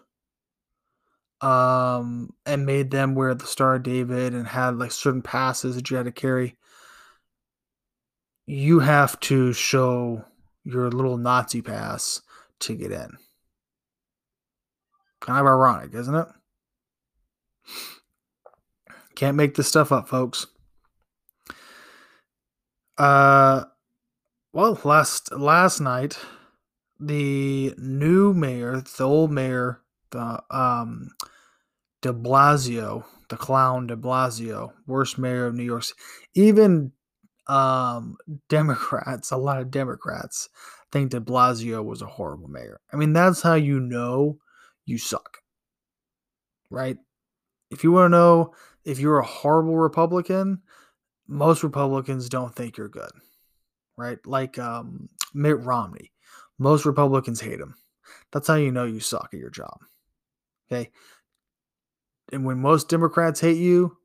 um, 1.40 2.32
and 2.46 2.64
made 2.64 2.92
them 2.92 3.16
wear 3.16 3.34
the 3.34 3.46
Star 3.46 3.74
of 3.74 3.82
David 3.82 4.32
and 4.32 4.46
had 4.46 4.78
like 4.78 4.92
certain 4.92 5.22
passes 5.22 5.74
that 5.74 5.90
you 5.90 5.96
had 5.96 6.06
to 6.06 6.12
carry 6.12 6.56
you 8.46 8.80
have 8.80 9.18
to 9.20 9.52
show 9.52 10.24
your 10.64 10.90
little 10.90 11.16
Nazi 11.16 11.62
pass 11.62 12.22
to 12.60 12.74
get 12.74 12.92
in. 12.92 13.16
Kind 15.20 15.40
of 15.40 15.46
ironic, 15.46 15.94
isn't 15.94 16.14
it? 16.14 16.28
Can't 19.14 19.36
make 19.36 19.54
this 19.54 19.68
stuff 19.68 19.90
up, 19.90 20.08
folks. 20.08 20.46
Uh 22.98 23.64
well, 24.52 24.78
last 24.84 25.32
last 25.32 25.80
night 25.80 26.18
the 26.98 27.74
new 27.76 28.32
mayor, 28.32 28.80
the 28.80 29.04
old 29.04 29.30
mayor, 29.30 29.82
the 30.10 30.42
um 30.50 31.10
De 32.02 32.12
Blasio, 32.12 33.04
the 33.28 33.36
clown 33.36 33.86
De 33.86 33.96
Blasio, 33.96 34.72
worst 34.86 35.18
mayor 35.18 35.46
of 35.46 35.54
New 35.54 35.64
York. 35.64 35.84
Even 36.34 36.92
um, 37.48 38.16
Democrats, 38.48 39.30
a 39.30 39.36
lot 39.36 39.60
of 39.60 39.70
Democrats, 39.70 40.48
think 40.92 41.10
de 41.10 41.20
Blasio 41.20 41.84
was 41.84 42.02
a 42.02 42.06
horrible 42.06 42.48
mayor. 42.48 42.80
I 42.92 42.96
mean, 42.96 43.12
that's 43.12 43.42
how 43.42 43.54
you 43.54 43.80
know 43.80 44.38
you 44.84 44.98
suck, 44.98 45.38
right? 46.70 46.96
If 47.70 47.84
you 47.84 47.92
want 47.92 48.06
to 48.06 48.16
know 48.16 48.54
if 48.84 48.98
you're 48.98 49.18
a 49.18 49.26
horrible 49.26 49.76
Republican, 49.76 50.62
most 51.26 51.62
Republicans 51.62 52.28
don't 52.28 52.54
think 52.54 52.76
you're 52.76 52.88
good, 52.88 53.10
right? 53.96 54.18
Like 54.24 54.58
um, 54.58 55.08
Mitt 55.34 55.58
Romney. 55.60 56.12
Most 56.58 56.86
Republicans 56.86 57.40
hate 57.40 57.60
him. 57.60 57.74
That's 58.32 58.48
how 58.48 58.54
you 58.54 58.72
know 58.72 58.84
you 58.84 59.00
suck 59.00 59.30
at 59.32 59.40
your 59.40 59.50
job. 59.50 59.78
Okay. 60.70 60.90
And 62.32 62.44
when 62.44 62.58
most 62.58 62.88
Democrats 62.88 63.40
hate 63.40 63.58
you, 63.58 63.98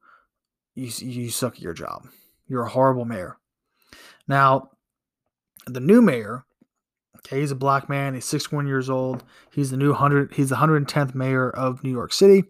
you 0.75 0.91
you 0.99 1.29
suck 1.29 1.55
at 1.55 1.61
your 1.61 1.73
job. 1.73 2.07
You're 2.51 2.65
a 2.65 2.69
horrible 2.69 3.05
mayor. 3.05 3.37
Now, 4.27 4.71
the 5.67 5.79
new 5.79 6.01
mayor, 6.01 6.43
okay, 7.19 7.39
he's 7.39 7.51
a 7.51 7.55
black 7.55 7.87
man. 7.87 8.13
He's 8.13 8.25
61 8.25 8.67
years 8.67 8.89
old. 8.89 9.23
He's 9.53 9.71
the 9.71 9.77
new 9.77 9.93
hundred. 9.93 10.33
He's 10.33 10.49
the 10.49 10.57
110th 10.57 11.15
mayor 11.15 11.49
of 11.49 11.81
New 11.81 11.91
York 11.91 12.11
City. 12.11 12.43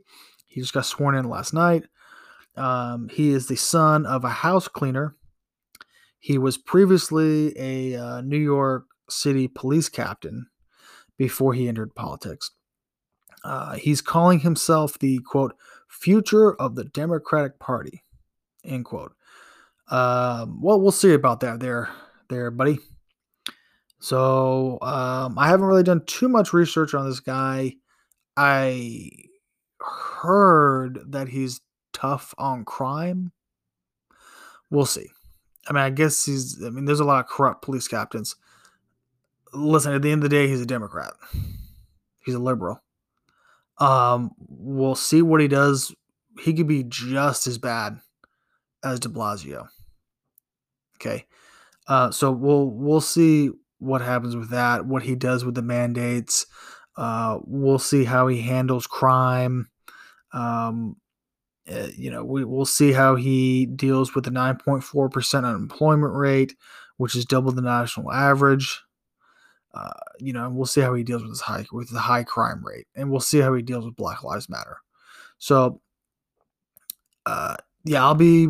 He 0.47 0.59
just 0.59 0.73
got 0.73 0.87
sworn 0.87 1.13
in 1.13 1.29
last 1.29 1.53
night. 1.53 1.83
Um, 2.55 3.09
he 3.09 3.29
is 3.29 3.45
the 3.45 3.55
son 3.55 4.07
of 4.07 4.23
a 4.23 4.29
house 4.29 4.67
cleaner. 4.67 5.15
He 6.17 6.39
was 6.39 6.57
previously 6.57 7.53
a 7.55 7.95
uh, 7.95 8.21
New 8.21 8.39
York 8.39 8.85
City 9.07 9.47
police 9.47 9.87
captain 9.87 10.47
before 11.15 11.53
he 11.53 11.67
entered 11.67 11.93
politics. 11.93 12.49
Uh, 13.43 13.75
he's 13.75 14.01
calling 14.01 14.39
himself 14.39 14.97
the 14.97 15.19
quote 15.27 15.53
future 15.87 16.55
of 16.55 16.73
the 16.73 16.85
Democratic 16.85 17.59
Party, 17.59 18.01
end 18.65 18.85
quote. 18.85 19.13
Um, 19.91 20.61
well, 20.61 20.79
we'll 20.79 20.91
see 20.91 21.13
about 21.13 21.41
that 21.41 21.59
there, 21.59 21.89
there, 22.29 22.49
buddy. 22.49 22.79
So 23.99 24.79
um, 24.81 25.37
I 25.37 25.47
haven't 25.49 25.67
really 25.67 25.83
done 25.83 26.03
too 26.05 26.29
much 26.29 26.53
research 26.53 26.93
on 26.93 27.07
this 27.07 27.19
guy. 27.19 27.75
I 28.35 29.11
heard 29.79 30.99
that 31.11 31.27
he's 31.27 31.61
tough 31.93 32.33
on 32.37 32.65
crime. 32.65 33.33
We'll 34.71 34.85
see. 34.85 35.09
I 35.67 35.73
mean, 35.73 35.83
I 35.83 35.89
guess 35.89 36.25
he's. 36.25 36.63
I 36.63 36.69
mean, 36.69 36.85
there's 36.85 37.01
a 37.01 37.05
lot 37.05 37.19
of 37.19 37.29
corrupt 37.29 37.61
police 37.61 37.87
captains. 37.87 38.35
Listen, 39.53 39.93
at 39.93 40.01
the 40.01 40.11
end 40.11 40.23
of 40.23 40.29
the 40.29 40.35
day, 40.35 40.47
he's 40.47 40.61
a 40.61 40.65
Democrat. 40.65 41.13
He's 42.25 42.35
a 42.35 42.39
liberal. 42.39 42.81
Um, 43.77 44.31
we'll 44.47 44.95
see 44.95 45.21
what 45.21 45.41
he 45.41 45.47
does. 45.47 45.93
He 46.39 46.53
could 46.53 46.67
be 46.67 46.83
just 46.83 47.45
as 47.45 47.57
bad 47.57 47.99
as 48.83 48.99
De 48.99 49.09
Blasio. 49.09 49.67
Okay. 51.01 51.25
Uh, 51.87 52.11
so 52.11 52.31
we'll 52.31 52.69
we'll 52.69 53.01
see 53.01 53.49
what 53.79 54.01
happens 54.01 54.35
with 54.35 54.51
that. 54.51 54.85
What 54.85 55.03
he 55.03 55.15
does 55.15 55.43
with 55.43 55.55
the 55.55 55.63
mandates. 55.63 56.45
Uh, 56.95 57.39
we'll 57.45 57.79
see 57.79 58.03
how 58.03 58.27
he 58.27 58.41
handles 58.41 58.85
crime. 58.85 59.69
Um, 60.33 60.97
uh, 61.69 61.87
you 61.97 62.11
know, 62.11 62.23
we, 62.23 62.43
we'll 62.43 62.65
see 62.65 62.91
how 62.91 63.15
he 63.15 63.65
deals 63.65 64.13
with 64.13 64.25
the 64.25 64.31
9.4% 64.31 65.45
unemployment 65.45 66.13
rate, 66.13 66.55
which 66.97 67.15
is 67.15 67.25
double 67.25 67.51
the 67.51 67.61
national 67.61 68.11
average. 68.11 68.81
Uh, 69.73 69.89
you 70.19 70.33
know, 70.33 70.49
we'll 70.49 70.65
see 70.65 70.81
how 70.81 70.93
he 70.93 71.03
deals 71.03 71.21
with 71.23 71.31
his 71.31 71.41
high 71.41 71.65
with 71.71 71.89
the 71.89 71.99
high 71.99 72.23
crime 72.23 72.63
rate, 72.63 72.87
and 72.93 73.09
we'll 73.09 73.21
see 73.21 73.39
how 73.39 73.53
he 73.53 73.61
deals 73.61 73.85
with 73.85 73.95
Black 73.95 74.21
Lives 74.21 74.49
Matter. 74.49 74.77
So, 75.37 75.81
uh, 77.25 77.55
yeah, 77.83 78.03
I'll 78.03 78.15
be 78.15 78.49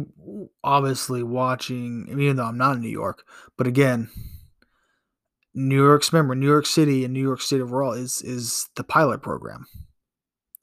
obviously 0.64 1.24
watching, 1.24 2.08
even 2.10 2.36
though 2.36 2.46
I'm 2.46 2.58
not 2.58 2.76
in 2.76 2.82
New 2.82 2.90
York. 2.90 3.24
But 3.58 3.68
again, 3.68 4.10
New 5.54 5.84
York's 5.84 6.14
member, 6.14 6.36
New 6.36 6.48
York 6.48 6.66
City 6.66 7.04
and 7.04 7.14
New 7.14 7.22
York 7.22 7.42
State 7.42 7.62
overall 7.62 7.94
is 7.94 8.22
is 8.22 8.70
the 8.76 8.84
pilot 8.84 9.22
program 9.22 9.68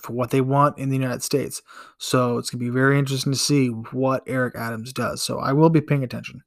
for 0.03 0.13
what 0.13 0.31
they 0.31 0.41
want 0.41 0.79
in 0.79 0.89
the 0.89 0.97
United 0.97 1.23
States. 1.23 1.63
So 1.99 2.39
it's 2.39 2.51
gonna 2.51 2.65
be 2.65 2.71
very 2.71 2.99
interesting 2.99 3.33
to 3.33 3.39
see 3.39 3.69
what 3.69 4.23
Eric 4.27 4.55
Adams 4.57 4.93
does. 4.93 5.23
So 5.23 5.39
I 5.39 5.53
will 5.53 5.71
be 5.71 5.81
paying 5.81 6.05
attention. 6.05 6.43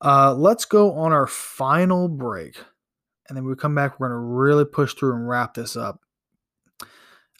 Uh, 0.00 0.34
let's 0.34 0.64
go 0.64 0.92
on 0.94 1.12
our 1.12 1.26
final 1.26 2.08
break. 2.08 2.56
And 3.28 3.36
then 3.36 3.44
we 3.44 3.56
come 3.56 3.74
back, 3.74 3.98
we're 3.98 4.08
going 4.08 4.16
to 4.16 4.24
really 4.24 4.64
push 4.64 4.94
through 4.94 5.14
and 5.14 5.28
wrap 5.28 5.54
this 5.54 5.76
up. 5.76 6.00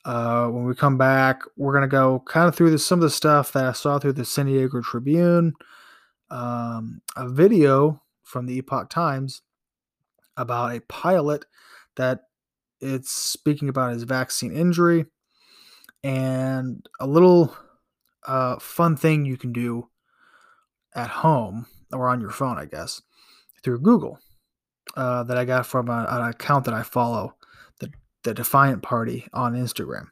Uh, 0.06 0.46
when 0.46 0.64
we 0.64 0.72
come 0.72 0.96
back, 0.96 1.42
we're 1.56 1.72
going 1.72 1.82
to 1.82 1.88
go 1.88 2.22
kind 2.26 2.46
of 2.46 2.54
through 2.54 2.78
some 2.78 3.00
of 3.00 3.02
the 3.02 3.10
stuff 3.10 3.50
that 3.52 3.64
I 3.64 3.72
saw 3.72 3.98
through 3.98 4.12
the 4.12 4.24
San 4.24 4.46
Diego 4.46 4.80
Tribune, 4.80 5.54
um, 6.30 7.00
a 7.16 7.28
video 7.28 8.00
from 8.22 8.46
the 8.46 8.56
Epoch 8.56 8.88
Times 8.88 9.42
about 10.36 10.76
a 10.76 10.80
pilot 10.82 11.44
that 11.96 12.20
it's 12.80 13.10
speaking 13.10 13.68
about 13.68 13.94
his 13.94 14.04
vaccine 14.04 14.52
injury. 14.52 15.06
And 16.04 16.86
a 17.00 17.06
little 17.08 17.56
uh, 18.28 18.60
fun 18.60 18.96
thing 18.96 19.24
you 19.24 19.36
can 19.36 19.52
do 19.52 19.88
at 20.94 21.08
home 21.08 21.66
or 21.92 22.08
on 22.08 22.20
your 22.20 22.30
phone, 22.30 22.58
I 22.58 22.66
guess, 22.66 23.02
through 23.64 23.80
Google 23.80 24.20
uh, 24.96 25.24
that 25.24 25.36
I 25.36 25.44
got 25.44 25.66
from 25.66 25.88
a, 25.88 26.06
an 26.08 26.28
account 26.28 26.64
that 26.66 26.74
I 26.74 26.82
follow, 26.84 27.34
the 28.26 28.34
Defiant 28.34 28.82
Party 28.82 29.26
on 29.32 29.54
Instagram. 29.54 30.08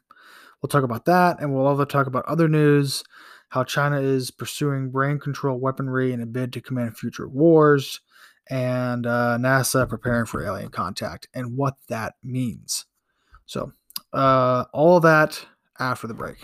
We'll 0.61 0.69
talk 0.69 0.83
about 0.83 1.05
that, 1.05 1.39
and 1.39 1.53
we'll 1.53 1.67
also 1.67 1.85
talk 1.85 2.07
about 2.07 2.25
other 2.25 2.47
news 2.47 3.03
how 3.49 3.63
China 3.63 4.01
is 4.01 4.31
pursuing 4.31 4.89
brain 4.89 5.19
control 5.19 5.59
weaponry 5.59 6.11
in 6.11 6.21
a 6.21 6.25
bid 6.25 6.51
to 6.53 6.61
command 6.61 6.97
future 6.97 7.27
wars, 7.27 8.01
and 8.49 9.05
uh, 9.05 9.37
NASA 9.39 9.87
preparing 9.87 10.25
for 10.25 10.43
alien 10.43 10.69
contact, 10.69 11.27
and 11.33 11.55
what 11.55 11.75
that 11.89 12.15
means. 12.23 12.85
So, 13.45 13.73
uh, 14.13 14.65
all 14.73 14.99
that 15.01 15.45
after 15.77 16.07
the 16.07 16.13
break. 16.13 16.37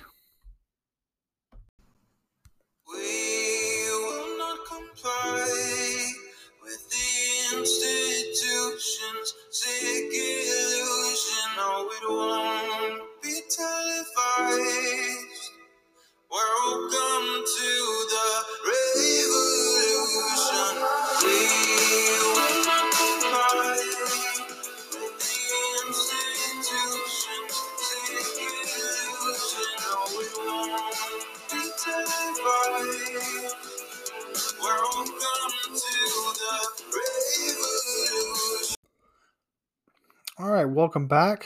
All 40.41 40.49
right, 40.49 40.65
welcome 40.65 41.05
back 41.05 41.45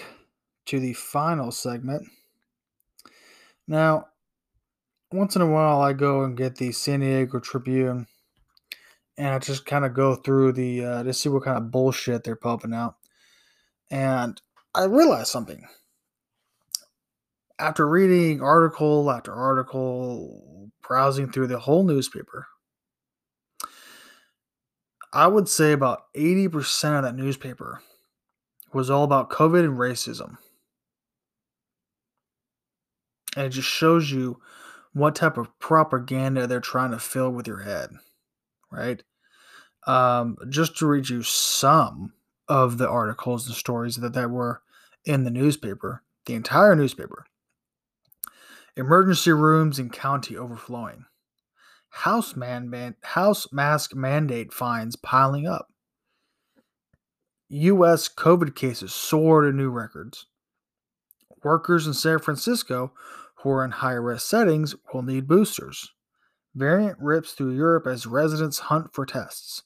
to 0.67 0.79
the 0.79 0.93
final 0.93 1.51
segment. 1.51 2.07
Now, 3.67 4.07
once 5.11 5.35
in 5.35 5.41
a 5.41 5.51
while, 5.51 5.81
I 5.81 5.91
go 5.91 6.23
and 6.23 6.37
get 6.37 6.55
the 6.55 6.71
San 6.71 7.01
Diego 7.01 7.41
Tribune, 7.41 8.07
and 9.17 9.27
I 9.27 9.39
just 9.39 9.65
kind 9.65 9.83
of 9.83 9.93
go 9.93 10.15
through 10.15 10.53
the 10.53 10.85
uh, 10.85 11.03
to 11.03 11.13
see 11.13 11.27
what 11.27 11.43
kind 11.43 11.57
of 11.57 11.71
bullshit 11.71 12.23
they're 12.23 12.37
pumping 12.37 12.73
out. 12.73 12.95
And 13.91 14.41
I 14.73 14.85
realized 14.85 15.27
something 15.27 15.67
after 17.59 17.85
reading 17.85 18.41
article 18.41 19.11
after 19.11 19.33
article, 19.33 20.71
browsing 20.87 21.33
through 21.33 21.47
the 21.47 21.59
whole 21.59 21.83
newspaper. 21.83 22.47
I 25.11 25.27
would 25.27 25.49
say 25.49 25.73
about 25.73 26.13
80% 26.15 26.95
of 26.95 27.03
that 27.03 27.15
newspaper 27.15 27.81
was 28.75 28.89
all 28.89 29.05
about 29.05 29.29
COVID 29.29 29.63
and 29.63 29.77
racism. 29.77 30.37
And 33.37 33.45
it 33.45 33.51
just 33.51 33.69
shows 33.69 34.11
you 34.11 34.41
what 34.91 35.15
type 35.15 35.37
of 35.37 35.57
propaganda 35.59 36.45
they're 36.45 36.59
trying 36.59 36.91
to 36.91 36.99
fill 36.99 37.31
with 37.31 37.47
your 37.47 37.61
head, 37.61 37.91
right? 38.69 39.01
Um, 39.87 40.35
just 40.49 40.77
to 40.77 40.87
read 40.87 41.07
you 41.07 41.23
some 41.23 42.13
of 42.49 42.77
the 42.77 42.89
articles 42.89 43.47
and 43.47 43.55
stories 43.55 43.95
that, 43.95 44.11
that 44.11 44.29
were 44.29 44.61
in 45.05 45.23
the 45.23 45.31
newspaper, 45.31 46.03
the 46.25 46.33
entire 46.33 46.75
newspaper. 46.75 47.25
Emergency 48.75 49.31
rooms 49.31 49.79
in 49.79 49.89
county 49.89 50.35
overflowing. 50.35 51.05
House 51.89 52.35
man, 52.35 52.69
man 52.69 52.95
house 53.03 53.47
mask 53.53 53.95
mandate 53.95 54.51
fines 54.51 54.97
piling 54.97 55.47
up. 55.47 55.69
U.S. 57.49 58.09
COVID 58.09 58.55
cases 58.55 58.93
soar 58.93 59.41
to 59.41 59.51
new 59.51 59.69
records. 59.69 60.25
Workers 61.43 61.85
in 61.85 61.93
San 61.93 62.19
Francisco 62.19 62.91
who 63.45 63.51
are 63.51 63.63
in 63.63 63.71
high 63.71 63.93
risk 63.93 64.27
settings 64.27 64.75
will 64.91 65.03
need 65.03 65.27
boosters. 65.27 65.91
Variant 66.55 66.97
rips 66.99 67.33
through 67.33 67.55
Europe 67.55 67.85
as 67.85 68.07
residents 68.07 68.57
hunt 68.57 68.93
for 68.93 69.05
tests. 69.05 69.61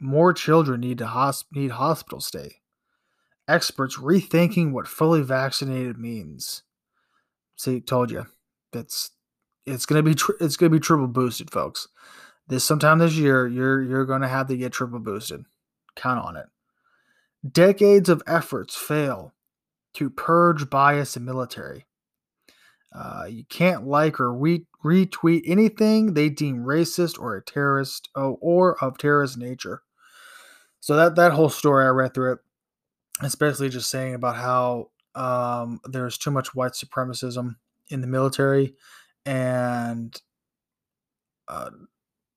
More 0.00 0.32
children 0.32 0.80
need 0.80 0.98
to 0.98 1.06
hosp- 1.06 1.44
need 1.52 1.72
hospital 1.72 2.20
stay. 2.20 2.56
Experts 3.46 3.98
rethinking 3.98 4.72
what 4.72 4.88
fully 4.88 5.20
vaccinated 5.20 5.98
means. 5.98 6.62
See, 7.56 7.80
told 7.80 8.10
you, 8.10 8.26
that's 8.72 9.10
it's 9.66 9.84
gonna 9.84 10.02
be 10.02 10.16
it's 10.40 10.56
gonna 10.56 10.70
be 10.70 10.80
triple 10.80 11.08
boosted, 11.08 11.50
folks. 11.50 11.88
This 12.48 12.64
sometime 12.64 12.98
this 12.98 13.14
year, 13.14 13.46
you're 13.46 13.82
you're 13.82 14.06
gonna 14.06 14.28
have 14.28 14.48
to 14.48 14.56
get 14.56 14.72
triple 14.72 14.98
boosted. 14.98 15.44
count 15.96 16.24
on 16.24 16.36
it. 16.36 16.46
Decades 17.48 18.08
of 18.08 18.22
efforts 18.26 18.74
fail 18.74 19.34
to 19.94 20.10
purge 20.10 20.70
bias 20.70 21.16
in 21.16 21.24
military. 21.24 21.86
Uh, 22.94 23.26
you 23.28 23.44
can't 23.44 23.86
like 23.86 24.20
or 24.20 24.32
re- 24.32 24.66
retweet 24.84 25.42
anything 25.46 26.14
they 26.14 26.28
deem 26.28 26.64
racist 26.64 27.18
or 27.18 27.36
a 27.36 27.42
terrorist 27.42 28.08
oh, 28.14 28.38
or 28.40 28.82
of 28.82 28.96
terrorist 28.96 29.36
nature. 29.36 29.82
So 30.80 30.96
that 30.96 31.16
that 31.16 31.32
whole 31.32 31.48
story 31.48 31.84
I 31.84 31.88
read 31.88 32.14
through 32.14 32.34
it, 32.34 32.38
especially 33.20 33.68
just 33.68 33.90
saying 33.90 34.14
about 34.14 34.36
how 34.36 34.90
um, 35.14 35.80
there's 35.84 36.18
too 36.18 36.30
much 36.30 36.54
white 36.54 36.72
supremacism 36.72 37.56
in 37.88 38.00
the 38.00 38.06
military 38.06 38.74
and 39.26 40.20
uh, 41.48 41.70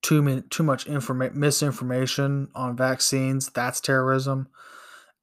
too 0.01 0.41
too 0.49 0.63
much 0.63 0.85
informa- 0.85 1.33
misinformation 1.33 2.49
on 2.55 2.75
vaccines. 2.75 3.49
That's 3.49 3.79
terrorism. 3.79 4.47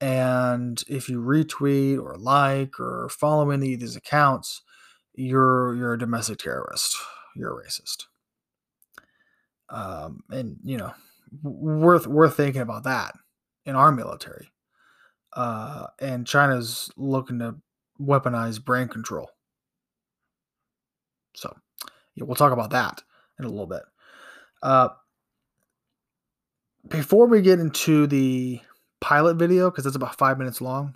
And 0.01 0.83
if 0.89 1.09
you 1.09 1.21
retweet 1.21 2.03
or 2.03 2.17
like 2.17 2.79
or 2.79 3.09
follow 3.09 3.51
any 3.51 3.75
of 3.75 3.81
these 3.81 3.97
accounts, 3.97 4.63
you're 5.15 5.75
you're 5.77 5.95
a 5.95 5.99
domestic 5.99 6.39
terrorist. 6.39 6.97
You're 7.37 7.59
a 7.59 7.65
racist. 7.65 8.05
Um, 9.71 10.23
and 10.31 10.57
you 10.65 10.77
know, 10.77 10.93
worth 11.43 12.07
worth 12.07 12.37
thinking 12.37 12.63
about 12.63 12.85
that 12.85 13.15
in 13.65 13.77
our 13.77 13.93
military. 13.93 14.51
Uh, 15.33 15.87
and 16.01 16.27
China's 16.27 16.91
looking 16.97 17.39
to 17.41 17.57
weaponize 18.01 18.63
brain 18.63 18.89
control. 18.89 19.31
So, 21.35 21.55
yeah, 22.15 22.25
we'll 22.25 22.37
talk 22.37 22.53
about 22.53 22.71
that 22.71 23.03
in 23.39 23.45
a 23.45 23.49
little 23.49 23.67
bit. 23.67 23.83
Uh, 24.63 24.91
before 26.89 27.27
we 27.27 27.43
get 27.43 27.59
into 27.59 28.07
the 28.07 28.61
pilot 29.05 29.37
video, 29.37 29.71
because 29.71 29.85
it's 29.85 29.97
about 29.97 30.17
five 30.17 30.39
minutes 30.39 30.63
long, 30.63 30.95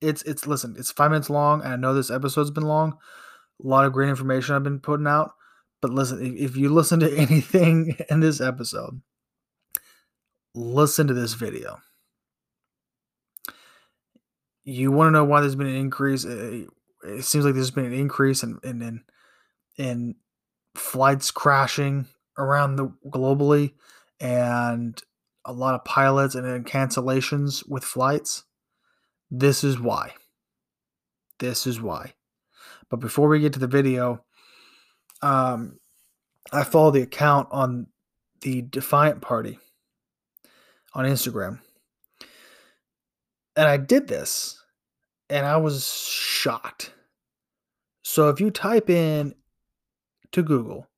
it's 0.00 0.22
it's 0.22 0.46
listen, 0.46 0.74
it's 0.78 0.90
five 0.90 1.10
minutes 1.10 1.28
long, 1.28 1.62
and 1.62 1.74
I 1.74 1.76
know 1.76 1.92
this 1.92 2.10
episode's 2.10 2.50
been 2.50 2.64
long. 2.64 2.96
A 3.62 3.68
lot 3.68 3.84
of 3.84 3.92
great 3.92 4.08
information 4.08 4.54
I've 4.54 4.62
been 4.62 4.80
putting 4.80 5.06
out, 5.06 5.32
but 5.82 5.90
listen, 5.90 6.24
if, 6.24 6.52
if 6.52 6.56
you 6.56 6.70
listen 6.70 7.00
to 7.00 7.16
anything 7.18 7.98
in 8.08 8.20
this 8.20 8.40
episode, 8.40 9.02
listen 10.54 11.06
to 11.06 11.12
this 11.12 11.34
video. 11.34 11.80
You 14.64 14.90
want 14.90 15.08
to 15.08 15.12
know 15.12 15.24
why 15.24 15.42
there's 15.42 15.56
been 15.56 15.66
an 15.66 15.76
increase? 15.76 16.24
It, 16.24 16.66
it 17.04 17.24
seems 17.24 17.44
like 17.44 17.52
there's 17.52 17.70
been 17.70 17.84
an 17.84 17.92
increase 17.92 18.42
in 18.42 18.58
in 18.64 18.80
in, 18.80 19.04
in 19.76 20.14
flights 20.76 21.30
crashing 21.30 22.06
around 22.38 22.76
the 22.76 22.88
globally 23.06 23.74
and 24.18 25.02
a 25.44 25.52
lot 25.52 25.74
of 25.74 25.84
pilots 25.84 26.34
and 26.34 26.66
cancellations 26.66 27.68
with 27.68 27.84
flights. 27.84 28.44
This 29.30 29.64
is 29.64 29.80
why. 29.80 30.14
This 31.38 31.66
is 31.66 31.80
why. 31.80 32.14
But 32.90 33.00
before 33.00 33.28
we 33.28 33.40
get 33.40 33.52
to 33.54 33.58
the 33.58 33.66
video, 33.66 34.24
um, 35.22 35.78
I 36.52 36.64
follow 36.64 36.90
the 36.90 37.02
account 37.02 37.48
on 37.50 37.86
the 38.42 38.62
Defiant 38.62 39.22
Party 39.22 39.58
on 40.94 41.04
Instagram. 41.04 41.60
And 43.56 43.68
I 43.68 43.76
did 43.76 44.08
this 44.08 44.62
and 45.28 45.46
I 45.46 45.56
was 45.56 45.86
shocked. 45.86 46.92
So 48.02 48.28
if 48.28 48.40
you 48.40 48.50
type 48.50 48.90
in 48.90 49.34
to 50.32 50.42
Google 50.42 50.89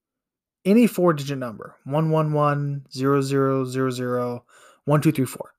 any 0.65 0.87
four 0.87 1.13
digit 1.13 1.39
number 1.39 1.77
111 1.85 2.87
0000 2.93 4.41
1234, 4.85 5.55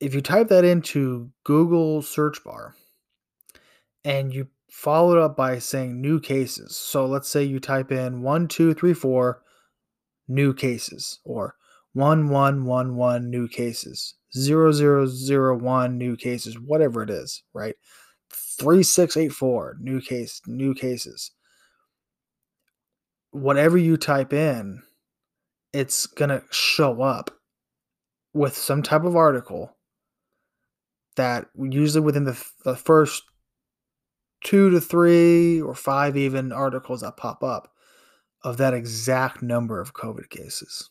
if 0.00 0.14
you 0.14 0.20
type 0.20 0.48
that 0.48 0.64
into 0.64 1.30
Google 1.44 2.02
search 2.02 2.42
bar 2.44 2.74
and 4.04 4.32
you 4.32 4.48
follow 4.70 5.16
it 5.16 5.22
up 5.22 5.36
by 5.36 5.58
saying 5.58 6.00
new 6.00 6.20
cases, 6.20 6.76
so 6.76 7.06
let's 7.06 7.28
say 7.28 7.42
you 7.42 7.60
type 7.60 7.90
in 7.90 8.22
1234 8.22 9.42
new 10.28 10.54
cases 10.54 11.18
or 11.24 11.56
1111 11.94 13.30
new 13.30 13.48
cases, 13.48 14.14
0001 14.36 15.98
new 15.98 16.16
cases, 16.16 16.58
whatever 16.58 17.02
it 17.02 17.10
is, 17.10 17.42
right? 17.52 17.74
3684 18.30 19.78
new 19.80 20.00
case 20.00 20.40
new 20.46 20.74
cases. 20.74 21.32
Whatever 23.30 23.78
you 23.78 23.96
type 23.96 24.32
in, 24.32 24.82
it's 25.72 26.06
going 26.06 26.30
to 26.30 26.42
show 26.50 27.02
up 27.02 27.30
with 28.32 28.56
some 28.56 28.82
type 28.82 29.04
of 29.04 29.16
article 29.16 29.76
that 31.16 31.46
usually 31.58 32.04
within 32.04 32.24
the, 32.24 32.44
the 32.64 32.76
first 32.76 33.24
two 34.42 34.70
to 34.70 34.80
three 34.80 35.60
or 35.60 35.74
five 35.74 36.16
even 36.16 36.52
articles 36.52 37.02
that 37.02 37.16
pop 37.16 37.42
up 37.42 37.72
of 38.42 38.56
that 38.56 38.74
exact 38.74 39.42
number 39.42 39.80
of 39.80 39.92
COVID 39.92 40.30
cases. 40.30 40.88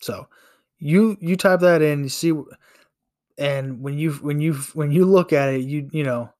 So 0.00 0.28
you 0.78 1.16
you 1.20 1.36
type 1.36 1.60
that 1.60 1.82
in, 1.82 2.04
you 2.04 2.08
see, 2.08 2.32
and 3.38 3.80
when 3.80 3.98
you 3.98 4.12
when 4.12 4.40
you 4.40 4.54
when 4.74 4.92
you 4.92 5.04
look 5.04 5.32
at 5.32 5.48
it, 5.48 5.62
you 5.62 5.88
you 5.90 6.04
know, 6.04 6.30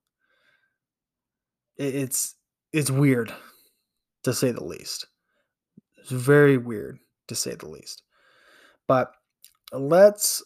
it, 1.75 1.95
it's 1.95 2.35
it's 2.77 2.91
weird 2.91 3.33
to 4.21 4.31
say 4.31 4.51
the 4.51 4.63
least. 4.63 5.07
It's 5.97 6.11
very 6.11 6.57
weird 6.57 6.99
to 7.27 7.33
say 7.33 7.55
the 7.55 7.67
least. 7.67 8.03
But 8.85 9.11
let's 9.71 10.43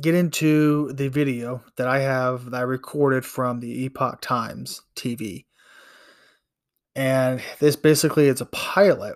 get 0.00 0.16
into 0.16 0.92
the 0.94 1.06
video 1.06 1.62
that 1.76 1.86
I 1.86 2.00
have 2.00 2.46
that 2.46 2.56
I 2.56 2.62
recorded 2.62 3.24
from 3.24 3.60
the 3.60 3.84
Epoch 3.84 4.20
Times 4.20 4.82
TV. 4.96 5.44
And 6.96 7.40
this 7.60 7.76
basically 7.76 8.26
it's 8.26 8.40
a 8.40 8.46
pilot 8.46 9.14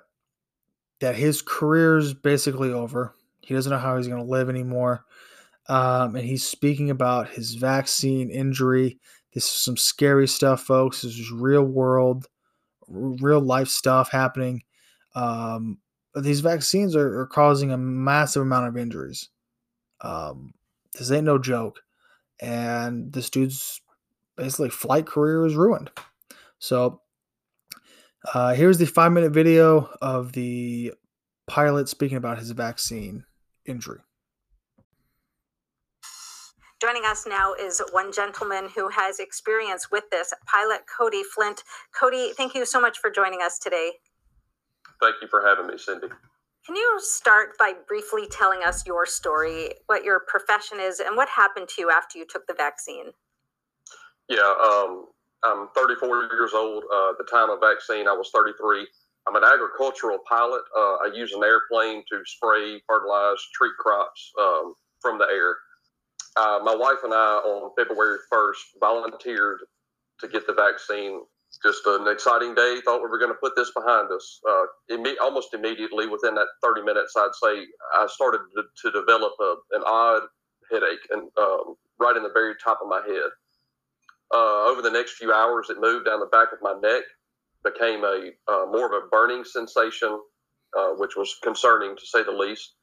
that 1.00 1.16
his 1.16 1.42
career's 1.42 2.14
basically 2.14 2.72
over. 2.72 3.12
He 3.40 3.54
doesn't 3.54 3.72
know 3.72 3.78
how 3.78 3.96
he's 3.96 4.06
going 4.06 4.24
to 4.24 4.30
live 4.30 4.48
anymore. 4.48 5.04
Um, 5.68 6.14
and 6.14 6.24
he's 6.24 6.46
speaking 6.46 6.90
about 6.90 7.28
his 7.28 7.54
vaccine 7.54 8.30
injury. 8.30 9.00
This 9.34 9.46
is 9.46 9.50
some 9.50 9.76
scary 9.76 10.28
stuff, 10.28 10.62
folks. 10.62 11.02
This 11.02 11.18
is 11.18 11.32
real 11.32 11.64
world, 11.64 12.28
real 12.88 13.40
life 13.40 13.68
stuff 13.68 14.10
happening. 14.10 14.62
Um, 15.14 15.78
these 16.14 16.40
vaccines 16.40 16.96
are, 16.96 17.20
are, 17.20 17.26
causing 17.26 17.72
a 17.72 17.78
massive 17.78 18.42
amount 18.42 18.68
of 18.68 18.76
injuries. 18.76 19.28
Um, 20.00 20.54
this 20.94 21.10
ain't 21.10 21.24
no 21.24 21.38
joke. 21.38 21.80
And 22.40 23.12
this 23.12 23.30
dude's 23.30 23.80
basically 24.36 24.70
flight 24.70 25.06
career 25.06 25.44
is 25.46 25.54
ruined. 25.54 25.90
So 26.58 27.00
uh, 28.32 28.54
here's 28.54 28.78
the 28.78 28.86
five 28.86 29.12
minute 29.12 29.32
video 29.32 29.90
of 30.00 30.32
the 30.32 30.92
pilot 31.46 31.88
speaking 31.88 32.16
about 32.16 32.38
his 32.38 32.50
vaccine 32.50 33.24
injury. 33.66 34.00
Joining 36.86 37.04
us 37.04 37.26
now 37.26 37.52
is 37.52 37.82
one 37.90 38.12
gentleman 38.12 38.68
who 38.72 38.88
has 38.90 39.18
experience 39.18 39.90
with 39.90 40.04
this, 40.12 40.32
pilot 40.46 40.82
Cody 40.86 41.24
Flint. 41.24 41.64
Cody, 41.98 42.32
thank 42.36 42.54
you 42.54 42.64
so 42.64 42.80
much 42.80 42.98
for 42.98 43.10
joining 43.10 43.42
us 43.42 43.58
today. 43.58 43.94
Thank 45.02 45.16
you 45.20 45.26
for 45.26 45.44
having 45.44 45.66
me, 45.66 45.78
Cindy. 45.78 46.06
Can 46.64 46.76
you 46.76 47.00
start 47.00 47.58
by 47.58 47.72
briefly 47.88 48.28
telling 48.30 48.62
us 48.62 48.86
your 48.86 49.04
story, 49.04 49.70
what 49.86 50.04
your 50.04 50.20
profession 50.28 50.78
is, 50.78 51.00
and 51.00 51.16
what 51.16 51.28
happened 51.28 51.66
to 51.70 51.82
you 51.82 51.90
after 51.90 52.18
you 52.18 52.24
took 52.24 52.46
the 52.46 52.54
vaccine? 52.54 53.06
Yeah, 54.28 54.54
um, 54.64 55.06
I'm 55.42 55.66
34 55.74 56.28
years 56.30 56.52
old. 56.54 56.84
Uh, 56.84 57.10
at 57.10 57.18
the 57.18 57.26
time 57.28 57.50
of 57.50 57.58
vaccine, 57.58 58.06
I 58.06 58.12
was 58.12 58.30
33. 58.32 58.86
I'm 59.26 59.34
an 59.34 59.42
agricultural 59.42 60.18
pilot. 60.28 60.62
Uh, 60.78 60.98
I 61.02 61.10
use 61.12 61.32
an 61.32 61.42
airplane 61.42 62.04
to 62.12 62.22
spray, 62.26 62.80
fertilize, 62.86 63.44
treat 63.54 63.72
crops 63.76 64.30
um, 64.40 64.74
from 65.00 65.18
the 65.18 65.24
air. 65.24 65.56
Uh, 66.36 66.60
my 66.62 66.74
wife 66.74 66.98
and 67.02 67.14
I, 67.14 67.16
on 67.44 67.72
February 67.76 68.18
1st, 68.32 68.80
volunteered 68.80 69.60
to 70.20 70.28
get 70.28 70.46
the 70.46 70.52
vaccine. 70.52 71.22
Just 71.62 71.86
an 71.86 72.06
exciting 72.08 72.54
day. 72.54 72.80
Thought 72.84 73.02
we 73.02 73.08
were 73.08 73.18
going 73.18 73.30
to 73.30 73.38
put 73.40 73.56
this 73.56 73.70
behind 73.72 74.10
us. 74.12 74.40
Uh, 74.48 74.64
imme- 74.90 75.16
almost 75.22 75.54
immediately, 75.54 76.06
within 76.06 76.34
that 76.34 76.48
30 76.62 76.82
minutes, 76.82 77.14
I'd 77.16 77.30
say 77.42 77.64
I 77.94 78.06
started 78.08 78.40
to, 78.56 78.62
to 78.82 79.00
develop 79.00 79.32
a, 79.40 79.54
an 79.72 79.82
odd 79.86 80.22
headache 80.70 81.06
and 81.10 81.30
um, 81.38 81.76
right 81.98 82.16
in 82.16 82.22
the 82.22 82.32
very 82.34 82.54
top 82.62 82.80
of 82.82 82.88
my 82.88 83.00
head. 83.06 83.30
Uh, 84.34 84.66
over 84.66 84.82
the 84.82 84.90
next 84.90 85.12
few 85.12 85.32
hours, 85.32 85.70
it 85.70 85.80
moved 85.80 86.06
down 86.06 86.20
the 86.20 86.26
back 86.26 86.48
of 86.52 86.58
my 86.60 86.74
neck, 86.82 87.04
became 87.64 88.04
a 88.04 88.30
uh, 88.48 88.66
more 88.66 88.86
of 88.86 88.92
a 88.92 89.06
burning 89.08 89.44
sensation, 89.44 90.20
uh, 90.76 90.90
which 90.96 91.16
was 91.16 91.36
concerning 91.42 91.96
to 91.96 92.06
say 92.06 92.22
the 92.22 92.32
least. 92.32 92.74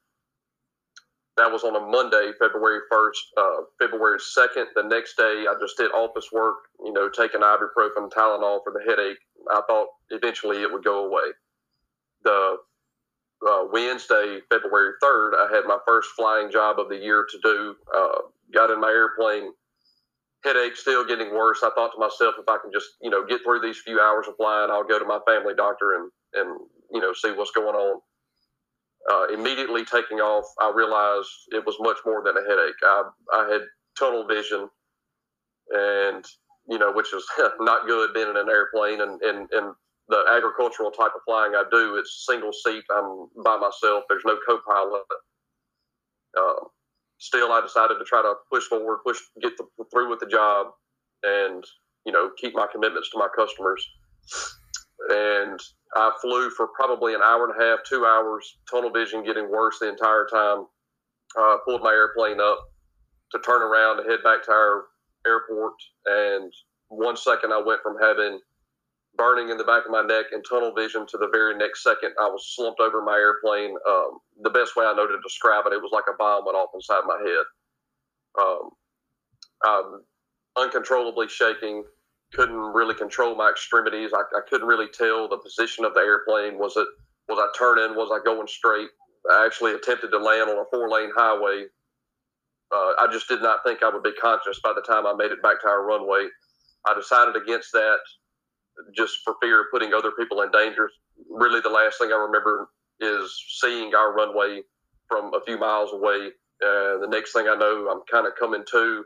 That 1.35 1.51
was 1.51 1.63
on 1.63 1.75
a 1.75 1.79
Monday, 1.79 2.31
February 2.39 2.81
1st. 2.91 3.17
Uh, 3.37 3.61
February 3.79 4.19
2nd, 4.19 4.65
the 4.75 4.83
next 4.83 5.17
day, 5.17 5.45
I 5.49 5.55
just 5.59 5.77
did 5.77 5.91
office 5.91 6.31
work, 6.31 6.57
you 6.83 6.93
know, 6.93 7.09
taking 7.09 7.41
ibuprofen, 7.41 8.11
Tylenol 8.11 8.59
for 8.63 8.71
the 8.71 8.83
headache. 8.87 9.17
I 9.51 9.61
thought 9.67 9.87
eventually 10.11 10.61
it 10.61 10.71
would 10.71 10.83
go 10.83 11.05
away. 11.07 11.31
The 12.23 12.57
uh, 13.47 13.65
Wednesday, 13.71 14.39
February 14.49 14.93
3rd, 15.03 15.31
I 15.33 15.53
had 15.53 15.65
my 15.65 15.79
first 15.87 16.09
flying 16.15 16.51
job 16.51 16.79
of 16.79 16.89
the 16.89 16.97
year 16.97 17.25
to 17.29 17.39
do. 17.43 17.75
Uh, 17.93 18.19
got 18.53 18.69
in 18.69 18.79
my 18.79 18.89
airplane, 18.89 19.51
headache 20.43 20.75
still 20.75 21.05
getting 21.05 21.33
worse. 21.33 21.63
I 21.63 21.71
thought 21.71 21.93
to 21.93 21.99
myself, 21.99 22.35
if 22.39 22.47
I 22.47 22.57
can 22.61 22.71
just, 22.71 22.89
you 23.01 23.09
know, 23.09 23.25
get 23.25 23.41
through 23.43 23.61
these 23.61 23.79
few 23.79 23.99
hours 23.99 24.27
of 24.27 24.35
flying, 24.37 24.69
I'll 24.69 24.83
go 24.83 24.99
to 24.99 25.05
my 25.05 25.19
family 25.27 25.53
doctor 25.55 25.95
and, 25.95 26.11
and 26.35 26.59
you 26.91 27.01
know, 27.01 27.13
see 27.13 27.31
what's 27.31 27.51
going 27.51 27.75
on. 27.75 28.01
Uh, 29.11 29.27
immediately 29.33 29.83
taking 29.83 30.19
off, 30.19 30.45
I 30.61 30.71
realized 30.73 31.29
it 31.51 31.65
was 31.65 31.75
much 31.79 31.97
more 32.05 32.23
than 32.23 32.37
a 32.37 32.49
headache. 32.49 32.75
I, 32.81 33.03
I 33.33 33.49
had 33.51 33.61
tunnel 33.99 34.25
vision, 34.25 34.69
and 35.71 36.25
you 36.69 36.79
know, 36.79 36.91
which 36.93 37.13
is 37.13 37.25
not 37.59 37.87
good 37.87 38.13
being 38.13 38.29
in 38.29 38.37
an 38.37 38.49
airplane. 38.49 39.01
And, 39.01 39.21
and, 39.21 39.49
and 39.51 39.73
the 40.07 40.23
agricultural 40.33 40.91
type 40.91 41.11
of 41.15 41.21
flying 41.25 41.53
I 41.55 41.63
do, 41.69 41.97
it's 41.97 42.25
single 42.27 42.53
seat. 42.53 42.83
I'm 42.95 43.27
by 43.43 43.57
myself. 43.57 44.03
There's 44.07 44.23
no 44.25 44.37
co-pilot. 44.47 45.03
Uh, 46.37 46.65
still, 47.17 47.51
I 47.51 47.61
decided 47.61 47.95
to 47.99 48.05
try 48.05 48.21
to 48.21 48.35
push 48.51 48.63
forward, 48.65 48.99
push, 49.05 49.19
get 49.41 49.57
the, 49.57 49.65
through 49.91 50.09
with 50.09 50.19
the 50.19 50.27
job, 50.27 50.67
and 51.23 51.63
you 52.05 52.11
know, 52.11 52.31
keep 52.37 52.55
my 52.55 52.67
commitments 52.71 53.09
to 53.11 53.17
my 53.17 53.27
customers. 53.35 53.85
And 55.09 55.59
I 55.95 56.11
flew 56.21 56.49
for 56.51 56.67
probably 56.67 57.13
an 57.13 57.21
hour 57.21 57.49
and 57.49 57.61
a 57.61 57.65
half, 57.65 57.79
two 57.87 58.05
hours, 58.05 58.57
tunnel 58.69 58.91
vision 58.91 59.23
getting 59.23 59.49
worse 59.49 59.79
the 59.79 59.89
entire 59.89 60.27
time. 60.31 60.65
Uh, 61.39 61.57
pulled 61.65 61.81
my 61.81 61.91
airplane 61.91 62.39
up 62.39 62.59
to 63.31 63.39
turn 63.39 63.61
around 63.61 63.97
to 63.97 64.03
head 64.03 64.19
back 64.23 64.43
to 64.43 64.51
our 64.51 64.85
airport. 65.25 65.73
And 66.05 66.53
one 66.89 67.17
second 67.17 67.51
I 67.51 67.61
went 67.65 67.81
from 67.81 67.97
having 68.01 68.39
burning 69.15 69.49
in 69.49 69.57
the 69.57 69.63
back 69.63 69.85
of 69.85 69.91
my 69.91 70.01
neck 70.01 70.25
and 70.31 70.43
tunnel 70.47 70.73
vision 70.73 71.05
to 71.07 71.17
the 71.17 71.29
very 71.31 71.55
next 71.55 71.83
second 71.83 72.13
I 72.19 72.27
was 72.27 72.53
slumped 72.55 72.79
over 72.79 73.01
my 73.01 73.15
airplane. 73.15 73.75
Um, 73.87 74.19
the 74.41 74.49
best 74.49 74.75
way 74.75 74.85
I 74.85 74.93
know 74.93 75.07
to 75.07 75.17
describe 75.23 75.65
it, 75.67 75.73
it 75.73 75.81
was 75.81 75.91
like 75.91 76.05
a 76.09 76.17
bomb 76.17 76.45
went 76.45 76.57
off 76.57 76.69
inside 76.73 77.01
my 77.05 77.17
head. 77.17 77.45
Um, 78.41 78.69
I'm 79.65 80.01
uncontrollably 80.57 81.27
shaking, 81.27 81.83
couldn't 82.33 82.55
really 82.55 82.95
control 82.95 83.35
my 83.35 83.49
extremities. 83.49 84.11
I, 84.13 84.21
I 84.35 84.41
couldn't 84.49 84.67
really 84.67 84.87
tell 84.87 85.27
the 85.27 85.37
position 85.37 85.85
of 85.85 85.93
the 85.93 86.01
airplane. 86.01 86.57
Was 86.57 86.75
it 86.77 86.87
was 87.29 87.39
I 87.39 87.47
turning? 87.57 87.95
Was 87.95 88.11
I 88.11 88.23
going 88.23 88.47
straight? 88.47 88.89
I 89.31 89.45
actually 89.45 89.73
attempted 89.73 90.11
to 90.11 90.17
land 90.17 90.49
on 90.49 90.57
a 90.57 90.65
four 90.71 90.89
lane 90.89 91.11
highway. 91.15 91.65
Uh, 92.73 92.93
I 92.99 93.07
just 93.11 93.27
did 93.27 93.41
not 93.41 93.59
think 93.65 93.83
I 93.83 93.89
would 93.89 94.03
be 94.03 94.13
conscious 94.13 94.59
by 94.61 94.73
the 94.73 94.81
time 94.81 95.05
I 95.05 95.13
made 95.13 95.31
it 95.31 95.41
back 95.41 95.61
to 95.61 95.67
our 95.67 95.85
runway. 95.85 96.27
I 96.87 96.93
decided 96.93 97.35
against 97.35 97.71
that 97.73 97.99
just 98.95 99.19
for 99.23 99.35
fear 99.41 99.61
of 99.61 99.67
putting 99.71 99.93
other 99.93 100.11
people 100.11 100.41
in 100.41 100.51
danger. 100.51 100.89
Really, 101.29 101.61
the 101.61 101.69
last 101.69 101.99
thing 101.99 102.11
I 102.11 102.17
remember 102.17 102.67
is 102.99 103.33
seeing 103.61 103.93
our 103.95 104.13
runway 104.13 104.61
from 105.07 105.33
a 105.33 105.39
few 105.45 105.57
miles 105.57 105.93
away. 105.93 106.31
And 106.61 107.03
the 107.03 107.07
next 107.09 107.33
thing 107.33 107.47
I 107.47 107.55
know, 107.55 107.89
I'm 107.89 108.01
kind 108.09 108.27
of 108.27 108.33
coming 108.39 108.63
to, 108.71 109.05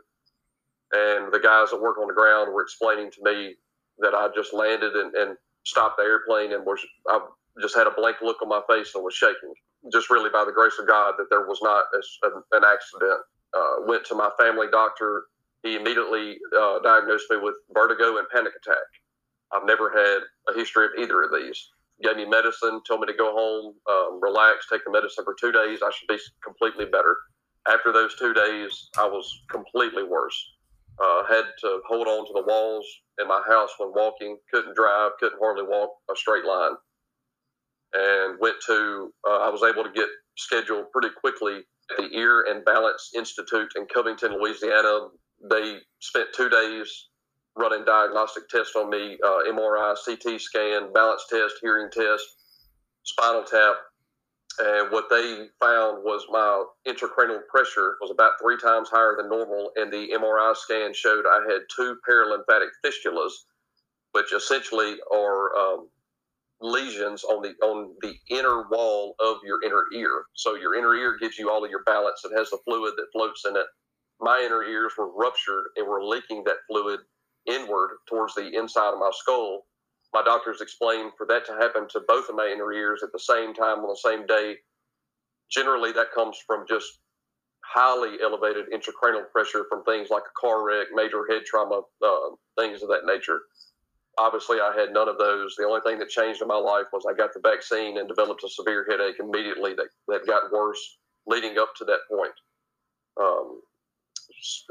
and 0.92 1.32
the 1.32 1.40
guys 1.40 1.70
that 1.70 1.80
work 1.80 1.98
on 1.98 2.08
the 2.08 2.14
ground 2.14 2.52
were 2.52 2.62
explaining 2.62 3.10
to 3.12 3.22
me 3.22 3.54
that 3.98 4.14
I 4.14 4.28
just 4.34 4.54
landed 4.54 4.94
and, 4.94 5.14
and 5.14 5.36
stopped 5.64 5.96
the 5.98 6.04
airplane 6.04 6.52
and 6.52 6.64
was 6.64 6.80
I 7.08 7.20
just 7.60 7.76
had 7.76 7.86
a 7.86 7.90
blank 7.90 8.16
look 8.22 8.40
on 8.42 8.48
my 8.48 8.62
face 8.68 8.94
and 8.94 9.04
was 9.04 9.14
shaking. 9.14 9.52
Just 9.92 10.10
really 10.10 10.30
by 10.30 10.44
the 10.44 10.52
grace 10.52 10.78
of 10.80 10.86
God 10.86 11.14
that 11.18 11.26
there 11.30 11.46
was 11.46 11.60
not 11.62 11.84
a, 11.94 12.56
an 12.56 12.64
accident. 12.64 13.20
Uh, 13.54 13.86
went 13.86 14.04
to 14.06 14.14
my 14.14 14.30
family 14.38 14.66
doctor. 14.70 15.24
He 15.62 15.76
immediately 15.76 16.38
uh, 16.56 16.78
diagnosed 16.80 17.26
me 17.30 17.38
with 17.38 17.54
vertigo 17.72 18.18
and 18.18 18.26
panic 18.32 18.52
attack. 18.62 18.86
I've 19.52 19.64
never 19.64 19.90
had 19.90 20.20
a 20.52 20.58
history 20.58 20.86
of 20.86 20.90
either 20.98 21.22
of 21.22 21.30
these. 21.32 21.70
Gave 22.02 22.16
me 22.16 22.26
medicine, 22.26 22.80
told 22.86 23.00
me 23.00 23.06
to 23.06 23.14
go 23.14 23.32
home, 23.32 23.74
um, 23.90 24.20
relax, 24.22 24.66
take 24.70 24.84
the 24.84 24.90
medicine 24.90 25.24
for 25.24 25.34
two 25.40 25.50
days. 25.50 25.80
I 25.82 25.90
should 25.90 26.06
be 26.06 26.18
completely 26.44 26.84
better. 26.84 27.16
After 27.68 27.92
those 27.92 28.14
two 28.16 28.32
days, 28.32 28.88
I 28.98 29.06
was 29.06 29.42
completely 29.50 30.04
worse. 30.04 30.38
Uh, 31.00 31.22
had 31.28 31.44
to 31.60 31.80
hold 31.88 32.08
on 32.08 32.26
to 32.26 32.32
the 32.34 32.42
walls 32.42 32.84
in 33.20 33.28
my 33.28 33.40
house 33.48 33.70
when 33.78 33.92
walking. 33.94 34.36
Couldn't 34.52 34.74
drive. 34.74 35.12
Couldn't 35.20 35.38
hardly 35.40 35.64
walk 35.64 35.90
a 36.10 36.16
straight 36.16 36.44
line. 36.44 36.72
And 37.94 38.38
went 38.40 38.56
to. 38.66 39.12
Uh, 39.28 39.38
I 39.38 39.48
was 39.48 39.62
able 39.62 39.84
to 39.84 39.92
get 39.92 40.08
scheduled 40.36 40.90
pretty 40.92 41.10
quickly 41.20 41.62
at 41.90 41.96
the 41.96 42.16
Ear 42.16 42.46
and 42.48 42.64
Balance 42.64 43.12
Institute 43.16 43.72
in 43.76 43.86
Covington, 43.92 44.32
Louisiana. 44.32 45.08
They 45.50 45.78
spent 46.00 46.28
two 46.34 46.48
days 46.48 47.08
running 47.56 47.84
diagnostic 47.84 48.48
tests 48.48 48.74
on 48.76 48.90
me 48.90 49.18
uh, 49.24 49.50
MRI, 49.50 49.94
CT 50.04 50.40
scan, 50.40 50.92
balance 50.92 51.24
test, 51.28 51.56
hearing 51.60 51.90
test, 51.90 52.24
spinal 53.04 53.44
tap. 53.44 53.76
And 54.60 54.90
what 54.90 55.10
they 55.10 55.48
found 55.60 56.04
was 56.04 56.26
my 56.30 56.64
intracranial 56.86 57.46
pressure 57.48 57.96
was 58.00 58.10
about 58.10 58.32
three 58.42 58.58
times 58.58 58.88
higher 58.90 59.14
than 59.16 59.28
normal. 59.28 59.70
And 59.76 59.92
the 59.92 60.10
MRI 60.14 60.56
scan 60.56 60.94
showed 60.94 61.26
I 61.26 61.40
had 61.48 61.62
two 61.74 61.96
perilymphatic 62.08 62.70
fistulas, 62.84 63.32
which 64.12 64.32
essentially 64.32 64.96
are 65.12 65.56
um, 65.56 65.88
lesions 66.60 67.24
on 67.24 67.42
the 67.42 67.54
on 67.64 67.94
the 68.00 68.14
inner 68.30 68.68
wall 68.68 69.14
of 69.20 69.38
your 69.44 69.62
inner 69.64 69.84
ear. 69.94 70.24
So 70.34 70.54
your 70.56 70.74
inner 70.74 70.94
ear 70.94 71.16
gives 71.20 71.38
you 71.38 71.50
all 71.50 71.64
of 71.64 71.70
your 71.70 71.84
balance. 71.84 72.22
It 72.24 72.36
has 72.36 72.50
the 72.50 72.58
fluid 72.64 72.94
that 72.96 73.06
floats 73.12 73.44
in 73.48 73.56
it. 73.56 73.66
My 74.20 74.42
inner 74.44 74.64
ears 74.64 74.92
were 74.98 75.12
ruptured 75.12 75.66
and 75.76 75.86
were 75.86 76.04
leaking 76.04 76.44
that 76.44 76.56
fluid 76.68 77.00
inward 77.46 77.90
towards 78.08 78.34
the 78.34 78.48
inside 78.56 78.92
of 78.92 78.98
my 78.98 79.10
skull. 79.14 79.66
My 80.14 80.22
doctors 80.22 80.60
explained 80.60 81.12
for 81.16 81.26
that 81.26 81.44
to 81.46 81.52
happen 81.52 81.86
to 81.90 82.00
both 82.08 82.28
of 82.28 82.34
my 82.34 82.46
inner 82.46 82.72
ears 82.72 83.02
at 83.02 83.12
the 83.12 83.18
same 83.18 83.52
time 83.54 83.80
on 83.80 83.88
the 83.88 84.00
same 84.02 84.26
day. 84.26 84.56
Generally, 85.50 85.92
that 85.92 86.12
comes 86.14 86.38
from 86.46 86.64
just 86.68 87.00
highly 87.64 88.16
elevated 88.22 88.66
intracranial 88.72 89.30
pressure 89.30 89.66
from 89.68 89.84
things 89.84 90.08
like 90.10 90.22
a 90.22 90.40
car 90.40 90.64
wreck, 90.66 90.88
major 90.94 91.26
head 91.28 91.42
trauma, 91.44 91.82
uh, 92.02 92.30
things 92.58 92.82
of 92.82 92.88
that 92.88 93.04
nature. 93.04 93.40
Obviously, 94.18 94.58
I 94.60 94.74
had 94.74 94.92
none 94.92 95.08
of 95.08 95.18
those. 95.18 95.54
The 95.56 95.64
only 95.64 95.80
thing 95.82 95.98
that 95.98 96.08
changed 96.08 96.42
in 96.42 96.48
my 96.48 96.56
life 96.56 96.86
was 96.92 97.04
I 97.08 97.14
got 97.14 97.34
the 97.34 97.40
vaccine 97.40 97.98
and 97.98 98.08
developed 98.08 98.42
a 98.44 98.48
severe 98.48 98.86
headache 98.88 99.20
immediately 99.20 99.74
that, 99.74 99.88
that 100.08 100.26
got 100.26 100.50
worse 100.50 100.98
leading 101.26 101.58
up 101.58 101.74
to 101.76 101.84
that 101.84 102.00
point. 102.10 102.32
Um, 103.20 103.60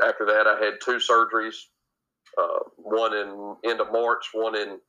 after 0.03 0.25
that, 0.25 0.47
I 0.47 0.63
had 0.63 0.75
two 0.83 0.97
surgeries, 0.97 1.55
uh, 2.37 2.59
one 2.77 3.13
in 3.13 3.55
end 3.63 3.79
of 3.79 3.91
March, 3.91 4.29
one 4.33 4.55
in 4.55 4.79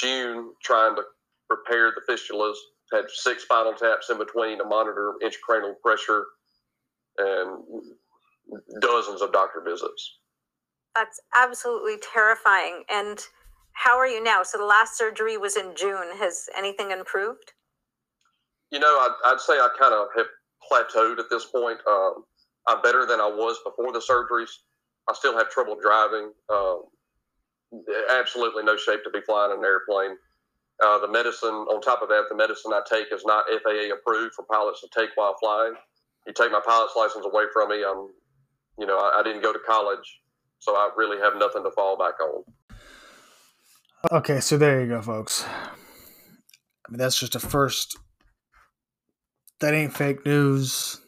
June, 0.00 0.52
trying 0.62 0.96
to 0.96 1.02
repair 1.50 1.92
the 1.94 2.12
fistulas. 2.12 2.54
Had 2.92 3.04
six 3.10 3.42
spinal 3.42 3.74
taps 3.74 4.08
in 4.08 4.16
between 4.16 4.58
to 4.58 4.64
monitor 4.64 5.14
intracranial 5.22 5.74
pressure, 5.84 6.24
and 7.18 7.64
dozens 8.80 9.20
of 9.20 9.32
doctor 9.32 9.62
visits. 9.64 10.18
That's 10.94 11.20
absolutely 11.36 11.96
terrifying. 12.12 12.84
And 12.90 13.20
how 13.72 13.98
are 13.98 14.06
you 14.06 14.22
now? 14.22 14.42
So 14.42 14.58
the 14.58 14.64
last 14.64 14.96
surgery 14.96 15.36
was 15.36 15.56
in 15.56 15.74
June. 15.76 16.16
Has 16.16 16.46
anything 16.56 16.90
improved? 16.90 17.52
You 18.70 18.78
know, 18.78 18.86
I'd, 18.86 19.14
I'd 19.26 19.40
say 19.40 19.54
I 19.54 19.68
kind 19.78 19.94
of 19.94 20.08
have 20.16 20.26
plateaued 20.70 21.18
at 21.18 21.26
this 21.30 21.44
point. 21.44 21.78
Um, 21.88 22.24
I'm 22.66 22.82
better 22.82 23.06
than 23.06 23.20
I 23.20 23.26
was 23.26 23.58
before 23.64 23.92
the 23.92 24.00
surgeries. 24.00 24.50
I 25.08 25.14
still 25.14 25.36
have 25.36 25.50
trouble 25.50 25.76
driving. 25.80 26.32
Um, 26.50 26.82
absolutely 28.10 28.64
no 28.64 28.76
shape 28.76 29.04
to 29.04 29.10
be 29.10 29.20
flying 29.20 29.56
an 29.56 29.64
airplane. 29.64 30.16
Uh, 30.84 30.98
the 31.00 31.08
medicine, 31.08 31.50
on 31.50 31.80
top 31.80 32.02
of 32.02 32.08
that, 32.08 32.24
the 32.28 32.36
medicine 32.36 32.72
I 32.72 32.82
take 32.88 33.12
is 33.12 33.24
not 33.24 33.44
FAA 33.62 33.92
approved 33.92 34.34
for 34.34 34.44
pilots 34.44 34.80
to 34.82 34.88
take 34.96 35.10
while 35.16 35.36
flying. 35.40 35.74
You 36.26 36.32
take 36.32 36.52
my 36.52 36.60
pilot's 36.64 36.94
license 36.96 37.26
away 37.26 37.44
from 37.52 37.70
me, 37.70 37.84
I'm, 37.84 38.08
you 38.78 38.86
know, 38.86 38.96
I, 38.96 39.20
I 39.20 39.22
didn't 39.22 39.42
go 39.42 39.52
to 39.52 39.58
college, 39.66 40.20
so 40.58 40.74
I 40.74 40.90
really 40.96 41.18
have 41.18 41.34
nothing 41.36 41.64
to 41.64 41.70
fall 41.72 41.96
back 41.98 42.14
on. 42.20 42.44
Okay, 44.12 44.38
so 44.40 44.56
there 44.56 44.80
you 44.80 44.88
go, 44.88 45.02
folks. 45.02 45.44
I 45.44 46.90
mean, 46.90 46.98
that's 46.98 47.18
just 47.18 47.34
a 47.34 47.40
first. 47.40 47.96
That 49.60 49.74
ain't 49.74 49.96
fake 49.96 50.24
news. 50.24 51.00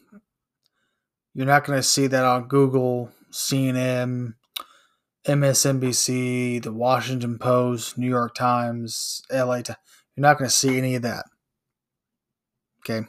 You're 1.33 1.45
not 1.45 1.63
going 1.63 1.79
to 1.79 1.83
see 1.83 2.07
that 2.07 2.25
on 2.25 2.49
Google, 2.49 3.09
CNN, 3.31 4.33
MSNBC, 5.25 6.63
The 6.63 6.71
Washington 6.71 7.37
Post, 7.37 7.97
New 7.97 8.09
York 8.09 8.33
Times, 8.33 9.21
LA 9.31 9.61
Times. 9.61 9.77
You're 10.15 10.23
not 10.23 10.37
going 10.37 10.49
to 10.49 10.55
see 10.55 10.77
any 10.77 10.95
of 10.95 11.03
that. 11.03 11.25
Okay. 12.79 13.07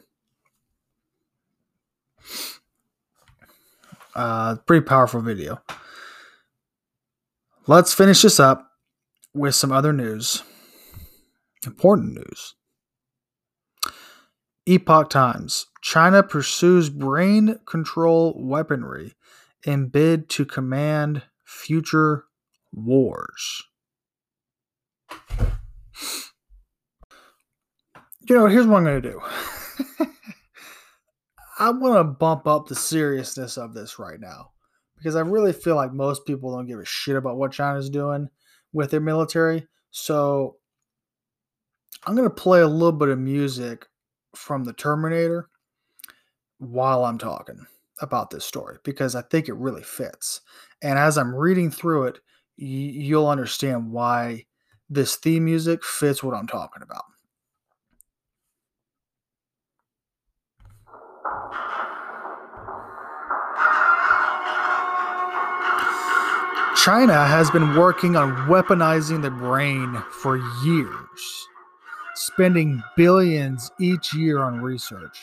Uh, 4.15 4.55
pretty 4.67 4.85
powerful 4.85 5.21
video. 5.21 5.61
Let's 7.65 7.93
finish 7.93 8.21
this 8.21 8.39
up 8.39 8.71
with 9.33 9.55
some 9.55 9.71
other 9.71 9.91
news. 9.91 10.43
Important 11.65 12.13
news. 12.13 12.55
Epoch 14.65 15.09
Times. 15.09 15.67
China 15.81 16.23
pursues 16.23 16.89
brain 16.89 17.59
control 17.65 18.35
weaponry 18.37 19.15
in 19.65 19.87
bid 19.87 20.29
to 20.29 20.45
command 20.45 21.23
future 21.43 22.25
wars. 22.71 23.63
You 28.29 28.37
know, 28.37 28.45
here's 28.47 28.65
what 28.65 28.77
I'm 28.77 28.83
going 28.85 29.01
to 29.01 29.11
do. 29.11 29.21
I 31.59 31.69
want 31.69 31.95
to 31.95 32.03
bump 32.03 32.47
up 32.47 32.67
the 32.67 32.75
seriousness 32.75 33.57
of 33.57 33.73
this 33.73 33.99
right 33.99 34.19
now 34.19 34.51
because 34.97 35.15
I 35.15 35.21
really 35.21 35.53
feel 35.53 35.75
like 35.75 35.93
most 35.93 36.25
people 36.25 36.55
don't 36.55 36.65
give 36.65 36.79
a 36.79 36.85
shit 36.85 37.15
about 37.15 37.37
what 37.37 37.51
China's 37.51 37.89
doing 37.89 38.29
with 38.71 38.91
their 38.91 39.01
military. 39.01 39.67
So 39.91 40.57
I'm 42.05 42.15
going 42.15 42.27
to 42.27 42.33
play 42.33 42.61
a 42.61 42.67
little 42.67 42.97
bit 42.97 43.09
of 43.09 43.19
music 43.19 43.85
from 44.35 44.63
the 44.63 44.73
Terminator 44.73 45.49
while 46.57 47.05
I'm 47.05 47.17
talking 47.17 47.65
about 48.01 48.29
this 48.29 48.45
story 48.45 48.77
because 48.83 49.15
I 49.15 49.21
think 49.21 49.47
it 49.47 49.55
really 49.55 49.83
fits. 49.83 50.41
And 50.83 50.99
as 50.99 51.17
I'm 51.17 51.33
reading 51.33 51.71
through 51.71 52.07
it, 52.07 52.19
you'll 52.57 53.29
understand 53.29 53.91
why 53.91 54.45
this 54.89 55.15
theme 55.15 55.45
music 55.45 55.83
fits 55.83 56.21
what 56.21 56.35
I'm 56.35 56.45
talking 56.45 56.83
about. 56.83 57.05
China 66.83 67.25
has 67.25 67.49
been 67.49 67.77
working 67.77 68.17
on 68.17 68.35
weaponizing 68.49 69.21
the 69.21 69.31
brain 69.31 70.03
for 70.11 70.35
years, 70.65 71.47
spending 72.13 72.83
billions 72.97 73.71
each 73.79 74.13
year 74.13 74.39
on 74.39 74.59
research. 74.59 75.17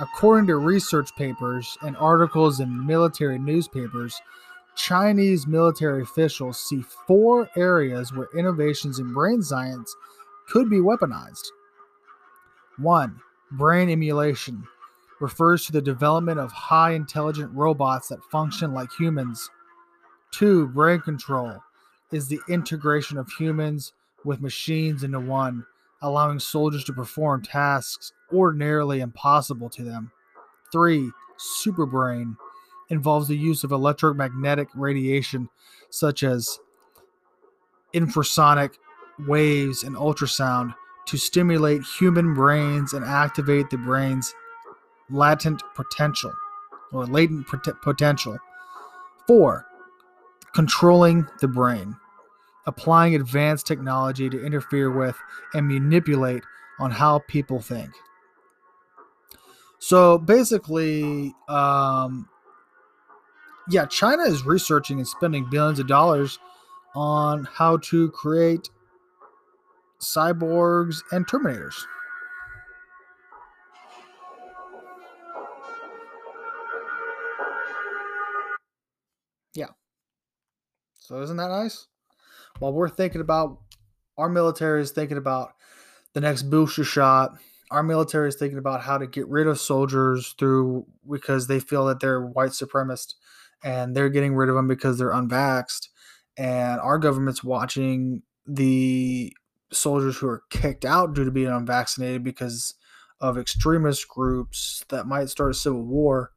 According 0.00 0.46
to 0.46 0.56
research 0.56 1.14
papers 1.16 1.76
and 1.82 1.94
articles 1.98 2.60
in 2.60 2.86
military 2.86 3.38
newspapers, 3.38 4.18
Chinese 4.76 5.46
military 5.46 6.02
officials 6.02 6.58
see 6.58 6.82
four 7.06 7.48
areas 7.56 8.12
where 8.12 8.28
innovations 8.36 8.98
in 8.98 9.12
brain 9.12 9.42
science 9.42 9.94
could 10.48 10.70
be 10.70 10.78
weaponized. 10.78 11.46
One, 12.78 13.20
brain 13.52 13.88
emulation 13.88 14.64
refers 15.20 15.64
to 15.64 15.72
the 15.72 15.80
development 15.80 16.38
of 16.38 16.52
high 16.52 16.92
intelligent 16.92 17.50
robots 17.54 18.08
that 18.08 18.22
function 18.24 18.74
like 18.74 18.90
humans. 18.98 19.48
Two, 20.30 20.68
brain 20.68 21.00
control 21.00 21.62
is 22.12 22.28
the 22.28 22.40
integration 22.48 23.16
of 23.16 23.30
humans 23.38 23.94
with 24.24 24.42
machines 24.42 25.02
into 25.02 25.20
one, 25.20 25.64
allowing 26.02 26.38
soldiers 26.38 26.84
to 26.84 26.92
perform 26.92 27.42
tasks 27.42 28.12
ordinarily 28.32 29.00
impossible 29.00 29.70
to 29.70 29.82
them. 29.82 30.10
Three, 30.70 31.10
superbrain 31.38 32.36
involves 32.88 33.28
the 33.28 33.36
use 33.36 33.64
of 33.64 33.72
electromagnetic 33.72 34.68
radiation 34.74 35.48
such 35.90 36.22
as 36.22 36.58
infrasonic 37.94 38.74
waves 39.26 39.82
and 39.82 39.96
ultrasound 39.96 40.74
to 41.06 41.16
stimulate 41.16 41.82
human 41.98 42.34
brains 42.34 42.92
and 42.92 43.04
activate 43.04 43.70
the 43.70 43.78
brain's 43.78 44.34
latent 45.08 45.62
potential 45.74 46.32
or 46.92 47.06
latent 47.06 47.46
pot- 47.46 47.80
potential. 47.82 48.36
Four, 49.26 49.66
controlling 50.54 51.26
the 51.40 51.48
brain, 51.48 51.96
applying 52.66 53.14
advanced 53.14 53.66
technology 53.66 54.28
to 54.28 54.44
interfere 54.44 54.90
with 54.90 55.16
and 55.54 55.68
manipulate 55.68 56.42
on 56.78 56.90
how 56.90 57.20
people 57.28 57.60
think. 57.60 57.90
So 59.78 60.18
basically, 60.18 61.34
um, 61.48 62.28
yeah, 63.68 63.86
China 63.86 64.22
is 64.22 64.44
researching 64.44 64.98
and 64.98 65.08
spending 65.08 65.48
billions 65.50 65.78
of 65.78 65.86
dollars 65.86 66.38
on 66.94 67.46
how 67.52 67.76
to 67.78 68.10
create 68.10 68.70
cyborgs 70.00 71.02
and 71.10 71.26
terminators. 71.26 71.74
Yeah. 79.54 79.66
So 80.98 81.20
isn't 81.22 81.36
that 81.36 81.48
nice? 81.48 81.86
While 82.58 82.72
we're 82.72 82.88
thinking 82.88 83.20
about 83.20 83.58
our 84.16 84.28
military 84.28 84.80
is 84.80 84.92
thinking 84.92 85.18
about 85.18 85.52
the 86.14 86.20
next 86.20 86.44
booster 86.44 86.84
shot, 86.84 87.32
our 87.70 87.82
military 87.82 88.28
is 88.28 88.36
thinking 88.36 88.58
about 88.58 88.82
how 88.82 88.96
to 88.96 89.06
get 89.06 89.28
rid 89.28 89.46
of 89.46 89.58
soldiers 89.58 90.34
through 90.38 90.86
because 91.10 91.46
they 91.46 91.60
feel 91.60 91.84
that 91.86 92.00
they're 92.00 92.24
white 92.24 92.50
supremacist 92.50 93.14
and 93.64 93.96
they're 93.96 94.08
getting 94.08 94.34
rid 94.34 94.48
of 94.48 94.54
them 94.54 94.68
because 94.68 94.98
they're 94.98 95.12
unvaxxed. 95.12 95.88
And 96.36 96.80
our 96.80 96.98
government's 96.98 97.42
watching 97.42 98.22
the 98.46 99.32
soldiers 99.72 100.16
who 100.16 100.28
are 100.28 100.42
kicked 100.50 100.84
out 100.84 101.14
due 101.14 101.24
to 101.24 101.30
being 101.30 101.48
unvaccinated 101.48 102.22
because 102.22 102.74
of 103.20 103.38
extremist 103.38 104.06
groups 104.08 104.84
that 104.88 105.06
might 105.06 105.28
start 105.28 105.52
a 105.52 105.54
civil 105.54 105.84
war. 105.84 106.32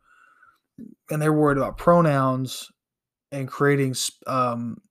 And 1.09 1.21
they're 1.21 1.33
worried 1.33 1.57
about 1.57 1.77
pronouns 1.77 2.71
and 3.31 3.47
creating 3.47 3.95
um, 4.27 4.81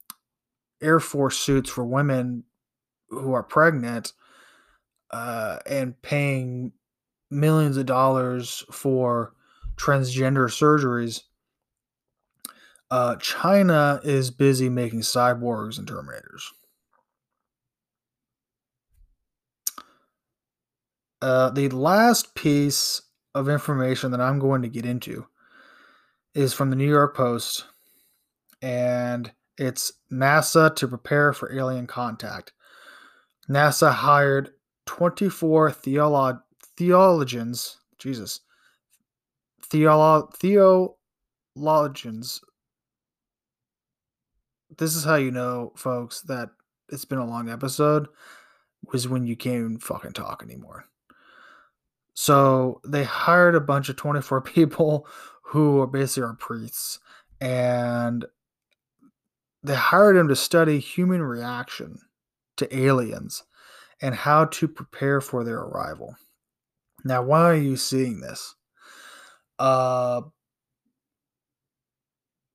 Air 0.83 1.01
Force 1.01 1.39
suits 1.39 1.71
for 1.71 1.85
women 1.85 2.45
who 3.09 3.33
are 3.33 3.43
pregnant 3.43 4.13
uh, 5.11 5.59
and 5.67 6.01
paying 6.03 6.73
millions 7.31 7.77
of 7.77 7.87
dollars 7.87 8.65
for 8.71 9.33
transgender 9.77 10.49
surgeries. 10.49 11.23
Uh, 12.91 13.17
China 13.17 14.01
is 14.03 14.31
busy 14.31 14.69
making 14.69 15.01
cyborgs 15.01 15.79
and 15.79 15.87
terminators. 15.87 16.45
Uh, 21.21 21.51
the 21.51 21.69
last 21.69 22.35
piece 22.35 23.03
of 23.35 23.49
information 23.49 24.11
that 24.13 24.21
I'm 24.21 24.39
going 24.39 24.63
to 24.63 24.69
get 24.69 24.87
into 24.87 25.27
is 26.35 26.55
from 26.55 26.71
the 26.71 26.77
New 26.77 26.89
York 26.89 27.17
Post, 27.17 27.67
and 28.63 29.33
it's 29.59 29.93
NASA 30.11 30.75
to 30.77 30.89
prepare 30.89 31.33
for 31.33 31.53
alien 31.53 31.87
contact. 31.87 32.53
NASA 33.51 33.93
hired 33.93 34.51
24 34.87 35.73
theolo- 35.73 36.43
theologians, 36.77 37.79
Jesus, 37.99 38.41
theolo- 39.71 40.33
theologians. 41.57 42.41
This 44.79 44.95
is 44.95 45.05
how 45.05 45.17
you 45.17 45.31
know, 45.31 45.73
folks, 45.77 46.23
that 46.23 46.51
it's 46.89 47.05
been 47.05 47.19
a 47.19 47.27
long 47.27 47.51
episode, 47.51 48.09
was 48.93 49.09
when 49.09 49.27
you 49.27 49.37
can't 49.37 49.57
even 49.57 49.79
fucking 49.79 50.13
talk 50.13 50.43
anymore. 50.43 50.85
So 52.15 52.81
they 52.85 53.05
hired 53.05 53.55
a 53.55 53.61
bunch 53.61 53.89
of 53.89 53.97
24 53.97 54.41
people 54.43 55.07
who 55.43 55.81
are 55.81 55.87
basically 55.87 56.29
are 56.29 56.35
priests, 56.35 56.99
and 57.41 58.25
they 59.63 59.75
hired 59.75 60.17
them 60.17 60.29
to 60.29 60.37
study 60.37 60.79
human 60.79 61.23
reaction 61.23 61.99
to 62.57 62.77
aliens 62.77 63.45
and 64.01 64.15
how 64.15 64.45
to 64.45 64.69
prepare 64.69 65.21
for 65.21 65.43
their 65.43 65.59
arrival. 65.59 66.17
Now, 67.05 67.23
why 67.23 67.51
are 67.51 67.55
you 67.55 67.77
seeing 67.77 68.21
this? 68.21 68.55
Uh, 69.59 70.23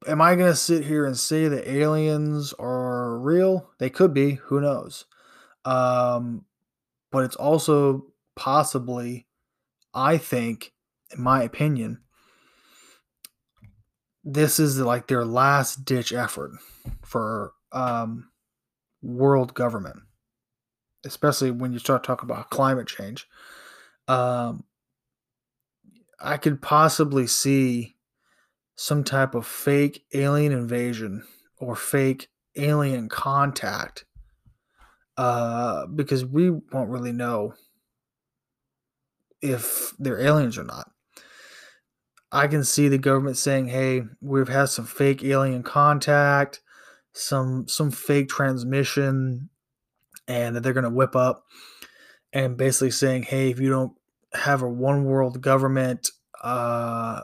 am 0.07 0.21
I 0.21 0.35
going 0.35 0.51
to 0.51 0.55
sit 0.55 0.85
here 0.85 1.05
and 1.05 1.17
say 1.17 1.47
that 1.47 1.69
aliens 1.69 2.53
are 2.59 3.17
real? 3.17 3.69
They 3.79 3.89
could 3.89 4.13
be. 4.13 4.35
Who 4.45 4.61
knows? 4.61 5.05
Um, 5.65 6.45
but 7.11 7.23
it's 7.25 7.35
also 7.35 8.07
possibly, 8.35 9.27
I 9.93 10.17
think, 10.17 10.73
in 11.15 11.21
my 11.21 11.43
opinion, 11.43 12.01
this 14.23 14.59
is 14.59 14.79
like 14.79 15.07
their 15.07 15.25
last 15.25 15.85
ditch 15.85 16.13
effort 16.13 16.51
for 17.01 17.53
um, 17.71 18.29
world 19.01 19.53
government, 19.53 19.99
especially 21.05 21.51
when 21.51 21.73
you 21.73 21.79
start 21.79 22.03
talking 22.03 22.29
about 22.29 22.49
climate 22.49 22.87
change. 22.87 23.27
Um, 24.07 24.63
I 26.19 26.37
could 26.37 26.61
possibly 26.61 27.27
see 27.27 27.92
some 28.75 29.03
type 29.03 29.35
of 29.35 29.45
fake 29.45 30.03
alien 30.13 30.51
invasion 30.51 31.23
or 31.59 31.75
fake 31.75 32.27
alien 32.55 33.09
contact 33.09 34.05
uh, 35.17 35.85
because 35.87 36.25
we 36.25 36.49
won't 36.49 36.89
really 36.89 37.11
know 37.11 37.53
if 39.41 39.93
they're 39.99 40.19
aliens 40.19 40.57
or 40.57 40.63
not. 40.63 40.89
I 42.31 42.47
can 42.47 42.63
see 42.63 42.87
the 42.87 42.97
government 42.97 43.37
saying, 43.37 43.67
"Hey, 43.67 44.03
we've 44.19 44.47
had 44.47 44.69
some 44.69 44.85
fake 44.85 45.23
alien 45.23 45.61
contact, 45.61 46.61
some 47.13 47.67
some 47.67 47.91
fake 47.91 48.27
transmission, 48.29 49.49
and 50.27 50.55
that 50.55 50.61
they're 50.61 50.73
going 50.73 50.83
to 50.83 50.89
whip 50.89 51.15
up 51.15 51.43
and 52.31 52.57
basically 52.57 52.89
saying, 52.89 53.23
"Hey, 53.23 53.51
if 53.51 53.59
you 53.59 53.69
don't 53.69 53.93
have 54.33 54.63
a 54.63 54.67
one 54.67 55.03
world 55.05 55.41
government, 55.41 56.09
uh, 56.41 57.21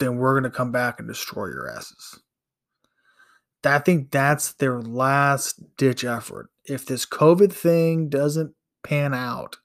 then 0.00 0.16
we're 0.16 0.34
going 0.38 0.50
to 0.50 0.56
come 0.56 0.72
back 0.72 0.98
and 0.98 1.08
destroy 1.08 1.46
your 1.46 1.70
asses." 1.70 2.20
I 3.64 3.78
think 3.78 4.10
that's 4.10 4.54
their 4.54 4.80
last 4.80 5.76
ditch 5.76 6.02
effort. 6.02 6.48
If 6.64 6.86
this 6.86 7.06
COVID 7.06 7.52
thing 7.52 8.08
doesn't 8.08 8.54
pan 8.82 9.12
out, 9.14 9.58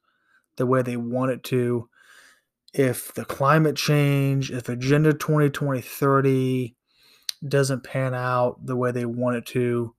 the 0.57 0.65
way 0.65 0.81
they 0.81 0.97
want 0.97 1.31
it 1.31 1.43
to. 1.45 1.89
If 2.73 3.13
the 3.13 3.25
climate 3.25 3.75
change, 3.75 4.51
if 4.51 4.67
Agenda 4.67 5.13
2020 5.13 5.81
30 5.81 6.75
doesn't 7.47 7.83
pan 7.83 8.13
out 8.13 8.65
the 8.65 8.75
way 8.75 8.91
they 8.91 9.05
want 9.05 9.37
it 9.37 9.45
to, 9.47 9.95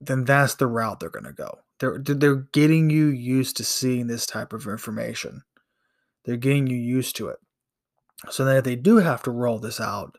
then 0.00 0.24
that's 0.24 0.54
the 0.54 0.66
route 0.66 1.00
they're 1.00 1.10
going 1.10 1.24
to 1.24 1.32
go. 1.32 1.58
They're 1.80 1.98
they're 1.98 2.36
getting 2.52 2.90
you 2.90 3.06
used 3.06 3.56
to 3.56 3.64
seeing 3.64 4.06
this 4.06 4.26
type 4.26 4.52
of 4.52 4.66
information. 4.66 5.42
They're 6.24 6.36
getting 6.36 6.68
you 6.68 6.76
used 6.76 7.16
to 7.16 7.28
it. 7.28 7.38
So 8.30 8.44
that 8.44 8.58
if 8.58 8.64
they 8.64 8.76
do 8.76 8.98
have 8.98 9.22
to 9.24 9.30
roll 9.30 9.58
this 9.58 9.80
out, 9.80 10.16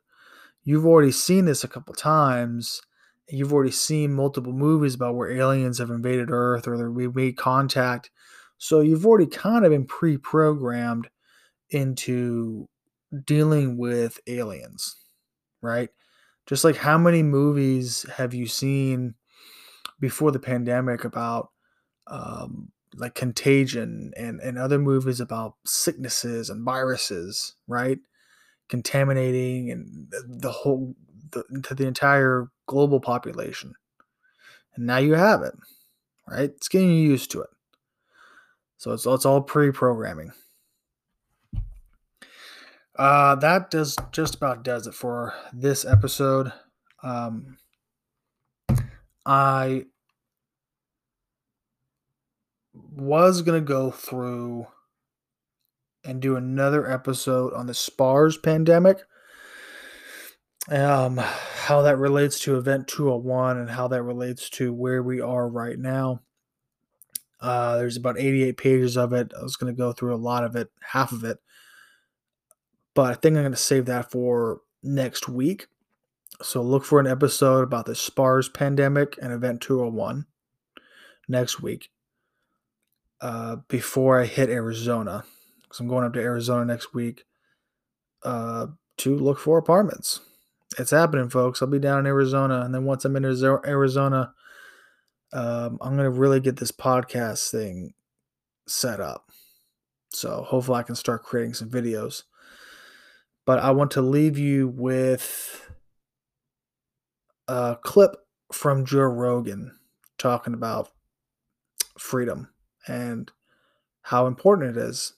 you've 0.63 0.85
already 0.85 1.11
seen 1.11 1.45
this 1.45 1.63
a 1.63 1.67
couple 1.67 1.93
times. 1.93 2.81
You've 3.29 3.53
already 3.53 3.71
seen 3.71 4.13
multiple 4.13 4.51
movies 4.51 4.95
about 4.95 5.15
where 5.15 5.31
aliens 5.31 5.79
have 5.79 5.89
invaded 5.89 6.29
Earth 6.29 6.67
or 6.67 6.91
we 6.91 7.07
made 7.07 7.37
contact. 7.37 8.11
So 8.57 8.81
you've 8.81 9.05
already 9.05 9.27
kind 9.27 9.65
of 9.65 9.71
been 9.71 9.85
pre-programmed 9.85 11.09
into 11.69 12.67
dealing 13.25 13.77
with 13.77 14.19
aliens, 14.27 14.95
right? 15.61 15.89
Just 16.45 16.65
like 16.65 16.75
how 16.75 16.97
many 16.97 17.23
movies 17.23 18.05
have 18.17 18.33
you 18.33 18.47
seen 18.47 19.15
before 19.99 20.31
the 20.31 20.39
pandemic 20.39 21.05
about 21.05 21.49
um, 22.07 22.72
like 22.95 23.15
Contagion 23.15 24.13
and, 24.15 24.39
and 24.39 24.57
other 24.57 24.79
movies 24.79 25.19
about 25.19 25.55
sicknesses 25.65 26.49
and 26.49 26.63
viruses, 26.63 27.55
right? 27.67 27.99
Contaminating 28.69 29.71
and 29.71 30.13
the 30.27 30.51
whole 30.51 30.95
the, 31.31 31.43
to 31.63 31.75
the 31.75 31.87
entire 31.87 32.49
global 32.67 32.99
population. 32.99 33.73
And 34.75 34.85
now 34.85 34.97
you 34.97 35.13
have 35.13 35.41
it, 35.41 35.53
right? 36.27 36.51
It's 36.51 36.67
getting 36.67 36.89
you 36.89 37.09
used 37.09 37.31
to 37.31 37.41
it. 37.41 37.49
So 38.77 38.91
it's, 38.91 39.05
it's 39.05 39.25
all 39.25 39.41
pre-programming. 39.41 40.31
Uh, 42.95 43.35
that 43.35 43.71
does 43.71 43.95
just 44.11 44.35
about 44.35 44.63
does 44.63 44.85
it 44.85 44.93
for 44.93 45.33
this 45.51 45.83
episode. 45.83 46.53
Um, 47.01 47.57
I 49.25 49.85
was 52.73 53.41
gonna 53.41 53.61
go 53.61 53.91
through 53.91 54.67
and 56.03 56.21
do 56.21 56.35
another 56.35 56.89
episode 56.89 57.53
on 57.53 57.67
the 57.67 57.73
SPARS 57.73 58.37
pandemic. 58.37 59.03
Um, 60.69 61.17
how 61.17 61.81
that 61.81 61.97
relates 61.97 62.39
to 62.41 62.57
Event 62.57 62.87
201 62.87 63.57
and 63.57 63.69
how 63.69 63.87
that 63.89 64.03
relates 64.03 64.49
to 64.51 64.73
where 64.73 65.03
we 65.03 65.19
are 65.19 65.47
right 65.47 65.77
now. 65.77 66.21
Uh, 67.41 67.77
there's 67.77 67.97
about 67.97 68.17
88 68.17 68.55
pages 68.55 68.95
of 68.95 69.11
it. 69.11 69.33
I 69.37 69.43
was 69.43 69.57
going 69.57 69.73
to 69.73 69.77
go 69.77 69.91
through 69.91 70.15
a 70.15 70.17
lot 70.17 70.45
of 70.45 70.55
it, 70.55 70.69
half 70.91 71.11
of 71.11 71.25
it. 71.25 71.39
But 72.93 73.11
I 73.11 73.13
think 73.15 73.35
I'm 73.35 73.43
going 73.43 73.51
to 73.51 73.57
save 73.57 73.85
that 73.87 74.11
for 74.11 74.61
next 74.81 75.27
week. 75.27 75.67
So 76.41 76.61
look 76.61 76.85
for 76.85 76.99
an 76.99 77.07
episode 77.07 77.63
about 77.63 77.85
the 77.85 77.95
SPARS 77.95 78.47
pandemic 78.47 79.17
and 79.21 79.33
Event 79.33 79.61
201 79.61 80.25
next 81.27 81.61
week 81.61 81.89
uh, 83.23 83.55
before 83.69 84.19
I 84.19 84.25
hit 84.25 84.49
Arizona. 84.49 85.23
Because 85.63 85.79
I'm 85.79 85.87
going 85.87 86.05
up 86.05 86.13
to 86.13 86.19
Arizona 86.19 86.65
next 86.65 86.93
week 86.93 87.23
uh, 88.23 88.67
to 88.97 89.17
look 89.17 89.39
for 89.39 89.57
apartments. 89.57 90.19
It's 90.77 90.91
happening, 90.91 91.29
folks. 91.29 91.61
I'll 91.61 91.69
be 91.69 91.79
down 91.79 91.99
in 91.99 92.05
Arizona. 92.05 92.61
And 92.61 92.75
then 92.75 92.83
once 92.83 93.05
I'm 93.05 93.15
in 93.15 93.23
Arizona, 93.23 94.33
um, 95.31 95.77
I'm 95.81 95.95
going 95.95 96.03
to 96.03 96.09
really 96.09 96.41
get 96.41 96.57
this 96.57 96.71
podcast 96.71 97.49
thing 97.49 97.93
set 98.67 98.99
up. 98.99 99.29
So 100.09 100.43
hopefully 100.43 100.79
I 100.79 100.83
can 100.83 100.95
start 100.95 101.23
creating 101.23 101.53
some 101.53 101.69
videos. 101.69 102.23
But 103.45 103.59
I 103.59 103.71
want 103.71 103.91
to 103.91 104.01
leave 104.01 104.37
you 104.37 104.67
with 104.67 105.69
a 107.47 107.77
clip 107.81 108.15
from 108.51 108.85
Joe 108.85 109.03
Rogan 109.03 109.77
talking 110.17 110.53
about 110.53 110.91
freedom 111.97 112.52
and 112.87 113.31
how 114.01 114.27
important 114.27 114.77
it 114.77 114.81
is. 114.81 115.13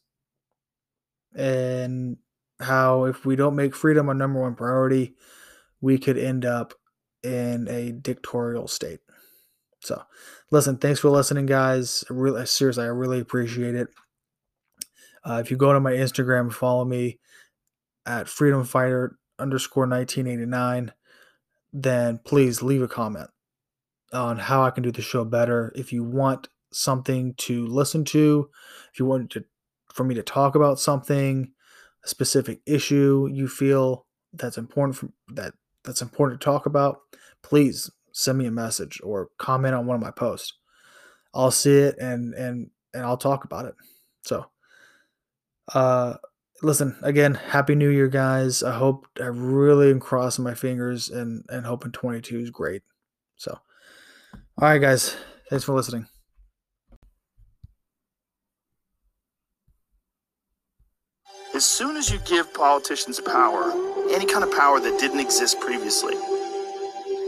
And 1.35 2.17
how 2.59 3.05
if 3.05 3.25
we 3.25 3.35
don't 3.35 3.55
make 3.55 3.75
freedom 3.75 4.07
our 4.07 4.15
number 4.15 4.41
one 4.41 4.55
priority, 4.55 5.15
we 5.81 5.97
could 5.97 6.17
end 6.17 6.45
up 6.45 6.73
in 7.23 7.67
a 7.67 7.91
dictatorial 7.91 8.67
state. 8.67 8.99
So, 9.81 10.01
listen, 10.51 10.77
thanks 10.77 10.99
for 10.99 11.09
listening, 11.09 11.45
guys. 11.45 12.03
Really, 12.09 12.45
seriously, 12.45 12.85
I 12.85 12.87
really 12.87 13.19
appreciate 13.19 13.75
it. 13.75 13.89
Uh, 15.23 15.41
if 15.43 15.51
you 15.51 15.57
go 15.57 15.73
to 15.73 15.79
my 15.79 15.91
Instagram, 15.91 16.53
follow 16.53 16.85
me 16.85 17.19
at 18.05 18.29
Freedom 18.29 18.63
Fighter 18.63 19.17
underscore 19.39 19.87
1989, 19.87 20.93
then 21.73 22.19
please 22.23 22.61
leave 22.61 22.81
a 22.81 22.87
comment 22.87 23.29
on 24.13 24.37
how 24.37 24.63
I 24.63 24.69
can 24.69 24.83
do 24.83 24.91
the 24.91 25.01
show 25.01 25.25
better. 25.25 25.73
If 25.75 25.91
you 25.91 26.03
want 26.03 26.47
something 26.75 27.33
to 27.35 27.65
listen 27.65 28.03
to, 28.05 28.49
if 28.91 28.99
you 28.99 29.05
want 29.05 29.31
to 29.31 29.43
for 29.95 30.03
me 30.03 30.13
to 30.15 30.23
talk 30.23 30.55
about 30.55 30.79
something, 30.79 31.51
a 32.03 32.07
specific 32.07 32.59
issue 32.65 33.29
you 33.31 33.47
feel 33.47 34.05
that's 34.33 34.57
important 34.57 34.97
for, 34.97 35.09
that 35.33 35.53
that's 35.83 36.01
important 36.01 36.39
to 36.39 36.45
talk 36.45 36.65
about, 36.65 36.99
please 37.41 37.89
send 38.11 38.37
me 38.37 38.45
a 38.45 38.51
message 38.51 38.99
or 39.03 39.29
comment 39.37 39.73
on 39.73 39.85
one 39.85 39.95
of 39.95 40.01
my 40.01 40.11
posts. 40.11 40.53
I'll 41.33 41.51
see 41.51 41.77
it 41.77 41.97
and 41.97 42.33
and 42.33 42.69
and 42.93 43.03
I'll 43.03 43.17
talk 43.17 43.45
about 43.45 43.65
it. 43.65 43.75
So 44.23 44.45
uh 45.73 46.15
listen, 46.61 46.97
again, 47.01 47.35
happy 47.35 47.75
new 47.75 47.89
year 47.89 48.07
guys. 48.07 48.63
I 48.63 48.73
hope 48.73 49.07
I 49.21 49.25
really 49.25 49.91
am 49.91 49.99
crossing 49.99 50.43
my 50.43 50.53
fingers 50.53 51.09
and 51.09 51.45
and 51.49 51.65
hoping 51.65 51.91
22 51.91 52.39
is 52.39 52.49
great. 52.49 52.83
So 53.37 53.59
all 54.57 54.69
right 54.69 54.79
guys, 54.79 55.15
thanks 55.49 55.63
for 55.63 55.73
listening. 55.73 56.07
As 61.55 61.63
soon 61.63 61.95
as 61.95 62.11
you 62.11 62.19
give 62.25 62.53
politicians 62.53 63.21
power, 63.21 63.71
any 64.11 64.25
kind 64.25 64.43
of 64.43 64.51
power 64.51 64.81
that 64.81 64.99
didn't 64.99 65.21
exist 65.21 65.57
previously, 65.61 66.15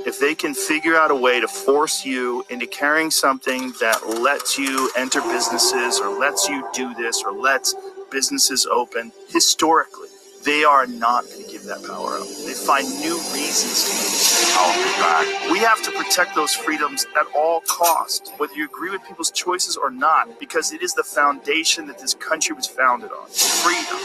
if 0.06 0.20
they 0.20 0.36
can 0.36 0.54
figure 0.54 0.98
out 0.98 1.12
a 1.12 1.16
way 1.16 1.40
to 1.40 1.48
force 1.48 2.06
you 2.06 2.44
into 2.50 2.68
carrying 2.68 3.10
something 3.10 3.72
that 3.80 4.06
lets 4.20 4.58
you 4.60 4.92
enter 4.98 5.22
businesses 5.22 6.02
or 6.02 6.20
lets 6.20 6.50
you 6.50 6.68
do 6.74 6.94
this 6.96 7.24
or 7.24 7.32
lets 7.32 7.74
businesses 8.12 8.66
open, 8.66 9.14
historically, 9.30 10.10
they 10.44 10.66
are 10.66 10.86
not 10.86 11.24
going 11.24 11.46
to 11.46 11.50
give 11.50 11.57
that 11.68 11.84
power 11.86 12.18
up. 12.18 12.28
They 12.46 12.54
find 12.54 12.88
new 13.00 13.16
reasons 13.34 13.86
to 13.86 13.92
use 13.94 14.52
power 14.56 14.74
oh, 14.74 14.96
back. 15.00 15.52
We 15.52 15.60
have 15.60 15.84
to 15.84 15.92
protect 15.92 16.36
those 16.36 16.54
freedoms 16.54 17.06
at 17.16 17.28
all 17.36 17.62
cost, 17.62 18.34
whether 18.38 18.54
you 18.54 18.66
agree 18.66 18.90
with 18.90 19.04
people's 19.06 19.32
choices 19.32 19.78
or 19.78 19.92
not, 19.92 20.40
because 20.40 20.72
it 20.72 20.82
is 20.82 20.94
the 20.94 21.04
foundation 21.04 21.88
that 21.88 22.00
this 22.00 22.14
country 22.14 22.56
was 22.56 22.68
founded 22.68 23.12
on. 23.12 23.28
Freedom. 23.30 23.98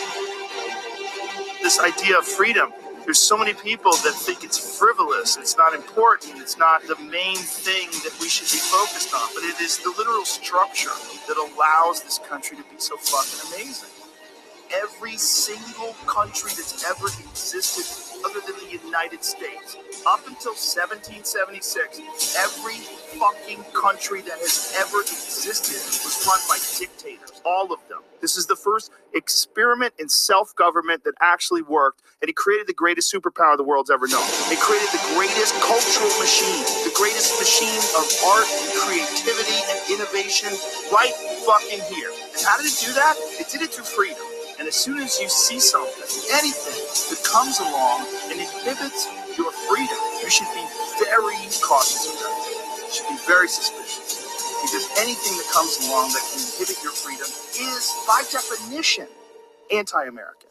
This 1.63 1.79
idea 1.81 2.19
of 2.19 2.25
freedom 2.25 2.73
there's 3.05 3.19
so 3.19 3.37
many 3.37 3.53
people 3.53 3.91
that 3.91 4.15
think 4.15 4.45
it's 4.45 4.79
frivolous, 4.79 5.37
it's 5.37 5.57
not 5.57 5.75
important, 5.75 6.39
it's 6.39 6.57
not 6.57 6.83
the 6.87 6.97
main 7.11 7.37
thing 7.37 7.89
that 8.05 8.17
we 8.21 8.29
should 8.29 8.47
be 8.47 8.63
focused 8.63 9.13
on, 9.13 9.29
but 9.35 9.43
it 9.43 9.61
is 9.61 9.79
the 9.79 9.93
literal 9.99 10.25
structure 10.25 10.95
that 11.27 11.37
allows 11.37 12.03
this 12.05 12.19
country 12.19 12.57
to 12.57 12.63
be 12.63 12.79
so 12.79 12.97
fucking 12.97 13.59
amazing. 13.59 13.92
Every 14.75 15.19
single 15.19 15.95
country 16.07 16.51
that's 16.57 16.85
ever 16.89 17.07
existed 17.09 17.85
other 18.25 18.41
than 18.47 18.57
the 18.65 18.73
United 18.73 19.23
States, 19.25 19.77
up 20.07 20.25
until 20.27 20.55
1776, 20.57 22.01
every 22.39 22.81
fucking 23.19 23.65
country 23.75 24.23
that 24.23 24.39
has 24.39 24.73
ever 24.81 25.03
existed 25.03 25.77
was 25.77 26.25
run 26.25 26.41
by 26.49 26.57
dictators. 26.79 27.43
All 27.45 27.73
of 27.73 27.81
them. 27.89 28.01
This 28.21 28.37
is 28.37 28.47
the 28.47 28.57
first 28.57 28.93
experiment 29.13 29.95
in 29.99 30.09
self 30.09 30.55
government 30.57 31.05
that 31.05 31.15
actually 31.21 31.63
worked, 31.63 32.01
and 32.23 32.31
it 32.31 32.37
created 32.37 32.67
the 32.67 32.75
greatest 32.79 33.13
superpower 33.13 33.57
the 33.57 33.65
world's 33.65 33.91
ever 33.91 34.09
known. 34.09 34.25
It 34.49 34.61
created 34.61 34.89
the 34.95 35.05
greatest 35.19 35.53
cultural 35.61 36.13
machine, 36.17 36.65
the 36.89 36.95
greatest 36.97 37.37
machine 37.37 37.83
of 38.01 38.09
art, 38.33 38.49
and 38.49 38.73
creativity, 38.89 39.61
and 39.69 39.79
innovation 39.93 40.49
right 40.95 41.13
fucking 41.45 41.83
here. 41.93 42.09
And 42.09 42.41
how 42.47 42.57
did 42.57 42.67
it 42.67 42.79
do 42.81 42.93
that? 42.95 43.15
It 43.37 43.51
did 43.51 43.61
it 43.61 43.71
through 43.75 43.85
freedom. 43.85 44.32
And 44.63 44.69
as 44.69 44.77
soon 44.77 44.99
as 45.01 45.19
you 45.19 45.29
see 45.29 45.59
something, 45.59 46.07
anything 46.39 46.79
that 47.11 47.21
comes 47.27 47.59
along 47.59 48.07
and 48.31 48.39
inhibits 48.39 49.11
your 49.37 49.51
freedom, 49.51 49.99
you 50.23 50.31
should 50.31 50.47
be 50.55 50.63
very 51.03 51.35
cautious 51.59 52.07
of 52.07 52.15
that. 52.23 52.87
You 52.87 52.93
should 52.95 53.09
be 53.09 53.19
very 53.27 53.49
suspicious. 53.49 54.23
Because 54.63 54.87
anything 55.03 55.37
that 55.39 55.51
comes 55.53 55.83
along 55.89 56.13
that 56.15 56.23
can 56.31 56.47
inhibit 56.47 56.79
your 56.81 56.93
freedom 56.93 57.27
is, 57.59 57.93
by 58.07 58.23
definition, 58.31 59.09
anti 59.75 60.05
American. 60.07 60.47